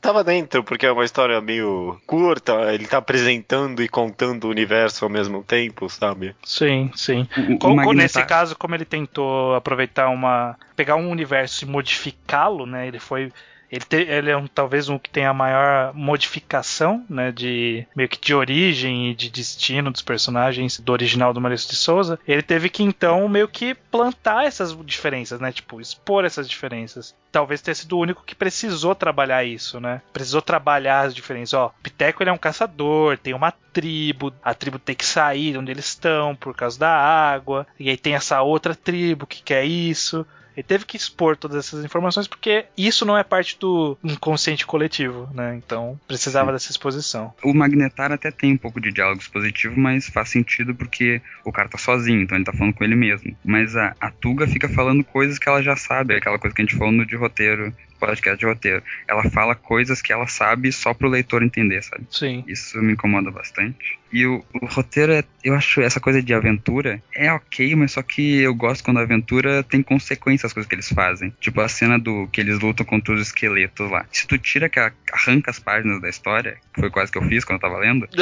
tava 0.00 0.22
dentro, 0.24 0.62
porque 0.64 0.86
é 0.86 0.92
uma 0.92 1.04
história 1.04 1.40
meio 1.40 2.00
curta, 2.06 2.72
ele 2.72 2.86
tá 2.86 2.98
apresentando 2.98 3.82
e 3.82 3.88
contando 3.88 4.44
o 4.44 4.50
universo 4.50 5.04
ao 5.04 5.10
mesmo 5.10 5.42
tempo, 5.42 5.88
sabe? 5.88 6.34
Sim, 6.44 6.90
sim. 6.94 7.26
O, 7.36 7.40
o 7.54 7.58
Co- 7.58 7.68
co- 7.68 7.74
Magnetar- 7.74 7.94
Nesse 8.02 8.24
caso, 8.24 8.56
como 8.56 8.74
ele 8.74 8.84
tentou 8.84 9.54
aproveitar 9.54 10.08
uma. 10.08 10.56
pegar 10.76 10.96
um 10.96 11.10
universo 11.10 11.64
e 11.64 11.68
modificá-lo, 11.68 12.66
né? 12.66 12.86
Ele 12.88 12.98
foi. 12.98 13.32
Ele, 13.72 13.84
te- 13.84 13.96
ele 14.06 14.30
é 14.30 14.36
um, 14.36 14.46
talvez 14.46 14.90
um 14.90 14.98
que 14.98 15.08
tem 15.08 15.24
a 15.24 15.32
maior 15.32 15.94
modificação, 15.94 17.04
né? 17.08 17.32
De 17.32 17.86
meio 17.96 18.08
que 18.08 18.20
de 18.20 18.34
origem 18.34 19.10
e 19.10 19.14
de 19.14 19.30
destino 19.30 19.90
dos 19.90 20.02
personagens 20.02 20.78
do 20.78 20.92
original 20.92 21.32
do 21.32 21.40
Maurício 21.40 21.70
de 21.70 21.76
Souza. 21.76 22.18
Ele 22.28 22.42
teve 22.42 22.68
que 22.68 22.82
então 22.82 23.26
meio 23.28 23.48
que 23.48 23.74
plantar 23.74 24.44
essas 24.44 24.76
diferenças, 24.84 25.40
né? 25.40 25.50
Tipo, 25.50 25.80
expor 25.80 26.24
essas 26.24 26.48
diferenças. 26.48 27.14
Talvez 27.32 27.62
tenha 27.62 27.74
sido 27.74 27.96
o 27.96 28.00
único 28.00 28.22
que 28.24 28.34
precisou 28.34 28.94
trabalhar 28.94 29.42
isso, 29.42 29.80
né? 29.80 30.02
Precisou 30.12 30.42
trabalhar 30.42 31.00
as 31.06 31.14
diferenças. 31.14 31.54
Ó, 31.54 31.72
Piteco 31.82 32.22
ele 32.22 32.28
é 32.28 32.32
um 32.32 32.38
caçador, 32.38 33.16
tem 33.16 33.32
uma 33.32 33.50
tribo, 33.72 34.32
a 34.44 34.52
tribo 34.52 34.78
tem 34.78 34.94
que 34.94 35.04
sair 35.06 35.52
de 35.52 35.58
onde 35.58 35.70
eles 35.70 35.86
estão 35.86 36.36
por 36.36 36.54
causa 36.54 36.78
da 36.78 36.90
água, 36.94 37.66
e 37.80 37.88
aí 37.88 37.96
tem 37.96 38.14
essa 38.14 38.42
outra 38.42 38.74
tribo 38.74 39.26
que 39.26 39.42
quer 39.42 39.64
isso. 39.64 40.26
Ele 40.56 40.64
teve 40.64 40.84
que 40.84 40.96
expor 40.96 41.36
todas 41.36 41.56
essas 41.56 41.84
informações 41.84 42.26
porque 42.26 42.66
isso 42.76 43.04
não 43.04 43.16
é 43.16 43.24
parte 43.24 43.58
do 43.58 43.96
inconsciente 44.02 44.66
coletivo, 44.66 45.28
né? 45.34 45.56
Então 45.56 45.98
precisava 46.06 46.46
Sim. 46.46 46.52
dessa 46.52 46.70
exposição. 46.70 47.32
O 47.42 47.54
Magnetar 47.54 48.12
até 48.12 48.30
tem 48.30 48.52
um 48.52 48.58
pouco 48.58 48.80
de 48.80 48.92
diálogo 48.92 49.20
expositivo, 49.20 49.78
mas 49.78 50.08
faz 50.08 50.28
sentido 50.30 50.74
porque 50.74 51.20
o 51.44 51.52
cara 51.52 51.68
tá 51.68 51.78
sozinho, 51.78 52.22
então 52.22 52.36
ele 52.36 52.44
tá 52.44 52.52
falando 52.52 52.74
com 52.74 52.84
ele 52.84 52.94
mesmo. 52.94 53.36
Mas 53.44 53.76
a, 53.76 53.94
a 54.00 54.10
Tuga 54.10 54.46
fica 54.46 54.68
falando 54.68 55.04
coisas 55.04 55.38
que 55.38 55.48
ela 55.48 55.62
já 55.62 55.76
sabe, 55.76 56.14
aquela 56.14 56.38
coisa 56.38 56.54
que 56.54 56.62
a 56.62 56.64
gente 56.64 56.76
falou 56.76 56.92
no 56.92 57.06
de 57.06 57.16
roteiro, 57.16 57.72
podcast 58.02 58.36
de 58.36 58.46
roteiro. 58.46 58.82
Ela 59.06 59.22
fala 59.30 59.54
coisas 59.54 60.02
que 60.02 60.12
ela 60.12 60.26
sabe 60.26 60.72
só 60.72 60.92
pro 60.92 61.08
leitor 61.08 61.44
entender, 61.44 61.82
sabe? 61.84 62.04
Sim. 62.10 62.42
Isso 62.48 62.82
me 62.82 62.94
incomoda 62.94 63.30
bastante. 63.30 63.96
E 64.12 64.26
o, 64.26 64.44
o 64.60 64.66
roteiro, 64.66 65.12
é, 65.12 65.24
eu 65.44 65.54
acho 65.54 65.80
essa 65.80 66.00
coisa 66.00 66.20
de 66.20 66.34
aventura 66.34 67.00
é 67.14 67.32
ok, 67.32 67.74
mas 67.76 67.92
só 67.92 68.02
que 68.02 68.40
eu 68.40 68.54
gosto 68.54 68.84
quando 68.84 68.98
a 68.98 69.02
aventura 69.02 69.62
tem 69.62 69.82
consequência 69.82 70.46
as 70.46 70.52
coisas 70.52 70.68
que 70.68 70.74
eles 70.74 70.88
fazem. 70.88 71.32
Tipo 71.40 71.60
a 71.60 71.68
cena 71.68 71.98
do 71.98 72.26
que 72.26 72.40
eles 72.40 72.58
lutam 72.58 72.84
contra 72.84 73.14
os 73.14 73.22
esqueletos 73.22 73.88
lá. 73.90 74.04
Se 74.10 74.26
tu 74.26 74.36
tira 74.36 74.68
que 74.68 74.80
arranca 75.12 75.50
as 75.50 75.60
páginas 75.60 76.02
da 76.02 76.08
história, 76.08 76.58
que 76.74 76.80
foi 76.80 76.90
quase 76.90 77.12
que 77.12 77.18
eu 77.18 77.22
fiz 77.22 77.44
quando 77.44 77.62
eu 77.62 77.70
tava 77.70 77.78
lendo, 77.78 78.06
tu 78.10 78.16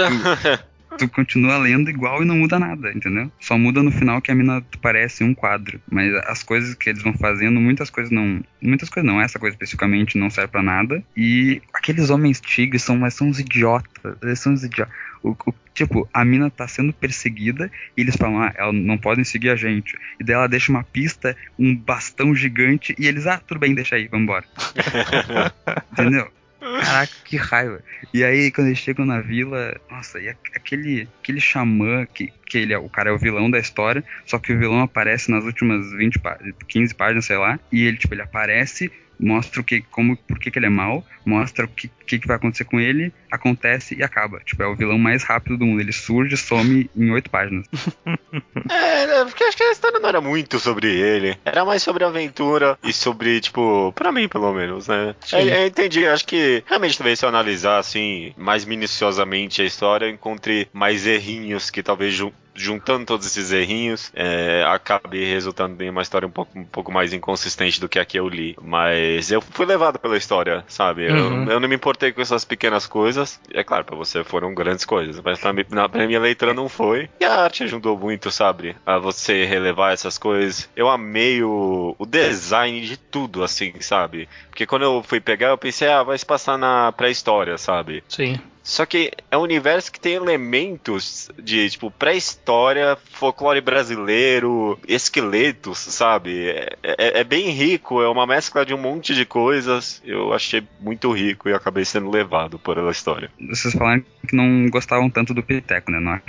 continua 1.09 1.57
lendo 1.59 1.88
igual 1.90 2.22
e 2.22 2.26
não 2.26 2.36
muda 2.36 2.59
nada, 2.59 2.92
entendeu? 2.92 3.30
Só 3.40 3.57
muda 3.59 3.82
no 3.82 3.90
final 3.90 4.20
que 4.20 4.30
a 4.30 4.34
mina 4.34 4.62
parece 4.82 5.22
um 5.24 5.34
quadro. 5.34 5.80
Mas 5.90 6.12
as 6.26 6.42
coisas 6.42 6.74
que 6.74 6.90
eles 6.90 7.03
vão 7.03 7.12
fazendo, 7.14 7.61
muitas 7.61 7.90
coisas 7.90 8.11
não. 8.12 8.42
Muitas 8.62 8.88
coisas 8.88 9.11
não, 9.11 9.20
essa 9.20 9.38
coisa 9.38 9.55
especificamente 9.55 10.18
não 10.18 10.30
serve 10.30 10.53
pra 10.53 10.62
nada. 10.62 11.03
E 11.16 11.61
aqueles 11.74 12.11
homens 12.11 12.40
tigres 12.40 12.82
são, 12.82 12.96
mas 12.96 13.14
são 13.14 13.28
uns 13.28 13.38
idiotas. 13.40 14.16
Eles 14.22 14.38
são 14.40 14.53
uns 14.53 14.64
idiotas. 14.64 14.94
O, 15.22 15.30
o- 15.30 15.55
tipo, 15.74 16.09
a 16.12 16.24
mina 16.24 16.51
tá 16.51 16.66
sendo 16.66 16.92
perseguida 16.92 17.70
e 17.96 18.01
eles 18.01 18.16
falam, 18.16 18.42
ah, 18.42 18.53
elas 18.57 18.74
não 18.74 18.98
podem 18.98 19.24
seguir 19.24 19.51
a 19.51 19.57
gente. 19.57 19.96
E 20.18 20.24
daí 20.24 20.34
ela 20.34 20.46
deixa 20.48 20.70
uma 20.72 20.82
pista, 20.82 21.36
um 21.59 21.74
bastão 21.74 22.34
gigante, 22.34 22.94
e 22.98 23.07
eles, 23.07 23.26
ah, 23.26 23.38
tudo 23.46 23.61
bem, 23.61 23.74
deixa 23.74 23.96
aí, 23.96 24.09
vambora. 24.09 24.44
Entendeu? 25.92 26.30
Caraca, 26.61 27.12
que 27.24 27.36
raiva. 27.36 27.82
E 28.12 28.22
aí, 28.22 28.50
quando 28.50 28.68
eles 28.68 28.78
chegam 28.78 29.06
na 29.06 29.20
vila, 29.20 29.74
nossa, 29.90 30.20
e 30.20 30.28
aquele, 30.28 31.08
aquele 31.20 31.40
xamã, 31.40 32.06
que, 32.06 32.32
que 32.46 32.58
ele 32.58 32.74
é, 32.74 32.78
o 32.78 32.88
cara 32.88 33.11
é 33.11 33.12
o 33.12 33.18
vilão 33.18 33.50
da 33.50 33.58
história, 33.58 34.04
só 34.26 34.38
que 34.38 34.52
o 34.52 34.58
vilão 34.58 34.80
aparece 34.80 35.30
nas 35.30 35.44
últimas 35.44 35.90
20 35.92 36.18
páginas, 36.18 36.54
15 36.68 36.94
páginas, 36.94 37.24
sei 37.24 37.38
lá, 37.38 37.58
e 37.72 37.84
ele, 37.84 37.96
tipo, 37.96 38.12
ele 38.12 38.22
aparece 38.22 38.92
mostra 39.20 39.60
o 39.60 39.64
que, 39.64 39.82
como, 39.82 40.16
por 40.16 40.38
que, 40.38 40.50
que 40.50 40.58
ele 40.58 40.66
é 40.66 40.70
mal, 40.70 41.04
mostra 41.24 41.64
o 41.64 41.68
que, 41.68 41.90
que, 42.06 42.18
que 42.18 42.26
vai 42.26 42.36
acontecer 42.36 42.64
com 42.64 42.80
ele, 42.80 43.12
acontece 43.30 43.94
e 43.94 44.02
acaba. 44.02 44.40
Tipo, 44.40 44.62
é 44.62 44.66
o 44.66 44.74
vilão 44.74 44.98
mais 44.98 45.22
rápido 45.22 45.58
do 45.58 45.66
mundo. 45.66 45.80
Ele 45.80 45.92
surge, 45.92 46.36
some 46.36 46.90
em 46.96 47.10
oito 47.10 47.30
páginas. 47.30 47.66
É, 48.70 49.06
né, 49.06 49.24
porque 49.24 49.42
acho 49.42 49.56
que 49.56 49.62
a 49.62 49.72
história 49.72 49.98
não 49.98 50.08
era 50.08 50.20
muito 50.20 50.60
sobre 50.60 50.88
ele. 50.88 51.36
Era 51.44 51.64
mais 51.64 51.82
sobre 51.82 52.04
aventura 52.04 52.78
e 52.82 52.92
sobre, 52.92 53.40
tipo, 53.40 53.92
pra 53.92 54.12
mim 54.12 54.28
pelo 54.28 54.52
menos, 54.52 54.86
né? 54.86 55.14
É, 55.32 55.64
eu 55.64 55.66
entendi, 55.66 56.06
acho 56.06 56.24
que 56.26 56.62
realmente 56.66 56.96
talvez 56.96 57.18
se 57.18 57.24
eu 57.24 57.28
analisar 57.28 57.78
assim, 57.78 58.32
mais 58.36 58.64
minuciosamente 58.64 59.62
a 59.62 59.64
história, 59.64 60.06
eu 60.06 60.10
encontrei 60.10 60.68
mais 60.72 61.06
errinhos 61.06 61.70
que 61.70 61.82
talvez 61.82 62.14
juntando 62.61 63.04
todos 63.06 63.26
esses 63.26 63.50
errinhos, 63.52 64.11
é, 64.14 64.64
acabe 64.66 65.24
resultando 65.24 65.82
em 65.82 65.90
uma 65.90 66.02
história 66.02 66.26
um 66.26 66.30
pouco, 66.30 66.58
um 66.58 66.64
pouco 66.64 66.92
mais 66.92 67.12
inconsistente 67.12 67.80
do 67.80 67.88
que 67.88 67.98
a 67.98 68.04
que 68.04 68.18
eu 68.18 68.28
li. 68.28 68.56
Mas 68.61 69.30
eu 69.30 69.40
fui 69.40 69.66
levado 69.66 69.98
pela 69.98 70.16
história, 70.16 70.64
sabe? 70.68 71.04
Eu- 71.08 71.30
Uhum. 71.30 71.50
Eu, 71.50 71.61
não 71.61 71.68
me 71.68 71.74
importei 71.76 72.12
com 72.12 72.20
essas 72.20 72.44
pequenas 72.44 72.86
coisas. 72.86 73.40
É 73.52 73.62
claro, 73.62 73.84
pra 73.84 73.96
você 73.96 74.24
foram 74.24 74.54
grandes 74.54 74.84
coisas, 74.84 75.20
mas 75.24 75.38
pra, 75.38 75.52
mim, 75.52 75.64
na, 75.70 75.88
pra 75.88 76.06
minha 76.06 76.20
leitura 76.20 76.52
não 76.54 76.68
foi. 76.68 77.08
E 77.20 77.24
a 77.24 77.42
arte 77.42 77.62
ajudou 77.64 77.96
muito, 77.98 78.30
sabe? 78.30 78.76
A 78.84 78.98
você 78.98 79.44
relevar 79.44 79.92
essas 79.92 80.18
coisas. 80.18 80.68
Eu 80.76 80.88
amei 80.88 81.42
o, 81.42 81.94
o 81.98 82.06
design 82.06 82.80
de 82.80 82.96
tudo, 82.96 83.42
assim, 83.44 83.72
sabe? 83.80 84.28
Porque 84.48 84.66
quando 84.66 84.82
eu 84.82 85.02
fui 85.02 85.20
pegar, 85.20 85.48
eu 85.48 85.58
pensei, 85.58 85.88
ah, 85.88 86.02
vai 86.02 86.16
se 86.18 86.26
passar 86.26 86.58
na 86.58 86.92
pré-história, 86.92 87.56
sabe? 87.58 88.02
Sim. 88.08 88.38
Só 88.62 88.84
que 88.84 89.11
é 89.30 89.36
um 89.38 89.42
universo 89.42 89.90
que 89.90 89.98
tem 89.98 90.12
elementos 90.14 91.30
de, 91.42 91.70
tipo, 91.70 91.90
pré-história, 91.90 92.96
folclore 93.12 93.61
brasileiro, 93.61 94.78
esqueletos, 94.86 95.78
sabe? 95.78 96.48
É, 96.50 96.76
é- 96.82 97.20
é 97.20 97.24
bem 97.24 97.48
rico, 97.50 98.02
é 98.02 98.08
uma 98.08 98.26
mescla 98.26 98.64
de 98.64 98.74
um 98.74 98.78
monte 98.78 99.14
de 99.14 99.24
coisas. 99.24 100.02
Eu 100.04 100.32
achei 100.32 100.62
muito 100.80 101.11
rico 101.12 101.48
e 101.48 101.54
acabei 101.54 101.84
sendo 101.84 102.11
levado 102.11 102.58
por 102.58 102.76
ela 102.78 102.90
história. 102.90 103.30
Vocês 103.48 103.74
falaram 103.74 104.04
que 104.28 104.36
não 104.36 104.68
gostavam 104.70 105.08
tanto 105.11 105.32
do 105.34 105.42
Piteco, 105.42 105.90
né? 105.90 105.98
Não 105.98 106.20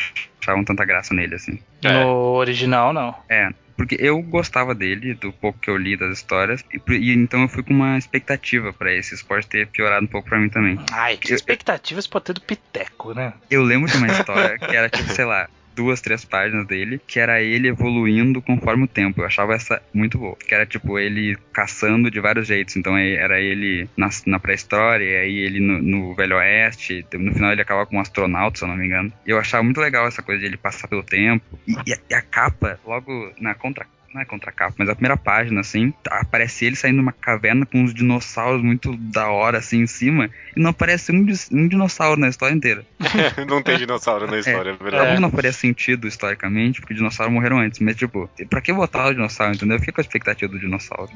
achavam 0.41 0.63
tanta 0.63 0.85
graça 0.85 1.13
nele, 1.13 1.35
assim. 1.35 1.59
É. 1.83 2.03
No 2.03 2.33
original, 2.35 2.93
não. 2.93 3.13
É, 3.29 3.49
porque 3.75 3.97
eu 3.99 4.21
gostava 4.21 4.73
dele, 4.75 5.13
do 5.13 5.31
pouco 5.33 5.59
que 5.59 5.69
eu 5.69 5.77
li 5.77 5.97
das 5.97 6.17
histórias, 6.17 6.63
e, 6.73 6.93
e 6.93 7.13
então 7.13 7.41
eu 7.43 7.49
fui 7.49 7.63
com 7.63 7.73
uma 7.73 7.97
expectativa 7.97 8.73
pra 8.73 8.93
esse. 8.93 9.21
Pode 9.25 9.47
ter 9.47 9.67
piorado 9.67 10.05
um 10.05 10.09
pouco 10.09 10.27
pra 10.29 10.39
mim 10.39 10.49
também. 10.49 10.77
Ai, 10.91 11.17
que 11.17 11.31
Eu- 11.31 11.35
expectativas 11.35 12.07
pode 12.07 12.25
ter 12.25 12.33
do 12.33 12.41
Piteco, 12.41 13.13
né? 13.13 13.33
Eu 13.49 13.63
lembro 13.63 13.89
de 13.89 13.97
uma 13.97 14.07
história 14.07 14.57
que 14.57 14.75
era 14.75 14.89
tipo, 14.89 15.09
sei 15.11 15.25
lá, 15.25 15.47
duas, 15.75 16.01
três 16.01 16.25
páginas 16.25 16.65
dele, 16.67 17.01
que 17.05 17.19
era 17.19 17.41
ele 17.41 17.67
evoluindo 17.67 18.41
conforme 18.41 18.83
o 18.83 18.87
tempo. 18.87 19.21
Eu 19.21 19.25
achava 19.25 19.53
essa 19.53 19.81
muito 19.93 20.17
boa. 20.17 20.35
Que 20.35 20.53
era 20.53 20.65
tipo 20.65 20.97
ele 20.99 21.37
caçando 21.53 22.09
de 22.09 22.19
vários 22.19 22.47
jeitos. 22.47 22.75
Então 22.75 22.97
era 22.97 23.39
ele 23.39 23.89
na, 23.95 24.09
na 24.25 24.39
pré-história, 24.39 25.03
e 25.03 25.17
aí 25.17 25.37
ele 25.37 25.59
no, 25.59 25.81
no 25.81 26.15
Velho 26.15 26.37
Oeste. 26.37 27.05
No 27.13 27.33
final 27.33 27.51
ele 27.51 27.61
acaba 27.61 27.85
com 27.85 27.97
um 27.97 28.01
astronauta, 28.01 28.59
se 28.59 28.63
eu 28.63 28.69
não 28.69 28.75
me 28.75 28.85
engano. 28.85 29.11
Eu 29.25 29.39
achava 29.39 29.63
muito 29.63 29.79
legal 29.79 30.07
essa 30.07 30.21
coisa 30.21 30.39
de 30.39 30.47
ele 30.47 30.57
passar 30.57 30.87
pelo 30.87 31.03
tempo. 31.03 31.59
E, 31.67 31.73
e 31.85 31.93
a, 31.93 31.97
e 32.09 32.13
a 32.13 32.21
capa, 32.21 32.79
logo 32.85 33.31
na 33.39 33.55
contra 33.55 33.85
não 34.13 34.21
é 34.21 34.25
contracapa, 34.25 34.75
mas 34.77 34.89
a 34.89 34.95
primeira 34.95 35.17
página, 35.17 35.61
assim, 35.61 35.91
tá- 36.03 36.19
aparece 36.19 36.65
ele 36.65 36.75
saindo 36.75 36.95
de 36.95 37.01
uma 37.01 37.11
caverna 37.13 37.65
com 37.65 37.81
uns 37.81 37.93
dinossauros 37.93 38.61
muito 38.61 38.95
da 38.97 39.29
hora, 39.29 39.57
assim, 39.59 39.81
em 39.81 39.87
cima, 39.87 40.29
e 40.55 40.61
não 40.61 40.71
aparece 40.71 41.11
um, 41.11 41.25
um 41.51 41.67
dinossauro 41.67 42.19
na 42.19 42.27
história 42.27 42.53
inteira. 42.53 42.85
não 43.47 43.61
tem 43.61 43.77
dinossauro 43.77 44.27
na 44.27 44.39
história, 44.39 44.71
é, 44.71 44.73
verdade. 44.73 45.03
Óbvio 45.03 45.15
que 45.15 45.21
não 45.21 45.31
faria 45.31 45.53
sentido 45.53 46.07
historicamente, 46.07 46.81
porque 46.81 46.93
dinossauros 46.93 47.33
morreram 47.33 47.59
antes, 47.59 47.79
mas 47.79 47.95
tipo, 47.95 48.29
pra 48.49 48.61
que 48.61 48.73
botar 48.73 49.07
o 49.07 49.13
dinossauro, 49.13 49.53
entendeu? 49.55 49.79
Fica 49.79 49.93
com 49.93 50.01
a 50.01 50.03
expectativa 50.03 50.51
do 50.51 50.59
dinossauro. 50.59 51.09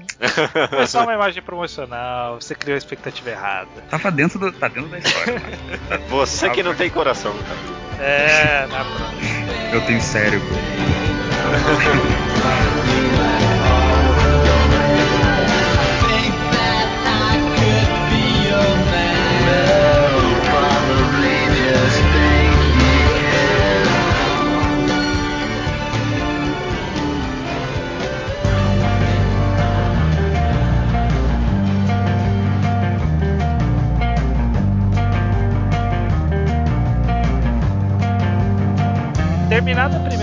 É 0.71 0.85
só 0.85 1.03
uma 1.03 1.13
imagem 1.13 1.43
promocional, 1.43 2.39
você 2.39 2.55
criou 2.55 2.75
a 2.75 2.77
expectativa 2.77 3.29
errada. 3.29 3.69
Tava 3.89 4.11
dentro, 4.11 4.39
do, 4.39 4.51
tá 4.51 4.67
dentro 4.67 4.89
da 4.89 4.97
história. 4.99 5.41
Você 6.09 6.49
que 6.49 6.63
não 6.63 6.73
tem 6.75 6.89
coração, 6.89 7.33
cara. 7.33 7.85
É, 7.99 8.67
na 8.67 8.83
próxima. 8.83 9.53
Eu 9.71 9.81
tenho 9.81 10.01
cérebro. 10.01 10.47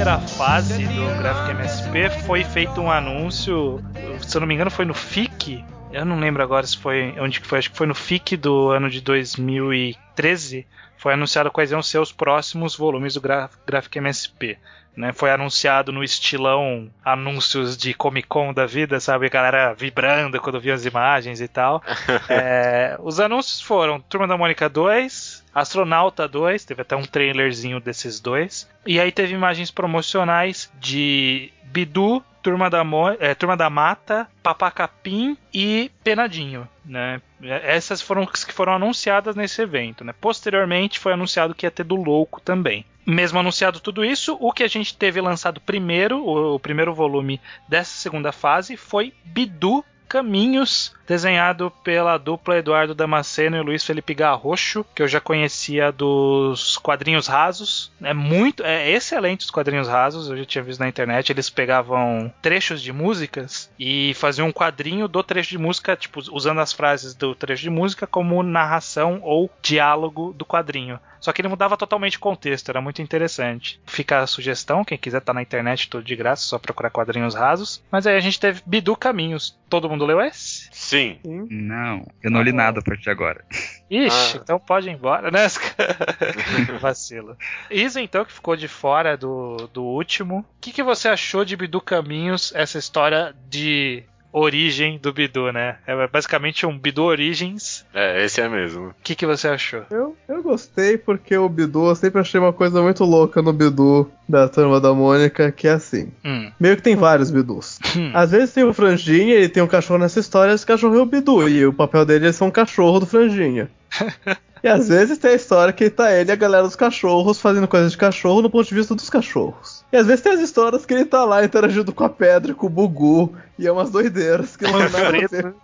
primeira 0.02 0.18
fase 0.18 0.84
do 0.84 1.18
Graphic 1.18 1.50
MSP, 1.52 2.10
foi 2.26 2.42
feito 2.42 2.80
um 2.80 2.90
anúncio, 2.90 3.80
se 4.20 4.36
eu 4.36 4.40
não 4.40 4.48
me 4.48 4.54
engano 4.54 4.68
foi 4.68 4.84
no 4.84 4.94
FIC, 4.94 5.64
eu 5.92 6.04
não 6.04 6.18
lembro 6.18 6.42
agora 6.42 6.66
se 6.66 6.76
foi 6.76 7.14
onde 7.20 7.40
que 7.40 7.46
foi, 7.46 7.60
acho 7.60 7.70
que 7.70 7.76
foi 7.76 7.86
no 7.86 7.94
FIC 7.94 8.36
do 8.36 8.70
ano 8.70 8.90
de 8.90 9.00
2013, 9.00 10.66
foi 10.98 11.12
anunciado 11.12 11.52
quais 11.52 11.70
iam 11.70 11.80
ser 11.80 11.98
os 11.98 12.10
próximos 12.10 12.74
volumes 12.74 13.14
do 13.14 13.20
Gra 13.20 13.48
Graphic 13.64 13.96
MSP. 13.98 14.58
Né, 14.94 15.12
foi 15.12 15.30
anunciado 15.30 15.90
no 15.90 16.04
estilão 16.04 16.90
anúncios 17.02 17.78
de 17.78 17.94
Comic 17.94 18.28
Con 18.28 18.52
da 18.52 18.66
vida, 18.66 19.00
sabe? 19.00 19.24
A 19.24 19.30
galera 19.30 19.72
vibrando 19.72 20.38
quando 20.38 20.60
via 20.60 20.74
as 20.74 20.84
imagens 20.84 21.40
e 21.40 21.48
tal. 21.48 21.80
É, 22.28 22.98
os 23.00 23.18
anúncios 23.20 23.60
foram 23.60 24.00
Turma 24.00 24.26
da 24.26 24.36
Mônica 24.36 24.68
2, 24.68 25.41
Astronauta 25.54 26.26
2, 26.26 26.64
teve 26.64 26.82
até 26.82 26.96
um 26.96 27.04
trailerzinho 27.04 27.80
desses 27.80 28.20
dois. 28.20 28.68
E 28.86 29.00
aí 29.00 29.12
teve 29.12 29.34
imagens 29.34 29.70
promocionais 29.70 30.70
de 30.80 31.52
Bidu, 31.64 32.22
Turma 32.42 32.68
da, 32.68 32.82
Mo 32.82 33.10
é, 33.20 33.34
Turma 33.34 33.56
da 33.56 33.70
Mata, 33.70 34.28
Papacapim 34.42 35.36
e 35.54 35.90
Penadinho. 36.02 36.68
Né? 36.84 37.22
Essas 37.42 38.02
foram 38.02 38.28
as 38.32 38.44
que 38.44 38.52
foram 38.52 38.74
anunciadas 38.74 39.36
nesse 39.36 39.62
evento. 39.62 40.04
Né? 40.04 40.12
Posteriormente 40.20 40.98
foi 40.98 41.12
anunciado 41.12 41.54
que 41.54 41.64
ia 41.64 41.70
ter 41.70 41.84
do 41.84 41.94
Louco 41.94 42.40
também. 42.40 42.84
Mesmo 43.06 43.38
anunciado 43.38 43.80
tudo 43.80 44.04
isso, 44.04 44.36
o 44.40 44.52
que 44.52 44.62
a 44.62 44.68
gente 44.68 44.96
teve 44.96 45.20
lançado 45.20 45.60
primeiro, 45.60 46.18
o, 46.18 46.54
o 46.54 46.60
primeiro 46.60 46.94
volume 46.94 47.40
dessa 47.68 47.90
segunda 47.90 48.32
fase, 48.32 48.76
foi 48.76 49.12
Bidu 49.24 49.84
Caminhos, 50.12 50.92
desenhado 51.06 51.72
pela 51.82 52.18
dupla 52.18 52.58
Eduardo 52.58 52.94
Damasceno 52.94 53.56
e 53.56 53.62
Luiz 53.62 53.82
Felipe 53.82 54.12
Garrocho, 54.12 54.84
que 54.94 55.02
eu 55.02 55.08
já 55.08 55.22
conhecia 55.22 55.90
dos 55.90 56.76
quadrinhos 56.76 57.26
rasos. 57.26 57.90
É 58.02 58.12
muito, 58.12 58.62
é 58.62 58.90
excelente 58.90 59.40
os 59.40 59.50
quadrinhos 59.50 59.88
rasos, 59.88 60.28
eu 60.28 60.36
já 60.36 60.44
tinha 60.44 60.62
visto 60.62 60.80
na 60.80 60.88
internet. 60.88 61.32
Eles 61.32 61.48
pegavam 61.48 62.30
trechos 62.42 62.82
de 62.82 62.92
músicas 62.92 63.70
e 63.78 64.12
faziam 64.12 64.48
um 64.48 64.52
quadrinho 64.52 65.08
do 65.08 65.22
trecho 65.22 65.48
de 65.48 65.58
música, 65.58 65.96
tipo, 65.96 66.20
usando 66.30 66.60
as 66.60 66.74
frases 66.74 67.14
do 67.14 67.34
trecho 67.34 67.62
de 67.62 67.70
música 67.70 68.06
como 68.06 68.42
narração 68.42 69.18
ou 69.22 69.50
diálogo 69.62 70.34
do 70.34 70.44
quadrinho. 70.44 71.00
Só 71.22 71.32
que 71.32 71.40
ele 71.40 71.48
mudava 71.48 71.76
totalmente 71.76 72.16
o 72.16 72.20
contexto, 72.20 72.68
era 72.68 72.80
muito 72.80 73.00
interessante. 73.00 73.80
Fica 73.86 74.18
a 74.18 74.26
sugestão, 74.26 74.84
quem 74.84 74.98
quiser 74.98 75.20
tá 75.20 75.32
na 75.32 75.40
internet 75.40 75.88
tudo 75.88 76.02
de 76.02 76.16
graça, 76.16 76.42
só 76.42 76.58
procurar 76.58 76.90
quadrinhos 76.90 77.36
rasos. 77.36 77.80
Mas 77.92 78.08
aí 78.08 78.16
a 78.16 78.20
gente 78.20 78.40
teve 78.40 78.60
Bidu 78.66 78.96
Caminhos. 78.96 79.56
Todo 79.72 79.88
mundo 79.88 80.04
leu 80.04 80.20
esse? 80.20 80.68
Sim. 80.70 81.18
Não, 81.24 82.06
eu 82.22 82.30
não 82.30 82.42
li 82.42 82.52
nada 82.52 82.80
a 82.80 82.82
partir 82.82 83.04
de 83.04 83.10
agora. 83.10 83.42
Ixi, 83.90 84.36
Ah. 84.36 84.40
então 84.42 84.58
pode 84.58 84.86
ir 84.86 84.92
embora, 84.92 85.30
né? 85.30 85.46
Vacilo. 86.78 87.38
Isa, 87.70 87.98
então, 88.02 88.22
que 88.22 88.32
ficou 88.34 88.54
de 88.54 88.68
fora 88.68 89.16
do, 89.16 89.68
do 89.72 89.82
último. 89.82 90.40
O 90.40 90.44
que, 90.60 90.72
que 90.72 90.82
você 90.82 91.08
achou 91.08 91.42
de 91.42 91.56
Bidu 91.56 91.80
Caminhos, 91.80 92.52
essa 92.54 92.76
história 92.78 93.34
de 93.48 94.02
origem 94.32 94.98
do 94.98 95.12
Bidu, 95.12 95.52
né? 95.52 95.76
É 95.86 96.06
basicamente 96.06 96.64
um 96.64 96.78
Bidu 96.78 97.04
Origins. 97.04 97.84
É, 97.92 98.24
esse 98.24 98.40
é 98.40 98.48
mesmo. 98.48 98.88
O 98.88 98.94
que, 99.02 99.14
que 99.14 99.26
você 99.26 99.48
achou? 99.48 99.84
Eu, 99.90 100.16
eu 100.28 100.42
gostei 100.42 100.96
porque 100.96 101.36
o 101.36 101.48
Bidu, 101.48 101.88
eu 101.88 101.94
sempre 101.94 102.20
achei 102.20 102.40
uma 102.40 102.52
coisa 102.52 102.82
muito 102.82 103.04
louca 103.04 103.42
no 103.42 103.52
Bidu 103.52 104.10
da 104.28 104.48
turma 104.48 104.80
da 104.80 104.94
Mônica, 104.94 105.52
que 105.52 105.68
é 105.68 105.72
assim. 105.72 106.10
Hum. 106.24 106.50
Meio 106.58 106.76
que 106.76 106.82
tem 106.82 106.96
vários 106.96 107.30
Bidus. 107.30 107.78
Hum. 107.96 108.10
Às 108.14 108.30
vezes 108.30 108.54
tem 108.54 108.64
o 108.64 108.72
Franjinha, 108.72 109.34
ele 109.34 109.48
tem 109.48 109.62
um 109.62 109.68
cachorro 109.68 110.00
nessa 110.00 110.20
história, 110.20 110.52
esse 110.52 110.64
cachorro 110.64 110.96
é 110.96 111.02
o 111.02 111.06
Bidu, 111.06 111.48
e 111.48 111.66
o 111.66 111.72
papel 111.72 112.06
dele 112.06 112.28
é 112.28 112.32
ser 112.32 112.44
um 112.44 112.50
cachorro 112.50 113.00
do 113.00 113.06
Franjinha. 113.06 113.70
e 114.62 114.68
às 114.68 114.88
vezes 114.88 115.18
tem 115.18 115.32
a 115.32 115.34
história 115.34 115.72
que 115.72 115.90
tá 115.90 116.12
ele 116.12 116.30
e 116.30 116.32
a 116.32 116.36
galera 116.36 116.62
dos 116.64 116.76
cachorros 116.76 117.40
fazendo 117.40 117.66
coisas 117.68 117.92
de 117.92 117.98
cachorro 117.98 118.42
no 118.42 118.50
ponto 118.50 118.68
de 118.68 118.74
vista 118.74 118.94
dos 118.94 119.10
cachorros. 119.10 119.84
E 119.92 119.96
às 119.96 120.06
vezes 120.06 120.22
tem 120.22 120.32
as 120.32 120.40
histórias 120.40 120.86
que 120.86 120.94
ele 120.94 121.04
tá 121.04 121.24
lá 121.24 121.44
interagindo 121.44 121.92
com 121.92 122.04
a 122.04 122.08
pedra, 122.08 122.54
com 122.54 122.66
o 122.66 122.70
Bugu, 122.70 123.34
e 123.58 123.66
é 123.66 123.72
umas 123.72 123.90
doideiras 123.90 124.56
que 124.56 124.64
não 124.64 124.72
tem 124.78 124.90
nada 124.90 125.08
a 125.08 125.10
ver. 125.26 125.54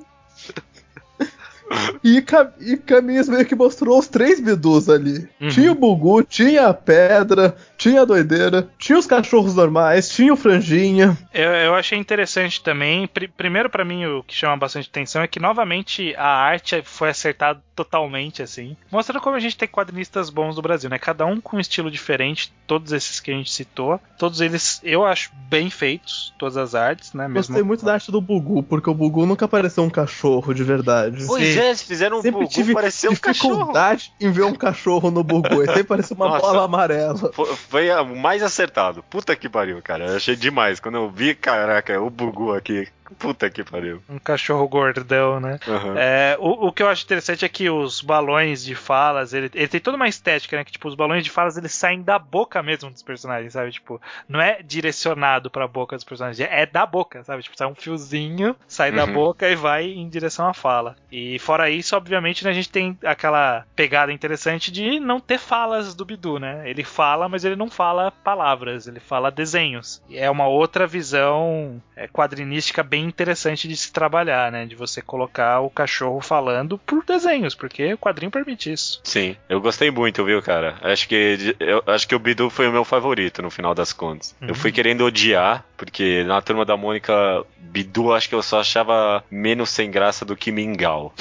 E, 2.02 2.22
Cam- 2.22 2.50
e 2.60 2.78
Caminhos 2.78 3.28
meio 3.28 3.44
que 3.44 3.54
mostrou 3.54 3.98
os 3.98 4.08
três 4.08 4.40
Bidus 4.40 4.88
ali. 4.88 5.28
Uhum. 5.38 5.48
Tinha 5.50 5.70
o 5.70 5.74
Bugu, 5.74 6.22
tinha 6.22 6.66
a 6.68 6.72
pedra, 6.72 7.54
tinha 7.76 8.00
a 8.00 8.04
doideira, 8.06 8.66
tinha 8.78 8.98
os 8.98 9.06
cachorros 9.06 9.54
normais, 9.54 10.08
tinha 10.08 10.32
o 10.32 10.36
franjinha. 10.36 11.14
Eu, 11.34 11.50
eu 11.50 11.74
achei 11.74 11.98
interessante 11.98 12.62
também. 12.62 13.06
Pri- 13.06 13.28
primeiro, 13.28 13.68
pra 13.68 13.84
mim, 13.84 14.06
o 14.06 14.22
que 14.22 14.34
chama 14.34 14.56
bastante 14.56 14.88
atenção 14.88 15.20
é 15.20 15.26
que, 15.28 15.38
novamente, 15.38 16.14
a 16.16 16.26
arte 16.26 16.80
foi 16.86 17.10
acertada 17.10 17.60
totalmente, 17.78 18.42
assim. 18.42 18.76
Mostrando 18.90 19.22
como 19.22 19.36
a 19.36 19.40
gente 19.40 19.56
tem 19.56 19.68
quadrinistas 19.68 20.30
bons 20.30 20.56
do 20.56 20.62
Brasil, 20.62 20.90
né? 20.90 20.98
Cada 20.98 21.24
um 21.24 21.40
com 21.40 21.56
um 21.56 21.60
estilo 21.60 21.90
diferente, 21.90 22.52
todos 22.66 22.90
esses 22.90 23.20
que 23.20 23.30
a 23.30 23.34
gente 23.34 23.52
citou. 23.52 24.00
Todos 24.18 24.40
eles, 24.40 24.80
eu 24.82 25.04
acho, 25.04 25.30
bem 25.48 25.70
feitos, 25.70 26.34
todas 26.36 26.56
as 26.56 26.74
artes, 26.74 27.12
né? 27.12 27.28
Mesmo... 27.28 27.54
Gostei 27.54 27.62
muito 27.62 27.84
da 27.84 27.94
arte 27.94 28.10
do 28.10 28.20
Bugu, 28.20 28.64
porque 28.64 28.90
o 28.90 28.94
Bugu 28.94 29.24
nunca 29.26 29.46
pareceu 29.46 29.84
um 29.84 29.90
cachorro 29.90 30.52
de 30.52 30.64
verdade. 30.64 31.24
Pois 31.24 31.56
é, 31.56 31.68
eles 31.68 31.82
fizeram 31.82 32.18
um 32.18 32.22
Sempre 32.22 32.40
Bugu 32.40 32.52
tive 32.52 32.74
parecer 32.74 33.08
um 33.08 33.14
cachorro. 33.14 33.54
dificuldade 33.54 34.12
em 34.20 34.32
ver 34.32 34.42
um 34.42 34.54
cachorro 34.54 35.10
no 35.12 35.22
Bugu. 35.22 35.62
Ele 35.62 35.66
sempre 35.66 35.84
parecia 35.84 36.16
uma 36.16 36.28
Nossa. 36.28 36.40
bola 36.40 36.64
amarela. 36.64 37.32
Foi, 37.32 37.54
foi 37.54 37.90
o 37.90 38.16
mais 38.16 38.42
acertado. 38.42 39.04
Puta 39.08 39.36
que 39.36 39.48
pariu, 39.48 39.80
cara. 39.82 40.06
Eu 40.06 40.16
achei 40.16 40.34
demais. 40.34 40.80
Quando 40.80 40.96
eu 40.96 41.08
vi, 41.08 41.34
caraca, 41.34 42.00
o 42.00 42.10
Bugu 42.10 42.52
aqui. 42.52 42.88
Puta 43.18 43.48
que 43.50 43.64
pariu. 43.64 44.02
Um 44.08 44.18
cachorro 44.18 44.66
gordão, 44.68 45.40
né? 45.40 45.58
Aham. 45.66 45.94
É, 45.96 46.36
o, 46.38 46.68
o 46.68 46.72
que 46.72 46.82
eu 46.82 46.88
acho 46.88 47.04
interessante 47.04 47.44
é 47.44 47.48
que 47.48 47.68
os 47.70 48.00
balões 48.00 48.64
de 48.64 48.74
falas, 48.74 49.32
ele, 49.32 49.50
ele 49.54 49.68
tem 49.68 49.80
toda 49.80 49.96
uma 49.96 50.08
estética, 50.08 50.56
né? 50.56 50.64
Que 50.64 50.72
tipo, 50.72 50.88
os 50.88 50.94
balões 50.94 51.24
de 51.24 51.30
falas 51.30 51.56
eles 51.56 51.72
saem 51.72 52.02
da 52.02 52.18
boca 52.18 52.62
mesmo 52.62 52.90
dos 52.90 53.02
personagens, 53.02 53.52
sabe? 53.52 53.70
Tipo, 53.70 54.00
não 54.28 54.40
é 54.40 54.62
direcionado 54.62 55.50
pra 55.50 55.66
boca 55.68 55.96
dos 55.96 56.04
personagens, 56.04 56.40
é 56.50 56.66
da 56.66 56.84
boca, 56.86 57.22
sabe? 57.24 57.42
Tipo, 57.42 57.56
sai 57.56 57.66
um 57.68 57.74
fiozinho, 57.74 58.54
sai 58.66 58.92
da 58.92 59.04
Uhum. 59.04 59.12
boca 59.12 59.48
e 59.48 59.54
vai 59.54 59.84
em 59.86 60.08
direção 60.08 60.48
à 60.48 60.54
fala. 60.54 60.96
E 61.10 61.38
fora 61.38 61.70
isso, 61.70 61.96
obviamente, 61.96 62.44
né, 62.44 62.50
a 62.50 62.54
gente 62.54 62.68
tem 62.70 62.98
aquela 63.04 63.64
pegada 63.76 64.12
interessante 64.12 64.70
de 64.70 64.98
não 65.00 65.20
ter 65.20 65.38
falas 65.38 65.94
do 65.94 66.04
Bidu, 66.04 66.38
né? 66.38 66.68
Ele 66.68 66.84
fala, 66.84 67.28
mas 67.28 67.44
ele 67.44 67.56
não 67.56 67.70
fala 67.70 68.10
palavras, 68.10 68.86
ele 68.86 69.00
fala 69.00 69.30
desenhos. 69.30 70.02
E 70.08 70.18
é 70.18 70.30
uma 70.30 70.46
outra 70.46 70.86
visão 70.86 71.80
é, 71.96 72.06
quadrinística 72.08 72.82
bem 72.82 72.97
interessante 73.04 73.68
de 73.68 73.76
se 73.76 73.92
trabalhar, 73.92 74.50
né? 74.52 74.66
De 74.66 74.74
você 74.74 75.00
colocar 75.02 75.60
o 75.60 75.70
cachorro 75.70 76.20
falando 76.20 76.78
por 76.78 77.04
desenhos, 77.04 77.54
porque 77.54 77.92
o 77.92 77.98
quadrinho 77.98 78.30
permite 78.30 78.72
isso. 78.72 79.00
Sim, 79.04 79.36
eu 79.48 79.60
gostei 79.60 79.90
muito, 79.90 80.24
viu, 80.24 80.42
cara? 80.42 80.76
Acho 80.82 81.08
que 81.08 81.56
eu 81.60 81.82
acho 81.86 82.06
que 82.06 82.14
o 82.14 82.18
Bidu 82.18 82.50
foi 82.50 82.68
o 82.68 82.72
meu 82.72 82.84
favorito 82.84 83.42
no 83.42 83.50
final 83.50 83.74
das 83.74 83.92
contas. 83.92 84.34
Uhum. 84.40 84.48
Eu 84.48 84.54
fui 84.54 84.72
querendo 84.72 85.04
odiar, 85.04 85.64
porque 85.76 86.24
na 86.24 86.40
turma 86.40 86.64
da 86.64 86.76
Mônica, 86.76 87.12
Bidu 87.58 88.12
acho 88.12 88.28
que 88.28 88.34
eu 88.34 88.42
só 88.42 88.60
achava 88.60 89.22
menos 89.30 89.70
sem 89.70 89.90
graça 89.90 90.24
do 90.24 90.36
que 90.36 90.50
Mingau. 90.50 91.12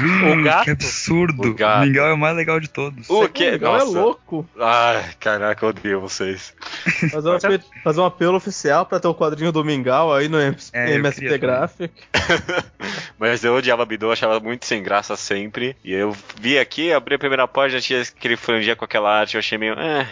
O 0.00 0.42
gato? 0.42 0.64
Que 0.64 0.70
absurdo. 0.70 1.48
O 1.48 1.54
gato. 1.54 1.86
Mingau 1.86 2.06
é 2.06 2.12
o 2.12 2.18
mais 2.18 2.36
legal 2.36 2.58
de 2.60 2.68
todos. 2.68 3.08
O 3.08 3.24
O 3.24 3.28
que? 3.28 3.50
legal 3.50 3.76
é 3.76 3.78
Nossa. 3.80 4.00
louco. 4.00 4.46
Ai, 4.58 5.04
caraca, 5.20 5.64
eu 5.64 5.68
odeio 5.70 6.00
vocês. 6.00 6.54
Fazer 7.10 7.28
um, 7.28 7.34
apelo, 7.34 7.60
fazer 7.84 8.00
um 8.00 8.04
apelo 8.04 8.36
oficial 8.36 8.84
pra 8.86 8.98
ter 8.98 9.08
o 9.08 9.14
quadrinho 9.14 9.52
do 9.52 9.64
Mingau 9.64 10.12
aí 10.12 10.28
no 10.28 10.40
MS 10.40 10.70
É, 10.72 10.90
eu 10.90 10.96
Também. 11.26 11.40
Graphic. 11.40 11.94
Mas 13.18 13.44
eu 13.44 13.54
odiava 13.54 13.84
Bidu, 13.84 14.10
achava 14.10 14.40
muito 14.40 14.66
sem 14.66 14.82
graça 14.82 15.16
sempre. 15.16 15.76
E 15.84 15.92
eu 15.92 16.16
vi 16.40 16.58
aqui, 16.58 16.92
abri 16.92 17.14
a 17.14 17.18
primeira 17.18 17.46
página, 17.48 17.80
tinha 17.80 18.00
aquele 18.02 18.36
franjinha 18.36 18.74
com 18.76 18.84
aquela 18.84 19.10
arte, 19.20 19.34
eu 19.34 19.38
achei 19.38 19.58
meio. 19.58 19.74
"É, 19.78 20.08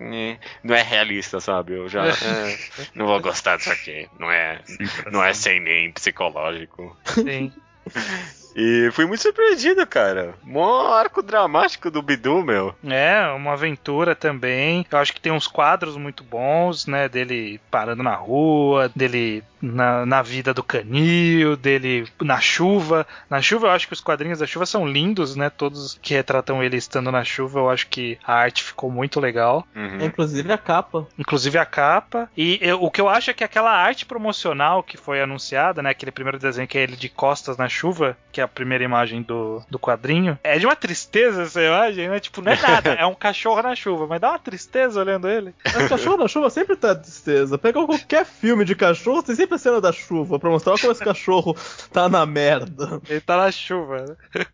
é, 0.00 0.38
não 0.62 0.74
é 0.74 0.82
realista, 0.82 1.40
sabe? 1.40 1.74
Eu 1.74 1.88
já. 1.88 2.06
é, 2.06 2.58
não 2.94 3.06
vou 3.06 3.20
gostar 3.20 3.56
disso 3.56 3.70
aqui. 3.70 4.08
Não 4.18 4.30
é. 4.30 4.60
Sem 4.64 4.76
coração. 4.78 5.12
Não 5.12 5.24
é 5.24 5.34
sem 5.34 5.60
nem 5.60 5.92
psicológico. 5.92 6.96
Sim. 7.04 7.52
E 8.56 8.90
fui 8.92 9.06
muito 9.06 9.22
surpreendido, 9.22 9.86
cara. 9.86 10.34
Mó 10.42 10.92
arco 10.92 11.22
dramático 11.22 11.90
do 11.90 12.02
Bidu, 12.02 12.42
meu. 12.42 12.74
É, 12.84 13.26
uma 13.36 13.52
aventura 13.52 14.14
também. 14.14 14.84
Eu 14.90 14.98
acho 14.98 15.12
que 15.12 15.20
tem 15.20 15.32
uns 15.32 15.46
quadros 15.46 15.96
muito 15.96 16.24
bons, 16.24 16.86
né? 16.86 17.08
Dele 17.08 17.60
parando 17.70 18.02
na 18.02 18.14
rua, 18.14 18.90
dele 18.94 19.42
na, 19.62 20.04
na 20.06 20.22
vida 20.22 20.52
do 20.54 20.62
canil, 20.64 21.56
dele 21.56 22.06
na 22.20 22.40
chuva. 22.40 23.06
Na 23.28 23.40
chuva, 23.42 23.66
eu 23.68 23.70
acho 23.70 23.86
que 23.86 23.92
os 23.92 24.00
quadrinhos 24.00 24.38
da 24.40 24.46
chuva 24.46 24.66
são 24.66 24.86
lindos, 24.86 25.36
né? 25.36 25.50
Todos 25.50 25.98
que 26.02 26.14
retratam 26.14 26.62
ele 26.62 26.76
estando 26.76 27.12
na 27.12 27.22
chuva, 27.24 27.60
eu 27.60 27.70
acho 27.70 27.86
que 27.88 28.18
a 28.26 28.34
arte 28.34 28.62
ficou 28.64 28.90
muito 28.90 29.20
legal. 29.20 29.66
Uhum. 29.76 29.98
É, 30.00 30.04
inclusive 30.06 30.50
a 30.52 30.58
capa. 30.58 31.06
Inclusive 31.18 31.58
a 31.58 31.66
capa. 31.66 32.28
E 32.36 32.58
eu- 32.62 32.82
o 32.82 32.90
que 32.90 33.00
eu 33.00 33.08
acho 33.08 33.30
é 33.30 33.34
que 33.34 33.44
aquela 33.44 33.70
arte 33.70 34.04
promocional 34.06 34.82
que 34.82 34.96
foi 34.96 35.20
anunciada, 35.20 35.82
né? 35.82 35.90
Aquele 35.90 36.10
primeiro 36.10 36.38
desenho 36.38 36.66
que 36.66 36.78
é 36.78 36.82
ele 36.82 36.96
de 36.96 37.08
costas 37.08 37.56
na 37.56 37.68
chuva, 37.68 38.16
que 38.32 38.39
é 38.40 38.44
a 38.44 38.48
primeira 38.48 38.82
imagem 38.84 39.22
do, 39.22 39.62
do 39.70 39.78
quadrinho, 39.78 40.38
é 40.42 40.58
de 40.58 40.66
uma 40.66 40.76
tristeza 40.76 41.42
essa 41.42 41.62
imagem, 41.62 42.08
né? 42.08 42.20
Tipo, 42.20 42.42
não 42.42 42.52
é 42.52 42.60
nada, 42.60 42.92
é 42.98 43.06
um 43.06 43.14
cachorro 43.14 43.62
na 43.62 43.74
chuva, 43.74 44.06
mas 44.06 44.20
dá 44.20 44.30
uma 44.30 44.38
tristeza 44.38 45.00
olhando 45.00 45.28
ele. 45.28 45.54
Mas 45.64 45.88
cachorro 45.88 46.16
na 46.16 46.28
chuva 46.28 46.50
sempre 46.50 46.76
tá 46.76 46.94
tristeza. 46.94 47.58
Pega 47.58 47.84
qualquer 47.84 48.24
filme 48.24 48.64
de 48.64 48.74
cachorro, 48.74 49.22
tem 49.22 49.34
sempre 49.34 49.54
a 49.56 49.58
cena 49.58 49.80
da 49.80 49.92
chuva 49.92 50.38
pra 50.38 50.50
mostrar 50.50 50.78
como 50.78 50.92
esse 50.92 51.04
cachorro 51.04 51.56
tá 51.92 52.08
na 52.08 52.24
merda. 52.26 53.00
Ele 53.08 53.20
tá 53.20 53.36
na 53.36 53.50
chuva, 53.50 54.04
né? 54.04 54.16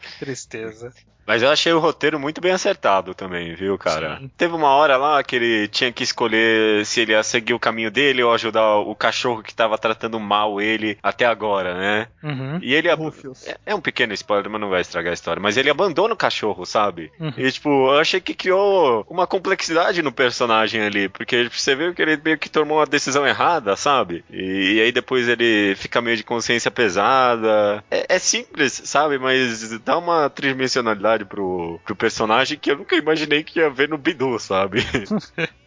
que 0.00 0.18
tristeza. 0.18 0.92
Mas 1.26 1.42
eu 1.42 1.50
achei 1.50 1.72
o 1.72 1.78
roteiro 1.78 2.18
muito 2.18 2.40
bem 2.40 2.52
acertado 2.52 3.14
também, 3.14 3.54
viu, 3.54 3.78
cara? 3.78 4.18
Sim. 4.18 4.30
Teve 4.36 4.54
uma 4.54 4.68
hora 4.70 4.96
lá 4.96 5.22
que 5.22 5.36
ele 5.36 5.68
tinha 5.68 5.92
que 5.92 6.02
escolher 6.02 6.84
se 6.84 7.00
ele 7.00 7.12
ia 7.12 7.22
seguir 7.22 7.54
o 7.54 7.58
caminho 7.58 7.90
dele 7.90 8.22
ou 8.22 8.32
ajudar 8.32 8.76
o 8.78 8.94
cachorro 8.94 9.42
que 9.42 9.54
tava 9.54 9.78
tratando 9.78 10.18
mal 10.18 10.60
ele 10.60 10.98
até 11.02 11.24
agora, 11.26 11.74
né? 11.74 12.08
Uhum. 12.22 12.58
E 12.62 12.74
ele. 12.74 12.90
ab-. 12.90 13.12
É- 13.46 13.56
É 13.66 13.74
um 13.74 13.80
pequeno 13.80 14.12
spoiler, 14.14 14.50
mas 14.50 14.60
não 14.60 14.68
vai 14.70 14.80
estragar 14.80 15.10
a 15.10 15.14
história. 15.14 15.40
Mas 15.40 15.56
ele 15.56 15.70
abandona 15.70 16.14
o 16.14 16.16
cachorro, 16.16 16.64
sabe? 16.66 17.12
Uhum. 17.20 17.32
E, 17.36 17.50
tipo, 17.52 17.68
eu 17.68 17.98
achei 17.98 18.20
que 18.20 18.34
criou 18.34 19.06
uma 19.08 19.26
complexidade 19.26 20.02
no 20.02 20.10
personagem 20.12 20.80
ali. 20.82 21.08
Porque 21.08 21.48
você 21.48 21.74
viu 21.76 21.94
que 21.94 22.02
ele 22.02 22.20
meio 22.24 22.38
que 22.38 22.48
tomou 22.48 22.78
uma 22.78 22.86
decisão 22.86 23.26
errada, 23.26 23.76
sabe? 23.76 24.24
E, 24.30 24.74
e 24.76 24.80
aí 24.80 24.92
depois 24.92 25.28
ele 25.28 25.74
fica 25.76 26.00
meio 26.00 26.16
de 26.16 26.24
consciência 26.24 26.70
pesada. 26.70 27.84
É, 27.90 28.06
é 28.16 28.18
simples, 28.18 28.80
sabe? 28.84 29.18
Mas 29.18 29.78
dá 29.80 29.96
uma 29.98 30.28
tridimensionalidade 30.30 31.09
pro, 31.18 31.80
pro 31.84 31.96
personagem 31.96 32.58
que 32.58 32.70
eu 32.70 32.76
nunca 32.76 32.96
imaginei 32.96 33.42
que 33.42 33.58
ia 33.58 33.70
ver 33.70 33.88
no 33.88 33.98
Bidu, 33.98 34.38
sabe? 34.38 34.80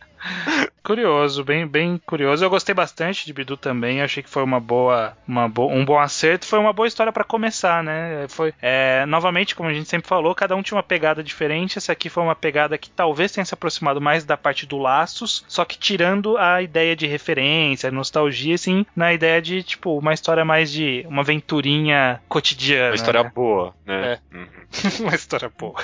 Curioso, 0.84 1.46
bem, 1.46 1.66
bem 1.66 2.00
curioso. 2.06 2.44
Eu 2.44 2.50
gostei 2.50 2.76
bastante 2.76 3.26
de 3.26 3.32
Bidu 3.32 3.56
também. 3.56 4.02
Achei 4.02 4.22
que 4.22 4.30
foi 4.30 4.44
uma 4.44 4.60
boa, 4.60 5.18
uma 5.26 5.48
bo 5.48 5.68
um 5.68 5.86
bom 5.86 5.98
acerto. 5.98 6.46
Foi 6.46 6.60
uma 6.60 6.74
boa 6.74 6.88
história 6.88 7.12
pra 7.12 7.24
começar, 7.24 7.82
né? 7.82 8.26
Foi 8.28 8.54
é, 8.62 9.06
novamente, 9.06 9.56
como 9.56 9.70
a 9.70 9.74
gente 9.74 9.88
sempre 9.88 10.08
falou, 10.08 10.36
cada 10.36 10.56
um 10.56 10.62
tinha 10.62 10.76
uma 10.76 10.84
pegada 10.84 11.24
diferente. 11.24 11.78
Essa 11.78 11.94
aqui 11.94 12.10
foi 12.10 12.22
uma 12.22 12.36
pegada 12.36 12.78
que 12.78 12.90
talvez 12.90 13.32
tenha 13.32 13.46
se 13.46 13.54
aproximado 13.54 14.02
mais 14.02 14.26
da 14.26 14.36
parte 14.36 14.66
do 14.66 14.78
laços, 14.78 15.46
só 15.48 15.64
que 15.64 15.78
tirando 15.78 16.38
a 16.38 16.62
ideia 16.62 16.96
de 16.96 17.08
referência, 17.08 17.90
nostalgia, 17.90 18.56
assim, 18.56 18.86
na 18.94 19.14
ideia 19.14 19.42
de 19.42 19.64
tipo 19.64 19.98
uma 19.98 20.14
história 20.14 20.44
mais 20.44 20.70
de 20.70 21.06
uma 21.08 21.22
aventurinha 21.22 22.22
cotidiana. 22.28 22.90
Uma 22.90 22.96
história 22.96 23.24
né? 23.24 23.32
boa, 23.34 23.74
né? 23.86 24.20
Uhum. 24.34 24.48
uma 25.08 25.16
história 25.16 25.50
boa. 25.58 25.82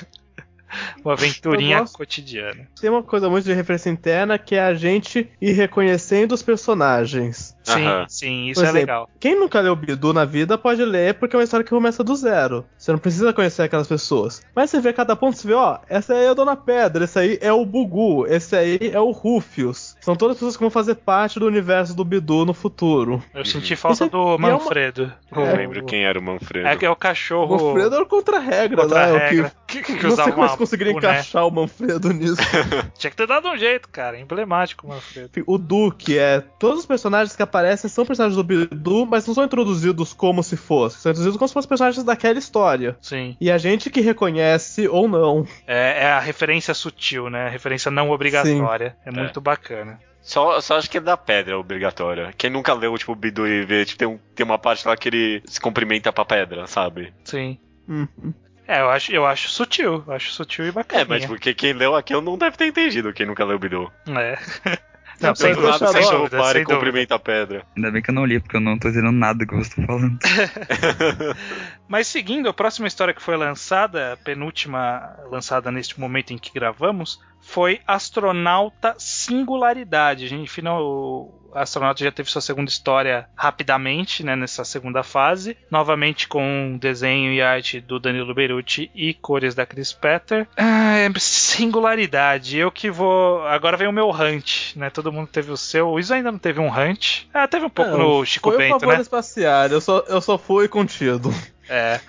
Uma 1.03 1.13
aventurinha 1.13 1.83
cotidiana. 1.85 2.67
Tem 2.79 2.89
uma 2.89 3.03
coisa 3.03 3.29
muito 3.29 3.45
de 3.45 3.53
referência 3.53 3.89
interna 3.89 4.37
que 4.37 4.55
é 4.55 4.61
a 4.63 4.73
gente 4.73 5.29
ir 5.41 5.51
reconhecendo 5.51 6.31
os 6.33 6.41
personagens. 6.43 7.55
Sim, 7.63 7.85
Aham. 7.85 8.05
sim, 8.07 8.45
isso 8.47 8.59
Por 8.61 8.65
é 8.65 8.69
exemplo, 8.69 8.79
legal. 8.79 9.09
Quem 9.19 9.39
nunca 9.39 9.59
leu 9.59 9.75
Bidu 9.75 10.11
na 10.13 10.25
vida 10.25 10.57
pode 10.57 10.83
ler 10.83 11.13
porque 11.15 11.35
é 11.35 11.39
uma 11.39 11.43
história 11.43 11.63
que 11.63 11.69
começa 11.69 12.03
do 12.03 12.15
zero. 12.15 12.65
Você 12.77 12.91
não 12.91 12.97
precisa 12.99 13.31
conhecer 13.33 13.61
aquelas 13.63 13.87
pessoas. 13.87 14.41
Mas 14.55 14.69
você 14.71 14.79
vê 14.81 14.91
cada 14.93 15.15
ponto, 15.15 15.37
você 15.37 15.47
vê, 15.47 15.53
ó, 15.53 15.77
essa 15.87 16.13
aí 16.13 16.25
é 16.25 16.29
a 16.29 16.33
Dona 16.33 16.55
Pedra, 16.55 17.03
esse 17.05 17.19
aí 17.19 17.37
é 17.41 17.51
o 17.53 17.65
Bugu, 17.65 18.25
esse 18.27 18.55
aí 18.55 18.79
é 18.91 18.99
o 18.99 19.11
Rufius. 19.11 19.95
São 20.01 20.15
todas 20.15 20.37
pessoas 20.37 20.55
que 20.57 20.61
vão 20.63 20.71
fazer 20.71 20.95
parte 20.95 21.39
do 21.39 21.45
universo 21.45 21.95
do 21.95 22.03
Bidu 22.03 22.43
no 22.45 22.53
futuro. 22.53 23.23
Eu 23.35 23.45
senti 23.45 23.75
falta 23.75 24.05
Esse- 24.05 24.11
do 24.11 24.17
é 24.17 24.35
uma- 24.35 24.49
Manfredo. 24.51 25.11
Não 25.31 25.43
É. 25.45 25.53
lembro 25.55 25.83
quem 25.85 26.03
era 26.05 26.17
o 26.17 26.23
Manfredo. 26.23 26.67
É 26.67 26.75
que 26.75 26.85
é 26.85 26.89
o 26.89 26.93
O 26.93 26.95
cachorro. 26.95 27.67
Manfredo 27.73 27.95
era 27.95 28.03
o 28.03 28.07
contra-regra, 28.07 28.81
contra 28.81 28.99
né? 28.99 29.11
a 29.11 29.13
O 29.13 29.17
regra. 29.19 29.51
Que, 29.67 29.68
que, 29.69 29.81
que... 29.83 30.03
Não 30.03 30.09
usava 30.09 30.23
sei 30.23 30.33
como 30.33 30.45
eles 30.45 30.55
conseguiram 30.57 30.93
boné. 30.93 31.07
encaixar 31.11 31.47
o 31.47 31.51
Manfredo 31.51 32.11
nisso. 32.13 32.35
Tinha 32.97 33.11
que 33.11 33.15
ter 33.17 33.27
dado 33.27 33.47
um 33.47 33.57
jeito, 33.57 33.87
cara. 33.89 34.19
Emblemático 34.19 34.85
o 34.87 34.89
Manfredo. 34.89 35.29
O 35.45 35.57
Duke 35.57 36.17
é. 36.17 36.41
Todos 36.59 36.79
os 36.79 36.85
personagens 36.85 37.35
que 37.35 37.41
aparecem 37.43 37.89
são 37.89 38.05
personagens 38.05 38.35
do 38.35 38.43
Bidu, 38.43 39.05
mas 39.05 39.25
não 39.27 39.33
são 39.33 39.43
introduzidos 39.43 40.13
como 40.13 40.43
se 40.43 40.57
fossem. 40.57 40.99
São 40.99 41.11
introduzidos 41.11 41.37
como 41.37 41.47
se 41.47 41.53
fossem 41.53 41.69
personagens 41.69 42.03
daquela 42.03 42.39
história. 42.39 42.97
Sim. 43.01 43.37
E 43.39 43.49
a 43.51 43.57
gente 43.57 43.89
que 43.89 44.01
reconhece 44.01 44.87
ou 44.87 45.07
não. 45.07 45.45
É, 45.67 46.03
é 46.03 46.11
a 46.11 46.19
referência 46.19 46.73
sutil, 46.73 47.29
né? 47.29 47.45
A 47.47 47.49
referência 47.49 47.89
não 47.91 48.09
obrigatória. 48.09 48.97
É 49.05 49.11
muito 49.11 49.39
bacana. 49.39 49.99
Só, 50.21 50.59
só 50.61 50.77
acho 50.77 50.89
que 50.89 50.97
é 50.97 51.01
da 51.01 51.15
pedra 51.17 51.57
obrigatória. 51.57 52.31
Quem 52.37 52.49
nunca 52.49 52.73
leu, 52.73 52.95
tipo, 52.97 53.13
o 53.13 53.15
Bidu 53.15 53.47
e 53.47 53.63
vê, 53.65 53.85
tipo, 53.85 53.97
tem, 53.97 54.07
um- 54.07 54.19
tem 54.35 54.45
uma 54.45 54.59
parte 54.59 54.87
lá 54.87 54.95
que 54.95 55.07
ele 55.09 55.41
se 55.45 55.59
cumprimenta 55.59 56.11
pra 56.11 56.25
pedra, 56.25 56.67
sabe? 56.67 57.13
Sim. 57.23 57.57
Uhum. 57.87 58.33
É, 58.69 58.81
eu 58.81 58.89
acho, 58.91 59.11
eu 59.11 59.25
acho 59.25 59.49
sutil. 59.49 60.03
Eu 60.05 60.13
acho 60.13 60.31
sutil 60.31 60.67
e 60.67 60.71
bacana. 60.71 61.01
É, 61.01 61.05
mas 61.05 61.25
porque 61.25 61.55
quem 61.55 61.73
leu 61.73 61.95
aquilo 61.95 62.21
não 62.21 62.37
deve 62.37 62.55
ter 62.55 62.67
entendido, 62.67 63.11
quem 63.11 63.25
nunca 63.25 63.43
leu 63.43 63.55
o 63.55 63.59
Bidu. 63.59 63.91
É. 64.07 64.37
Não, 65.19 65.29
Não, 65.29 65.35
sem 65.35 65.53
Do 65.53 65.63
nada 65.63 65.87
sem 65.87 66.01
dúvida, 66.09 66.37
para 66.37 66.51
sem 66.53 66.61
e 66.61 66.63
dúvida. 66.63 66.75
cumprimenta 66.75 67.15
a 67.15 67.19
pedra. 67.19 67.63
Ainda 67.75 67.91
bem 67.91 68.01
que 68.01 68.09
eu 68.09 68.13
não 68.13 68.25
li, 68.25 68.39
porque 68.39 68.55
eu 68.55 68.61
não 68.61 68.79
tô 68.79 68.87
entendendo 68.87 69.11
nada 69.11 69.39
do 69.39 69.45
que 69.45 69.53
você 69.53 69.75
tá 69.75 69.85
falando. 69.85 70.17
Mas 71.89 72.05
seguindo, 72.05 72.47
a 72.47 72.53
próxima 72.53 72.87
história 72.87 73.15
que 73.15 73.21
foi 73.21 73.35
lançada, 73.35 74.13
a 74.13 74.17
penúltima 74.17 75.17
lançada 75.31 75.71
neste 75.71 75.99
momento 75.99 76.31
em 76.31 76.37
que 76.37 76.53
gravamos, 76.53 77.19
foi 77.41 77.81
Astronauta 77.87 78.93
Singularidade. 78.99 80.25
A 80.25 80.29
gente 80.29 80.47
final 80.47 80.83
o 80.85 81.39
astronauta 81.51 82.03
já 82.03 82.11
teve 82.11 82.29
sua 82.29 82.41
segunda 82.41 82.69
história 82.69 83.27
rapidamente, 83.35 84.23
né, 84.23 84.35
nessa 84.35 84.63
segunda 84.63 85.01
fase, 85.01 85.57
novamente 85.71 86.27
com 86.27 86.77
desenho 86.79 87.33
e 87.33 87.41
arte 87.41 87.79
do 87.81 87.99
Danilo 87.99 88.35
Beruti 88.35 88.91
e 88.93 89.15
cores 89.15 89.55
da 89.55 89.65
Chris 89.65 89.91
Petter. 89.91 90.47
Ah, 90.55 90.97
é 90.97 91.09
singularidade. 91.17 92.57
Eu 92.57 92.71
que 92.71 92.91
vou, 92.91 93.41
agora 93.47 93.77
vem 93.77 93.87
o 93.87 93.91
meu 93.91 94.11
hunt, 94.11 94.75
né? 94.75 94.91
Todo 94.91 95.11
mundo 95.11 95.27
teve 95.27 95.51
o 95.51 95.57
seu. 95.57 95.89
O 95.89 95.99
Iso 95.99 96.13
ainda 96.13 96.31
não 96.31 96.39
teve 96.39 96.59
um 96.59 96.67
hunt. 96.67 97.23
Ah, 97.33 97.47
teve 97.47 97.65
um 97.65 97.69
pouco 97.69 97.97
no 97.97 98.23
Chico 98.25 98.51
foi 98.51 98.59
Bento, 98.59 98.85
né? 98.85 99.01
espacial, 99.01 99.67
eu 99.67 99.81
só, 99.81 100.03
eu 100.07 100.21
só 100.21 100.37
fui 100.37 100.67
contido. 100.67 101.33
É. 101.69 101.99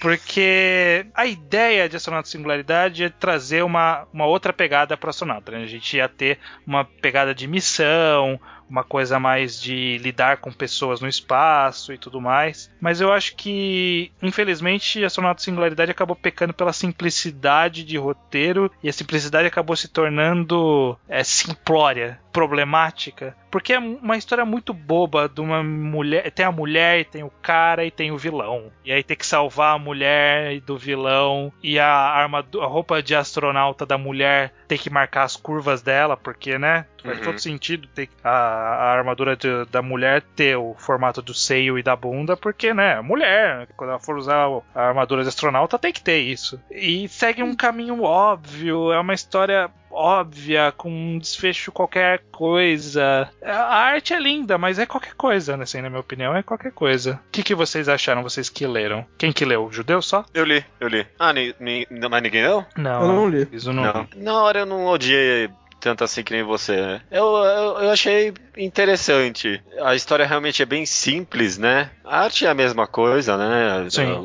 Porque 0.00 1.06
a 1.14 1.24
ideia 1.24 1.88
de 1.88 1.96
Astronauta 1.96 2.28
Singularidade 2.28 3.04
é 3.04 3.08
trazer 3.08 3.64
uma, 3.64 4.06
uma 4.12 4.26
outra 4.26 4.52
pegada 4.52 4.96
para 4.96 5.10
astronauta. 5.10 5.52
Né? 5.52 5.62
A 5.62 5.66
gente 5.66 5.96
ia 5.96 6.08
ter 6.08 6.38
uma 6.66 6.84
pegada 6.84 7.34
de 7.34 7.46
missão, 7.46 8.38
uma 8.68 8.84
coisa 8.84 9.18
mais 9.18 9.60
de 9.60 9.98
lidar 9.98 10.38
com 10.38 10.52
pessoas 10.52 11.00
no 11.00 11.08
espaço 11.08 11.92
e 11.92 11.98
tudo 11.98 12.20
mais. 12.20 12.70
Mas 12.80 13.00
eu 13.00 13.12
acho 13.12 13.36
que, 13.36 14.12
infelizmente, 14.22 15.04
Astronauta 15.04 15.42
Singularidade 15.42 15.90
acabou 15.90 16.16
pecando 16.16 16.52
pela 16.52 16.72
simplicidade 16.72 17.84
de 17.84 17.96
roteiro 17.96 18.70
e 18.82 18.88
a 18.88 18.92
simplicidade 18.92 19.46
acabou 19.46 19.76
se 19.76 19.88
tornando 19.88 20.98
é, 21.08 21.22
simplória, 21.22 22.20
problemática. 22.32 23.34
Porque 23.50 23.72
é 23.72 23.78
uma 23.78 24.18
história 24.18 24.44
muito 24.44 24.74
boba 24.74 25.26
de 25.26 25.40
uma 25.40 25.62
mulher. 25.62 26.30
Tem 26.30 26.44
a 26.44 26.52
mulher, 26.52 27.06
tem 27.06 27.22
o 27.22 27.30
cara 27.30 27.86
e 27.86 27.90
tem 27.90 28.12
o 28.12 28.18
vilão. 28.18 28.70
E 28.84 28.92
aí 28.92 29.02
tem 29.02 29.16
que 29.16 29.24
salvar 29.24 29.74
a 29.74 29.78
mulher 29.78 30.60
do 30.60 30.76
vilão. 30.76 31.50
E 31.62 31.78
a, 31.78 31.88
a 31.88 32.66
roupa 32.66 33.02
de 33.02 33.14
astronauta 33.14 33.86
da 33.86 33.96
mulher 33.96 34.52
tem 34.68 34.76
que 34.76 34.90
marcar 34.90 35.22
as 35.22 35.36
curvas 35.36 35.80
dela, 35.80 36.16
porque, 36.16 36.58
né? 36.58 36.84
Faz 37.06 37.18
Uhum. 37.18 37.24
todo 37.24 37.38
sentido 37.38 37.88
ter 37.88 38.08
a, 38.22 38.30
a 38.30 38.92
armadura 38.92 39.36
de- 39.36 39.64
da 39.70 39.80
mulher 39.80 40.22
ter 40.34 40.56
o 40.56 40.74
formato 40.78 41.22
do 41.22 41.32
seio 41.32 41.78
e 41.78 41.82
da 41.82 41.94
bunda, 41.96 42.36
porque, 42.36 42.74
né? 42.74 43.00
Mulher, 43.00 43.68
quando 43.76 43.90
ela 43.90 43.98
for 43.98 44.16
usar 44.16 44.46
a 44.74 44.82
armadura 44.88 45.22
de 45.22 45.28
astronauta, 45.28 45.78
tem 45.78 45.92
que 45.92 46.02
ter 46.02 46.18
isso. 46.20 46.60
E 46.70 47.08
segue 47.08 47.42
um 47.42 47.54
caminho 47.54 48.02
óbvio, 48.02 48.92
é 48.92 48.98
uma 49.00 49.14
história 49.14 49.70
óbvia, 49.90 50.72
com 50.76 50.90
um 50.90 51.18
desfecho 51.18 51.72
qualquer 51.72 52.20
coisa. 52.30 53.30
A 53.42 53.76
arte 53.76 54.12
é 54.12 54.20
linda, 54.20 54.58
mas 54.58 54.78
é 54.78 54.84
qualquer 54.84 55.14
coisa, 55.14 55.56
né? 55.56 55.62
Assim, 55.62 55.80
na 55.80 55.88
minha 55.88 56.00
opinião, 56.00 56.36
é 56.36 56.42
qualquer 56.42 56.72
coisa. 56.72 57.18
O 57.28 57.30
que, 57.32 57.42
que 57.42 57.54
vocês 57.54 57.88
acharam, 57.88 58.22
vocês 58.22 58.48
que 58.50 58.66
leram? 58.66 59.06
Quem 59.16 59.32
que 59.32 59.44
leu? 59.44 59.70
Judeu 59.72 60.02
só? 60.02 60.24
Eu 60.34 60.44
li, 60.44 60.62
eu 60.80 60.88
li. 60.88 61.06
Ah, 61.18 61.32
ni, 61.32 61.54
ni, 61.58 61.86
mas 62.10 62.22
ninguém 62.22 62.42
não? 62.42 62.66
Não. 62.76 63.00
Eu 63.02 63.08
não 63.08 63.28
li. 63.28 63.48
Isso 63.52 63.72
não. 63.72 63.84
Não. 63.84 64.06
Na 64.16 64.42
hora 64.42 64.58
eu 64.60 64.66
não 64.66 64.86
odiei 64.86 65.48
tanto 65.80 66.04
assim 66.04 66.22
que 66.22 66.32
nem 66.32 66.42
você, 66.42 66.76
né? 66.76 67.00
Eu, 67.10 67.24
eu, 67.24 67.78
eu 67.82 67.90
achei 67.90 68.32
interessante. 68.56 69.62
A 69.80 69.94
história 69.94 70.26
realmente 70.26 70.62
é 70.62 70.66
bem 70.66 70.86
simples, 70.86 71.58
né? 71.58 71.90
A 72.04 72.20
arte 72.20 72.46
é 72.46 72.48
a 72.48 72.54
mesma 72.54 72.86
coisa, 72.86 73.36
né? 73.36 73.88
Sim. 73.90 74.16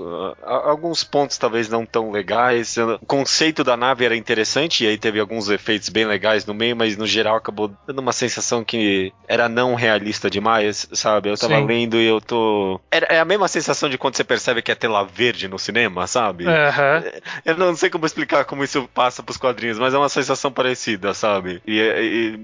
Alguns 0.43 1.03
pontos 1.03 1.37
talvez 1.37 1.67
não 1.67 1.85
tão 1.85 2.11
legais. 2.11 2.77
O 2.77 2.99
conceito 3.05 3.63
da 3.63 3.75
nave 3.75 4.05
era 4.05 4.15
interessante 4.15 4.83
e 4.83 4.87
aí 4.87 4.97
teve 4.97 5.19
alguns 5.19 5.49
efeitos 5.49 5.89
bem 5.89 6.05
legais 6.05 6.45
no 6.45 6.53
meio, 6.53 6.75
mas 6.75 6.95
no 6.95 7.07
geral 7.07 7.35
acabou 7.35 7.71
dando 7.85 7.99
uma 7.99 8.13
sensação 8.13 8.63
que 8.63 9.13
era 9.27 9.49
não 9.49 9.75
realista 9.75 10.29
demais, 10.29 10.87
sabe? 10.93 11.29
Eu 11.29 11.37
tava 11.37 11.57
Sim. 11.57 11.65
lendo 11.65 11.97
e 11.97 12.05
eu 12.05 12.21
tô. 12.21 12.79
É 12.91 13.19
a 13.19 13.25
mesma 13.25 13.47
sensação 13.47 13.89
de 13.89 13.97
quando 13.97 14.15
você 14.15 14.23
percebe 14.23 14.61
que 14.61 14.71
é 14.71 14.75
tela 14.75 15.03
verde 15.03 15.47
no 15.47 15.59
cinema, 15.59 16.07
sabe? 16.07 16.47
Aham. 16.47 17.03
Eu 17.43 17.57
não 17.57 17.75
sei 17.75 17.89
como 17.89 18.05
explicar 18.05 18.45
como 18.45 18.63
isso 18.63 18.87
passa 18.93 19.23
pros 19.23 19.37
quadrinhos, 19.37 19.79
mas 19.79 19.93
é 19.93 19.97
uma 19.97 20.09
sensação 20.09 20.51
parecida, 20.51 21.13
sabe? 21.13 21.50
E, 21.65 21.79
e- 21.79 22.37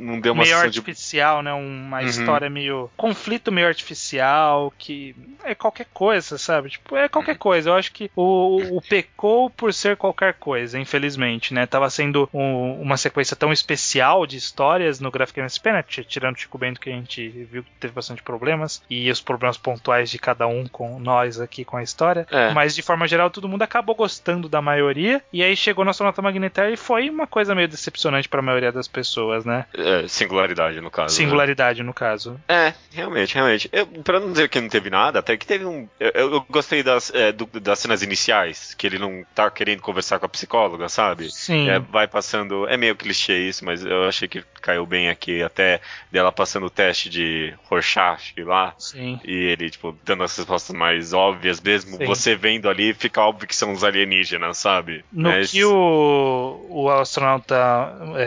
não 0.00 0.18
deu 0.20 0.32
uma 0.32 0.42
meio 0.42 0.54
sensação 0.54 0.70
de. 0.70 0.78
artificial, 0.80 1.42
né? 1.42 1.52
Uma 1.52 2.00
Uhum. 2.00 2.06
história 2.06 2.50
meio. 2.50 2.90
conflito 2.96 3.52
meio 3.52 3.66
artificial, 3.68 4.72
que 4.78 5.14
é 5.44 5.54
qualquer 5.54 5.86
coisa, 5.92 6.38
sabe? 6.38 6.70
Tipo, 6.70 6.96
é 6.96 7.04
Uhum. 7.04 7.08
qualquer 7.08 7.36
coisa. 7.36 7.70
Eu 7.70 7.74
acho 7.74 7.92
que 7.92 8.10
o, 8.16 8.76
o 8.76 8.82
pecou 8.82 9.50
por 9.50 9.72
ser 9.72 9.96
qualquer 9.96 10.34
coisa, 10.34 10.78
infelizmente, 10.78 11.52
né? 11.54 11.66
Tava 11.66 11.88
sendo 11.90 12.28
um- 12.32 12.80
uma 12.80 12.96
sequência 12.96 13.36
tão 13.36 13.52
especial 13.52 14.26
de 14.26 14.36
histórias 14.36 15.00
no 15.00 15.10
Graphic 15.10 15.40
SP, 15.40 15.72
né? 15.72 15.82
Tirando 15.86 16.36
o 16.36 16.38
Chico 16.38 16.58
Bento, 16.58 16.80
que 16.80 16.90
a 16.90 16.92
gente 16.92 17.28
viu 17.50 17.62
que 17.62 17.70
teve 17.78 17.92
bastante 17.92 18.22
problemas, 18.22 18.82
e 18.90 19.10
os 19.10 19.20
problemas 19.20 19.56
pontuais 19.56 20.10
de 20.10 20.18
cada 20.18 20.46
um 20.46 20.66
com 20.66 20.98
nós 20.98 21.40
aqui 21.40 21.64
com 21.64 21.76
a 21.76 21.82
história. 21.82 22.26
É. 22.30 22.52
Mas 22.52 22.74
de 22.74 22.82
forma 22.82 23.06
geral, 23.06 23.30
todo 23.30 23.48
mundo 23.48 23.62
acabou 23.62 23.94
gostando 23.94 24.48
da 24.48 24.60
maioria. 24.62 25.22
E 25.32 25.42
aí 25.42 25.56
chegou 25.56 25.84
no 25.84 25.90
Astronauta 25.90 26.22
Magnetar 26.22 26.70
e 26.70 26.76
foi 26.76 27.08
uma 27.10 27.26
coisa 27.26 27.54
meio 27.54 27.68
decepcionante 27.68 28.28
pra 28.40 28.46
maioria 28.46 28.72
das 28.72 28.88
pessoas, 28.88 29.44
né? 29.44 29.66
É, 29.74 30.06
singularidade, 30.08 30.80
no 30.80 30.90
caso. 30.90 31.14
né? 31.14 31.24
Singularidade, 31.24 31.82
no 31.82 31.92
caso. 31.94 32.40
É, 32.48 32.72
realmente, 32.92 33.34
realmente. 33.34 33.68
Eu, 33.72 33.86
pra 33.86 34.18
não 34.20 34.32
dizer 34.32 34.48
que 34.48 34.60
não 34.60 34.68
teve 34.68 34.90
nada, 34.90 35.18
até 35.18 35.36
que 35.36 35.46
teve 35.46 35.64
um. 35.64 35.88
Eu, 35.98 36.10
eu 36.32 36.46
gostei 36.48 36.82
das, 36.82 37.12
é, 37.14 37.32
do- 37.32 37.46
das 37.60 37.78
cenas 37.78 38.02
iniciais, 38.02 38.74
que 38.74 38.86
ele 38.86 38.98
não 38.98 39.24
tá 39.34 39.50
querendo 39.50 39.80
conversar 39.82 40.18
com 40.18 40.26
a 40.26 40.28
psicóloga, 40.28 40.88
sabe? 40.88 41.30
Sim. 41.30 41.68
É, 41.68 41.78
vai 41.78 42.06
passando. 42.08 42.66
É 42.68 42.76
meio 42.76 42.96
clichê 42.96 43.38
isso, 43.48 43.64
mas 43.64 43.84
eu 43.84 44.04
achei 44.08 44.26
que 44.28 44.42
caiu 44.60 44.84
bem 44.86 45.08
aqui, 45.08 45.42
até 45.42 45.80
dela 46.10 46.30
passando 46.32 46.66
o 46.66 46.70
teste 46.70 47.08
de 47.08 47.54
Rorschach 47.68 48.34
lá. 48.38 48.74
Sim. 48.78 49.20
E 49.24 49.32
ele, 49.34 49.70
tipo, 49.70 49.96
dando 50.04 50.22
as 50.22 50.36
respostas 50.36 50.74
mais 50.76 51.12
óbvias, 51.12 51.60
mesmo 51.60 51.96
Sim. 51.96 52.04
você 52.06 52.34
vendo 52.34 52.68
ali, 52.68 52.92
fica 52.94 53.20
óbvio 53.20 53.48
que 53.48 53.56
são 53.56 53.72
os 53.72 53.82
alienígenas, 53.84 54.58
sabe? 54.58 55.04
No 55.12 55.28
Mas- 55.30 55.50
que 55.50 55.64
o, 55.64 56.66
o 56.68 56.90
astronauta 56.90 57.56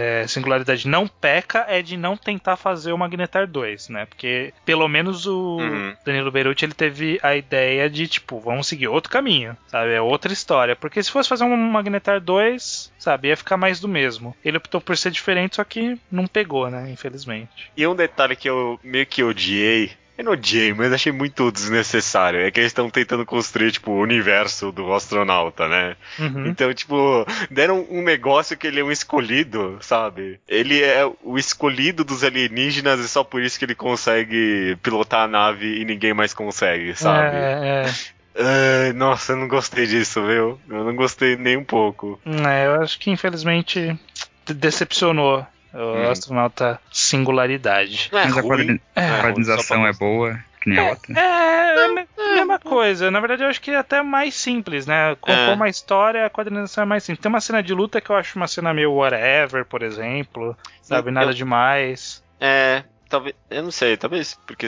é, 0.03 0.27
singularidade 0.27 0.87
não 0.87 1.07
peca 1.07 1.65
é 1.67 1.81
de 1.81 1.95
não 1.95 2.17
tentar 2.17 2.57
fazer 2.57 2.91
o 2.91 2.97
Magnetar 2.97 3.47
2, 3.47 3.89
né? 3.89 4.05
Porque 4.05 4.53
pelo 4.65 4.87
menos 4.87 5.25
o 5.25 5.57
Uhum. 5.59 5.95
Danilo 6.05 6.31
Beruti 6.31 6.65
ele 6.65 6.73
teve 6.73 7.19
a 7.23 7.35
ideia 7.35 7.89
de, 7.89 8.07
tipo, 8.07 8.39
vamos 8.39 8.67
seguir 8.67 8.87
outro 8.87 9.09
caminho, 9.11 9.55
sabe? 9.67 9.91
É 9.93 10.01
outra 10.01 10.33
história. 10.33 10.75
Porque 10.75 11.01
se 11.01 11.11
fosse 11.11 11.29
fazer 11.29 11.43
um 11.45 11.55
Magnetar 11.55 12.19
2, 12.19 12.91
sabe, 12.97 13.29
ia 13.29 13.37
ficar 13.37 13.55
mais 13.57 13.79
do 13.79 13.87
mesmo. 13.87 14.35
Ele 14.43 14.57
optou 14.57 14.81
por 14.81 14.97
ser 14.97 15.11
diferente, 15.11 15.55
só 15.55 15.63
que 15.63 15.97
não 16.11 16.27
pegou, 16.27 16.69
né? 16.69 16.89
Infelizmente. 16.91 17.71
E 17.77 17.85
um 17.87 17.95
detalhe 17.95 18.35
que 18.35 18.49
eu 18.49 18.79
meio 18.83 19.05
que 19.05 19.23
odiei. 19.23 19.91
Eu 20.17 20.25
não 20.25 20.33
odiei, 20.33 20.73
mas 20.73 20.93
achei 20.93 21.11
muito 21.11 21.51
desnecessário. 21.51 22.39
É 22.41 22.51
que 22.51 22.59
eles 22.59 22.69
estão 22.69 22.89
tentando 22.89 23.25
construir, 23.25 23.71
tipo, 23.71 23.91
o 23.91 23.99
universo 24.01 24.71
do 24.71 24.93
astronauta, 24.93 25.67
né? 25.67 25.95
Uhum. 26.19 26.45
Então, 26.47 26.71
tipo, 26.73 27.25
deram 27.49 27.85
um 27.89 28.01
negócio 28.03 28.55
que 28.55 28.67
ele 28.67 28.79
é 28.79 28.83
um 28.83 28.91
escolhido, 28.91 29.77
sabe? 29.81 30.39
Ele 30.47 30.81
é 30.83 31.03
o 31.23 31.37
escolhido 31.37 32.03
dos 32.03 32.23
alienígenas 32.23 32.99
e 32.99 33.09
só 33.09 33.23
por 33.23 33.41
isso 33.41 33.57
que 33.57 33.65
ele 33.65 33.73
consegue 33.75 34.77
pilotar 34.83 35.21
a 35.21 35.27
nave 35.27 35.81
e 35.81 35.85
ninguém 35.85 36.13
mais 36.13 36.33
consegue, 36.33 36.95
sabe? 36.95 37.35
É, 37.35 37.85
é. 37.87 38.13
Ai, 38.35 38.93
nossa, 38.93 39.33
eu 39.33 39.37
não 39.37 39.47
gostei 39.47 39.85
disso, 39.85 40.21
viu? 40.25 40.59
Eu 40.69 40.83
não 40.83 40.95
gostei 40.95 41.35
nem 41.35 41.57
um 41.57 41.63
pouco. 41.63 42.19
É, 42.25 42.65
eu 42.67 42.81
acho 42.81 42.99
que 42.99 43.11
infelizmente 43.11 43.95
de- 44.45 44.53
decepcionou 44.53 45.45
o 45.73 45.77
Hum. 45.77 46.09
astronauta 46.11 46.79
singularidade. 46.91 48.09
É 48.11 48.15
Mas 48.15 48.37
a 48.37 48.41
ruim, 48.41 48.47
quadri- 48.47 48.81
é 48.95 49.05
a 49.09 49.21
quadrinização 49.21 49.77
só 49.79 49.87
é 49.87 49.93
boa, 49.93 50.39
que 50.61 50.69
nem 50.69 50.79
a 50.79 50.89
outra. 50.91 51.19
É, 51.19 51.75
é 51.79 51.85
a 51.85 51.87
me- 51.89 52.07
mesma 52.35 52.59
coisa. 52.59 53.09
Na 53.11 53.19
verdade, 53.19 53.43
eu 53.43 53.47
acho 53.49 53.61
que 53.61 53.71
é 53.71 53.77
até 53.77 54.01
mais 54.01 54.35
simples, 54.35 54.85
né? 54.85 55.15
Compor 55.19 55.35
É. 55.49 55.53
uma 55.53 55.69
história, 55.69 56.25
a 56.25 56.29
quadrinização 56.29 56.83
é 56.83 56.85
mais 56.85 57.03
simples. 57.03 57.21
Tem 57.21 57.29
uma 57.29 57.41
cena 57.41 57.61
de 57.63 57.73
luta 57.73 57.99
que 58.01 58.09
eu 58.09 58.15
acho 58.15 58.35
uma 58.37 58.47
cena 58.47 58.73
meio 58.73 58.93
whatever, 58.93 59.65
por 59.65 59.81
exemplo. 59.81 60.55
Sabe, 60.81 61.09
Eu- 61.09 61.13
nada 61.13 61.31
eu- 61.31 61.33
demais. 61.33 62.23
É, 62.39 62.83
talvez. 63.09 63.35
Eu 63.49 63.63
não 63.63 63.71
sei, 63.71 63.95
talvez 63.97 64.37
porque 64.45 64.67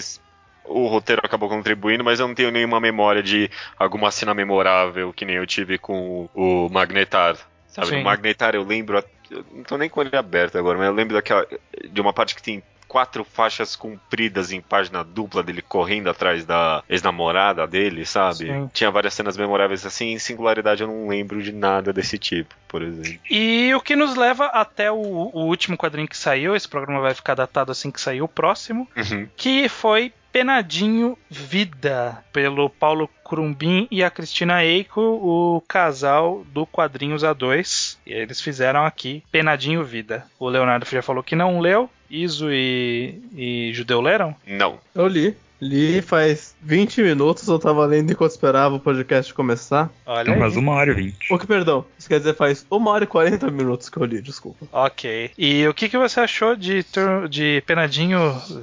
o 0.63 0.87
roteiro 0.87 1.21
acabou 1.23 1.47
contribuindo, 1.49 2.03
mas 2.03 2.19
eu 2.19 2.27
não 2.27 2.33
tenho 2.35 2.49
nenhuma 2.51 2.79
memória 2.79 3.21
de 3.21 3.51
alguma 3.77 4.09
cena 4.11 4.33
memorável 4.33 5.13
que 5.13 5.23
nem 5.25 5.35
eu 5.35 5.45
tive 5.45 5.77
com 5.77 6.27
o, 6.33 6.65
o 6.65 6.69
Magnetar. 6.69 7.35
Sabe? 7.67 7.87
Sim. 7.87 7.97
No 7.97 8.03
Magnetar 8.03 8.55
eu 8.55 8.63
lembro. 8.63 9.03
Eu 9.30 9.45
não 9.51 9.63
tô 9.63 9.78
nem 9.78 9.89
com 9.89 10.01
ele 10.01 10.15
aberto 10.15 10.57
agora, 10.57 10.78
mas 10.78 10.88
eu 10.88 10.93
lembro 10.93 11.13
daquela. 11.13 11.45
De 11.89 12.01
uma 12.01 12.13
parte 12.13 12.36
que 12.36 12.43
tem 12.43 12.63
quatro 12.88 13.23
faixas 13.23 13.76
compridas 13.76 14.51
em 14.51 14.61
página 14.61 15.03
dupla 15.03 15.43
dele 15.43 15.61
correndo 15.61 16.09
atrás 16.09 16.45
da 16.45 16.84
ex-namorada 16.88 17.67
dele, 17.67 18.05
sabe? 18.05 18.45
Sim. 18.45 18.69
Tinha 18.73 18.91
várias 18.91 19.13
cenas 19.13 19.36
memoráveis 19.36 19.86
assim, 19.86 20.13
em 20.13 20.19
singularidade 20.19 20.82
eu 20.82 20.88
não 20.88 21.07
lembro 21.07 21.41
de 21.41 21.51
nada 21.51 21.91
desse 21.91 22.17
tipo, 22.17 22.55
por 22.67 22.82
exemplo. 22.82 23.19
E 23.30 23.73
o 23.76 23.82
que 23.82 23.95
nos 23.95 24.15
leva 24.15 24.45
até 24.45 24.91
o, 24.91 24.95
o 24.95 25.45
último 25.45 25.78
quadrinho 25.78 26.07
que 26.07 26.17
saiu. 26.17 26.55
Esse 26.55 26.67
programa 26.67 27.01
vai 27.01 27.13
ficar 27.13 27.36
datado 27.36 27.71
assim 27.71 27.91
que 27.91 27.99
sair 27.99 28.21
o 28.21 28.28
próximo. 28.28 28.88
Uhum. 28.95 29.28
que 29.36 29.67
foi 29.67 30.13
Penadinho 30.36 31.17
Vida, 31.29 32.21
pelo 32.33 32.69
Paulo 32.69 33.09
Crumbin 33.23 33.88
e 33.89 34.03
a 34.03 34.09
Cristina 34.11 34.65
Eiko, 34.65 34.99
o 34.99 35.61
casal 35.65 36.45
do 36.51 36.65
Quadrinhos 36.65 37.23
A2. 37.23 37.95
E 38.05 38.11
eles 38.11 38.41
fizeram 38.41 38.83
aqui 38.83 39.23
Penadinho 39.31 39.81
Vida. 39.81 40.25
O 40.38 40.49
Leonardo 40.49 40.86
já 40.86 41.01
falou 41.01 41.23
que 41.23 41.38
não 41.38 41.61
leu. 41.61 41.89
Iso 42.09 42.51
e, 42.51 43.17
e 43.33 43.71
Judeu 43.73 44.01
leram? 44.01 44.36
Não. 44.45 44.77
Eu 44.93 45.07
li. 45.07 45.38
Li 45.66 46.01
faz 46.01 46.55
20 46.61 47.01
minutos, 47.01 47.47
eu 47.47 47.57
tava 47.59 47.86
lendo 47.86 48.11
enquanto 48.11 48.32
esperava 48.32 48.76
o 48.76 48.80
podcast 48.80 49.34
começar. 49.34 49.89
Olha 50.05 50.30
Então 50.30 50.39
faz 50.39 50.55
uma 50.55 50.74
hora 50.74 50.91
e 50.91 50.93
vinte. 50.93 51.34
O 51.34 51.38
que, 51.39 51.47
perdão, 51.47 51.86
isso 51.97 52.07
quer 52.07 52.20
dizer 52.20 52.36
faz 52.36 52.66
1 52.72 52.86
hora 52.88 53.03
e 53.03 53.07
40 53.07 53.49
minutos 53.51 53.89
que 53.89 53.97
eu 53.97 54.05
li, 54.05 54.22
desculpa. 54.22 54.66
Ok. 54.72 55.32
E 55.38 55.68
o 55.68 55.74
que, 55.74 55.89
que 55.89 55.97
você 55.97 56.20
achou 56.20 56.55
de, 56.55 56.84
tur- 56.84 57.28
de 57.28 57.63
Penadinho 57.66 58.20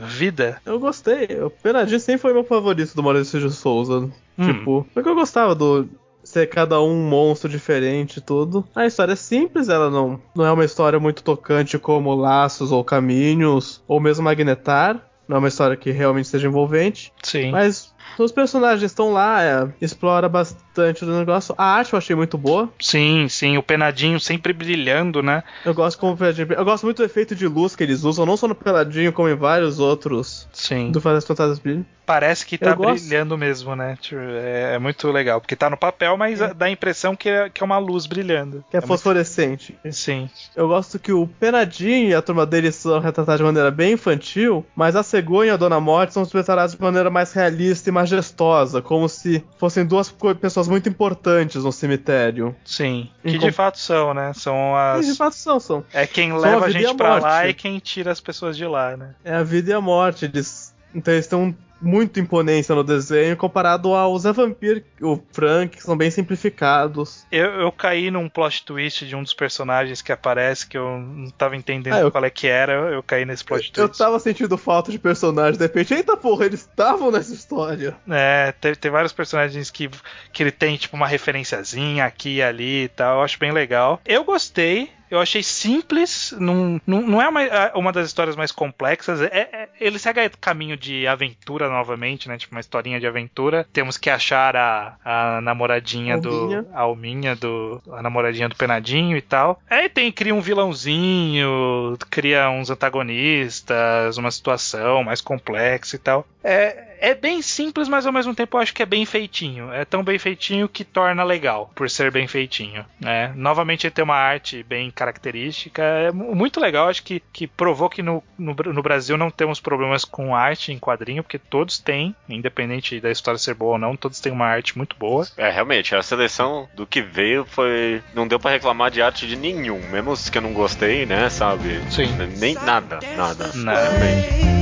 Vida? 0.07 0.61
Eu 0.65 0.79
gostei, 0.79 1.25
o 1.43 1.51
Penadinho 1.51 1.99
sempre 2.01 2.23
foi 2.23 2.33
meu 2.33 2.45
favorito 2.45 2.95
do 2.95 3.03
Maurício 3.03 3.41
de 3.41 3.51
Souza. 3.51 4.09
Hum. 4.39 4.47
Tipo, 4.47 4.87
porque 4.95 5.09
eu 5.09 5.15
gostava 5.15 5.55
do 5.55 5.89
ser 6.25 6.47
cada 6.49 6.81
um 6.81 6.95
monstro 7.09 7.49
diferente 7.51 8.19
e 8.19 8.21
tudo. 8.21 8.65
A 8.75 8.87
história 8.87 9.13
é 9.13 9.17
simples, 9.17 9.69
ela 9.69 9.91
não, 9.91 10.21
não 10.37 10.47
é 10.47 10.53
uma 10.53 10.65
história 10.65 11.01
muito 11.01 11.23
tocante 11.23 11.79
como 11.79 12.15
Laços 12.15 12.71
ou 12.71 12.85
Caminhos, 12.85 13.83
ou 13.89 14.01
mesmo 14.01 14.23
Magnetar. 14.25 15.05
Não 15.29 15.37
é 15.37 15.39
uma 15.39 15.49
história 15.49 15.77
que 15.77 15.91
realmente 15.91 16.29
seja 16.29 16.49
envolvente. 16.49 17.12
Sim. 17.23 17.51
Mas 17.51 17.95
os 18.19 18.33
personagens 18.33 18.83
estão 18.91 19.13
lá, 19.13 19.43
é, 19.43 19.69
explora 19.81 20.29
bastante 20.29 21.05
do 21.05 21.19
negócio. 21.19 21.55
A 21.59 21.65
arte 21.65 21.93
eu 21.93 21.99
achei 21.99 22.15
muito 22.17 22.37
boa. 22.39 22.69
Sim, 22.81 23.27
sim. 23.29 23.57
O 23.59 23.63
Penadinho 23.63 24.19
sempre 24.21 24.53
brilhando, 24.53 25.23
né? 25.23 25.43
Eu 25.65 25.75
gosto 25.75 25.99
como 25.99 26.13
o 26.15 26.53
Eu 26.55 26.65
gosto 26.65 26.85
muito 26.85 26.99
do 26.99 27.05
efeito 27.05 27.35
de 27.35 27.47
luz 27.47 27.75
que 27.77 27.83
eles 27.83 28.05
usam, 28.05 28.27
não 28.27 28.37
só 28.37 28.47
no 28.49 28.55
Peladinho, 28.55 29.13
como 29.13 29.29
em 29.29 29.35
vários 29.35 29.79
outros 29.79 30.49
Sim. 30.53 30.91
do 30.91 31.01
Fazer 31.01 31.19
as 31.19 31.27
Fantasmas 31.27 31.59
Brilham. 31.59 31.85
Parece 32.05 32.45
que 32.45 32.59
tá 32.59 32.75
brilhando 32.75 33.39
mesmo, 33.39 33.77
né? 33.77 33.97
Tipo, 34.01 34.21
É, 34.21 34.75
é 34.75 34.79
muito 34.79 35.09
legal. 35.13 35.41
Porque 35.41 35.55
tá 35.55 35.71
no 35.71 35.77
papel, 35.77 36.17
mas 36.17 36.41
dá 36.57 36.66
a 36.66 36.70
impressão 36.70 37.15
que 37.15 37.29
é, 37.29 37.49
que 37.49 37.62
é 37.62 37.65
uma 37.65 37.79
luz 37.79 38.07
brilhando. 38.07 38.65
Que 38.70 38.77
é, 38.77 38.81
muito- 38.81 38.89
fosforescente. 38.89 39.79
Sim. 39.91 40.29
Eu 40.57 40.66
gosto 40.66 40.99
que 40.99 41.12
o 41.12 41.29
Penadinho 41.29 42.09
e 42.11 42.15
a 42.15 42.20
turma 42.20 42.45
dele 42.45 42.73
são 42.73 42.99
retratados 42.99 43.39
de 43.39 43.45
maneira 43.45 43.70
bem 43.70 43.93
infantil, 43.93 44.66
mas 44.74 44.97
a 44.97 45.03
Cegonha 45.05 45.51
e 45.51 45.55
a 45.55 45.57
Dona 45.57 45.79
Morte 45.79 46.12
são 46.12 46.24
retratados 46.24 46.74
de 46.74 46.81
maneira 46.83 47.09
mais 47.09 47.33
realista 47.33 47.89
e 47.89 47.91
majestosa, 47.93 48.82
como 48.82 49.09
se 49.09 49.44
fossem 49.59 49.86
duas 49.86 50.12
pessoas 50.40 50.66
muito 50.66 50.89
importantes 50.89 51.62
no 51.62 51.70
cemitério. 51.70 52.55
Sim. 52.64 53.09
Que 53.23 53.39
de 53.39 53.52
fato 53.52 53.78
são, 53.78 54.12
né? 54.14 54.32
São 54.35 54.74
as. 54.77 55.06
de 55.06 55.14
fato 55.14 55.35
são, 55.35 55.60
são. 55.60 55.85
É 55.93 56.06
quem 56.06 56.31
São 56.31 56.39
leva 56.39 56.64
a 56.64 56.69
a 56.69 56.70
gente 56.70 56.86
a 56.86 56.94
pra 56.94 57.19
lá 57.19 57.48
e 57.48 57.55
quem 57.55 57.78
tira 57.78 58.10
as 58.10 58.20
pessoas 58.20 58.56
de 58.56 58.66
lá, 58.66 58.97
né? 58.97 59.14
É 59.24 59.35
a 59.35 59.43
vida 59.43 59.70
e 59.70 59.74
a 59.74 59.81
morte. 59.81 60.24
Eles, 60.24 60.74
então 60.94 61.14
eles 61.14 61.27
têm 61.27 61.56
muito 61.83 62.21
imponência 62.21 62.75
no 62.75 62.85
desenho 62.85 63.37
comparado 63.37 63.93
ao 63.95 64.17
Zé 64.19 64.33
Vampir, 64.33 64.85
o 65.01 65.19
Frank, 65.33 65.77
que 65.77 65.83
são 65.83 65.97
bem 65.97 66.11
simplificados. 66.11 67.27
Eu, 67.31 67.47
eu 67.61 67.73
caí 67.73 68.11
num 68.11 68.29
plot 68.29 68.65
twist 68.65 69.05
de 69.07 69.17
um 69.17 69.23
dos 69.23 69.35
personagens 69.35 70.01
que 70.01 70.13
aparece 70.13 70.67
que 70.67 70.79
eu 70.79 70.99
não 70.99 71.31
tava 71.31 71.57
entendendo 71.57 71.95
Ah, 71.95 72.01
eu- 72.01 72.11
qual 72.11 72.25
é 72.25 72.31
que 72.31 72.47
era. 72.47 72.73
Eu 72.73 73.03
caí 73.03 73.25
nesse 73.25 73.45
plot 73.45 73.73
Eu 73.77 73.89
twist. 73.89 73.99
tava 73.99 74.19
sentindo 74.19 74.57
falta 74.57 74.91
de 74.93 74.99
personagens, 74.99 75.59
de 75.59 75.65
repente, 75.65 75.93
eita 75.95 76.17
porra, 76.17 76.47
eles 76.47 76.61
estavam 76.61 77.11
nessa 77.11 77.35
história. 77.35 77.97
É, 78.09 78.53
tem, 78.61 78.75
tem 78.75 78.91
vários 78.91 79.13
personagens 79.13 79.71
que, 79.71 79.91
que 80.33 80.43
ele 80.43 80.53
tem, 80.53 80.77
tipo, 80.77 80.97
uma 80.97 81.07
referenciazinha 81.07 82.05
aqui 82.05 82.37
e 82.37 82.43
ali 82.43 82.85
e 82.85 82.89
tal. 82.89 83.19
Eu 83.19 83.25
acho 83.25 83.39
bem 83.39 83.53
legal. 83.53 84.01
Eu 84.05 84.25
gostei. 84.25 84.91
Eu 85.12 85.20
achei 85.20 85.43
simples, 85.43 86.34
não, 86.39 86.80
não, 86.86 87.02
não 87.02 87.20
é 87.20 87.28
uma, 87.28 87.40
uma 87.74 87.93
das 87.93 88.06
histórias 88.06 88.34
mais 88.34 88.51
complexas. 88.51 89.20
É, 89.20 89.26
é- 89.26 89.68
ele 89.78 89.98
segue 89.98 90.24
o 90.24 90.39
caminho 90.39 90.74
de 90.74 91.06
aventura 91.06 91.68
novamente, 91.68 92.28
né? 92.30 92.39
Tipo, 92.39 92.55
uma 92.55 92.60
historinha 92.60 92.98
de 92.98 93.06
aventura. 93.06 93.66
Temos 93.74 93.98
que 93.98 94.09
achar 94.09 94.56
a, 94.56 94.97
a 95.05 95.40
namoradinha 95.43 96.14
Alminha. 96.14 96.62
do. 96.62 96.68
A 96.72 96.80
Alminha 96.80 97.36
do. 97.36 97.82
A 97.93 98.01
namoradinha 98.02 98.48
do 98.48 98.56
Penadinho 98.56 99.14
e 99.14 99.20
tal. 99.20 99.60
Aí 99.68 99.86
tem, 99.90 100.10
cria 100.10 100.34
um 100.34 100.40
vilãozinho, 100.40 101.97
cria 102.09 102.48
uns 102.48 102.70
antagonistas, 102.70 104.16
uma 104.16 104.30
situação 104.30 105.05
mais 105.05 105.20
complexa 105.20 105.97
e 105.97 105.98
tal. 105.98 106.26
É, 106.44 106.97
é 107.01 107.14
bem 107.14 107.40
simples, 107.40 107.89
mas 107.89 108.05
ao 108.06 108.12
mesmo 108.12 108.34
tempo 108.34 108.56
eu 108.56 108.60
acho 108.60 108.74
que 108.74 108.82
é 108.82 108.86
bem 108.86 109.05
feitinho. 109.06 109.72
É 109.72 109.84
tão 109.84 110.02
bem 110.02 110.18
feitinho 110.18 110.68
que 110.68 110.84
torna 110.84 111.22
legal, 111.22 111.70
por 111.74 111.89
ser 111.89 112.10
bem 112.10 112.26
feitinho. 112.26 112.84
né? 113.01 113.32
Novamente 113.36 113.86
ele 113.86 113.94
tem 113.94 114.05
uma 114.05 114.16
arte 114.16 114.62
bem 114.62 114.90
característica. 115.03 115.83
É 115.83 116.12
mu- 116.12 116.35
muito 116.35 116.61
legal, 116.61 116.89
acho 116.89 117.03
que, 117.03 117.20
que 117.33 117.47
provou 117.47 117.89
que 117.91 118.03
no, 118.03 118.23
no, 118.39 118.55
no 118.55 118.83
Brasil 118.83 119.16
não 119.16 119.31
temos 119.31 119.61
problemas 119.61 120.05
com 120.05 120.35
arte 120.35 120.73
em 120.73 120.79
quadrinho, 120.79 121.23
porque 121.23 121.39
todos 121.39 121.79
têm, 121.79 122.15
independente 122.29 123.01
da 123.01 123.11
história 123.11 123.39
ser 123.39 123.55
boa 123.55 123.73
ou 123.73 123.79
não, 123.79 123.97
todos 123.97 124.20
têm 124.20 124.33
uma 124.33 124.47
arte 124.47 124.77
muito 124.77 124.97
boa. 124.97 125.27
É, 125.37 125.51
realmente, 125.51 125.95
a 125.95 126.03
seleção 126.03 126.69
do 126.74 126.87
que 126.87 127.03
veio 127.03 127.45
foi. 127.45 128.03
Não 128.15 128.27
deu 128.29 128.39
pra 128.39 128.51
reclamar 128.53 128.91
de 128.91 129.03
arte 129.03 129.27
de 129.27 129.37
nenhum. 129.37 129.81
Mesmo 129.91 130.11
os 130.12 130.29
que 130.31 130.39
eu 130.39 130.43
não 130.43 130.53
gostei, 130.53 131.05
né, 131.07 131.29
sabe? 131.29 131.81
Sim. 131.91 132.07
Nem 132.39 132.55
nada, 132.55 132.99
nada. 133.16 133.51
Nada. 133.55 133.91
Realmente. 133.91 134.53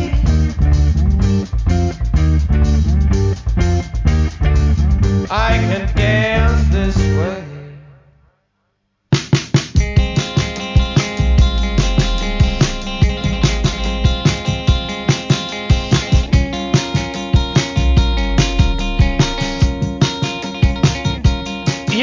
I 5.33 5.59
can 5.59 5.87
dance 5.95 6.40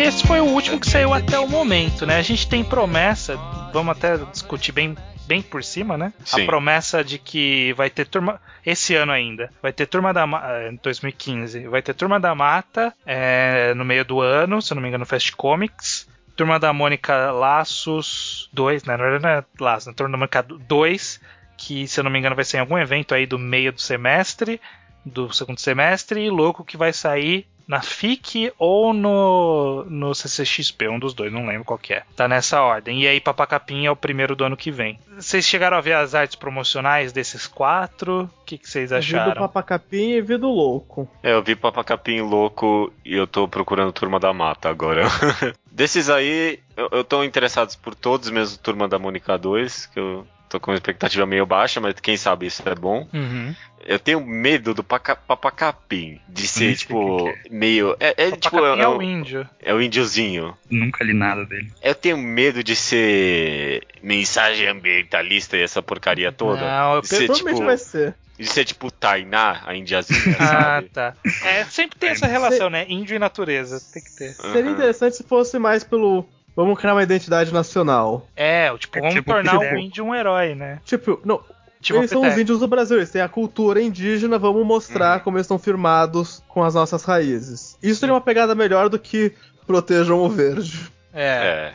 esse 0.07 0.25
foi 0.25 0.39
o 0.39 0.45
último 0.45 0.79
que 0.79 0.89
saiu 0.89 1.13
até 1.13 1.37
o 1.37 1.49
momento, 1.49 2.05
né? 2.05 2.15
A 2.15 2.21
gente 2.21 2.47
tem 2.47 2.63
promessa, 2.63 3.35
vamos 3.73 3.91
até 3.91 4.17
discutir 4.17 4.71
bem, 4.71 4.95
bem 5.27 5.41
por 5.41 5.61
cima, 5.61 5.97
né? 5.97 6.13
Sim. 6.23 6.43
A 6.43 6.45
promessa 6.45 7.03
de 7.03 7.19
que 7.19 7.73
vai 7.73 7.89
ter 7.89 8.07
turma. 8.07 8.39
Esse 8.65 8.95
ano 8.95 9.11
ainda. 9.11 9.49
Vai 9.61 9.73
ter 9.73 9.85
turma 9.85 10.13
da 10.13 10.25
Mata. 10.25 10.69
Em 10.71 10.79
2015. 10.81 11.67
Vai 11.67 11.81
ter 11.81 11.93
turma 11.93 12.21
da 12.21 12.33
Mata 12.33 12.93
é, 13.05 13.73
no 13.73 13.83
meio 13.83 14.05
do 14.05 14.21
ano, 14.21 14.61
se 14.61 14.71
eu 14.71 14.75
não 14.75 14.81
me 14.81 14.87
engano, 14.87 15.05
Fast 15.05 15.33
Comics. 15.33 16.07
Turma 16.37 16.57
da 16.57 16.71
Mônica 16.71 17.29
Laços 17.31 18.49
2, 18.53 18.85
né? 18.85 18.95
Não 18.95 19.29
é 19.29 19.43
Laços, 19.59 19.87
né? 19.87 19.93
Turma 19.93 20.13
da 20.13 20.17
Mônica 20.17 20.41
2, 20.41 21.19
que 21.57 21.85
se 21.85 21.99
eu 21.99 22.05
não 22.05 22.11
me 22.11 22.17
engano 22.17 22.35
vai 22.35 22.45
ser 22.45 22.57
em 22.57 22.61
algum 22.61 22.77
evento 22.77 23.13
aí 23.13 23.25
do 23.25 23.37
meio 23.37 23.73
do 23.73 23.81
semestre, 23.81 24.61
do 25.05 25.33
segundo 25.33 25.59
semestre, 25.59 26.21
e 26.21 26.29
Louco 26.29 26.63
que 26.63 26.77
vai 26.77 26.93
sair 26.93 27.45
na 27.67 27.81
FIC 27.81 28.53
ou 28.57 28.93
no, 28.93 29.85
no 29.89 30.15
CCXP, 30.15 30.87
um 30.87 30.99
dos 30.99 31.13
dois, 31.13 31.31
não 31.31 31.45
lembro 31.45 31.65
qual 31.65 31.77
que 31.77 31.93
é. 31.93 32.03
Tá 32.15 32.27
nessa 32.27 32.61
ordem. 32.61 33.01
E 33.01 33.07
aí 33.07 33.19
Papacapim 33.19 33.85
é 33.85 33.91
o 33.91 33.95
primeiro 33.95 34.35
do 34.35 34.45
ano 34.45 34.55
que 34.55 34.71
vem. 34.71 34.99
Vocês 35.15 35.45
chegaram 35.45 35.77
a 35.77 35.81
ver 35.81 35.93
as 35.93 36.15
artes 36.15 36.35
promocionais 36.35 37.11
desses 37.11 37.45
quatro? 37.45 38.29
O 38.41 38.45
que, 38.45 38.57
que 38.57 38.69
vocês 38.69 38.89
Vi 38.89 38.95
do 38.95 38.99
acharam? 38.99 39.41
Papacapim 39.41 40.11
e 40.11 40.21
vi 40.21 40.37
do 40.37 40.49
Louco. 40.49 41.09
É, 41.21 41.33
eu 41.33 41.43
vi 41.43 41.55
Papacapim 41.55 42.21
louco 42.21 42.91
e 43.03 43.15
eu 43.15 43.27
tô 43.27 43.47
procurando 43.47 43.91
Turma 43.91 44.19
da 44.19 44.31
Mata 44.31 44.69
agora. 44.69 45.03
Desses 45.71 46.09
aí, 46.09 46.59
eu, 46.75 46.89
eu 46.91 47.03
tô 47.03 47.23
interessado 47.23 47.75
por 47.79 47.93
todos, 47.93 48.29
mesmo 48.29 48.57
Turma 48.57 48.87
da 48.87 48.97
Mônica 48.97 49.37
2, 49.37 49.87
que 49.87 49.99
eu 49.99 50.25
tô 50.49 50.59
com 50.59 50.71
uma 50.71 50.75
expectativa 50.77 51.25
meio 51.25 51.45
baixa, 51.45 51.79
mas 51.79 51.93
quem 51.99 52.17
sabe 52.17 52.45
isso 52.47 52.61
é 52.67 52.75
bom. 52.75 53.07
Uhum. 53.13 53.55
Eu 53.85 53.99
tenho 53.99 54.19
medo 54.25 54.73
do 54.73 54.83
paca, 54.83 55.15
Papacapim, 55.15 56.19
de 56.27 56.45
ser, 56.47 56.75
tipo, 56.75 57.23
quem 57.45 57.57
meio. 57.57 57.95
É, 57.99 58.13
é, 58.17 58.31
tipo, 58.31 58.57
Papacapim 58.57 58.79
é, 58.79 58.83
é 58.83 58.87
o- 58.87 59.01
índio. 59.01 59.49
é 59.61 59.73
o 59.73 59.81
índiozinho. 59.81 60.57
Nunca 60.69 61.03
li 61.05 61.13
nada 61.13 61.45
dele. 61.45 61.71
Eu 61.81 61.95
tenho 61.95 62.17
medo 62.17 62.63
de 62.63 62.75
ser 62.75 63.85
mensagem 64.01 64.67
ambientalista 64.67 65.55
e 65.57 65.61
essa 65.61 65.81
porcaria 65.81 66.31
toda. 66.31 66.61
Não, 66.61 66.95
eu 66.95 67.03
ser, 67.03 67.25
Provavelmente 67.27 67.55
tipo, 67.55 67.65
vai 67.65 67.77
ser. 67.77 68.15
de 68.37 68.45
ser 68.47 68.65
tipo 68.65 68.91
Tainá, 68.91 69.61
a 69.65 69.75
indiazinha, 69.75 70.35
Ah, 70.39 70.43
sabe? 70.81 70.89
tá. 70.89 71.13
É, 71.45 71.63
sempre 71.65 71.97
tem 71.97 72.09
essa 72.09 72.27
relação, 72.27 72.69
né? 72.69 72.85
Índio 72.89 73.15
e 73.15 73.19
natureza. 73.19 73.79
Tem 73.93 74.03
que 74.03 74.11
ter. 74.15 74.33
Seria 74.33 74.61
Aham. 74.63 74.71
interessante 74.71 75.15
se 75.17 75.23
fosse 75.23 75.57
mais 75.57 75.83
pelo. 75.83 76.27
Vamos 76.57 76.77
criar 76.79 76.93
uma 76.95 77.03
identidade 77.03 77.53
nacional. 77.53 78.27
É, 78.35 78.71
o 78.71 78.77
tipo, 78.79 78.97
É 78.97 79.01
vamos 79.01 79.13
tipo 79.15 79.31
tornar 79.31 79.51
Fidel. 79.51 79.73
o 79.75 79.77
índio 79.77 80.03
um 80.03 80.13
herói, 80.15 80.55
né? 80.55 80.79
Tipo, 80.83 81.21
não. 81.23 81.39
Tipo 81.79 81.99
eles 81.99 82.09
são 82.09 82.27
os 82.27 82.35
índios 82.35 82.59
do 82.59 82.67
Brasil, 82.67 82.97
eles 82.97 83.11
têm 83.11 83.21
a 83.21 83.29
cultura 83.29 83.79
indígena, 83.79 84.39
vamos 84.39 84.65
mostrar 84.65 85.17
Uhum. 85.19 85.23
como 85.23 85.37
eles 85.37 85.45
estão 85.45 85.59
firmados 85.59 86.43
com 86.47 86.63
as 86.63 86.73
nossas 86.73 87.03
raízes. 87.03 87.77
Isso 87.81 87.99
seria 87.99 88.13
uma 88.15 88.19
pegada 88.21 88.55
melhor 88.55 88.89
do 88.89 88.97
que 88.97 89.31
protejam 89.67 90.17
o 90.19 90.27
verde. 90.27 90.89
É. 91.13 91.21
É. 91.23 91.73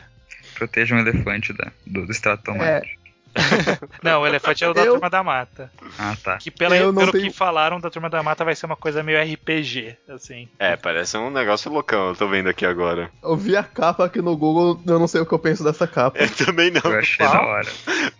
Proteja 0.55 0.93
um 0.95 0.99
elefante 0.99 1.53
da, 1.53 1.71
do, 1.87 2.05
do 2.05 2.11
extrato 2.11 2.43
tomate. 2.43 2.99
Não, 4.03 4.21
o 4.21 4.27
elefante 4.27 4.63
é 4.63 4.69
o 4.69 4.73
da 4.73 4.81
Eu- 4.83 4.93
Turma 4.93 5.09
da 5.09 5.23
Mata. 5.23 5.71
Ah, 5.97 6.15
tá. 6.23 6.37
Que 6.37 6.51
pela, 6.51 6.75
Eu 6.77 6.93
pelo 6.93 7.11
tenho- 7.11 7.25
que 7.25 7.35
falaram 7.37 7.79
da 7.79 7.89
Turma 7.89 8.09
da 8.09 8.21
Mata 8.21 8.43
vai 8.45 8.55
ser 8.55 8.65
uma 8.65 8.75
coisa 8.75 9.01
meio 9.03 9.19
RPG, 9.21 9.95
assim. 10.09 10.47
É, 10.59 10.75
parece 10.75 11.17
um 11.17 11.29
negócio 11.29 11.71
loucão, 11.71 12.09
eu 12.09 12.15
tô 12.15 12.27
vendo 12.27 12.49
aqui 12.49 12.65
agora. 12.65 13.09
Eu 13.23 13.35
vi 13.35 13.55
a 13.57 13.63
capa 13.63 14.05
aqui 14.05 14.21
no 14.21 14.35
Google, 14.37 14.79
eu 14.85 14.99
não 14.99 15.07
sei 15.07 15.21
o 15.21 15.25
que 15.25 15.33
eu 15.33 15.39
penso 15.39 15.63
dessa 15.63 15.87
capa. 15.87 16.17
Eu 16.19 16.29
também 16.45 16.71
não. 16.71 16.81
Eu 16.91 16.99
achei 16.99 17.25
Qual? 17.25 17.33
da 17.33 17.41
hora. 17.45 17.67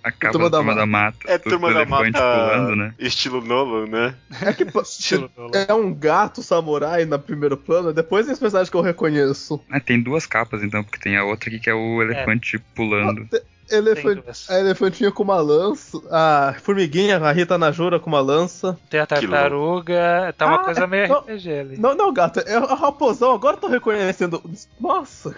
A 0.04 0.12
capa 0.12 0.32
Turma 0.32 0.50
da 0.50 0.58
da 0.58 0.64
Turma 0.64 0.76
da 0.76 0.86
Mata. 0.86 1.18
É 1.26 1.38
turma 1.38 1.74
da 1.74 1.86
mata 1.86 2.12
pulando, 2.12 2.76
né? 2.76 2.94
estilo 3.00 3.42
Nolan, 3.42 3.88
né? 3.88 4.16
É 4.42 4.54
que 4.54 4.64
Estilo 4.84 5.32
é 5.68 5.74
um 5.74 5.94
gato 5.94 6.42
samurai 6.44 7.06
na 7.06 7.18
primeiro 7.20 7.56
plano, 7.58 7.94
depois 7.94 8.26
tem 8.26 8.34
esse 8.34 8.42
personagem 8.42 8.70
que 8.72 8.78
eu 8.78 8.82
reconheço. 8.82 9.64
Ah, 9.72 9.80
tem 9.80 10.02
duas 10.02 10.26
capas 10.26 10.64
então, 10.64 10.84
porque 10.84 11.00
tem 11.00 11.18
a 11.18 11.24
outra 11.24 11.50
aqui 11.50 11.60
que 11.60 11.70
é 11.70 11.74
o 11.74 12.02
elefante 12.02 12.58
pulando. 12.76 13.28
Duas. 13.70 14.50
a 14.50 14.60
elefantinha 14.60 15.12
com 15.12 15.24
uma 15.24 15.40
lança, 15.42 16.00
a 16.12 16.56
formiguinha, 16.62 17.18
a 17.18 17.32
Rita 17.32 17.58
Najura 17.58 18.00
com 18.00 18.10
uma 18.10 18.20
lança. 18.22 18.78
Tem 18.90 19.00
a 19.00 19.06
tartaruga. 19.06 20.34
Tá 20.38 20.46
uma 20.48 20.56
Ah, 20.62 20.64
coisa 20.66 20.88
meio 20.88 21.08
não. 21.08 21.20
RPG 21.22 21.52
ali. 21.52 21.78
Não, 21.78 21.96
não, 21.96 22.14
gato, 22.14 22.40
é 22.42 22.60
o 22.60 22.66
raposão, 22.76 23.34
agora 23.34 23.56
eu 23.58 23.62
tô 23.62 23.68
reconhecendo. 23.68 24.42
Nossa, 24.80 25.36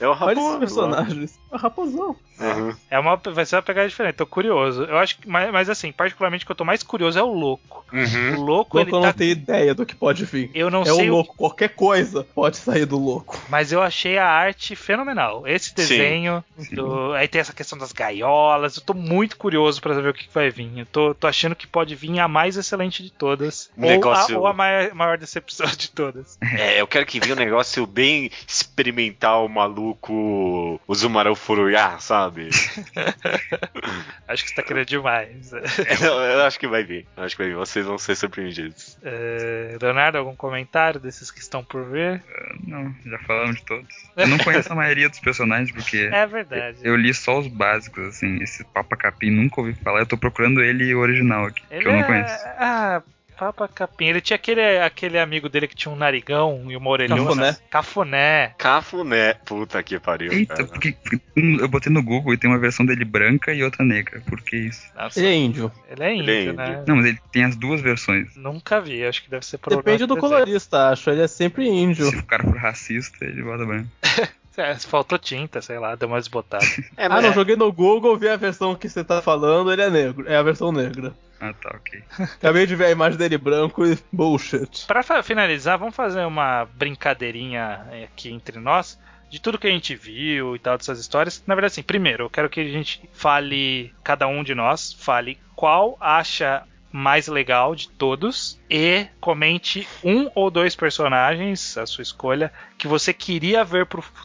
É 0.00 0.06
o 0.06 0.10
olha 0.10 0.18
Raposo. 0.18 0.40
esses 0.48 0.58
personagens. 0.58 1.40
É 1.54 1.56
raposão. 1.56 2.16
Uhum. 2.40 2.74
É 2.90 2.98
uma, 2.98 3.14
vai 3.16 3.46
ser 3.46 3.54
uma 3.56 3.62
pegada 3.62 3.88
diferente, 3.88 4.16
tô 4.16 4.26
curioso. 4.26 4.82
Eu 4.84 4.98
acho 4.98 5.18
que, 5.18 5.28
mas, 5.28 5.52
mas 5.52 5.70
assim, 5.70 5.92
particularmente 5.92 6.42
o 6.42 6.46
que 6.46 6.50
eu 6.52 6.56
tô 6.56 6.64
mais 6.64 6.82
curioso 6.82 7.16
é 7.18 7.22
o 7.22 7.32
louco. 7.32 7.84
Uhum. 7.92 8.38
O 8.38 8.40
louco, 8.42 8.76
Louco, 8.76 8.78
ele 8.80 8.90
eu 8.90 9.00
tá. 9.00 9.06
não 9.06 9.12
tenho 9.12 9.30
ideia 9.30 9.72
do 9.74 9.86
que 9.86 9.94
pode 9.94 10.24
vir. 10.24 10.50
Eu 10.52 10.68
não 10.68 10.82
é 10.82 10.86
sei, 10.86 11.08
o 11.08 11.12
o- 11.12 11.16
louco, 11.16 11.36
qualquer 11.36 11.68
coisa 11.70 12.24
pode 12.34 12.56
sair 12.56 12.86
do 12.86 12.98
louco. 12.98 13.40
mas 13.48 13.70
eu 13.70 13.80
achei 13.80 14.18
a 14.18 14.26
arte 14.28 14.74
fenomenal. 14.74 15.46
Esse 15.46 15.68
Sim. 15.68 15.74
desenho, 15.76 16.44
do- 16.72 17.12
aí 17.12 17.28
tem 17.28 17.40
essa 17.40 17.52
questão 17.52 17.78
das 17.78 17.92
gaiolas. 17.92 18.76
Eu 18.76 18.82
tô 18.82 18.94
muito 18.94 19.36
curioso 19.36 19.80
pra 19.80 19.94
saber 19.94 20.08
o 20.08 20.14
que, 20.14 20.26
que 20.26 20.34
vai 20.34 20.50
vir. 20.50 20.72
Eu 20.76 20.86
tô, 20.86 21.14
tô 21.14 21.28
achando 21.28 21.54
que 21.54 21.68
pode 21.68 21.94
vir 21.94 22.18
a 22.18 22.26
mais 22.26 22.56
excelente 22.56 23.00
de 23.00 23.10
todas. 23.12 23.70
Um 23.78 23.82
negócio- 23.82 24.34
Ou 24.38 24.40
a, 24.46 24.48
ou 24.48 24.52
a 24.52 24.52
maior, 24.52 24.92
maior 24.94 25.18
decepção 25.18 25.66
de 25.68 25.88
todas. 25.90 26.36
É, 26.58 26.80
eu 26.80 26.86
quero 26.88 27.06
que 27.06 27.20
venha 27.20 27.34
um 27.34 27.38
negócio 27.38 27.86
bem 27.86 28.28
experimental, 28.48 29.48
maluco, 29.48 30.80
o 30.86 30.94
Zumarão 30.94 31.34
Furuyá, 31.44 31.98
sabe? 31.98 32.48
Acho 34.26 34.42
que 34.44 34.48
você 34.50 34.54
tá 34.56 34.62
querendo 34.62 34.86
demais. 34.86 35.52
eu, 35.52 36.12
eu 36.12 36.42
acho 36.44 36.58
que 36.58 36.66
vai 36.66 36.82
vir. 36.82 37.06
Eu 37.16 37.24
acho 37.24 37.36
que 37.36 37.42
vai 37.42 37.50
vir. 37.52 37.56
Vocês 37.56 37.84
vão 37.84 37.98
ser 37.98 38.16
surpreendidos. 38.16 38.96
É, 39.02 39.76
Leonardo, 39.80 40.16
algum 40.18 40.34
comentário 40.34 40.98
desses 40.98 41.30
que 41.30 41.40
estão 41.40 41.62
por 41.62 41.84
ver? 41.90 42.22
Não, 42.66 42.94
já 43.04 43.18
falamos 43.26 43.56
de 43.56 43.62
todos. 43.64 43.86
Eu 44.16 44.26
não 44.28 44.38
conheço 44.38 44.72
a 44.72 44.76
maioria 44.76 45.08
dos 45.08 45.20
personagens 45.20 45.70
porque 45.70 46.08
É 46.12 46.26
verdade. 46.26 46.78
eu 46.82 46.96
li 46.96 47.12
só 47.12 47.38
os 47.38 47.46
básicos, 47.46 48.08
assim. 48.08 48.42
Esse 48.42 48.64
Papa 48.64 48.96
Capim 48.96 49.30
nunca 49.30 49.60
ouvi 49.60 49.74
falar. 49.74 50.00
Eu 50.00 50.06
tô 50.06 50.16
procurando 50.16 50.62
ele 50.62 50.94
original 50.94 51.44
aqui, 51.46 51.62
que 51.66 51.86
eu 51.86 51.92
não 51.92 52.00
é- 52.00 52.04
conheço. 52.04 52.44
Ah, 52.58 53.02
Papa 53.36 53.68
Capim. 53.68 54.06
Ele 54.06 54.20
tinha 54.20 54.36
aquele, 54.36 54.78
aquele 54.78 55.18
amigo 55.18 55.48
dele 55.48 55.66
que 55.68 55.74
tinha 55.74 55.92
um 55.92 55.96
narigão 55.96 56.64
e 56.68 56.76
uma 56.76 56.90
orelhona. 56.90 57.24
Cafuné. 57.24 57.56
Cafuné. 57.70 58.54
Cafuné. 58.58 59.34
Puta 59.44 59.82
que 59.82 59.98
pariu. 59.98 60.32
Eita, 60.32 60.54
cara. 60.54 60.66
porque, 60.68 60.96
eu 61.36 61.68
botei 61.68 61.92
no 61.92 62.02
Google 62.02 62.34
e 62.34 62.38
tem 62.38 62.50
uma 62.50 62.58
versão 62.58 62.84
dele 62.86 63.04
branca 63.04 63.52
e 63.52 63.62
outra 63.62 63.84
negra. 63.84 64.20
Por 64.20 64.40
que 64.40 64.56
isso? 64.56 64.82
Nossa, 64.94 65.20
Ele 65.20 65.28
é 65.28 65.34
índio. 65.34 65.72
ele 65.88 66.02
é 66.04 66.14
índio, 66.14 66.30
Ele 66.30 66.48
é 66.48 66.52
né? 66.52 66.84
Não, 66.86 66.96
mas 66.96 67.06
ele 67.06 67.18
tem 67.32 67.44
as 67.44 67.56
duas 67.56 67.80
versões. 67.80 68.34
Nunca 68.36 68.80
vi, 68.80 69.04
acho 69.04 69.22
que 69.22 69.30
deve 69.30 69.44
ser 69.44 69.58
problema. 69.58 69.82
Depende 69.82 70.06
do 70.06 70.14
desenho. 70.14 70.32
colorista, 70.32 70.90
acho. 70.90 71.10
Ele 71.10 71.22
é 71.22 71.28
sempre 71.28 71.68
índio. 71.68 72.06
Se 72.10 72.16
o 72.16 72.22
cara 72.24 72.42
for 72.44 72.56
racista, 72.56 73.24
ele 73.24 73.42
bota 73.42 73.64
branco. 73.64 73.88
É, 74.56 74.74
faltou 74.76 75.18
tinta, 75.18 75.60
sei 75.60 75.78
lá, 75.78 75.94
deu 75.94 76.08
uma 76.08 76.18
desbotada. 76.18 76.64
É, 76.96 77.06
Ah, 77.06 77.20
não, 77.20 77.30
é- 77.30 77.32
joguei 77.32 77.56
no 77.56 77.72
Google, 77.72 78.16
vi 78.16 78.28
a 78.28 78.36
versão 78.36 78.74
que 78.74 78.88
você 78.88 79.02
tá 79.02 79.20
falando, 79.20 79.72
ele 79.72 79.82
é 79.82 79.90
negro. 79.90 80.24
É 80.28 80.36
a 80.36 80.42
versão 80.42 80.70
negra. 80.70 81.12
Ah, 81.40 81.52
tá, 81.52 81.76
ok. 81.76 82.02
Acabei 82.36 82.66
de 82.66 82.76
ver 82.76 82.86
a 82.86 82.90
imagem 82.90 83.18
dele 83.18 83.36
branco 83.36 83.84
e 83.84 83.98
bullshit. 84.12 84.86
Pra 84.86 85.02
finalizar, 85.22 85.76
vamos 85.78 85.94
fazer 85.96 86.24
uma 86.24 86.66
brincadeirinha 86.74 87.86
aqui 88.04 88.30
entre 88.30 88.58
nós. 88.58 88.98
De 89.30 89.40
tudo 89.40 89.58
que 89.58 89.66
a 89.66 89.70
gente 89.70 89.96
viu 89.96 90.54
e 90.54 90.58
tal, 90.60 90.78
dessas 90.78 91.00
histórias. 91.00 91.42
Na 91.46 91.54
verdade, 91.56 91.72
assim, 91.72 91.82
primeiro, 91.82 92.24
eu 92.24 92.30
quero 92.30 92.48
que 92.48 92.60
a 92.60 92.68
gente 92.68 93.08
fale, 93.12 93.92
cada 94.04 94.28
um 94.28 94.44
de 94.44 94.54
nós, 94.54 94.92
fale 94.92 95.38
qual 95.56 95.96
acha 96.00 96.62
mais 96.92 97.26
legal 97.26 97.74
de 97.74 97.88
todos 97.88 98.60
e 98.70 99.04
comente 99.20 99.88
um 100.04 100.30
ou 100.36 100.48
dois 100.48 100.76
personagens, 100.76 101.76
a 101.76 101.86
sua 101.86 102.02
escolha, 102.02 102.52
que 102.78 102.86
você 102.86 103.12
queria 103.12 103.64
ver 103.64 103.86
pro 103.86 104.00
futuro 104.00 104.24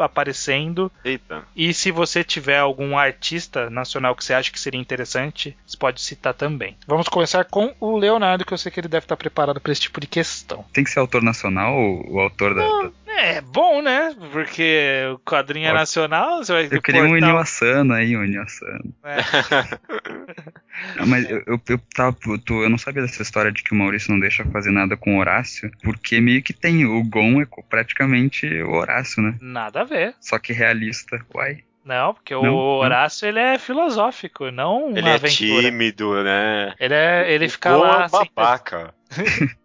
aparecendo 0.00 0.90
Eita. 1.04 1.42
e 1.54 1.72
se 1.74 1.90
você 1.90 2.22
tiver 2.24 2.58
algum 2.58 2.96
artista 2.96 3.68
nacional 3.70 4.14
que 4.14 4.24
você 4.24 4.32
acha 4.34 4.50
que 4.50 4.58
seria 4.60 4.80
interessante, 4.80 5.56
você 5.66 5.76
pode 5.76 6.00
citar 6.00 6.34
também. 6.34 6.76
Vamos 6.86 7.08
começar 7.08 7.44
com 7.44 7.74
o 7.80 7.96
Leonardo, 7.98 8.44
que 8.44 8.52
eu 8.52 8.58
sei 8.58 8.70
que 8.72 8.80
ele 8.80 8.88
deve 8.88 9.04
estar 9.04 9.16
preparado 9.16 9.60
para 9.60 9.72
esse 9.72 9.80
tipo 9.82 10.00
de 10.00 10.06
questão. 10.06 10.64
Tem 10.72 10.84
que 10.84 10.90
ser 10.90 11.00
autor 11.00 11.22
nacional 11.22 11.74
ou 11.76 12.14
o 12.14 12.20
autor 12.20 12.54
da. 12.54 12.62
da- 12.62 12.90
É 13.18 13.40
bom, 13.42 13.82
né? 13.82 14.14
Porque 14.32 15.02
o 15.12 15.18
quadrinho 15.18 15.66
é 15.68 15.72
nacional, 15.74 16.38
você 16.42 16.52
vai 16.52 16.68
Eu 16.70 16.80
queria 16.80 17.02
um 17.02 17.16
Enio 17.16 17.36
Asano 17.36 17.92
aí, 17.92 18.16
um 18.16 18.24
Enio 18.24 18.42
Asano. 18.42 18.94
É. 19.04 19.16
Ah, 20.98 21.04
Mas 21.06 21.28
eu, 21.28 21.42
eu, 21.46 21.60
eu, 21.68 21.78
tava, 21.94 22.16
eu, 22.26 22.38
tô- 22.38 22.62
eu 22.62 22.70
não 22.70 22.78
sabia 22.78 23.02
dessa 23.02 23.22
história 23.22 23.52
de 23.52 23.62
que 23.62 23.72
o 23.72 23.76
Maurício 23.76 24.10
não 24.12 24.18
deixa 24.20 24.44
fazer 24.46 24.70
nada 24.70 24.96
com 24.96 25.16
o 25.16 25.20
Horácio, 25.20 25.70
porque 25.82 26.20
meio 26.20 26.42
que 26.42 26.52
tem. 26.54 26.86
O 26.86 27.02
Gon 27.04 27.42
é 27.42 27.46
praticamente 27.68 28.46
o 28.62 28.72
Horácio, 28.72 29.22
né? 29.22 29.34
Nada 29.50 29.80
a 29.80 29.84
ver. 29.84 30.14
Só 30.20 30.38
que 30.38 30.52
realista. 30.52 31.24
Uai. 31.34 31.64
Não, 31.84 32.14
porque 32.14 32.34
Não, 32.34 32.40
o 32.42 32.44
não. 32.44 32.54
Horácio 32.56 33.26
ele 33.26 33.38
é 33.40 33.58
filosófico, 33.58 34.50
não 34.50 34.86
uma 34.88 34.98
Ele 34.98 35.08
é 35.08 35.14
aventura. 35.14 35.62
tímido, 35.62 36.22
né? 36.22 36.74
Ele 36.78 36.94
é, 36.94 37.32
ele 37.32 37.46
O 37.46 37.50
fica 37.50 37.74
lá 37.76 38.02
é 38.02 38.04
assim, 38.04 38.30
babaca. 38.34 38.94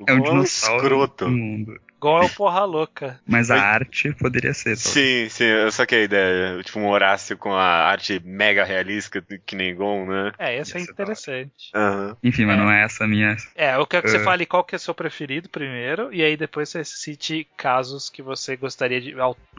O 0.00 0.04
É 0.08 0.14
um 0.14 0.20
dinossauro 0.22 0.84
escroto. 0.86 1.24
do 1.26 1.30
mundo. 1.30 1.80
Igual 1.98 2.22
é 2.22 2.26
o 2.26 2.30
porra 2.30 2.64
louca. 2.64 3.20
Mas 3.26 3.50
a 3.50 3.60
arte 3.60 4.12
poderia 4.14 4.54
ser. 4.54 4.76
talvez. 4.76 4.80
Sim, 4.80 5.28
sim, 5.28 5.44
eu 5.44 5.70
saquei 5.72 6.02
a 6.02 6.04
ideia. 6.04 6.62
Tipo, 6.62 6.78
um 6.78 6.88
Horácio 6.88 7.36
com 7.36 7.52
a 7.52 7.62
arte 7.88 8.20
mega 8.24 8.64
realista, 8.64 9.22
que 9.44 9.54
nem 9.56 9.74
Gon, 9.74 10.06
né? 10.06 10.32
É, 10.38 10.56
esse 10.58 10.76
é 10.76 10.80
interessante. 10.80 11.70
Aham. 11.74 12.16
Enfim, 12.22 12.46
mas 12.46 12.56
É. 12.56 12.60
não 12.60 12.70
é 12.70 12.82
essa 12.84 13.04
a 13.04 13.08
minha. 13.08 13.36
É, 13.54 13.74
eu 13.74 13.86
quero 13.86 14.04
que 14.04 14.10
você 14.10 14.16
É. 14.18 14.24
fale 14.24 14.46
qual 14.46 14.64
que 14.64 14.74
é 14.74 14.78
o 14.78 14.80
seu 14.80 14.94
preferido 14.94 15.48
primeiro, 15.48 16.12
e 16.12 16.22
aí 16.22 16.36
depois 16.36 16.68
você 16.68 16.84
cite 16.84 17.46
casos 17.56 18.08
que 18.08 18.22
você 18.22 18.56
gostaria 18.56 19.00
de. 19.00 19.14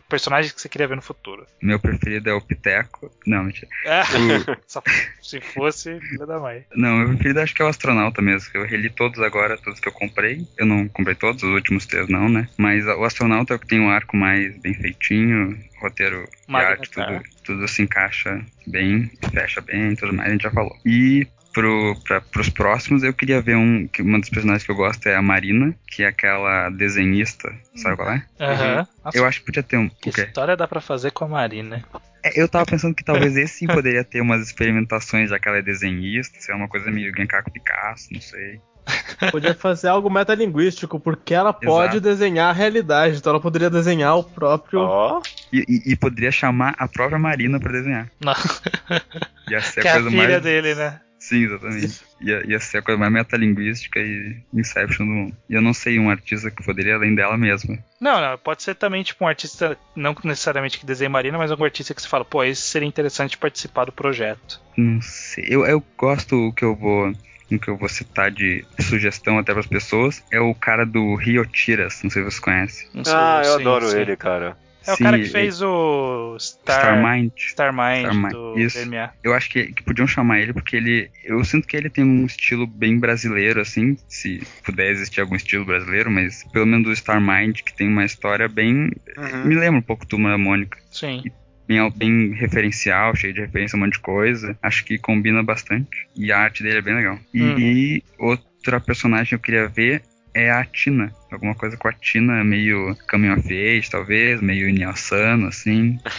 personagens 0.07 0.51
que 0.53 0.61
você 0.61 0.69
queria 0.69 0.87
ver 0.87 0.95
no 0.95 1.01
futuro. 1.01 1.45
Meu 1.61 1.79
preferido 1.79 2.29
é 2.29 2.33
o 2.33 2.41
Piteco. 2.41 3.11
Não, 3.27 3.43
mentira. 3.43 3.67
É, 3.85 4.01
O- 4.01 4.57
só 4.65 4.81
se 5.21 5.39
fosse, 5.41 5.99
filha 5.99 6.25
da 6.25 6.39
mãe. 6.39 6.65
Não, 6.75 6.97
meu 6.97 7.07
preferido 7.09 7.41
acho 7.41 7.53
que 7.53 7.61
é 7.61 7.65
o 7.65 7.67
astronauta 7.67 8.21
mesmo. 8.21 8.49
que 8.51 8.57
Eu 8.57 8.65
reli 8.65 8.89
todos 8.89 9.19
agora, 9.19 9.57
todos 9.57 9.79
que 9.79 9.87
eu 9.87 9.91
comprei. 9.91 10.45
Eu 10.57 10.65
não 10.65 10.87
comprei 10.87 11.15
todos, 11.15 11.43
os 11.43 11.49
últimos 11.49 11.85
três 11.85 12.07
não, 12.07 12.28
né? 12.29 12.47
Mas 12.57 12.85
o 12.85 13.03
astronauta 13.03 13.53
é 13.53 13.57
o 13.57 13.59
que 13.59 13.67
tem 13.67 13.79
um 13.79 13.89
arco 13.89 14.15
mais 14.15 14.57
bem 14.57 14.73
feitinho, 14.73 15.57
roteiro 15.81 16.27
e 16.47 16.51
Magna 16.51 16.69
arte, 16.71 16.89
tudo, 16.91 17.23
tudo 17.43 17.67
se 17.67 17.81
encaixa 17.81 18.41
bem, 18.67 19.11
fecha 19.33 19.61
bem 19.61 19.91
e 19.91 19.95
tudo 19.95 20.13
mais, 20.13 20.29
a 20.29 20.31
gente 20.31 20.43
já 20.43 20.51
falou. 20.51 20.75
E 20.85 21.27
pro, 21.53 21.95
pra, 22.05 22.21
pros 22.21 22.49
próximos 22.49 23.03
eu 23.03 23.13
queria 23.13 23.41
ver 23.41 23.55
um. 23.55 23.87
Que 23.87 24.01
uma 24.01 24.19
dos 24.19 24.29
personagens 24.29 24.63
que 24.63 24.71
eu 24.71 24.75
gosto 24.75 25.07
é 25.07 25.15
a 25.15 25.21
Marina, 25.21 25.75
que 25.87 26.03
é 26.03 26.07
aquela 26.07 26.69
desenhista, 26.69 27.53
sabe 27.75 27.95
qual 27.95 28.11
é? 28.11 28.23
Aham. 28.39 28.87
Nossa, 29.03 29.17
Eu 29.17 29.25
acho 29.25 29.39
que 29.39 29.45
podia 29.45 29.63
ter 29.63 29.77
um. 29.77 29.89
que 29.89 30.09
história 30.09 30.55
dá 30.55 30.67
pra 30.67 30.81
fazer 30.81 31.11
com 31.11 31.25
a 31.25 31.27
Marina? 31.27 31.83
É, 32.23 32.41
Eu 32.41 32.47
tava 32.47 32.65
pensando 32.65 32.93
que 32.95 33.03
talvez 33.03 33.35
esse 33.37 33.59
sim 33.59 33.67
poderia 33.67 34.03
ter 34.03 34.21
umas 34.21 34.41
experimentações, 34.41 35.29
já 35.29 35.39
que 35.39 35.47
ela 35.47 35.57
é 35.57 35.61
desenhista, 35.61 36.39
ser 36.39 36.53
uma 36.53 36.67
coisa 36.67 36.91
meio 36.91 37.13
Genkaku 37.15 37.51
Picasso, 37.51 38.09
não 38.11 38.21
sei. 38.21 38.59
Podia 39.31 39.53
fazer 39.53 39.87
algo 39.87 40.09
metalinguístico, 40.09 40.99
porque 40.99 41.33
ela 41.33 41.51
pode 41.53 41.97
Exato. 41.97 42.01
desenhar 42.01 42.49
a 42.49 42.53
realidade, 42.53 43.17
então 43.17 43.31
ela 43.31 43.41
poderia 43.41 43.69
desenhar 43.69 44.15
o 44.17 44.23
próprio. 44.23 44.79
Ó, 44.81 45.21
E, 45.51 45.59
e- 45.67 45.91
e 45.91 45.95
poderia 45.95 46.31
chamar 46.31 46.75
a 46.77 46.87
própria 46.87 47.17
Marina 47.19 47.59
pra 47.59 47.71
desenhar. 47.71 48.09
Não, 48.19 48.33
Ia 49.49 49.61
ser 49.61 49.81
que 49.81 49.87
a 49.87 49.91
é 49.91 49.97
a 49.97 50.03
filha 50.03 50.11
mais. 50.27 50.41
dele, 50.43 50.75
né? 50.75 51.01
Sim, 51.17 51.43
exatamente. 51.45 52.01
Ia, 52.21 52.45
ia 52.49 52.59
ser 52.61 52.77
a 52.77 52.81
coisa 52.81 52.97
mais 52.97 53.11
metalinguística 53.11 53.99
e 53.99 54.37
Inception 54.53 55.05
do 55.05 55.11
mundo. 55.11 55.35
E 55.49 55.53
eu 55.53 55.61
não 55.61 55.73
sei 55.73 55.99
um 55.99 56.09
artista 56.09 56.49
que 56.49 56.63
poderia 56.63 56.95
além 56.95 57.13
dela 57.13 57.37
mesma. 57.37 57.77
Não, 57.99 58.21
não, 58.21 58.37
pode 58.37 58.63
ser 58.63 58.75
também 58.75 59.03
tipo 59.03 59.25
um 59.25 59.27
artista, 59.27 59.77
não 59.95 60.15
necessariamente 60.23 60.79
que 60.79 60.85
desenhe 60.85 61.09
Marina, 61.09 61.37
mas 61.37 61.51
algum 61.51 61.65
artista 61.65 61.93
que 61.93 62.01
você 62.01 62.07
fala, 62.07 62.23
pô, 62.23 62.41
esse 62.43 62.61
seria 62.61 62.87
interessante 62.87 63.37
participar 63.37 63.85
do 63.85 63.91
projeto. 63.91 64.61
Não 64.77 65.01
sei. 65.01 65.45
Eu, 65.49 65.65
eu 65.65 65.83
gosto 65.97 66.35
o 66.47 66.53
que 66.53 66.63
eu 66.63 66.73
vou. 66.73 67.11
O 67.51 67.59
que 67.59 67.67
eu 67.69 67.77
vou 67.77 67.89
citar 67.89 68.29
de 68.31 68.63
sugestão 68.79 69.37
até 69.39 69.53
pras 69.53 69.65
pessoas 69.67 70.23
é 70.31 70.39
o 70.39 70.53
cara 70.53 70.85
do 70.85 71.15
Rio 71.15 71.45
Tiras, 71.45 72.01
não 72.03 72.09
sei 72.09 72.21
se 72.23 72.29
vocês 72.29 72.39
conhecem. 72.39 72.87
Não 72.93 73.03
sei, 73.03 73.13
ah, 73.15 73.41
eu 73.43 73.55
sim, 73.55 73.61
adoro 73.61 73.87
sim. 73.89 73.97
ele, 73.99 74.15
cara. 74.15 74.55
É 74.87 74.93
o 74.93 74.95
Sim, 74.95 75.03
cara 75.03 75.17
que 75.17 75.23
ele- 75.23 75.31
fez 75.31 75.61
o 75.61 76.37
Star, 76.39 76.79
Starmind. 76.79 77.31
Starmind 77.35 77.99
Starmind, 78.05 78.31
do 78.31 78.57
isso. 78.59 78.79
DMA. 78.85 79.11
Eu 79.21 79.33
acho 79.33 79.49
que, 79.49 79.73
que 79.73 79.83
podiam 79.83 80.07
chamar 80.07 80.39
ele 80.39 80.53
porque 80.53 80.75
ele. 80.77 81.11
Eu 81.23 81.43
sinto 81.43 81.67
que 81.67 81.75
ele 81.75 81.89
tem 81.89 82.03
um 82.03 82.25
estilo 82.25 82.65
bem 82.65 82.97
brasileiro, 82.97 83.59
assim. 83.59 83.97
Se 84.07 84.41
puder 84.63 84.89
existir 84.89 85.19
algum 85.19 85.35
estilo 85.35 85.65
brasileiro, 85.65 86.09
mas 86.09 86.43
pelo 86.53 86.65
menos 86.65 86.85
do 86.87 86.93
Starmind, 86.93 87.61
que 87.61 87.73
tem 87.75 87.87
uma 87.89 88.05
história 88.05 88.47
bem. 88.47 88.89
Uhum. 89.17 89.45
Me 89.45 89.55
lembra 89.55 89.79
um 89.79 89.83
pouco 89.83 90.05
da 90.07 90.37
Mônica. 90.37 90.79
Sim. 90.89 91.23
Bem, 91.69 91.87
bem 91.91 92.33
referencial, 92.33 93.15
cheio 93.15 93.31
de 93.31 93.41
referência 93.41 93.75
a 93.75 93.77
um 93.77 93.81
monte 93.81 93.93
de 93.93 93.99
coisa. 93.99 94.57
Acho 94.59 94.83
que 94.83 94.97
combina 94.97 95.43
bastante. 95.43 96.07
E 96.15 96.31
a 96.31 96.39
arte 96.39 96.63
dele 96.63 96.79
é 96.79 96.81
bem 96.81 96.95
legal. 96.95 97.19
E 97.31 98.01
Uhum. 98.19 98.27
outra 98.31 98.79
personagem 98.79 99.27
que 99.27 99.35
eu 99.35 99.39
queria 99.39 99.67
ver 99.67 100.01
é 100.33 100.49
a 100.49 100.65
Tina. 100.65 101.13
Alguma 101.31 101.53
coisa 101.55 101.77
com 101.77 101.87
a 101.87 101.93
Tina 101.93 102.43
meio 102.43 102.95
Coming 103.09 103.29
of 103.31 103.41
Age, 103.47 103.89
talvez, 103.89 104.41
meio 104.41 104.67
Inuyasano, 104.69 105.47
assim. 105.47 105.99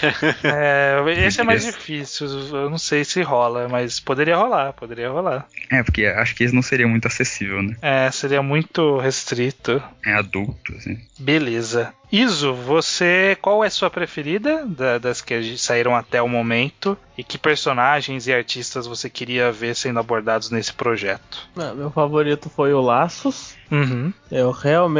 É, 0.44 1.02
esse 1.26 1.40
é 1.40 1.44
mais 1.44 1.64
difícil. 1.64 2.26
Eu 2.52 2.70
não 2.70 2.78
sei 2.78 3.04
se 3.04 3.22
rola, 3.22 3.68
mas 3.68 3.98
poderia 4.00 4.36
rolar, 4.36 4.72
poderia 4.72 5.08
rolar. 5.10 5.46
É, 5.70 5.82
porque 5.82 6.06
acho 6.06 6.34
que 6.34 6.44
esse 6.44 6.54
não 6.54 6.62
seria 6.62 6.86
muito 6.86 7.06
acessível, 7.06 7.62
né? 7.62 7.76
É, 7.82 8.10
seria 8.10 8.42
muito 8.42 8.98
restrito. 8.98 9.82
É 10.04 10.14
adulto, 10.14 10.74
assim. 10.76 10.98
Beleza. 11.18 11.92
Iso, 12.12 12.52
você. 12.54 13.36
Qual 13.40 13.62
é 13.62 13.68
a 13.68 13.70
sua 13.70 13.88
preferida 13.90 14.66
da- 14.66 14.98
das 14.98 15.20
que 15.20 15.56
saíram 15.56 15.94
até 15.94 16.20
o 16.20 16.28
momento? 16.28 16.98
E 17.16 17.22
que 17.22 17.38
personagens 17.38 18.26
e 18.26 18.32
artistas 18.32 18.86
você 18.86 19.08
queria 19.08 19.52
ver 19.52 19.76
sendo 19.76 20.00
abordados 20.00 20.50
nesse 20.50 20.72
projeto? 20.72 21.48
Ah, 21.56 21.72
Meu 21.74 21.90
favorito 21.90 22.50
foi 22.50 22.72
o 22.72 22.80
Laços. 22.80 23.54
Uhum. 23.70 24.12
Eu 24.32 24.50
realmente 24.50 24.99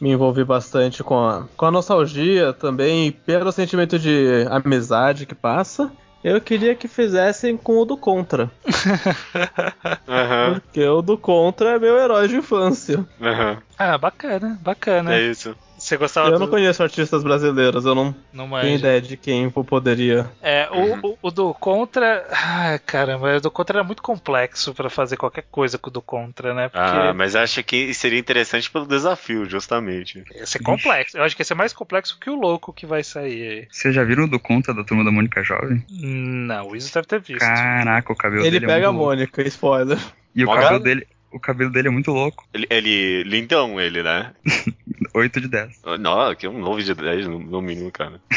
me 0.00 0.10
envolvi 0.10 0.44
bastante 0.44 1.02
com 1.02 1.18
a, 1.18 1.44
com 1.56 1.66
a 1.66 1.70
nostalgia 1.70 2.52
também, 2.52 3.08
e 3.08 3.12
pelo 3.12 3.50
sentimento 3.52 3.98
de 3.98 4.46
amizade 4.50 5.26
que 5.26 5.34
passa. 5.34 5.90
Eu 6.22 6.40
queria 6.40 6.74
que 6.74 6.88
fizessem 6.88 7.56
com 7.56 7.78
o 7.78 7.84
do 7.84 7.96
Contra. 7.96 8.50
Aham, 10.08 10.54
Porque 10.60 10.84
o 10.84 11.00
do 11.00 11.16
Contra 11.16 11.70
é 11.76 11.78
meu 11.78 11.96
herói 11.96 12.26
de 12.28 12.36
infância. 12.36 13.06
aham. 13.20 13.58
Ah, 13.78 13.96
bacana, 13.96 14.58
bacana. 14.62 15.14
É 15.14 15.22
isso. 15.22 15.54
Você 15.88 15.96
gostava 15.96 16.28
Eu 16.28 16.32
do... 16.34 16.38
não 16.40 16.48
conheço 16.48 16.82
artistas 16.82 17.22
brasileiros, 17.22 17.86
eu 17.86 17.94
não 17.94 18.14
não 18.30 18.50
tenho 18.60 18.78
ideia 18.78 19.00
de 19.00 19.16
quem 19.16 19.44
eu 19.44 19.64
poderia. 19.64 20.30
É, 20.42 20.68
o, 20.70 21.08
o, 21.12 21.18
o 21.22 21.30
do 21.30 21.54
Contra. 21.54 22.26
Ah, 22.30 22.78
caramba, 22.84 23.36
o 23.36 23.40
do 23.40 23.50
Contra 23.50 23.78
era 23.78 23.84
muito 23.84 24.02
complexo 24.02 24.74
pra 24.74 24.90
fazer 24.90 25.16
qualquer 25.16 25.44
coisa 25.50 25.78
com 25.78 25.88
o 25.88 25.92
do 25.92 26.02
Contra, 26.02 26.52
né? 26.52 26.68
Porque 26.68 26.84
Ah, 26.84 27.14
mas 27.14 27.34
acho 27.34 27.62
que 27.64 27.94
seria 27.94 28.18
interessante 28.18 28.70
pelo 28.70 28.86
desafio, 28.86 29.48
justamente. 29.48 30.22
ia 30.34 30.44
ser 30.46 30.58
complexo. 30.62 31.16
Eu 31.16 31.24
acho 31.24 31.34
que 31.34 31.40
ia 31.40 31.46
ser 31.46 31.54
mais 31.54 31.72
complexo 31.72 32.18
que 32.20 32.28
o 32.28 32.34
louco 32.34 32.70
que 32.70 32.84
vai 32.84 33.02
sair 33.02 33.48
aí. 33.48 33.68
Vocês 33.70 33.94
já 33.94 34.04
viram 34.04 34.24
o 34.24 34.28
do 34.30 34.38
conta 34.38 34.74
da 34.74 34.84
turma 34.84 35.02
da 35.02 35.10
Mônica 35.10 35.42
Jovem? 35.42 35.82
Não, 35.90 36.68
o 36.68 36.76
Iso 36.76 36.92
deve 36.92 37.06
ter 37.06 37.20
visto. 37.20 37.40
Caraca, 37.40 38.12
o 38.12 38.16
cabelo 38.16 38.42
Ele 38.42 38.50
dele 38.60 38.64
é 38.66 38.68
pega 38.68 38.88
a 38.88 38.92
muito 38.92 39.04
louco. 39.04 39.16
Mônica, 39.16 39.42
spoiler. 39.48 39.98
E 40.34 40.44
o 40.44 40.52
cabelo 40.52 40.80
dele. 40.80 41.06
O 41.30 41.38
cabelo 41.38 41.70
dele 41.70 41.88
é 41.88 41.90
muito 41.90 42.10
louco. 42.10 42.46
Ele, 42.52 42.66
ele 42.70 43.22
lindão, 43.24 43.80
ele, 43.80 44.02
né? 44.02 44.32
8 45.14 45.40
de 45.40 45.48
10. 45.48 45.82
Não, 46.00 46.34
que 46.34 46.46
um 46.46 46.58
9 46.58 46.82
de 46.82 46.94
10 46.94 47.26
no, 47.26 47.38
no 47.38 47.62
mínimo, 47.62 47.90
cara. 47.90 48.20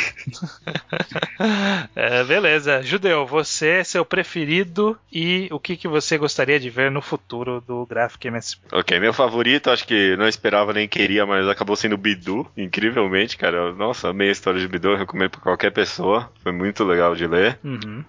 É, 1.95 2.23
beleza. 2.23 2.83
Judeu, 2.83 3.25
você, 3.25 3.83
seu 3.83 4.05
preferido 4.05 4.97
e 5.11 5.47
o 5.51 5.59
que, 5.59 5.75
que 5.75 5.87
você 5.87 6.15
gostaria 6.17 6.59
de 6.59 6.69
ver 6.69 6.91
no 6.91 7.01
futuro 7.01 7.61
do 7.61 7.85
Graphic 7.87 8.27
MSP? 8.27 8.61
Ok, 8.71 8.99
meu 8.99 9.11
favorito, 9.11 9.71
acho 9.71 9.85
que 9.87 10.15
não 10.17 10.27
esperava 10.27 10.73
nem 10.73 10.87
queria, 10.87 11.25
mas 11.25 11.47
acabou 11.47 11.75
sendo 11.75 11.93
o 11.93 11.97
Bidu, 11.97 12.47
incrivelmente, 12.55 13.35
cara. 13.35 13.73
Nossa, 13.73 14.09
amei 14.09 14.29
a 14.29 14.31
história 14.31 14.59
de 14.59 14.67
Bidu, 14.67 14.95
recomendo 14.95 15.31
pra 15.31 15.41
qualquer 15.41 15.71
pessoa. 15.71 16.31
Foi 16.43 16.51
muito 16.51 16.83
legal 16.83 17.15
de 17.15 17.25
ler. 17.25 17.57
Uhum. 17.63 18.03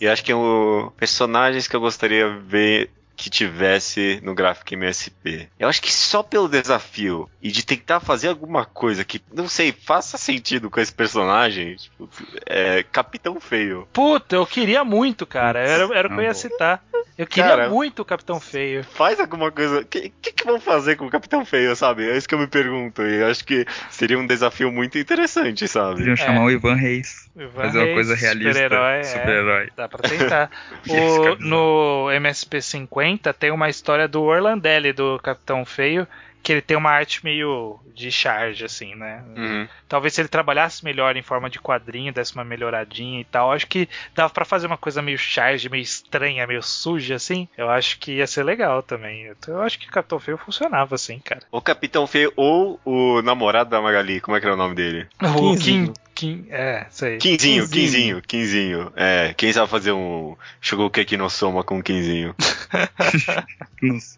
E 0.00 0.06
acho 0.06 0.24
que 0.24 0.34
o 0.34 0.92
personagens 0.98 1.66
que 1.66 1.74
eu 1.74 1.80
gostaria 1.80 2.28
de 2.28 2.38
ver 2.40 2.90
que 3.16 3.30
tivesse 3.30 4.20
no 4.22 4.34
Graphic 4.34 4.74
MSP. 4.74 5.48
Eu 5.58 5.68
acho 5.68 5.80
que 5.80 5.92
só 5.92 6.22
pelo 6.22 6.48
desafio 6.48 7.28
e 7.42 7.50
de 7.50 7.64
tentar 7.64 8.00
fazer 8.00 8.28
alguma 8.28 8.64
coisa 8.64 9.04
que, 9.04 9.20
não 9.32 9.48
sei, 9.48 9.72
faça 9.72 10.18
sentido 10.18 10.70
com 10.70 10.80
esse 10.80 10.92
personagem, 10.92 11.76
tipo, 11.76 12.08
é 12.46 12.82
Capitão 12.82 13.40
Feio. 13.40 13.88
Puta, 13.92 14.36
eu 14.36 14.46
queria 14.46 14.84
muito, 14.84 15.26
cara. 15.26 15.60
Era, 15.60 15.96
era 15.96 16.08
o 16.08 16.10
que 16.10 16.20
eu 16.20 16.24
ia 16.24 16.34
citar. 16.34 16.82
Eu 17.16 17.26
queria 17.28 17.50
Cara, 17.50 17.68
muito 17.68 18.02
o 18.02 18.04
Capitão 18.04 18.40
Feio. 18.40 18.82
Faz 18.82 19.20
alguma 19.20 19.52
coisa. 19.52 19.80
O 19.82 19.84
que, 19.84 20.12
que, 20.20 20.32
que 20.32 20.44
vão 20.44 20.60
fazer 20.60 20.96
com 20.96 21.06
o 21.06 21.10
Capitão 21.10 21.44
Feio, 21.44 21.76
sabe? 21.76 22.10
É 22.10 22.16
isso 22.16 22.28
que 22.28 22.34
eu 22.34 22.38
me 22.40 22.48
pergunto. 22.48 23.02
E 23.02 23.20
eu 23.20 23.28
acho 23.28 23.44
que 23.44 23.64
seria 23.88 24.18
um 24.18 24.26
desafio 24.26 24.72
muito 24.72 24.98
interessante, 24.98 25.68
sabe? 25.68 25.98
Podiam 25.98 26.16
chamar 26.16 26.42
o 26.44 26.50
Ivan 26.50 26.74
Reis. 26.74 27.30
Ivan 27.36 27.62
fazer 27.62 27.78
uma 27.78 27.84
Reis, 27.84 27.94
coisa 27.94 28.14
realista. 28.16 28.52
Super-herói, 28.52 28.98
é. 28.98 29.02
Super-herói. 29.04 29.68
Dá 29.76 29.88
pra 29.88 30.08
tentar. 30.08 30.50
O- 30.90 31.36
no 31.38 32.10
MSP 32.10 32.60
50 32.60 33.32
tem 33.32 33.50
uma 33.52 33.68
história 33.68 34.08
do 34.08 34.22
Orlandelli, 34.22 34.92
do 34.92 35.18
Capitão 35.22 35.64
Feio, 35.64 36.08
que 36.44 36.52
ele 36.52 36.60
tem 36.60 36.76
uma 36.76 36.90
arte 36.90 37.24
meio 37.24 37.80
de 37.94 38.12
charge, 38.12 38.66
assim, 38.66 38.94
né? 38.94 39.24
Uhum. 39.34 39.66
Talvez 39.88 40.12
se 40.12 40.20
ele 40.20 40.28
trabalhasse 40.28 40.84
melhor 40.84 41.16
em 41.16 41.22
forma 41.22 41.48
de 41.48 41.58
quadrinho, 41.58 42.12
desse 42.12 42.34
uma 42.34 42.44
melhoradinha 42.44 43.20
e 43.20 43.24
tal, 43.24 43.50
acho 43.50 43.66
que 43.66 43.88
dava 44.14 44.30
pra 44.30 44.44
fazer 44.44 44.66
uma 44.66 44.76
coisa 44.76 45.00
meio 45.00 45.16
charge, 45.16 45.70
meio 45.70 45.82
estranha, 45.82 46.46
meio 46.46 46.62
suja, 46.62 47.14
assim. 47.14 47.48
Eu 47.56 47.70
acho 47.70 47.98
que 47.98 48.16
ia 48.16 48.26
ser 48.26 48.42
legal 48.42 48.82
também. 48.82 49.32
Eu 49.48 49.62
acho 49.62 49.78
que 49.78 49.86
Capitão 49.86 50.20
Feio 50.20 50.36
funcionava 50.36 50.94
assim, 50.94 51.18
cara. 51.18 51.42
O 51.50 51.62
Capitão 51.62 52.06
Feio 52.06 52.30
ou 52.36 52.78
o 52.84 53.22
namorado 53.22 53.70
da 53.70 53.80
Magali, 53.80 54.20
como 54.20 54.36
é 54.36 54.40
que 54.40 54.46
era 54.46 54.54
o 54.54 54.58
nome 54.58 54.74
dele? 54.74 55.06
O 55.22 55.56
Kim, 55.56 55.56
Quinzinho. 55.56 55.94
Kim, 56.14 56.46
é, 56.50 56.86
isso 56.90 57.04
aí. 57.04 57.18
Quinzinho, 57.18 57.68
Quinzinho. 57.68 58.22
Quinzinho. 58.22 58.92
É, 58.94 59.34
quem 59.36 59.52
sabe 59.52 59.68
fazer 59.70 59.92
um 59.92 60.36
Shogokeki 60.60 61.16
no 61.16 61.28
Soma 61.28 61.64
com 61.64 61.82
Quinzinho? 61.82 62.34
Nossa, 63.82 64.16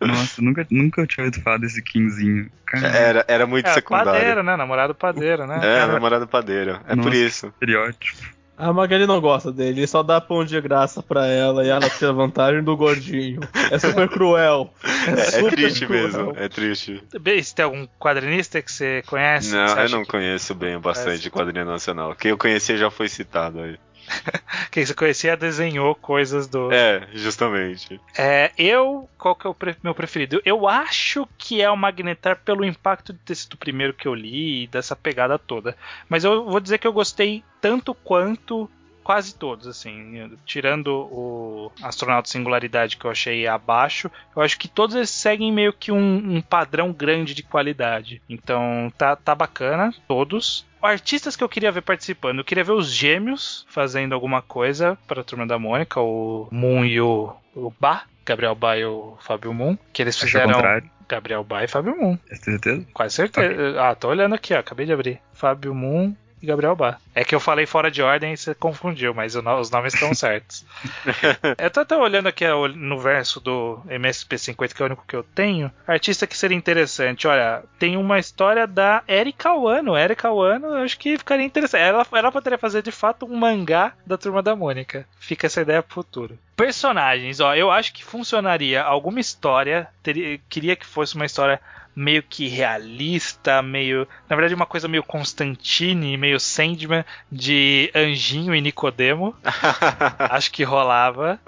Nossa, 0.00 0.42
nunca, 0.42 0.66
nunca 0.70 1.06
tinha 1.06 1.26
ouvido 1.26 1.42
falar 1.42 1.58
desse 1.58 1.82
Quinzinho. 1.82 2.50
Cara, 2.66 2.88
Era, 2.88 3.24
era 3.28 3.46
muito 3.46 3.68
É, 3.68 3.74
secundário. 3.74 4.12
padeiro, 4.12 4.42
né? 4.42 4.56
Namorado 4.56 4.94
padeiro, 4.94 5.46
né? 5.46 5.60
É, 5.62 5.86
namorado 5.86 6.26
padeiro. 6.26 6.80
É 6.86 6.96
por 6.96 7.04
Nossa. 7.06 7.16
isso. 7.16 7.46
estereótipo. 7.48 8.33
A 8.56 8.72
Magali 8.72 9.04
não 9.06 9.20
gosta 9.20 9.50
dele, 9.50 9.80
ele 9.80 9.86
só 9.86 10.02
dá 10.02 10.20
pão 10.20 10.44
de 10.44 10.60
graça 10.60 11.02
pra 11.02 11.26
ela 11.26 11.64
e 11.64 11.68
ela 11.68 11.90
tira 11.90 12.12
vantagem 12.12 12.62
do 12.62 12.76
gordinho. 12.76 13.40
É 13.70 13.78
super 13.80 14.08
cruel. 14.08 14.72
É, 15.08 15.10
é 15.10 15.16
super 15.24 15.50
triste 15.52 15.86
cruel. 15.86 16.02
mesmo, 16.04 16.32
é 16.36 16.48
triste. 16.48 17.02
Bem, 17.20 17.42
Se 17.42 17.52
tem 17.54 17.64
algum 17.64 17.84
quadrinista 17.98 18.62
que 18.62 18.70
você 18.70 19.02
conhece? 19.06 19.52
Não, 19.52 19.66
você 19.66 19.80
eu 19.80 19.88
não 19.88 20.02
que- 20.04 20.10
conheço 20.10 20.54
bem 20.54 20.78
bastante 20.78 21.16
É, 21.16 21.22
de 21.22 21.30
quadrinho 21.30 21.64
nacional. 21.64 22.14
Quem 22.14 22.30
eu 22.30 22.38
conheci 22.38 22.76
já 22.76 22.90
foi 22.90 23.08
citado 23.08 23.58
aí. 23.60 23.76
Quem 24.70 24.84
você 24.84 24.94
conhecia 24.94 25.36
desenhou 25.36 25.94
coisas 25.94 26.46
do. 26.46 26.72
É, 26.72 27.08
justamente. 27.12 28.00
É, 28.16 28.50
eu, 28.58 29.08
qual 29.18 29.34
que 29.34 29.46
é 29.46 29.50
o 29.50 29.54
pre- 29.54 29.76
meu 29.82 29.94
preferido? 29.94 30.40
Eu 30.44 30.68
acho 30.68 31.28
que 31.38 31.60
é 31.60 31.70
o 31.70 31.76
Magnetar 31.76 32.40
pelo 32.44 32.64
impacto 32.64 33.12
de 33.12 33.18
ter 33.20 33.34
sido 33.34 33.54
o 33.54 33.58
primeiro 33.58 33.94
que 33.94 34.06
eu 34.08 34.14
li 34.14 34.64
e 34.64 34.66
dessa 34.66 34.94
pegada 34.96 35.38
toda. 35.38 35.76
Mas 36.08 36.24
eu 36.24 36.44
vou 36.44 36.60
dizer 36.60 36.78
que 36.78 36.86
eu 36.86 36.92
gostei 36.92 37.42
tanto 37.60 37.94
quanto 37.94 38.70
quase 39.04 39.34
todos, 39.34 39.66
assim, 39.66 40.32
tirando 40.46 40.88
o 40.88 41.70
Astronauta 41.82 42.28
Singularidade 42.28 42.96
que 42.96 43.04
eu 43.04 43.10
achei 43.10 43.46
abaixo, 43.46 44.10
eu 44.34 44.42
acho 44.42 44.58
que 44.58 44.66
todos 44.66 44.96
eles 44.96 45.10
seguem 45.10 45.52
meio 45.52 45.72
que 45.72 45.92
um, 45.92 46.36
um 46.36 46.40
padrão 46.40 46.90
grande 46.90 47.34
de 47.34 47.42
qualidade. 47.42 48.22
Então 48.28 48.90
tá, 48.96 49.14
tá 49.14 49.34
bacana, 49.34 49.94
todos. 50.08 50.66
Artistas 50.82 51.36
que 51.36 51.44
eu 51.44 51.48
queria 51.48 51.72
ver 51.72 51.82
participando, 51.82 52.38
eu 52.38 52.44
queria 52.44 52.64
ver 52.64 52.72
os 52.72 52.90
gêmeos 52.90 53.66
fazendo 53.68 54.14
alguma 54.14 54.42
coisa 54.42 54.98
para 55.06 55.20
a 55.20 55.24
turma 55.24 55.46
da 55.46 55.58
Mônica, 55.58 56.00
o 56.00 56.48
Moon 56.50 56.84
e 56.84 57.00
o, 57.00 57.34
o 57.54 57.72
Bá, 57.78 58.04
Gabriel 58.24 58.54
Bá 58.54 58.76
e 58.78 58.84
o 58.84 59.16
Fábio 59.20 59.52
Moon, 59.52 59.76
que 59.92 60.02
eles 60.02 60.18
fizeram. 60.18 60.60
Gabriel 61.06 61.44
Bá 61.44 61.64
e 61.64 61.68
Fábio 61.68 61.96
Moon. 61.96 62.16
Tem 62.16 62.36
certeza? 62.36 62.86
Quase 62.92 63.14
certeza. 63.14 63.80
Ah, 63.80 63.94
tô 63.94 64.08
olhando 64.08 64.34
aqui, 64.34 64.54
ó. 64.54 64.58
Acabei 64.58 64.86
de 64.86 64.92
abrir. 64.92 65.20
Fábio 65.34 65.74
Moon 65.74 66.14
e 66.44 66.46
Gabriel 66.46 66.76
Bá. 66.76 66.98
É 67.14 67.24
que 67.24 67.34
eu 67.34 67.40
falei 67.40 67.66
fora 67.66 67.90
de 67.90 68.02
ordem 68.02 68.32
e 68.34 68.36
você 68.36 68.54
confundiu, 68.54 69.12
mas 69.14 69.34
os 69.34 69.70
nomes 69.70 69.94
estão 69.94 70.12
certos. 70.14 70.64
eu 71.58 71.70
tô 71.70 71.80
até 71.80 71.96
olhando 71.96 72.28
aqui 72.28 72.44
no 72.76 72.98
verso 73.00 73.40
do 73.40 73.80
MSP50, 73.88 74.74
que 74.74 74.82
é 74.82 74.84
o 74.84 74.86
único 74.86 75.04
que 75.06 75.16
eu 75.16 75.22
tenho. 75.22 75.72
Artista 75.86 76.26
que 76.26 76.36
seria 76.36 76.56
interessante. 76.56 77.26
Olha, 77.26 77.64
tem 77.78 77.96
uma 77.96 78.18
história 78.18 78.66
da 78.66 79.02
Erika 79.08 79.52
Wano. 79.54 79.96
Erika 79.96 80.30
Wano, 80.30 80.66
eu 80.68 80.84
acho 80.84 80.98
que 80.98 81.18
ficaria 81.18 81.44
interessante. 81.44 81.82
Ela, 81.82 82.06
ela 82.12 82.32
poderia 82.32 82.58
fazer 82.58 82.82
de 82.82 82.92
fato 82.92 83.26
um 83.26 83.36
mangá 83.36 83.92
da 84.06 84.18
turma 84.18 84.42
da 84.42 84.54
Mônica. 84.54 85.06
Fica 85.18 85.46
essa 85.46 85.62
ideia 85.62 85.82
pro 85.82 85.94
futuro. 85.94 86.38
Personagens, 86.56 87.40
ó, 87.40 87.54
eu 87.54 87.70
acho 87.70 87.92
que 87.92 88.04
funcionaria 88.04 88.82
alguma 88.82 89.18
história. 89.18 89.88
Teria, 90.02 90.38
queria 90.48 90.76
que 90.76 90.86
fosse 90.86 91.16
uma 91.16 91.24
história 91.24 91.60
meio 91.94 92.22
que 92.22 92.48
realista, 92.48 93.62
meio. 93.62 94.06
Na 94.28 94.36
verdade, 94.36 94.54
uma 94.54 94.66
coisa 94.66 94.88
meio 94.88 95.02
Constantine, 95.02 96.16
meio 96.16 96.40
Sandman, 96.40 97.04
de 97.30 97.90
Anjinho 97.94 98.54
e 98.54 98.60
Nicodemo. 98.60 99.34
acho 100.18 100.50
que 100.50 100.64
rolava. 100.64 101.38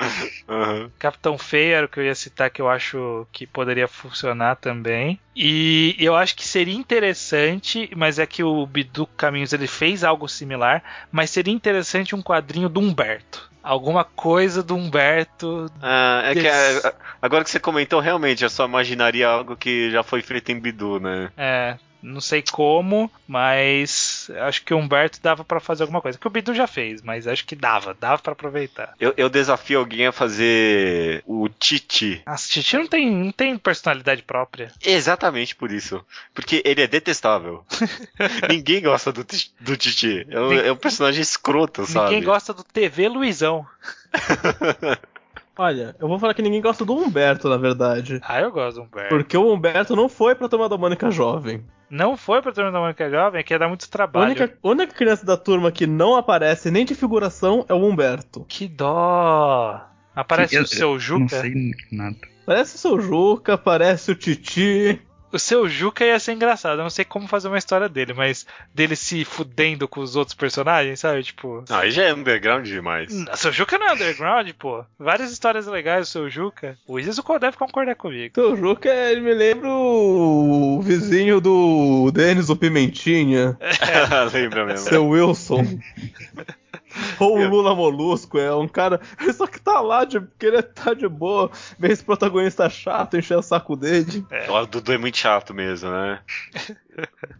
Aham. 0.48 0.90
Capitão 0.98 1.36
Feio 1.36 1.74
era 1.74 1.86
o 1.86 1.88
que 1.88 2.00
eu 2.00 2.04
ia 2.04 2.14
citar 2.14 2.50
que 2.50 2.60
eu 2.60 2.68
acho 2.68 3.26
que 3.32 3.46
poderia 3.46 3.88
funcionar 3.88 4.56
também. 4.56 5.18
E 5.34 5.94
eu 5.98 6.16
acho 6.16 6.34
que 6.34 6.46
seria 6.46 6.74
interessante, 6.74 7.90
mas 7.94 8.18
é 8.18 8.26
que 8.26 8.42
o 8.42 8.66
Bidu 8.66 9.06
Caminhos 9.06 9.52
ele 9.52 9.66
fez 9.66 10.02
algo 10.02 10.28
similar, 10.28 10.82
mas 11.12 11.30
seria 11.30 11.52
interessante 11.52 12.14
um 12.14 12.22
quadrinho 12.22 12.68
do 12.68 12.80
Humberto. 12.80 13.50
Alguma 13.66 14.04
coisa 14.04 14.62
do 14.62 14.76
Humberto. 14.76 15.68
Ah, 15.82 16.22
é 16.24 16.34
que 16.34 16.42
Desse- 16.42 16.86
é, 16.86 16.94
agora 17.20 17.42
que 17.42 17.50
você 17.50 17.58
comentou, 17.58 17.98
realmente, 18.00 18.44
eu 18.44 18.48
só 18.50 18.64
imaginaria 18.64 19.26
algo 19.28 19.56
que 19.56 19.90
já 19.90 20.02
foi 20.04 20.22
feito 20.22 20.52
em 20.52 20.60
Bidu, 20.60 21.00
né? 21.00 21.30
É, 21.36 21.76
Não 22.06 22.20
sei 22.20 22.40
como, 22.40 23.10
mas 23.26 24.30
acho 24.42 24.62
que 24.64 24.72
o 24.72 24.78
Humberto 24.78 25.18
dava 25.20 25.44
pra 25.44 25.58
fazer 25.58 25.82
alguma 25.82 26.00
coisa. 26.00 26.16
Que 26.16 26.26
o 26.26 26.30
Bidu 26.30 26.54
já 26.54 26.68
fez, 26.68 27.02
mas 27.02 27.26
acho 27.26 27.44
que 27.44 27.56
dava, 27.56 27.96
dava 27.98 28.22
pra 28.22 28.32
aproveitar. 28.32 28.94
Eu, 29.00 29.12
eu 29.16 29.28
desafio 29.28 29.80
alguém 29.80 30.06
a 30.06 30.12
fazer 30.12 31.24
o 31.26 31.48
Titi. 31.48 32.22
A 32.24 32.36
Titi 32.36 32.76
não 32.76 32.86
tem, 32.86 33.10
não 33.10 33.32
tem 33.32 33.58
personalidade 33.58 34.22
própria. 34.22 34.70
Exatamente 34.84 35.56
por 35.56 35.72
isso. 35.72 36.00
Porque 36.32 36.62
ele 36.64 36.80
é 36.80 36.86
detestável. 36.86 37.64
Ninguém 38.48 38.82
gosta 38.82 39.12
do, 39.12 39.26
do 39.60 39.76
Titi. 39.76 40.24
É 40.30 40.40
um, 40.40 40.52
é 40.52 40.70
um 40.72 40.76
personagem 40.76 41.20
escroto, 41.20 41.86
sabe? 41.86 42.10
Ninguém 42.10 42.22
gosta 42.22 42.54
do 42.54 42.62
TV 42.62 43.08
Luizão. 43.08 43.66
Olha, 45.58 45.96
eu 45.98 46.06
vou 46.06 46.18
falar 46.18 46.34
que 46.34 46.42
ninguém 46.42 46.60
gosta 46.60 46.84
do 46.84 46.94
Humberto, 46.94 47.48
na 47.48 47.56
verdade. 47.56 48.20
Ah, 48.22 48.40
eu 48.40 48.50
gosto 48.52 48.76
do 48.76 48.82
Humberto. 48.82 49.08
Porque 49.08 49.36
o 49.36 49.52
Humberto 49.52 49.96
não 49.96 50.08
foi 50.08 50.34
pra 50.34 50.48
turma 50.48 50.68
da 50.68 50.76
Mônica 50.76 51.10
jovem. 51.10 51.64
Não 51.88 52.16
foi 52.16 52.42
pra 52.42 52.50
turma 52.52 52.72
da 52.72 52.80
Mônica 52.80 53.08
Jovem, 53.08 53.44
que 53.44 53.54
ia 53.54 53.58
dar 53.60 53.68
muito 53.68 53.84
A 53.84 53.88
trabalho. 53.88 54.26
única, 54.26 54.58
a 54.60 54.68
única 54.68 54.92
criança 54.92 55.24
da 55.24 55.36
turma 55.36 55.70
que 55.70 55.86
não 55.86 56.16
aparece 56.16 56.68
nem 56.68 56.84
de 56.84 56.96
figuração 56.96 57.64
é 57.68 57.74
o 57.74 57.76
Humberto. 57.86 58.44
Que 58.48 58.66
dó! 58.66 59.80
Aparece 60.14 60.56
Eu- 60.56 60.62
o 60.62 60.66
seu 60.66 60.90
Não 60.92 60.98
Juca. 60.98 61.40
sei 61.40 61.54
nada. 61.92 62.16
Parece 62.44 62.74
o 62.74 62.78
seu 62.78 63.00
Juca, 63.00 63.56
parece 63.56 64.10
o 64.10 64.14
Titi. 64.16 65.00
O 65.36 65.38
seu 65.38 65.68
Juca 65.68 66.02
ia 66.02 66.18
ser 66.18 66.32
engraçado. 66.32 66.78
Eu 66.78 66.82
não 66.82 66.88
sei 66.88 67.04
como 67.04 67.28
fazer 67.28 67.48
uma 67.48 67.58
história 67.58 67.90
dele, 67.90 68.14
mas 68.14 68.46
dele 68.74 68.96
se 68.96 69.22
fudendo 69.22 69.86
com 69.86 70.00
os 70.00 70.16
outros 70.16 70.34
personagens, 70.34 70.98
sabe? 70.98 71.22
Tipo. 71.22 71.62
Não, 71.68 71.76
aí 71.76 71.90
já 71.90 72.04
é 72.04 72.14
underground 72.14 72.64
demais. 72.64 73.12
O 73.12 73.36
seu 73.36 73.52
Juca 73.52 73.76
não 73.76 73.86
é 73.86 73.92
underground, 73.92 74.50
pô. 74.58 74.82
Várias 74.98 75.30
histórias 75.30 75.66
legais 75.66 76.06
do 76.06 76.10
seu 76.10 76.30
Juca. 76.30 76.78
O 76.86 76.98
Isis 76.98 77.20
deve 77.38 77.58
concordar 77.58 77.96
comigo. 77.96 78.34
Seu 78.34 78.56
Juca, 78.56 78.88
ele 78.88 79.20
me 79.20 79.34
lembra 79.34 79.68
o 79.68 80.80
vizinho 80.82 81.38
do 81.38 82.10
Denis, 82.12 82.48
o 82.48 82.56
Pimentinha. 82.56 83.58
Lembra 84.32 84.64
mesmo. 84.64 84.88
Seu 84.88 85.06
Wilson. 85.06 85.64
Ou 87.20 87.38
o 87.38 87.48
Lula 87.48 87.74
Molusco, 87.74 88.38
é 88.38 88.54
um 88.54 88.68
cara. 88.68 89.00
Ele 89.20 89.32
só 89.32 89.46
que 89.46 89.60
tá 89.60 89.80
lá 89.80 90.04
de, 90.04 90.20
porque 90.20 90.46
ele 90.46 90.62
tá 90.62 90.94
de 90.94 91.08
boa. 91.08 91.50
Vê 91.78 91.88
esse 91.88 92.04
protagonista 92.04 92.68
chato 92.68 93.16
encher 93.16 93.38
o 93.38 93.42
saco 93.42 93.76
dele. 93.76 94.26
O 94.48 94.66
Dudu 94.66 94.92
é 94.92 94.98
muito 94.98 95.16
chato 95.18 95.52
mesmo, 95.54 95.90
né? 95.90 96.20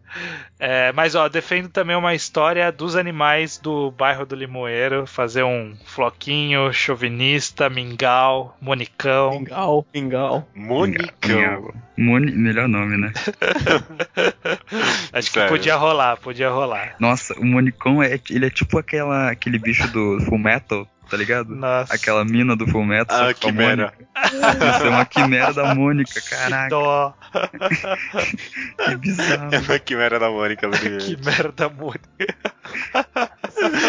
É, 0.58 0.90
mas 0.92 1.14
ó, 1.14 1.28
defendo 1.28 1.68
também 1.68 1.94
uma 1.94 2.14
história 2.14 2.72
dos 2.72 2.96
animais 2.96 3.58
do 3.58 3.90
bairro 3.90 4.24
do 4.24 4.34
Limoeiro. 4.34 5.06
Fazer 5.06 5.42
um 5.42 5.76
floquinho, 5.84 6.72
chauvinista, 6.72 7.68
mingau, 7.68 8.56
monicão. 8.60 9.32
Mingau, 9.32 9.86
mingau. 9.94 10.48
Monicão. 10.54 11.74
Moni, 11.98 12.32
melhor 12.32 12.68
nome, 12.68 12.96
né? 12.98 13.12
Acho 15.12 15.28
que 15.28 15.34
Sério. 15.34 15.48
podia 15.48 15.76
rolar, 15.76 16.16
podia 16.18 16.50
rolar. 16.50 16.94
Nossa, 17.00 17.32
o 17.38 17.44
Monicão 17.44 18.02
é, 18.02 18.20
ele 18.30 18.46
é 18.46 18.50
tipo 18.50 18.78
aquela, 18.78 19.30
aquele 19.30 19.58
bicho 19.58 19.90
do 19.92 20.20
Full 20.26 20.38
Metal, 20.38 20.86
tá 21.08 21.16
ligado? 21.16 21.54
Nossa. 21.54 21.94
Aquela 21.94 22.24
mina 22.24 22.56
do 22.56 22.66
Full 22.66 22.84
Metal. 22.84 23.28
Ah, 23.28 23.34
que 23.34 23.40
quimera. 23.40 23.92
Isso 24.24 24.86
é 24.86 24.88
uma 24.88 25.04
quimera 25.04 25.52
da 25.52 25.74
Mônica, 25.74 26.20
Que 26.20 26.30
caraca, 26.30 26.68
dó. 26.68 27.14
que 28.88 28.96
bizarro. 28.96 29.54
É 29.54 29.58
uma 29.58 29.78
quimera 29.78 30.18
da 30.18 30.30
Mônica. 30.30 30.68
que 30.70 31.16
Que... 31.16 31.24
merda, 31.24 31.68
Mônica. 31.68 32.08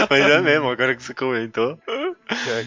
Mas 0.10 0.26
é 0.26 0.41
mesmo, 0.41 0.69
agora 0.69 0.95
que 0.95 1.03
você 1.03 1.14
comentou. 1.14 1.77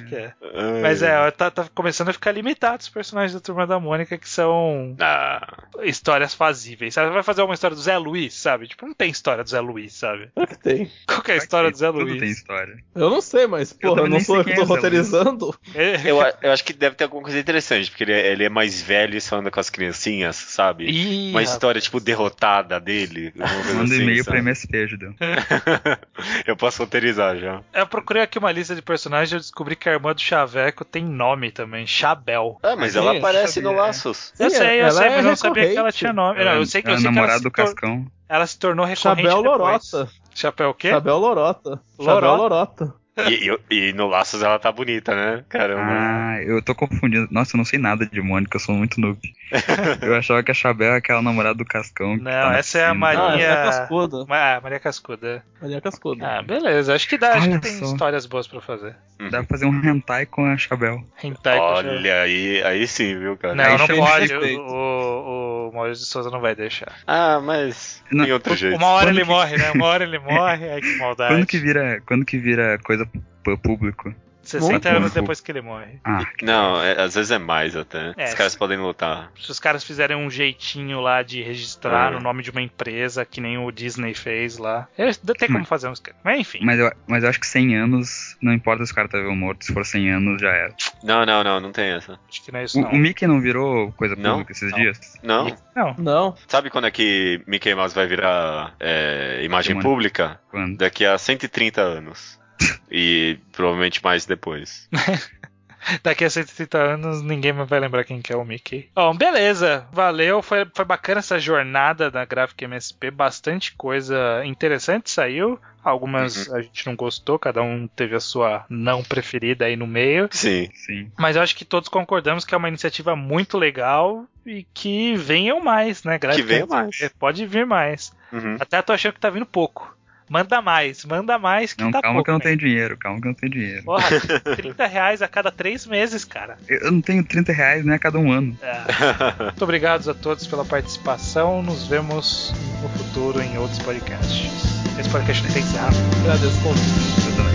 Que 0.08 0.14
é. 0.16 0.34
Ai. 0.42 0.82
Mas 0.82 1.02
é, 1.02 1.30
tá, 1.30 1.50
tá 1.50 1.66
começando 1.74 2.08
a 2.08 2.12
ficar 2.12 2.32
limitado 2.32 2.80
os 2.82 2.88
personagens 2.88 3.32
da 3.34 3.40
Turma 3.40 3.66
da 3.66 3.78
Mônica 3.78 4.16
que 4.18 4.28
são 4.28 4.96
Ah, 5.00 5.46
histórias 5.82 6.34
fazíveis, 6.34 6.94
sabe? 6.94 7.10
Vai 7.10 7.22
fazer 7.22 7.42
uma 7.42 7.54
história 7.54 7.74
do 7.74 7.82
Zé 7.82 7.96
Luiz, 7.98 8.34
sabe? 8.34 8.68
Tipo, 8.68 8.86
não 8.86 8.94
tem 8.94 9.10
história 9.10 9.42
do 9.44 9.50
Zé 9.50 9.60
Luiz, 9.60 9.94
sabe? 9.94 10.30
Claro 10.34 10.50
que 10.50 10.58
tem. 10.58 10.90
Qual 11.06 11.22
que 11.22 11.30
é 11.30 11.34
a 11.34 11.38
história 11.38 11.70
do 11.70 11.76
Zé 11.76 11.86
Tudo 11.90 12.04
Luiz? 12.04 12.18
tem 12.20 12.30
história. 12.30 12.76
Eu 12.94 13.10
não 13.10 13.20
sei, 13.20 13.46
mas, 13.46 13.72
porra, 13.72 13.92
eu, 13.92 13.96
também 13.96 14.10
não 14.10 14.20
sou 14.20 14.36
sei 14.36 14.39
eu 14.40 14.44
tô 14.46 14.50
é 14.50 14.54
Zé 14.54 14.60
Luiz. 14.60 14.68
roteirizando. 14.68 15.54
É- 15.74 16.00
eu, 16.10 16.18
eu 16.42 16.52
acho 16.52 16.64
que 16.64 16.72
deve 16.72 16.96
ter 16.96 17.04
alguma 17.04 17.22
coisa 17.22 17.38
interessante, 17.38 17.90
porque 17.90 18.04
ele 18.04 18.12
é, 18.12 18.32
ele 18.32 18.44
é 18.44 18.48
mais 18.48 18.80
velho 18.82 19.16
e 19.16 19.20
só 19.20 19.36
anda 19.38 19.50
com 19.50 19.60
as 19.60 19.70
criancinhas, 19.70 20.36
sabe? 20.36 20.84
Ih, 20.90 21.30
Uma 21.30 21.40
rapaz. 21.40 21.50
história, 21.50 21.80
tipo, 21.80 22.00
derrotada 22.00 22.80
dele. 22.80 23.32
Manda 23.36 23.82
assim, 23.84 24.02
e-mail 24.02 24.24
sabe? 24.24 24.30
pra 24.30 24.38
MSP, 24.38 24.86
Judeu. 24.86 25.14
eu 26.46 26.56
posso 26.56 26.82
roteirizar 26.82 27.36
já. 27.36 27.60
Eu 27.72 27.86
procurei 27.86 28.22
aqui 28.22 28.38
uma 28.38 28.52
lista 28.52 28.74
de 28.74 28.82
personagens 28.82 29.32
e 29.32 29.34
eu 29.36 29.40
descobri 29.40 29.76
que 29.76 29.88
a 29.88 29.92
irmã 29.92 30.14
do 30.14 30.20
Chaveco 30.20 30.84
tem 30.84 31.04
nome 31.04 31.50
também, 31.50 31.86
Chabel. 31.86 32.58
Ah, 32.62 32.76
mas 32.76 32.92
Sim, 32.92 32.98
ela 32.98 33.12
eu 33.14 33.18
aparece 33.18 33.54
sabia. 33.54 33.70
no 33.70 33.76
Laços. 33.76 34.32
Eu 34.38 34.50
Sim, 34.50 34.56
sei, 34.56 34.80
eu 34.80 34.84
ela 34.84 34.92
sei, 34.92 35.06
é 35.06 35.10
mas 35.10 35.24
eu 35.24 35.30
não 35.30 35.36
sabia 35.36 35.68
que 35.72 35.78
ela 35.78 35.92
tinha 35.92 36.12
nome. 36.12 36.44
Não, 36.44 36.52
eu 36.54 36.66
sei 36.66 36.82
que, 36.82 36.88
eu 36.88 36.92
é 36.92 36.96
a 36.96 37.00
sei 37.00 37.10
que 37.12 37.18
ela, 37.18 37.36
do 37.38 37.42
tor- 37.44 37.52
Cascão. 37.52 38.06
ela 38.28 38.46
se 38.46 38.58
tornou 38.58 38.84
recorrente 38.86 39.22
Chabel. 39.28 39.42
Lorota. 39.42 40.08
Chapéu 40.34 40.70
o 40.70 40.74
quê? 40.74 40.90
Chabel 40.90 41.18
Lorota. 41.18 41.80
Chabel 42.02 42.36
Lorota? 42.36 42.94
E, 43.28 43.50
e- 43.70 43.88
e 43.88 43.92
no 43.92 44.06
Laços 44.06 44.42
ela 44.42 44.58
tá 44.58 44.70
bonita, 44.70 45.14
né? 45.14 45.44
Caramba. 45.48 45.82
Ah, 45.86 46.42
eu 46.42 46.62
tô 46.62 46.74
confundindo. 46.74 47.28
Nossa, 47.30 47.54
eu 47.56 47.58
não 47.58 47.64
sei 47.64 47.78
nada 47.78 48.06
de 48.06 48.20
Mônica, 48.20 48.56
eu 48.56 48.60
sou 48.60 48.74
muito 48.74 49.00
noob. 49.00 49.18
eu 50.02 50.14
achava 50.16 50.42
que 50.42 50.50
a 50.50 50.54
Chabel 50.54 50.94
é 50.94 50.96
aquela 50.98 51.20
namorada 51.22 51.56
do 51.56 51.64
Cascão. 51.64 52.16
que 52.16 52.22
Não, 52.24 52.30
tá 52.30 52.50
na 52.50 52.58
essa 52.58 52.78
é 52.78 52.86
a. 52.86 52.94
Maria- 52.94 53.20
Ah, 53.22 53.40
é 53.40 53.50
a 53.52 53.64
Cascuda. 53.64 54.24
Ah, 54.28 54.60
Maria 54.62 54.78
Cascuda. 54.80 55.44
Maria 55.60 55.80
Cascuda. 55.80 56.26
Ah, 56.26 56.42
beleza. 56.42 56.94
Acho 56.94 57.08
que 57.08 57.18
dá, 57.18 57.34
acho 57.34 57.42
que 57.46 57.52
Olha 57.52 57.60
tem 57.60 57.72
só. 57.72 57.84
histórias 57.86 58.26
boas 58.26 58.46
pra 58.46 58.60
fazer. 58.60 58.94
Dá 59.30 59.38
pra 59.38 59.44
fazer 59.44 59.66
um 59.66 59.82
hentai 59.84 60.24
com 60.26 60.44
a 60.46 60.56
Chabel. 60.56 61.04
Hentai 61.22 61.58
com 61.58 61.76
Chabel. 61.76 61.92
Olha, 61.98 62.22
aí, 62.22 62.62
aí 62.62 62.86
sim, 62.86 63.18
viu, 63.18 63.36
cara? 63.36 63.54
Não, 63.54 63.64
Aí 63.64 63.76
não 63.78 63.86
pode. 63.86 64.34
O, 64.34 64.60
o, 64.60 65.49
o 65.70 65.74
Maurício 65.74 66.04
de 66.04 66.10
Souza 66.10 66.30
não 66.30 66.40
vai 66.40 66.54
deixar. 66.54 66.92
Ah, 67.06 67.40
mas 67.40 68.02
Não, 68.10 68.24
tem 68.24 68.32
outro 68.32 68.54
jeito. 68.56 68.76
Uma 68.76 68.88
hora 68.88 69.06
Quando 69.06 69.16
ele 69.16 69.24
que- 69.24 69.30
morre, 69.30 69.56
né? 69.56 69.70
Uma 69.72 69.86
hora 69.86 70.04
ele 70.04 70.18
morre. 70.18 70.70
Ai, 70.70 70.80
que 70.80 70.96
maldade. 70.98 71.34
Quando 71.34 71.46
que 71.46 71.58
vira, 71.58 72.02
quando 72.06 72.24
que 72.24 72.38
vira 72.38 72.78
coisa 72.84 73.08
pro 73.42 73.56
público? 73.58 74.14
60 74.50 74.70
Muito 74.72 74.88
anos 74.88 75.12
bom. 75.14 75.20
depois 75.20 75.40
que 75.40 75.50
ele 75.52 75.60
morre. 75.62 75.98
Ah, 76.04 76.24
Não, 76.42 76.82
é- 76.82 77.00
às 77.02 77.14
vezes 77.14 77.30
é 77.30 77.38
mais 77.38 77.74
até. 77.76 78.12
É, 78.16 78.24
Os 78.26 78.34
caras 78.34 78.54
podem 78.56 78.78
lutar. 78.78 79.30
Se 79.40 79.50
os 79.50 79.58
caras 79.60 79.82
fizerem 79.84 80.16
um 80.16 80.30
jeitinho 80.30 81.00
lá 81.00 81.22
de 81.22 81.42
registrar 81.42 82.08
Ah. 82.08 82.10
no 82.12 82.20
nome 82.20 82.42
de 82.42 82.50
uma 82.50 82.60
empresa, 82.62 83.24
que 83.24 83.40
nem 83.40 83.58
o 83.58 83.70
Disney 83.70 84.14
fez 84.14 84.58
lá. 84.58 84.88
É, 84.98 85.10
Tem 85.12 85.48
como 85.48 85.60
Mas- 85.60 85.68
fazer 85.68 85.88
uns. 85.88 86.02
Mas 86.24 86.40
enfim. 86.40 86.58
mas 86.62 86.78
eu, 86.78 86.92
mas 87.06 87.22
eu 87.22 87.30
acho 87.30 87.40
que 87.40 87.46
100 87.46 87.76
anos, 87.76 88.36
não 88.42 88.52
importa 88.52 88.84
se 88.84 88.92
o 88.92 88.94
cara 88.94 89.08
tá 89.08 89.16
vivo 89.18 89.30
ou 89.30 89.36
morto, 89.36 89.64
se 89.64 89.72
for 89.72 89.84
100 89.86 90.10
anos 90.10 90.40
já 90.40 90.50
era. 90.50 90.74
Não, 91.02 91.24
não, 91.24 91.42
não, 91.44 91.60
não 91.60 91.72
tem 91.72 91.90
essa. 91.92 92.18
Acho 92.28 92.44
que 92.44 92.52
não 92.52 92.60
é 92.60 92.64
isso, 92.64 92.78
O, 92.78 92.82
não. 92.82 92.90
o 92.92 92.96
Mickey 92.96 93.26
não 93.26 93.40
virou 93.40 93.92
coisa 93.92 94.16
Não, 94.16 94.32
pública 94.32 94.52
esses 94.52 94.70
não. 94.70 94.78
dias? 94.78 95.00
Não? 95.22 95.56
Não. 95.76 95.94
Não. 95.98 96.34
Sabe 96.48 96.70
quando 96.70 96.86
é 96.86 96.90
que 96.90 97.40
Mickey 97.46 97.74
Mouse 97.74 97.94
vai 97.94 98.06
virar 98.06 98.74
é, 98.80 99.40
imagem 99.42 99.70
Semana. 99.74 99.88
pública? 99.88 100.40
Quando? 100.50 100.76
Daqui 100.76 101.04
a 101.04 101.16
130 101.16 101.80
anos. 101.80 102.39
E 102.92 103.38
provavelmente 103.52 104.02
mais 104.02 104.26
depois. 104.26 104.88
Daqui 106.02 106.24
a 106.24 106.30
130 106.30 106.76
anos 106.76 107.22
ninguém 107.22 107.52
mais 107.52 107.68
vai 107.68 107.80
lembrar 107.80 108.04
quem 108.04 108.20
que 108.20 108.32
é 108.32 108.36
o 108.36 108.44
Mickey. 108.44 108.90
Bom, 108.94 109.14
beleza. 109.14 109.86
Valeu. 109.92 110.42
Foi, 110.42 110.66
foi 110.74 110.84
bacana 110.84 111.20
essa 111.20 111.38
jornada 111.38 112.10
da 112.10 112.24
Graphic 112.24 112.64
MSP. 112.64 113.10
Bastante 113.10 113.72
coisa 113.74 114.44
interessante 114.44 115.10
saiu. 115.10 115.58
Algumas 115.82 116.50
a 116.52 116.60
gente 116.60 116.86
não 116.86 116.94
gostou, 116.94 117.38
cada 117.38 117.62
um 117.62 117.88
teve 117.88 118.14
a 118.14 118.20
sua 118.20 118.66
não 118.68 119.02
preferida 119.02 119.64
aí 119.64 119.76
no 119.76 119.86
meio. 119.86 120.28
Sim. 120.30 120.68
Sim. 120.74 121.10
Mas 121.18 121.36
eu 121.36 121.42
acho 121.42 121.56
que 121.56 121.64
todos 121.64 121.88
concordamos 121.88 122.44
que 122.44 122.54
é 122.54 122.58
uma 122.58 122.68
iniciativa 122.68 123.16
muito 123.16 123.56
legal 123.56 124.26
e 124.44 124.66
que 124.74 125.14
venham 125.16 125.60
mais, 125.62 126.04
né? 126.04 126.18
Graphic 126.18 126.46
venham 126.46 126.66
MSP. 126.66 126.82
mais. 126.82 127.12
Pode 127.18 127.46
vir 127.46 127.64
mais. 127.64 128.12
Uhum. 128.30 128.56
Até 128.60 128.82
tô 128.82 128.92
achando 128.92 129.14
que 129.14 129.20
tá 129.20 129.30
vindo 129.30 129.46
pouco. 129.46 129.96
Manda 130.30 130.62
mais, 130.62 131.04
manda 131.04 131.36
mais 131.40 131.72
que 131.72 131.82
Não, 131.82 131.90
tá 131.90 132.00
calma 132.00 132.18
pouco. 132.18 132.24
que 132.26 132.30
eu 132.30 132.32
não 132.34 132.38
né? 132.38 132.44
tenho 132.44 132.56
dinheiro, 132.56 132.96
calma 132.96 133.20
que 133.20 133.26
eu 133.26 133.30
não 133.30 133.34
tenho 133.34 133.50
dinheiro. 133.52 133.82
Porra, 133.82 134.06
30 134.56 134.86
reais 134.86 135.22
a 135.22 135.26
cada 135.26 135.50
três 135.50 135.84
meses, 135.88 136.24
cara. 136.24 136.56
Eu 136.68 136.92
não 136.92 137.00
tenho 137.00 137.24
30 137.24 137.52
reais, 137.52 137.84
né, 137.84 137.96
a 137.96 137.98
cada 137.98 138.16
um 138.16 138.30
ano. 138.30 138.56
É. 138.62 139.42
Muito 139.50 139.64
obrigado 139.64 140.08
a 140.08 140.14
todos 140.14 140.46
pela 140.46 140.64
participação. 140.64 141.62
Nos 141.64 141.88
vemos 141.88 142.54
no 142.80 142.88
futuro 142.90 143.42
em 143.42 143.58
outros 143.58 143.80
podcasts. 143.80 144.52
Esse 145.00 145.08
podcast 145.10 145.42
não 145.42 145.50
tem 145.52 145.62
encerrado. 145.62 145.96
Agradeço 146.20 146.58
o 146.58 146.62
convite. 146.62 147.26
Eu 147.28 147.36
também. 147.36 147.49